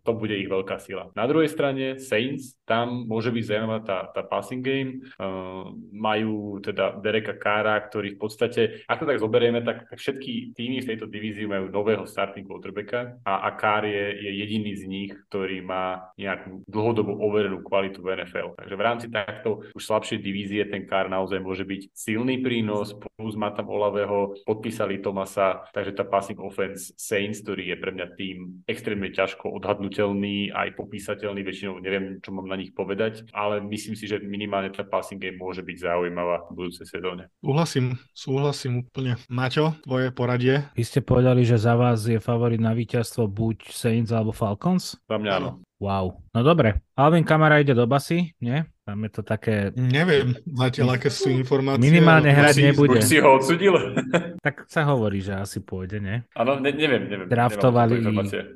to 0.07 0.13
bude 0.15 0.39
ich 0.39 0.47
veľká 0.47 0.79
sila. 0.79 1.11
Na 1.19 1.27
druhej 1.27 1.51
strane 1.51 1.97
Saints, 1.97 2.55
tam 2.69 2.76
tam 2.77 3.09
môže 3.09 3.32
byť 3.32 3.44
zaujímavá 3.48 3.81
tá, 3.81 3.98
tá 4.12 4.20
passing 4.20 4.61
game. 4.61 5.09
Uh, 5.16 5.73
majú 5.97 6.61
teda 6.61 7.01
Dereka 7.01 7.32
Kára, 7.40 7.81
ktorý 7.81 8.16
v 8.16 8.20
podstate, 8.20 8.62
ako 8.85 9.09
tak 9.09 9.16
zoberieme, 9.16 9.65
tak, 9.65 9.89
tak 9.89 9.97
všetky 9.97 10.53
týmy 10.53 10.85
v 10.85 10.89
tejto 10.93 11.09
divízii 11.09 11.48
majú 11.48 11.73
nového 11.73 12.05
starting 12.05 12.44
quarterbacka 12.44 13.16
a, 13.24 13.48
a 13.48 13.51
Kár 13.57 13.89
je, 13.89 14.12
je 14.20 14.31
jediný 14.44 14.73
z 14.77 14.85
nich, 14.85 15.12
ktorý 15.32 15.65
má 15.65 16.12
nejakú 16.20 16.61
dlhodobo 16.69 17.16
overenú 17.16 17.65
kvalitu 17.65 18.05
v 18.05 18.20
NFL. 18.20 18.61
Takže 18.61 18.74
v 18.77 18.85
rámci 18.85 19.07
takto 19.09 19.65
už 19.73 19.82
slabšej 19.82 20.20
divízie 20.20 20.69
ten 20.69 20.85
Kár 20.85 21.09
naozaj 21.09 21.40
môže 21.40 21.65
byť 21.65 21.97
silný 21.97 22.44
prínos, 22.44 22.93
plus 23.16 23.35
má 23.39 23.48
tam 23.57 23.73
Olavého, 23.73 24.36
podpísali 24.44 25.01
Tomasa, 25.01 25.65
takže 25.73 25.97
tá 25.97 26.05
passing 26.05 26.36
offense 26.44 26.93
Saints, 27.01 27.40
ktorý 27.40 27.73
je 27.73 27.77
pre 27.81 27.90
mňa 27.97 28.07
tým 28.19 28.36
extrémne 28.69 29.09
ťažko 29.09 29.48
odhadnutelný, 29.57 30.53
aj 30.53 30.77
popísateľný, 30.77 31.40
väčšinou 31.40 31.81
neviem, 31.81 32.20
čo 32.20 32.35
mám 32.35 32.51
na 32.51 32.59
nich 32.59 32.65
nich 32.66 32.74
povedať, 32.74 33.22
ale 33.30 33.62
myslím 33.62 33.94
si, 33.94 34.10
že 34.10 34.18
minimálne 34.18 34.74
tá 34.74 34.82
passing 34.82 35.22
game 35.22 35.38
môže 35.38 35.62
byť 35.62 35.76
zaujímavá 35.86 36.51
v 36.51 36.59
budúcej 36.59 36.86
sezóne. 36.90 37.30
Súhlasím, 37.38 37.94
súhlasím 38.10 38.72
úplne. 38.82 39.14
Maťo, 39.30 39.78
tvoje 39.86 40.10
poradie? 40.10 40.66
Vy 40.74 40.82
ste 40.82 41.01
povedali, 41.01 41.47
že 41.47 41.62
za 41.62 41.78
vás 41.78 42.02
je 42.02 42.18
favorit 42.18 42.59
na 42.59 42.74
víťazstvo 42.74 43.30
buď 43.30 43.70
Saints 43.70 44.10
alebo 44.10 44.34
Falcons? 44.34 44.98
Za 45.06 45.16
mňa 45.16 45.32
áno. 45.38 45.51
Wow. 45.78 46.24
No 46.32 46.40
dobre. 46.40 46.86
Alvin 46.97 47.24
Kamara 47.24 47.60
ide 47.60 47.77
do 47.77 47.85
basy, 47.85 48.32
nie? 48.40 48.64
Tam 48.86 49.02
je 49.02 49.10
to 49.10 49.23
také... 49.27 49.74
Neviem 49.74 50.39
zatiaľ, 50.47 50.94
aké 50.94 51.10
sú 51.10 51.27
informácie. 51.35 51.82
Minimálne 51.82 52.31
hrať 52.31 52.55
si, 52.55 52.62
nebude. 52.70 53.02
Už 53.02 53.10
si 53.10 53.18
ho 53.18 53.35
odsudil? 53.35 53.74
tak 54.47 54.62
sa 54.70 54.86
hovorí, 54.86 55.18
že 55.18 55.35
asi 55.35 55.59
pôjde, 55.59 55.98
nie? 55.98 56.23
Áno, 56.39 56.62
ne, 56.62 56.70
neviem, 56.70 57.10
neviem. 57.10 57.27
Draftovali 57.27 57.98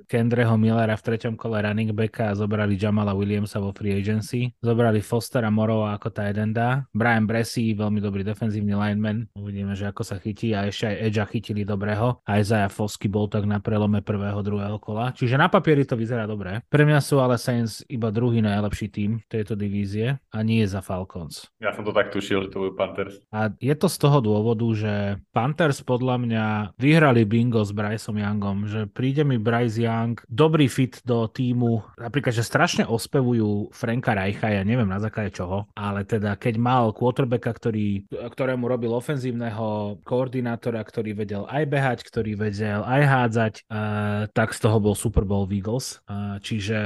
Kendreho 0.06 0.54
Millera 0.54 0.94
v 0.94 1.02
treťom 1.02 1.34
kole 1.34 1.58
running 1.58 1.90
backa 1.90 2.30
a 2.30 2.38
zobrali 2.38 2.78
Jamala 2.78 3.10
Williamsa 3.10 3.58
vo 3.58 3.74
free 3.74 3.90
agency. 3.90 4.54
Zobrali 4.62 5.02
Fostera 5.02 5.50
Morova 5.50 5.98
ako 5.98 6.14
tight 6.14 6.38
enda. 6.38 6.86
Brian 6.94 7.26
Bressy, 7.26 7.74
veľmi 7.74 7.98
dobrý 7.98 8.22
defenzívny 8.22 8.70
lineman. 8.70 9.26
Uvidíme, 9.34 9.74
že 9.74 9.90
ako 9.90 10.06
sa 10.06 10.22
chytí 10.22 10.54
a 10.54 10.70
ešte 10.70 10.94
aj 10.94 10.96
Edge 11.10 11.22
chytili 11.26 11.66
dobrého. 11.66 12.22
A 12.22 12.38
Isaiah 12.38 12.70
Fosky 12.70 13.10
bol 13.10 13.26
tak 13.26 13.50
na 13.50 13.58
prelome 13.58 13.98
prvého, 13.98 14.38
druhého 14.46 14.78
kola. 14.78 15.10
Čiže 15.10 15.34
na 15.34 15.50
papieri 15.50 15.82
to 15.82 15.98
vyzerá 15.98 16.30
dobre. 16.30 16.62
Pre 16.70 16.86
mňa 16.86 17.02
sú 17.02 17.18
ale 17.18 17.34
Saints 17.34 17.82
iba 17.90 18.14
druhý 18.14 18.29
najlepší 18.38 18.86
tým 18.86 19.10
tejto 19.26 19.58
divízie 19.58 20.22
a 20.30 20.38
nie 20.46 20.62
za 20.70 20.78
Falcons. 20.78 21.50
Ja 21.58 21.74
som 21.74 21.82
to 21.82 21.90
tak 21.90 22.14
tušil, 22.14 22.46
že 22.46 22.54
to 22.54 22.62
budú 22.62 22.78
Panthers. 22.78 23.18
A 23.34 23.50
je 23.58 23.74
to 23.74 23.90
z 23.90 23.98
toho 23.98 24.22
dôvodu, 24.22 24.66
že 24.78 25.18
Panthers 25.34 25.82
podľa 25.82 26.22
mňa 26.22 26.46
vyhrali 26.78 27.26
bingo 27.26 27.66
s 27.66 27.74
Bryceom 27.74 28.22
Youngom, 28.22 28.70
že 28.70 28.86
príde 28.86 29.26
mi 29.26 29.42
Bryce 29.42 29.82
Young, 29.82 30.14
dobrý 30.30 30.70
fit 30.70 31.02
do 31.02 31.26
týmu, 31.26 31.82
napríklad, 31.98 32.30
že 32.30 32.46
strašne 32.46 32.86
ospevujú 32.86 33.74
Franka 33.74 34.14
Reicha, 34.14 34.54
ja 34.54 34.62
neviem 34.62 34.86
na 34.86 35.02
základe 35.02 35.34
čoho, 35.34 35.66
ale 35.74 36.06
teda 36.06 36.38
keď 36.38 36.54
mal 36.62 36.94
quarterbacka, 36.94 37.50
ktorý, 37.50 38.06
ktorému 38.12 38.68
robil 38.68 38.94
ofenzívneho 38.94 39.98
koordinátora, 40.04 40.84
ktorý 40.84 41.16
vedel 41.16 41.48
aj 41.48 41.64
behať, 41.64 41.98
ktorý 42.04 42.36
vedel 42.36 42.84
aj 42.84 43.02
hádzať, 43.08 43.54
uh, 43.72 44.28
tak 44.36 44.52
z 44.52 44.60
toho 44.60 44.76
bol 44.76 44.92
Super 44.92 45.24
Bowl 45.24 45.48
Eagles. 45.48 46.04
Uh, 46.04 46.36
čiže 46.44 46.78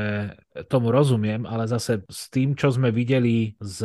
tomu 0.71 0.95
rozumiem, 0.95 1.43
ale 1.45 1.67
zase 1.67 2.07
s 2.07 2.31
tým, 2.31 2.55
čo 2.55 2.71
sme 2.71 2.95
videli 2.95 3.59
s 3.59 3.83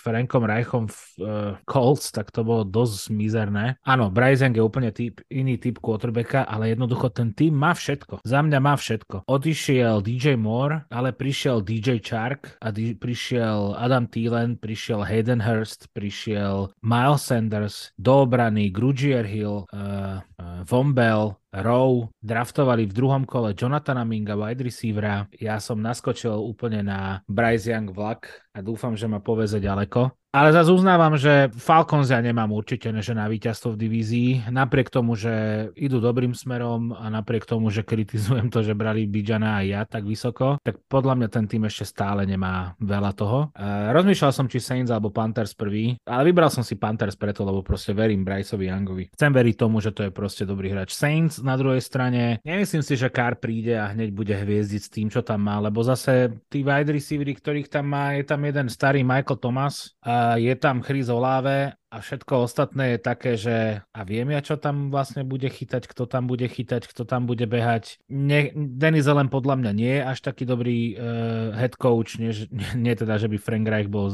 Frankom 0.00 0.48
Reichom 0.48 0.88
v 0.88 1.00
uh, 1.20 1.28
Colts, 1.68 2.08
tak 2.08 2.32
to 2.32 2.40
bolo 2.40 2.64
dosť 2.64 3.12
mizerné. 3.12 3.76
Áno, 3.84 4.08
Bryce 4.08 4.48
Young 4.48 4.56
je 4.56 4.64
úplne 4.64 4.90
typ, 4.96 5.20
iný 5.28 5.60
typ 5.60 5.82
quarterbacka, 5.84 6.48
ale 6.48 6.72
jednoducho 6.72 7.12
ten 7.12 7.36
tým 7.36 7.52
má 7.52 7.76
všetko. 7.76 8.24
Za 8.24 8.40
mňa 8.40 8.58
má 8.58 8.74
všetko. 8.76 9.28
Odišiel 9.28 10.00
DJ 10.00 10.40
Moore, 10.40 10.88
ale 10.88 11.12
prišiel 11.12 11.60
DJ 11.60 12.00
Chark 12.00 12.56
a 12.64 12.72
di- 12.72 12.96
prišiel 12.96 13.76
Adam 13.76 14.08
Thielen, 14.08 14.56
prišiel 14.56 15.04
Hayden 15.04 15.44
Hurst, 15.44 15.92
prišiel 15.92 16.72
Miles 16.80 17.22
Sanders, 17.28 17.92
do 18.00 18.24
obrany 18.24 18.72
Grugier 18.72 19.28
Hill, 19.28 19.68
uh, 19.72 20.20
uh, 20.24 20.64
Von 20.64 20.96
Bell, 20.96 21.39
Rowe 21.50 22.14
draftovali 22.22 22.86
v 22.86 22.94
druhom 22.94 23.26
kole 23.26 23.58
Jonathana 23.58 24.06
Minga, 24.06 24.38
wide 24.38 24.62
receivera. 24.62 25.26
Ja 25.34 25.58
som 25.58 25.82
naskočil 25.82 26.38
úplne 26.38 26.86
na 26.86 27.26
Bryce 27.26 27.74
Young 27.74 27.90
vlak 27.90 28.49
a 28.54 28.58
dúfam, 28.62 28.98
že 28.98 29.06
ma 29.06 29.22
poveze 29.22 29.62
ďaleko. 29.62 30.10
Ale 30.30 30.54
zase 30.54 30.70
uznávam, 30.70 31.18
že 31.18 31.50
Falcons 31.58 32.06
ja 32.06 32.22
nemám 32.22 32.54
určite 32.54 32.86
že 33.02 33.18
na 33.18 33.26
víťazstvo 33.26 33.74
v 33.74 33.80
divízii, 33.82 34.30
napriek 34.46 34.86
tomu, 34.86 35.18
že 35.18 35.66
idú 35.74 35.98
dobrým 35.98 36.38
smerom 36.38 36.94
a 36.94 37.10
napriek 37.10 37.42
tomu, 37.42 37.66
že 37.66 37.82
kritizujem 37.82 38.46
to, 38.46 38.62
že 38.62 38.78
brali 38.78 39.10
Bidžana 39.10 39.58
aj 39.58 39.66
ja 39.66 39.82
tak 39.82 40.06
vysoko, 40.06 40.62
tak 40.62 40.78
podľa 40.86 41.18
mňa 41.18 41.28
ten 41.34 41.50
tým 41.50 41.66
ešte 41.66 41.82
stále 41.82 42.22
nemá 42.30 42.78
veľa 42.78 43.10
toho. 43.18 43.50
Uh, 43.58 43.90
rozmýšľal 43.90 44.30
som, 44.30 44.46
či 44.46 44.62
Saints 44.62 44.94
alebo 44.94 45.10
Panthers 45.10 45.50
prvý, 45.50 45.98
ale 46.06 46.30
vybral 46.30 46.46
som 46.46 46.62
si 46.62 46.78
Panthers 46.78 47.18
preto, 47.18 47.42
lebo 47.42 47.66
proste 47.66 47.90
verím 47.90 48.22
Bryceovi 48.22 48.70
Youngovi. 48.70 49.04
Chcem 49.10 49.34
veriť 49.34 49.54
tomu, 49.58 49.82
že 49.82 49.90
to 49.90 50.06
je 50.06 50.14
proste 50.14 50.46
dobrý 50.46 50.70
hráč. 50.70 50.94
Saints 50.94 51.42
na 51.42 51.58
druhej 51.58 51.82
strane, 51.82 52.38
nemyslím 52.46 52.86
si, 52.86 52.94
že 52.94 53.10
Carr 53.10 53.34
príde 53.34 53.74
a 53.74 53.90
hneď 53.90 54.14
bude 54.14 54.38
hviezdiť 54.38 54.82
s 54.86 54.92
tým, 54.94 55.10
čo 55.10 55.26
tam 55.26 55.42
má, 55.42 55.58
lebo 55.58 55.82
zase 55.82 56.38
tí 56.46 56.62
wide 56.62 56.94
receivery, 56.94 57.34
ktorých 57.34 57.66
tam 57.66 57.90
má, 57.90 58.14
je 58.14 58.22
tam 58.22 58.46
jeden 58.50 58.66
starý 58.66 59.06
Michael 59.06 59.38
Thomas, 59.38 59.94
a 60.02 60.36
je 60.36 60.50
tam 60.58 60.82
Chris 60.82 61.08
Olave 61.08 61.72
a 61.90 61.98
všetko 61.98 62.46
ostatné 62.46 62.94
je 62.94 62.98
také, 63.02 63.32
že 63.34 63.82
a 63.90 64.00
viem 64.06 64.30
ja, 64.30 64.38
čo 64.38 64.54
tam 64.54 64.94
vlastne 64.94 65.26
bude 65.26 65.50
chytať, 65.50 65.90
kto 65.90 66.06
tam 66.06 66.30
bude 66.30 66.46
chytať, 66.46 66.86
kto 66.86 67.02
tam 67.02 67.26
bude 67.26 67.50
behať. 67.50 67.98
Ne, 68.06 68.54
Denis 68.54 69.10
len 69.10 69.26
podľa 69.26 69.58
mňa 69.58 69.72
nie 69.74 69.98
je 69.98 70.02
až 70.06 70.18
taký 70.22 70.46
dobrý 70.46 70.94
uh, 70.94 71.50
head 71.58 71.74
coach, 71.74 72.22
nie, 72.22 72.30
nie 72.78 72.94
teda, 72.94 73.18
že 73.18 73.26
by 73.26 73.36
Frank 73.42 73.66
Reich 73.66 73.90
bol 73.90 74.06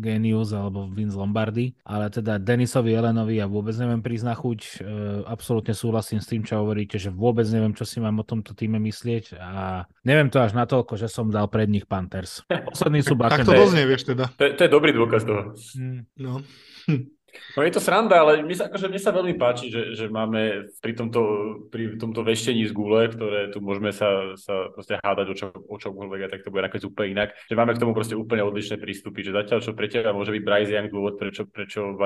genius 0.00 0.56
alebo 0.56 0.88
Vince 0.88 1.20
Lombardi, 1.20 1.76
ale 1.84 2.08
teda 2.08 2.40
Denisovi 2.40 2.96
Elenovi 2.96 3.36
ja 3.36 3.44
vôbec 3.44 3.76
neviem 3.76 4.00
prísť 4.00 4.24
na 4.24 4.32
chuť. 4.32 4.60
Uh, 4.80 5.20
absolútne 5.28 5.76
súhlasím 5.76 6.24
s 6.24 6.30
tým, 6.32 6.40
čo 6.48 6.64
hovoríte, 6.64 6.96
že 6.96 7.12
vôbec 7.12 7.44
neviem, 7.52 7.76
čo 7.76 7.84
si 7.84 8.00
mám 8.00 8.16
o 8.16 8.24
tomto 8.24 8.56
týme 8.56 8.80
myslieť 8.80 9.36
a 9.36 9.84
neviem 10.00 10.32
to 10.32 10.40
až 10.40 10.56
natoľko, 10.56 10.96
že 10.96 11.12
som 11.12 11.28
dal 11.28 11.52
pred 11.52 11.68
nich 11.68 11.84
Panthers. 11.84 12.40
Posledný 12.48 13.04
sú 13.04 13.20
Tak 13.20 13.44
to 13.44 13.52
dosť 13.52 13.76
nevieš 13.76 14.02
teda. 14.16 14.32
To, 14.32 14.44
to 14.56 14.60
je 14.64 14.70
dobrý 14.72 14.96
dôkaz 14.96 15.28
toho. 15.28 15.52
Hmm. 15.76 16.08
No. 16.16 16.40
No 17.56 17.66
je 17.66 17.72
to 17.74 17.80
sranda, 17.82 18.22
ale 18.22 18.40
my 18.46 18.54
sa, 18.54 18.70
akože 18.70 18.86
mne 18.88 19.00
sa 19.02 19.12
veľmi 19.12 19.34
páči, 19.36 19.68
že, 19.68 19.92
že 19.98 20.06
máme 20.08 20.70
pri 20.80 20.92
tomto, 20.94 21.20
pri 21.68 21.98
tomto 21.98 22.22
veštení 22.22 22.64
z 22.64 22.72
gule, 22.72 23.10
ktoré 23.10 23.50
tu 23.52 23.58
môžeme 23.60 23.90
sa, 23.90 24.38
sa 24.38 24.70
proste 24.72 24.96
hádať 25.00 25.26
o, 25.26 25.34
čo, 25.34 25.46
o 25.50 25.76
čomkoľvek 25.76 26.20
a 26.24 26.30
tak 26.30 26.46
to 26.46 26.52
bude 26.54 26.64
nakoniec 26.64 26.86
úplne 26.86 27.08
inak, 27.18 27.28
že 27.50 27.58
máme 27.58 27.74
k 27.74 27.82
tomu 27.82 27.92
proste 27.92 28.14
úplne 28.14 28.46
odlišné 28.46 28.78
prístupy, 28.78 29.26
že 29.26 29.36
zatiaľ, 29.36 29.58
čo 29.60 29.72
pre 29.76 29.90
teba 29.90 30.14
môže 30.14 30.32
byť 30.32 30.42
Bryce 30.44 30.72
Young 30.72 30.88
dôvod, 30.88 31.14
prečo, 31.18 31.42
prečo 31.50 31.98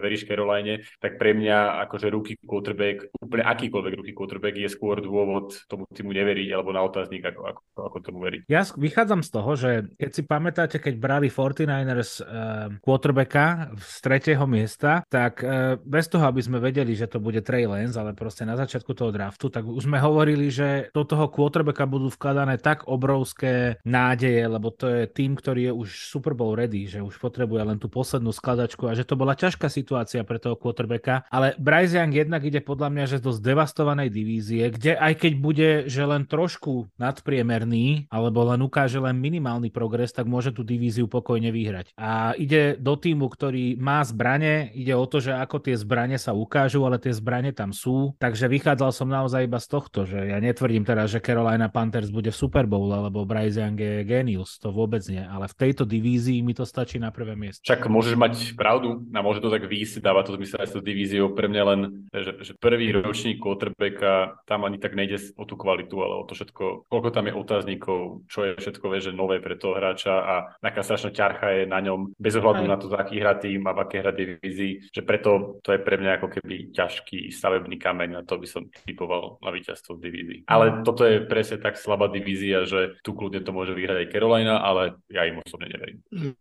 veríš 0.00 0.26
Caroline, 0.26 0.82
tak 0.98 1.20
pre 1.20 1.36
mňa 1.36 1.84
akože 1.86 2.06
ruky 2.10 2.32
quarterback, 2.40 3.12
úplne 3.20 3.44
akýkoľvek 3.46 3.92
ruky 4.00 4.12
quarterback 4.16 4.56
je 4.56 4.70
skôr 4.72 4.98
dôvod 4.98 5.60
tomu 5.70 5.86
týmu 5.92 6.10
neveriť 6.10 6.48
alebo 6.56 6.72
na 6.72 6.82
otáznik, 6.82 7.22
ako, 7.22 7.40
ako, 7.44 7.62
ako 7.92 7.96
tomu 8.02 8.18
veriť. 8.24 8.40
Ja 8.50 8.64
vychádzam 8.64 9.20
z 9.22 9.30
toho, 9.30 9.50
že 9.54 9.70
keď 10.00 10.10
si 10.10 10.22
pamätáte, 10.24 10.76
keď 10.80 10.94
brali 10.96 11.28
49ers 11.28 12.22
uh, 12.22 12.72
quarterbacka 12.80 13.76
z 13.76 13.96
tretieho 14.00 14.44
miesta, 14.56 15.04
tak 15.12 15.44
e, 15.44 15.76
bez 15.84 16.08
toho, 16.08 16.24
aby 16.24 16.40
sme 16.40 16.56
vedeli, 16.56 16.96
že 16.96 17.04
to 17.04 17.20
bude 17.20 17.44
Trey 17.44 17.68
Lance, 17.68 18.00
ale 18.00 18.16
proste 18.16 18.48
na 18.48 18.56
začiatku 18.56 18.96
toho 18.96 19.12
draftu, 19.12 19.52
tak 19.52 19.68
už 19.68 19.84
sme 19.84 20.00
hovorili, 20.00 20.48
že 20.48 20.88
do 20.96 21.04
toho 21.04 21.28
quarterbacka 21.28 21.84
budú 21.84 22.08
vkladané 22.08 22.56
tak 22.56 22.88
obrovské 22.88 23.76
nádeje, 23.84 24.48
lebo 24.48 24.72
to 24.72 24.88
je 24.88 25.02
tým, 25.04 25.36
ktorý 25.36 25.68
je 25.68 25.72
už 25.76 25.88
Super 26.08 26.32
Bowl 26.32 26.56
ready, 26.56 26.88
že 26.88 27.04
už 27.04 27.20
potrebuje 27.20 27.62
len 27.68 27.76
tú 27.76 27.92
poslednú 27.92 28.32
skladačku 28.32 28.88
a 28.88 28.96
že 28.96 29.04
to 29.04 29.20
bola 29.20 29.36
ťažká 29.36 29.68
situácia 29.68 30.24
pre 30.24 30.40
toho 30.40 30.56
quarterbacka, 30.56 31.28
ale 31.28 31.52
Bryce 31.60 32.00
Young 32.00 32.14
jednak 32.14 32.42
ide 32.46 32.64
podľa 32.64 32.88
mňa, 32.88 33.04
že 33.04 33.20
do 33.20 33.34
zdevastovanej 33.34 34.08
divízie, 34.08 34.72
kde 34.72 34.96
aj 34.96 35.12
keď 35.20 35.32
bude, 35.36 35.70
že 35.90 36.02
len 36.06 36.24
trošku 36.24 36.88
nadpriemerný, 36.96 38.06
alebo 38.08 38.46
len 38.46 38.62
ukáže 38.62 39.02
len 39.02 39.18
minimálny 39.18 39.68
progres, 39.74 40.14
tak 40.14 40.30
môže 40.30 40.54
tú 40.54 40.62
divíziu 40.62 41.10
pokojne 41.10 41.50
vyhrať. 41.50 41.92
A 41.98 42.38
ide 42.38 42.78
do 42.78 42.94
týmu, 42.94 43.26
ktorý 43.26 43.74
má 43.76 44.00
zbrane, 44.46 44.70
ide 44.74 44.94
o 44.94 45.06
to, 45.06 45.18
že 45.18 45.32
ako 45.34 45.56
tie 45.58 45.74
zbranie 45.74 46.18
sa 46.18 46.32
ukážu, 46.32 46.86
ale 46.86 47.02
tie 47.02 47.10
zbranie 47.10 47.50
tam 47.50 47.74
sú. 47.74 48.14
Takže 48.22 48.46
vychádzal 48.46 48.90
som 48.94 49.08
naozaj 49.10 49.46
iba 49.46 49.58
z 49.58 49.68
tohto, 49.68 50.06
že 50.06 50.30
ja 50.30 50.38
netvrdím 50.38 50.86
teraz, 50.86 51.10
že 51.10 51.22
Carolina 51.22 51.66
Panthers 51.66 52.14
bude 52.14 52.30
v 52.30 52.38
Super 52.38 52.64
Bowl, 52.70 52.88
alebo 52.94 53.26
Bryce 53.26 53.58
Young 53.58 53.78
je 53.78 54.06
genius, 54.06 54.58
to 54.62 54.70
vôbec 54.70 55.02
nie, 55.10 55.22
ale 55.22 55.50
v 55.50 55.54
tejto 55.58 55.82
divízii 55.84 56.42
mi 56.42 56.54
to 56.54 56.62
stačí 56.62 57.02
na 57.02 57.10
prvé 57.10 57.34
miesto. 57.34 57.66
Však 57.66 57.90
môžeš 57.90 58.14
mať 58.14 58.34
pravdu 58.54 59.02
a 59.10 59.18
môže 59.20 59.42
to 59.42 59.50
tak 59.50 59.66
výjsť, 59.66 60.02
dáva 60.02 60.22
to 60.22 60.36
zmysel 60.38 60.62
aj 60.62 60.68
s 60.70 60.74
divíziou. 60.78 61.34
Pre 61.34 61.50
mňa 61.50 61.62
len, 61.66 61.80
že, 62.14 62.32
že 62.42 62.52
prvý 62.56 62.94
ročník 62.94 63.42
quarterbacka, 63.42 64.38
tam 64.46 64.64
ani 64.64 64.78
tak 64.78 64.94
nejde 64.94 65.18
o 65.34 65.44
tú 65.48 65.58
kvalitu, 65.58 65.96
ale 65.98 66.22
o 66.22 66.24
to 66.24 66.36
všetko, 66.36 66.86
koľko 66.86 67.08
tam 67.10 67.26
je 67.28 67.34
otáznikov, 67.34 68.00
čo 68.30 68.46
je 68.46 68.52
všetko 68.60 68.84
vie, 68.92 69.00
že 69.02 69.16
nové 69.16 69.42
pre 69.42 69.58
toho 69.58 69.74
hráča 69.76 70.14
a 70.14 70.34
aká 70.60 70.82
strašná 70.82 71.10
ťarcha 71.10 71.48
je 71.62 71.64
na 71.66 71.80
ňom, 71.80 72.14
bez 72.18 72.36
ohľadu 72.36 72.64
na 72.68 72.76
to, 72.76 72.90
za 72.90 73.00
aký 73.00 73.22
hrá 73.22 73.38
tým 73.38 73.64
a 73.64 73.72
v 73.72 73.82
aké 73.82 73.96
hra 74.02 74.12
divízii 74.40 74.88
že 74.92 75.02
preto 75.02 75.60
to 75.62 75.72
je 75.74 75.80
pre 75.80 75.96
mňa 76.00 76.20
ako 76.20 76.28
keby 76.38 76.72
ťažký 76.72 77.28
stavebný 77.32 77.76
kameň 77.76 78.10
a 78.20 78.26
to 78.26 78.40
by 78.40 78.46
som 78.48 78.68
typoval 78.84 79.36
na 79.44 79.50
víťazstvo 79.52 79.98
v 79.98 80.02
divízii. 80.08 80.38
Ale 80.48 80.82
toto 80.82 81.04
je 81.04 81.24
presne 81.24 81.60
tak 81.60 81.76
slabá 81.76 82.08
divízia, 82.08 82.64
že 82.64 82.98
tu 83.04 83.12
kľudne 83.12 83.42
to 83.42 83.52
môže 83.52 83.76
vyhrať 83.76 84.06
aj 84.06 84.10
Carolina, 84.12 84.62
ale 84.62 84.98
ja 85.12 85.28
im 85.28 85.40
osobne 85.44 85.68
neverím. 85.70 85.98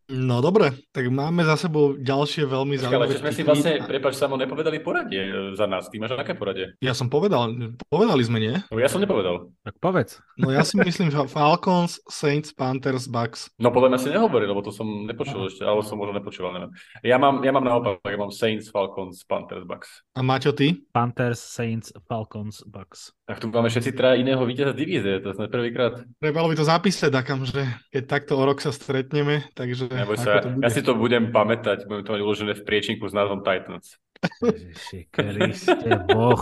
No 0.09 0.39
dobre, 0.39 0.71
tak 0.95 1.07
máme 1.11 1.43
za 1.43 1.59
sebou 1.59 1.95
ďalšie 1.99 2.47
veľmi 2.47 2.75
zaujímavé. 2.79 3.11
Ale 3.11 3.21
sme 3.21 3.31
si 3.35 3.41
vlastne, 3.43 3.83
prepáč, 3.85 4.17
samo 4.17 4.39
nepovedali 4.39 4.79
poradie 4.81 5.21
e, 5.21 5.33
za 5.53 5.67
nás. 5.69 5.91
Ty 5.91 5.95
máš 6.01 6.17
aké 6.17 6.33
poradie? 6.33 6.73
Ja 6.81 6.95
som 6.95 7.11
povedal, 7.11 7.75
povedali 7.91 8.23
sme, 8.25 8.39
nie? 8.41 8.55
No 8.71 8.79
ja 8.81 8.89
som 8.89 9.03
nepovedal. 9.03 9.51
Tak 9.63 9.75
povedz. 9.79 10.19
No 10.39 10.51
ja 10.51 10.65
si 10.65 10.79
myslím, 10.79 11.11
že 11.11 11.19
Falcons, 11.29 12.01
Saints, 12.09 12.55
Panthers, 12.55 13.07
Bucks. 13.11 13.51
No 13.61 13.69
podľa 13.69 13.95
mňa 13.95 13.99
si 14.01 14.09
nehovoril, 14.11 14.49
lebo 14.49 14.63
to 14.63 14.71
som 14.73 14.87
nepočul 15.05 15.47
ešte, 15.47 15.63
alebo 15.63 15.85
som 15.85 15.99
možno 15.99 16.17
nepočúval, 16.17 16.51
neviem. 16.55 16.71
Ja 17.05 17.21
mám, 17.21 17.45
ja 17.45 17.51
mám 17.53 17.65
naopak, 17.65 17.84
ja 17.85 18.17
mám 18.17 18.33
Saints, 18.33 18.73
Falcons, 18.73 19.21
Panthers, 19.23 19.63
Bucks. 19.63 20.01
A 20.17 20.25
Maťo, 20.25 20.51
ty? 20.51 20.73
Panthers, 20.89 21.37
Saints, 21.37 21.93
Falcons, 22.09 22.65
Bucks. 22.65 23.13
Tak 23.29 23.41
tu 23.41 23.49
máme 23.53 23.69
všetci 23.69 23.93
teda 23.93 24.17
iného 24.17 24.41
víťaza 24.41 24.73
divízie, 24.73 25.21
to 25.21 25.37
sme 25.37 25.45
prvýkrát. 25.49 26.01
Trebalo 26.17 26.49
by 26.49 26.55
to 26.57 26.65
zapísať, 26.65 27.09
takam, 27.13 27.45
že 27.45 27.65
keď 27.93 28.03
takto 28.05 28.37
o 28.37 28.43
rok 28.45 28.61
sa 28.61 28.73
stretneme, 28.73 29.45
takže... 29.53 29.89
sa, 30.17 30.41
ja 30.41 30.69
si 30.73 30.81
to 30.81 30.97
budem 30.97 31.29
pamätať, 31.29 31.85
budem 31.85 32.03
to 32.05 32.13
mať 32.17 32.21
uložené 32.21 32.53
v 32.57 32.65
priečinku 32.65 33.05
s 33.05 33.13
názvom 33.13 33.45
Titans. 33.45 34.01
Ježiši 34.41 34.99
Kriste, 35.11 35.89
boh. 36.09 36.41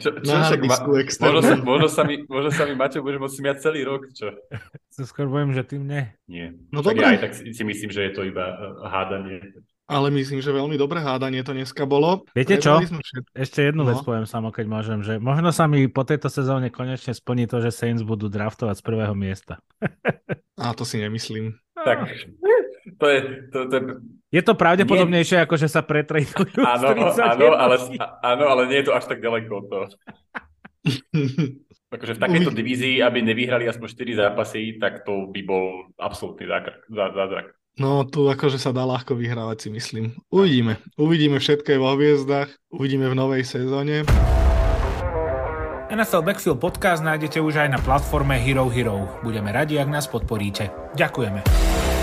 Čo, 0.00 0.08
čo 0.24 0.32
však 0.40 0.60
ma, 0.64 0.76
možno, 0.88 1.40
sa, 1.42 1.54
možno, 1.60 1.88
sa 1.90 2.02
mi, 2.06 2.16
možno 2.26 2.50
sa 2.50 2.64
mi, 2.64 2.74
Maťo, 2.74 3.04
budeš 3.04 3.20
môcť 3.20 3.36
smiať 3.38 3.56
celý 3.60 3.80
rok, 3.84 4.08
čo? 4.14 4.32
Skôr 4.90 5.28
poviem, 5.28 5.52
že 5.52 5.66
tým 5.66 5.84
nie. 5.84 6.02
Nie. 6.30 6.46
No 6.70 6.80
dobre. 6.80 7.02
Ja 7.02 7.18
aj 7.18 7.20
tak 7.20 7.32
si, 7.36 7.50
si 7.50 7.62
myslím, 7.66 7.90
že 7.90 8.08
je 8.08 8.12
to 8.14 8.22
iba 8.24 8.46
uh, 8.46 8.88
hádanie. 8.88 9.42
Ale 9.84 10.08
myslím, 10.16 10.40
že 10.40 10.48
veľmi 10.48 10.80
dobré 10.80 11.04
hádanie 11.04 11.44
to 11.44 11.52
dneska 11.52 11.84
bolo. 11.84 12.24
Viete 12.32 12.56
čo? 12.56 12.80
Ešte 13.36 13.68
jednu 13.68 13.84
no. 13.84 13.92
vec 13.92 14.00
poviem 14.00 14.24
samo, 14.24 14.48
keď 14.48 14.64
môžem, 14.64 15.04
že 15.04 15.20
možno 15.20 15.52
sa 15.52 15.68
mi 15.68 15.84
po 15.92 16.08
tejto 16.08 16.32
sezóne 16.32 16.72
konečne 16.72 17.12
splní 17.12 17.44
to, 17.44 17.60
že 17.60 17.68
Saints 17.68 18.00
budú 18.00 18.32
draftovať 18.32 18.80
z 18.80 18.84
prvého 18.84 19.12
miesta. 19.12 19.60
A 20.64 20.72
to 20.72 20.88
si 20.88 21.04
nemyslím. 21.04 21.60
Tak, 21.76 22.08
to 22.96 23.06
je, 23.12 23.18
to, 23.52 23.58
to 23.68 23.74
je... 23.76 23.82
je 24.32 24.42
to 24.46 24.54
pravdepodobnejšie, 24.56 25.36
nie... 25.36 25.44
ako 25.44 25.54
že 25.60 25.68
sa 25.68 25.84
pretrejdujú 25.84 26.64
áno, 26.64 26.96
áno, 26.96 27.46
ale, 27.52 27.76
áno, 28.24 28.44
ale 28.48 28.62
nie 28.70 28.80
je 28.80 28.86
to 28.88 28.96
až 28.96 29.04
tak 29.04 29.20
ďaleko 29.20 29.52
od 29.52 29.66
toho. 29.68 29.84
akože 31.94 32.18
v 32.18 32.22
takejto 32.22 32.50
divízii, 32.50 32.96
aby 33.00 33.22
nevyhrali 33.22 33.70
aspoň 33.70 33.86
4 33.86 34.20
zápasy, 34.26 34.62
tak 34.82 35.06
to 35.06 35.30
by 35.30 35.40
bol 35.46 35.86
absolútny 35.98 36.50
zázrak. 36.90 37.54
No 37.74 38.06
tu 38.06 38.30
akože 38.30 38.62
sa 38.62 38.70
dá 38.70 38.86
ľahko 38.86 39.18
vyhrávať 39.18 39.66
si 39.66 39.68
myslím. 39.74 40.04
Uvidíme. 40.30 40.78
Uvidíme 40.94 41.42
všetko 41.42 41.82
vo 41.82 41.98
hviezdach, 41.98 42.50
uvidíme 42.70 43.10
v 43.10 43.18
novej 43.18 43.42
sezóne. 43.42 44.06
NFL 45.90 46.26
Backfield 46.26 46.58
podcast 46.58 47.06
nájdete 47.06 47.38
už 47.38 47.66
aj 47.66 47.68
na 47.74 47.78
platforme 47.82 48.34
Hero 48.38 48.66
Hero. 48.66 49.20
Budeme 49.22 49.54
radi, 49.54 49.78
ak 49.78 49.90
nás 49.90 50.06
podporíte. 50.10 50.70
Ďakujeme. 50.98 51.93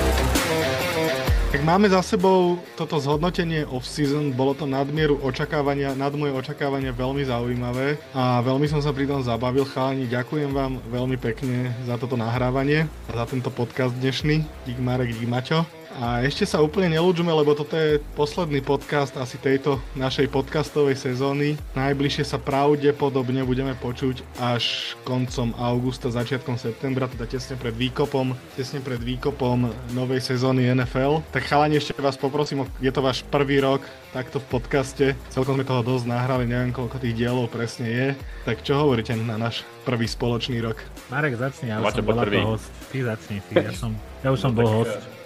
Tak 1.51 1.67
máme 1.67 1.91
za 1.91 1.99
sebou 1.99 2.63
toto 2.79 2.95
zhodnotenie 2.95 3.67
off-season, 3.67 4.31
bolo 4.31 4.55
to 4.55 4.63
nadmieru 4.63 5.19
očakávania, 5.19 5.91
nad 5.99 6.15
moje 6.15 6.31
očakávania 6.31 6.95
veľmi 6.95 7.27
zaujímavé 7.27 7.99
a 8.15 8.39
veľmi 8.39 8.71
som 8.71 8.79
sa 8.79 8.95
pri 8.95 9.03
tom 9.03 9.19
zabavil. 9.19 9.67
Chalani, 9.67 10.07
ďakujem 10.07 10.47
vám 10.47 10.79
veľmi 10.87 11.19
pekne 11.19 11.75
za 11.83 11.99
toto 11.99 12.15
nahrávanie 12.15 12.87
a 13.11 13.19
za 13.19 13.27
tento 13.27 13.51
podcast 13.51 13.91
dnešný. 13.99 14.47
Dík 14.63 14.79
Marek, 14.79 15.11
dík 15.11 15.27
Maťo. 15.27 15.80
A 15.99 16.23
ešte 16.23 16.47
sa 16.47 16.63
úplne 16.63 16.95
nelúčme, 16.95 17.27
lebo 17.27 17.51
toto 17.51 17.75
je 17.75 17.99
posledný 18.15 18.63
podcast 18.63 19.11
asi 19.19 19.35
tejto 19.35 19.83
našej 19.99 20.31
podcastovej 20.31 20.95
sezóny. 20.95 21.59
Najbližšie 21.75 22.23
sa 22.23 22.39
pravdepodobne 22.39 23.43
budeme 23.43 23.75
počuť 23.75 24.23
až 24.39 24.95
koncom 25.03 25.51
augusta, 25.59 26.07
začiatkom 26.07 26.55
septembra, 26.55 27.11
teda 27.11 27.27
tesne 27.27 27.59
pred 27.59 27.75
výkopom, 27.75 28.31
tesne 28.55 28.79
pred 28.79 29.03
výkopom 29.03 29.67
novej 29.91 30.23
sezóny 30.23 30.71
NFL. 30.71 31.27
Tak 31.35 31.43
chalani, 31.43 31.75
ešte 31.75 31.97
vás 31.99 32.15
poprosím, 32.15 32.63
je 32.79 32.91
to 32.93 33.03
váš 33.03 33.27
prvý 33.27 33.59
rok 33.59 33.83
takto 34.15 34.39
v 34.39 34.47
podcaste. 34.47 35.05
Celkom 35.31 35.59
sme 35.59 35.67
toho 35.67 35.83
dosť 35.83 36.07
nahrali, 36.07 36.47
neviem 36.47 36.71
koľko 36.71 37.03
tých 37.03 37.15
dielov 37.15 37.51
presne 37.51 37.87
je. 37.87 38.07
Tak 38.47 38.63
čo 38.63 38.79
hovoríte 38.79 39.15
na 39.15 39.35
náš 39.35 39.67
prvý 39.83 40.07
spoločný 40.07 40.63
rok? 40.63 40.79
Marek, 41.11 41.35
začni, 41.35 41.71
ja 41.71 41.83
už 41.83 41.99
som 41.99 42.05
bol 42.07 42.19
host. 42.55 42.67
Ty 42.91 43.15
začni, 43.15 43.43
ty, 43.47 43.59
ja, 43.59 43.71
som, 43.81 43.91
ja 44.23 44.29
už 44.31 44.39
som 44.39 44.51
no, 44.55 44.63
bol 44.63 44.67
host. 44.83 44.95
Ja 44.95 45.20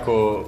ako 0.00 0.14
uh, 0.16 0.42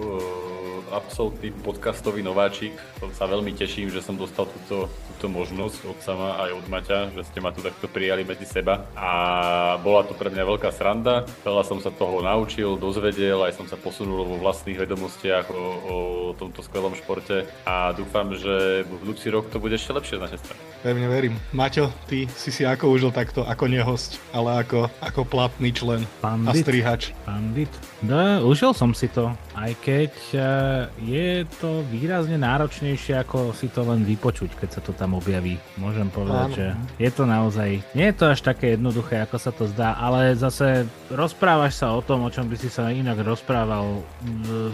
absolútny 0.96 1.52
podcastový 1.52 2.24
nováčik 2.24 2.72
sa 3.12 3.28
veľmi 3.28 3.52
teším, 3.52 3.92
že 3.92 4.00
som 4.00 4.16
dostal 4.16 4.48
túto, 4.48 4.88
túto 5.20 5.36
možnosť 5.36 5.84
od 5.84 6.00
sama 6.00 6.40
aj 6.40 6.56
od 6.56 6.66
Maťa, 6.72 7.12
že 7.12 7.28
ste 7.28 7.44
ma 7.44 7.52
tu 7.52 7.60
takto 7.60 7.84
prijali 7.92 8.24
medzi 8.24 8.48
seba 8.48 8.88
a 8.96 9.76
bola 9.84 10.00
to 10.08 10.16
pre 10.16 10.32
mňa 10.32 10.48
veľká 10.48 10.72
sranda. 10.72 11.28
Veľa 11.44 11.60
som 11.68 11.76
sa 11.76 11.92
toho 11.92 12.24
naučil, 12.24 12.80
dozvedel, 12.80 13.36
aj 13.44 13.60
som 13.60 13.68
sa 13.68 13.76
posunul 13.76 14.24
vo 14.24 14.40
vlastných 14.40 14.80
vedomostiach 14.80 15.52
o, 15.52 15.60
o 15.60 15.96
tomto 16.40 16.64
skvelom 16.64 16.96
športe 16.96 17.44
a 17.68 17.92
dúfam, 17.92 18.32
že 18.32 18.88
v 18.88 18.96
budúci 18.96 19.28
rok 19.28 19.52
to 19.52 19.60
bude 19.60 19.76
ešte 19.76 19.92
lepšie 19.92 20.16
z 20.16 20.24
našej 20.24 20.40
strany. 20.40 20.60
Pevne 20.80 21.12
verím. 21.12 21.36
Maťo, 21.52 21.92
ty 22.08 22.24
si 22.32 22.48
si 22.48 22.64
ako 22.64 22.88
užil 22.96 23.12
takto, 23.12 23.44
ako 23.44 23.68
nehost, 23.68 24.16
ale 24.32 24.64
ako, 24.64 24.88
ako 25.04 25.28
platný 25.28 25.76
člen 25.76 26.08
Pandit. 26.24 26.48
a 26.48 26.64
strihač. 26.64 27.12
Pandit. 27.28 27.68
No, 28.00 28.48
užil 28.48 28.72
som 28.72 28.96
si 28.96 29.12
to, 29.12 29.36
aj 29.52 29.76
keď 29.84 30.12
uh, 30.32 30.88
je 31.04 31.44
to 31.60 31.84
výrazne 31.92 32.40
náročnejšie, 32.40 33.20
ako 33.20 33.52
si 33.52 33.68
to 33.68 33.84
len 33.84 34.08
vypočuť, 34.08 34.56
keď 34.56 34.68
sa 34.72 34.80
to 34.80 34.96
tam 35.10 35.18
objaví. 35.18 35.58
Môžem 35.74 36.06
povedať, 36.06 36.46
Áno. 36.46 36.54
že 36.54 36.66
je 37.02 37.10
to 37.10 37.26
naozaj, 37.26 37.82
nie 37.98 38.06
je 38.06 38.14
to 38.14 38.30
až 38.30 38.46
také 38.46 38.78
jednoduché, 38.78 39.26
ako 39.26 39.36
sa 39.42 39.50
to 39.50 39.66
zdá, 39.66 39.98
ale 39.98 40.38
zase 40.38 40.86
rozprávaš 41.10 41.82
sa 41.82 41.90
o 41.90 41.98
tom, 41.98 42.22
o 42.22 42.30
čom 42.30 42.46
by 42.46 42.54
si 42.54 42.70
sa 42.70 42.94
inak 42.94 43.18
rozprával 43.26 44.06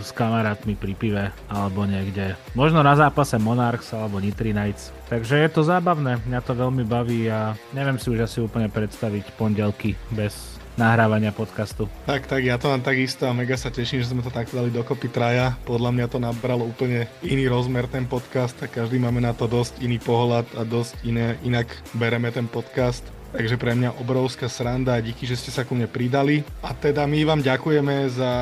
s 0.05 0.13
kamarátmi 0.13 0.77
pri 0.77 0.93
pive 0.93 1.25
alebo 1.49 1.89
niekde. 1.89 2.37
Možno 2.53 2.85
na 2.85 2.93
zápase 2.93 3.41
Monarchs 3.41 3.97
alebo 3.97 4.21
Nitri 4.21 4.53
Knights. 4.53 4.93
Takže 5.09 5.41
je 5.41 5.49
to 5.49 5.65
zábavné, 5.65 6.21
mňa 6.29 6.41
to 6.45 6.53
veľmi 6.53 6.85
baví 6.85 7.33
a 7.33 7.57
neviem 7.73 7.97
si 7.97 8.13
už 8.13 8.29
asi 8.29 8.45
úplne 8.45 8.69
predstaviť 8.69 9.33
pondelky 9.41 9.97
bez 10.13 10.56
nahrávania 10.77 11.33
podcastu. 11.33 11.89
Tak, 12.05 12.29
tak, 12.29 12.45
ja 12.45 12.61
to 12.61 12.69
mám 12.69 12.85
takisto 12.85 13.25
a 13.25 13.33
mega 13.33 13.57
sa 13.57 13.73
teším, 13.73 14.05
že 14.05 14.13
sme 14.13 14.23
to 14.23 14.31
takto 14.31 14.61
dali 14.61 14.69
dokopy 14.69 15.09
traja. 15.09 15.57
Podľa 15.65 15.91
mňa 15.93 16.07
to 16.13 16.19
nabralo 16.21 16.69
úplne 16.69 17.09
iný 17.25 17.49
rozmer 17.49 17.89
ten 17.89 18.05
podcast 18.05 18.55
a 18.63 18.71
každý 18.71 19.01
máme 19.01 19.25
na 19.25 19.33
to 19.33 19.49
dosť 19.49 19.81
iný 19.81 19.97
pohľad 19.99 20.47
a 20.55 20.63
dosť 20.63 21.03
iné, 21.09 21.41
inak 21.43 21.73
bereme 21.97 22.29
ten 22.31 22.47
podcast. 22.47 23.03
Takže 23.37 23.61
pre 23.61 23.77
mňa 23.77 24.01
obrovská 24.01 24.49
sranda 24.49 24.97
a 24.97 25.05
díky, 25.05 25.29
že 25.29 25.37
ste 25.37 25.53
sa 25.53 25.61
ku 25.69 25.77
mne 25.77 25.85
pridali. 25.85 26.41
A 26.65 26.73
teda 26.73 27.05
my 27.05 27.21
vám 27.29 27.45
ďakujeme 27.45 28.09
za 28.09 28.33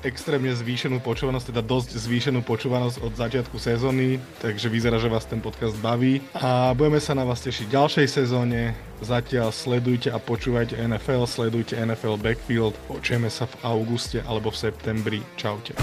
extrémne 0.00 0.48
zvýšenú 0.56 1.04
počúvanosť, 1.04 1.52
teda 1.52 1.60
dosť 1.60 2.00
zvýšenú 2.00 2.40
počúvanosť 2.40 2.96
od 3.04 3.12
začiatku 3.12 3.60
sezóny, 3.60 4.16
takže 4.40 4.72
vyzerá, 4.72 4.96
že 4.96 5.12
vás 5.12 5.28
ten 5.28 5.44
podcast 5.44 5.76
baví. 5.84 6.24
A 6.32 6.72
budeme 6.72 6.96
sa 6.96 7.12
na 7.12 7.28
vás 7.28 7.44
tešiť 7.44 7.68
v 7.68 7.74
ďalšej 7.76 8.08
sezóne. 8.08 8.72
Zatiaľ 9.04 9.52
sledujte 9.52 10.08
a 10.08 10.16
počúvajte 10.16 10.80
NFL, 10.80 11.28
sledujte 11.28 11.76
NFL 11.76 12.16
Backfield. 12.16 12.72
Počujeme 12.88 13.28
sa 13.28 13.44
v 13.44 13.54
auguste 13.68 14.24
alebo 14.24 14.48
v 14.48 14.56
septembri. 14.56 15.20
Čaute. 15.36 15.76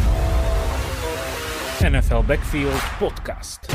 NFL 1.85 2.25
Backfield 2.25 2.81
Podcast. 2.97 3.69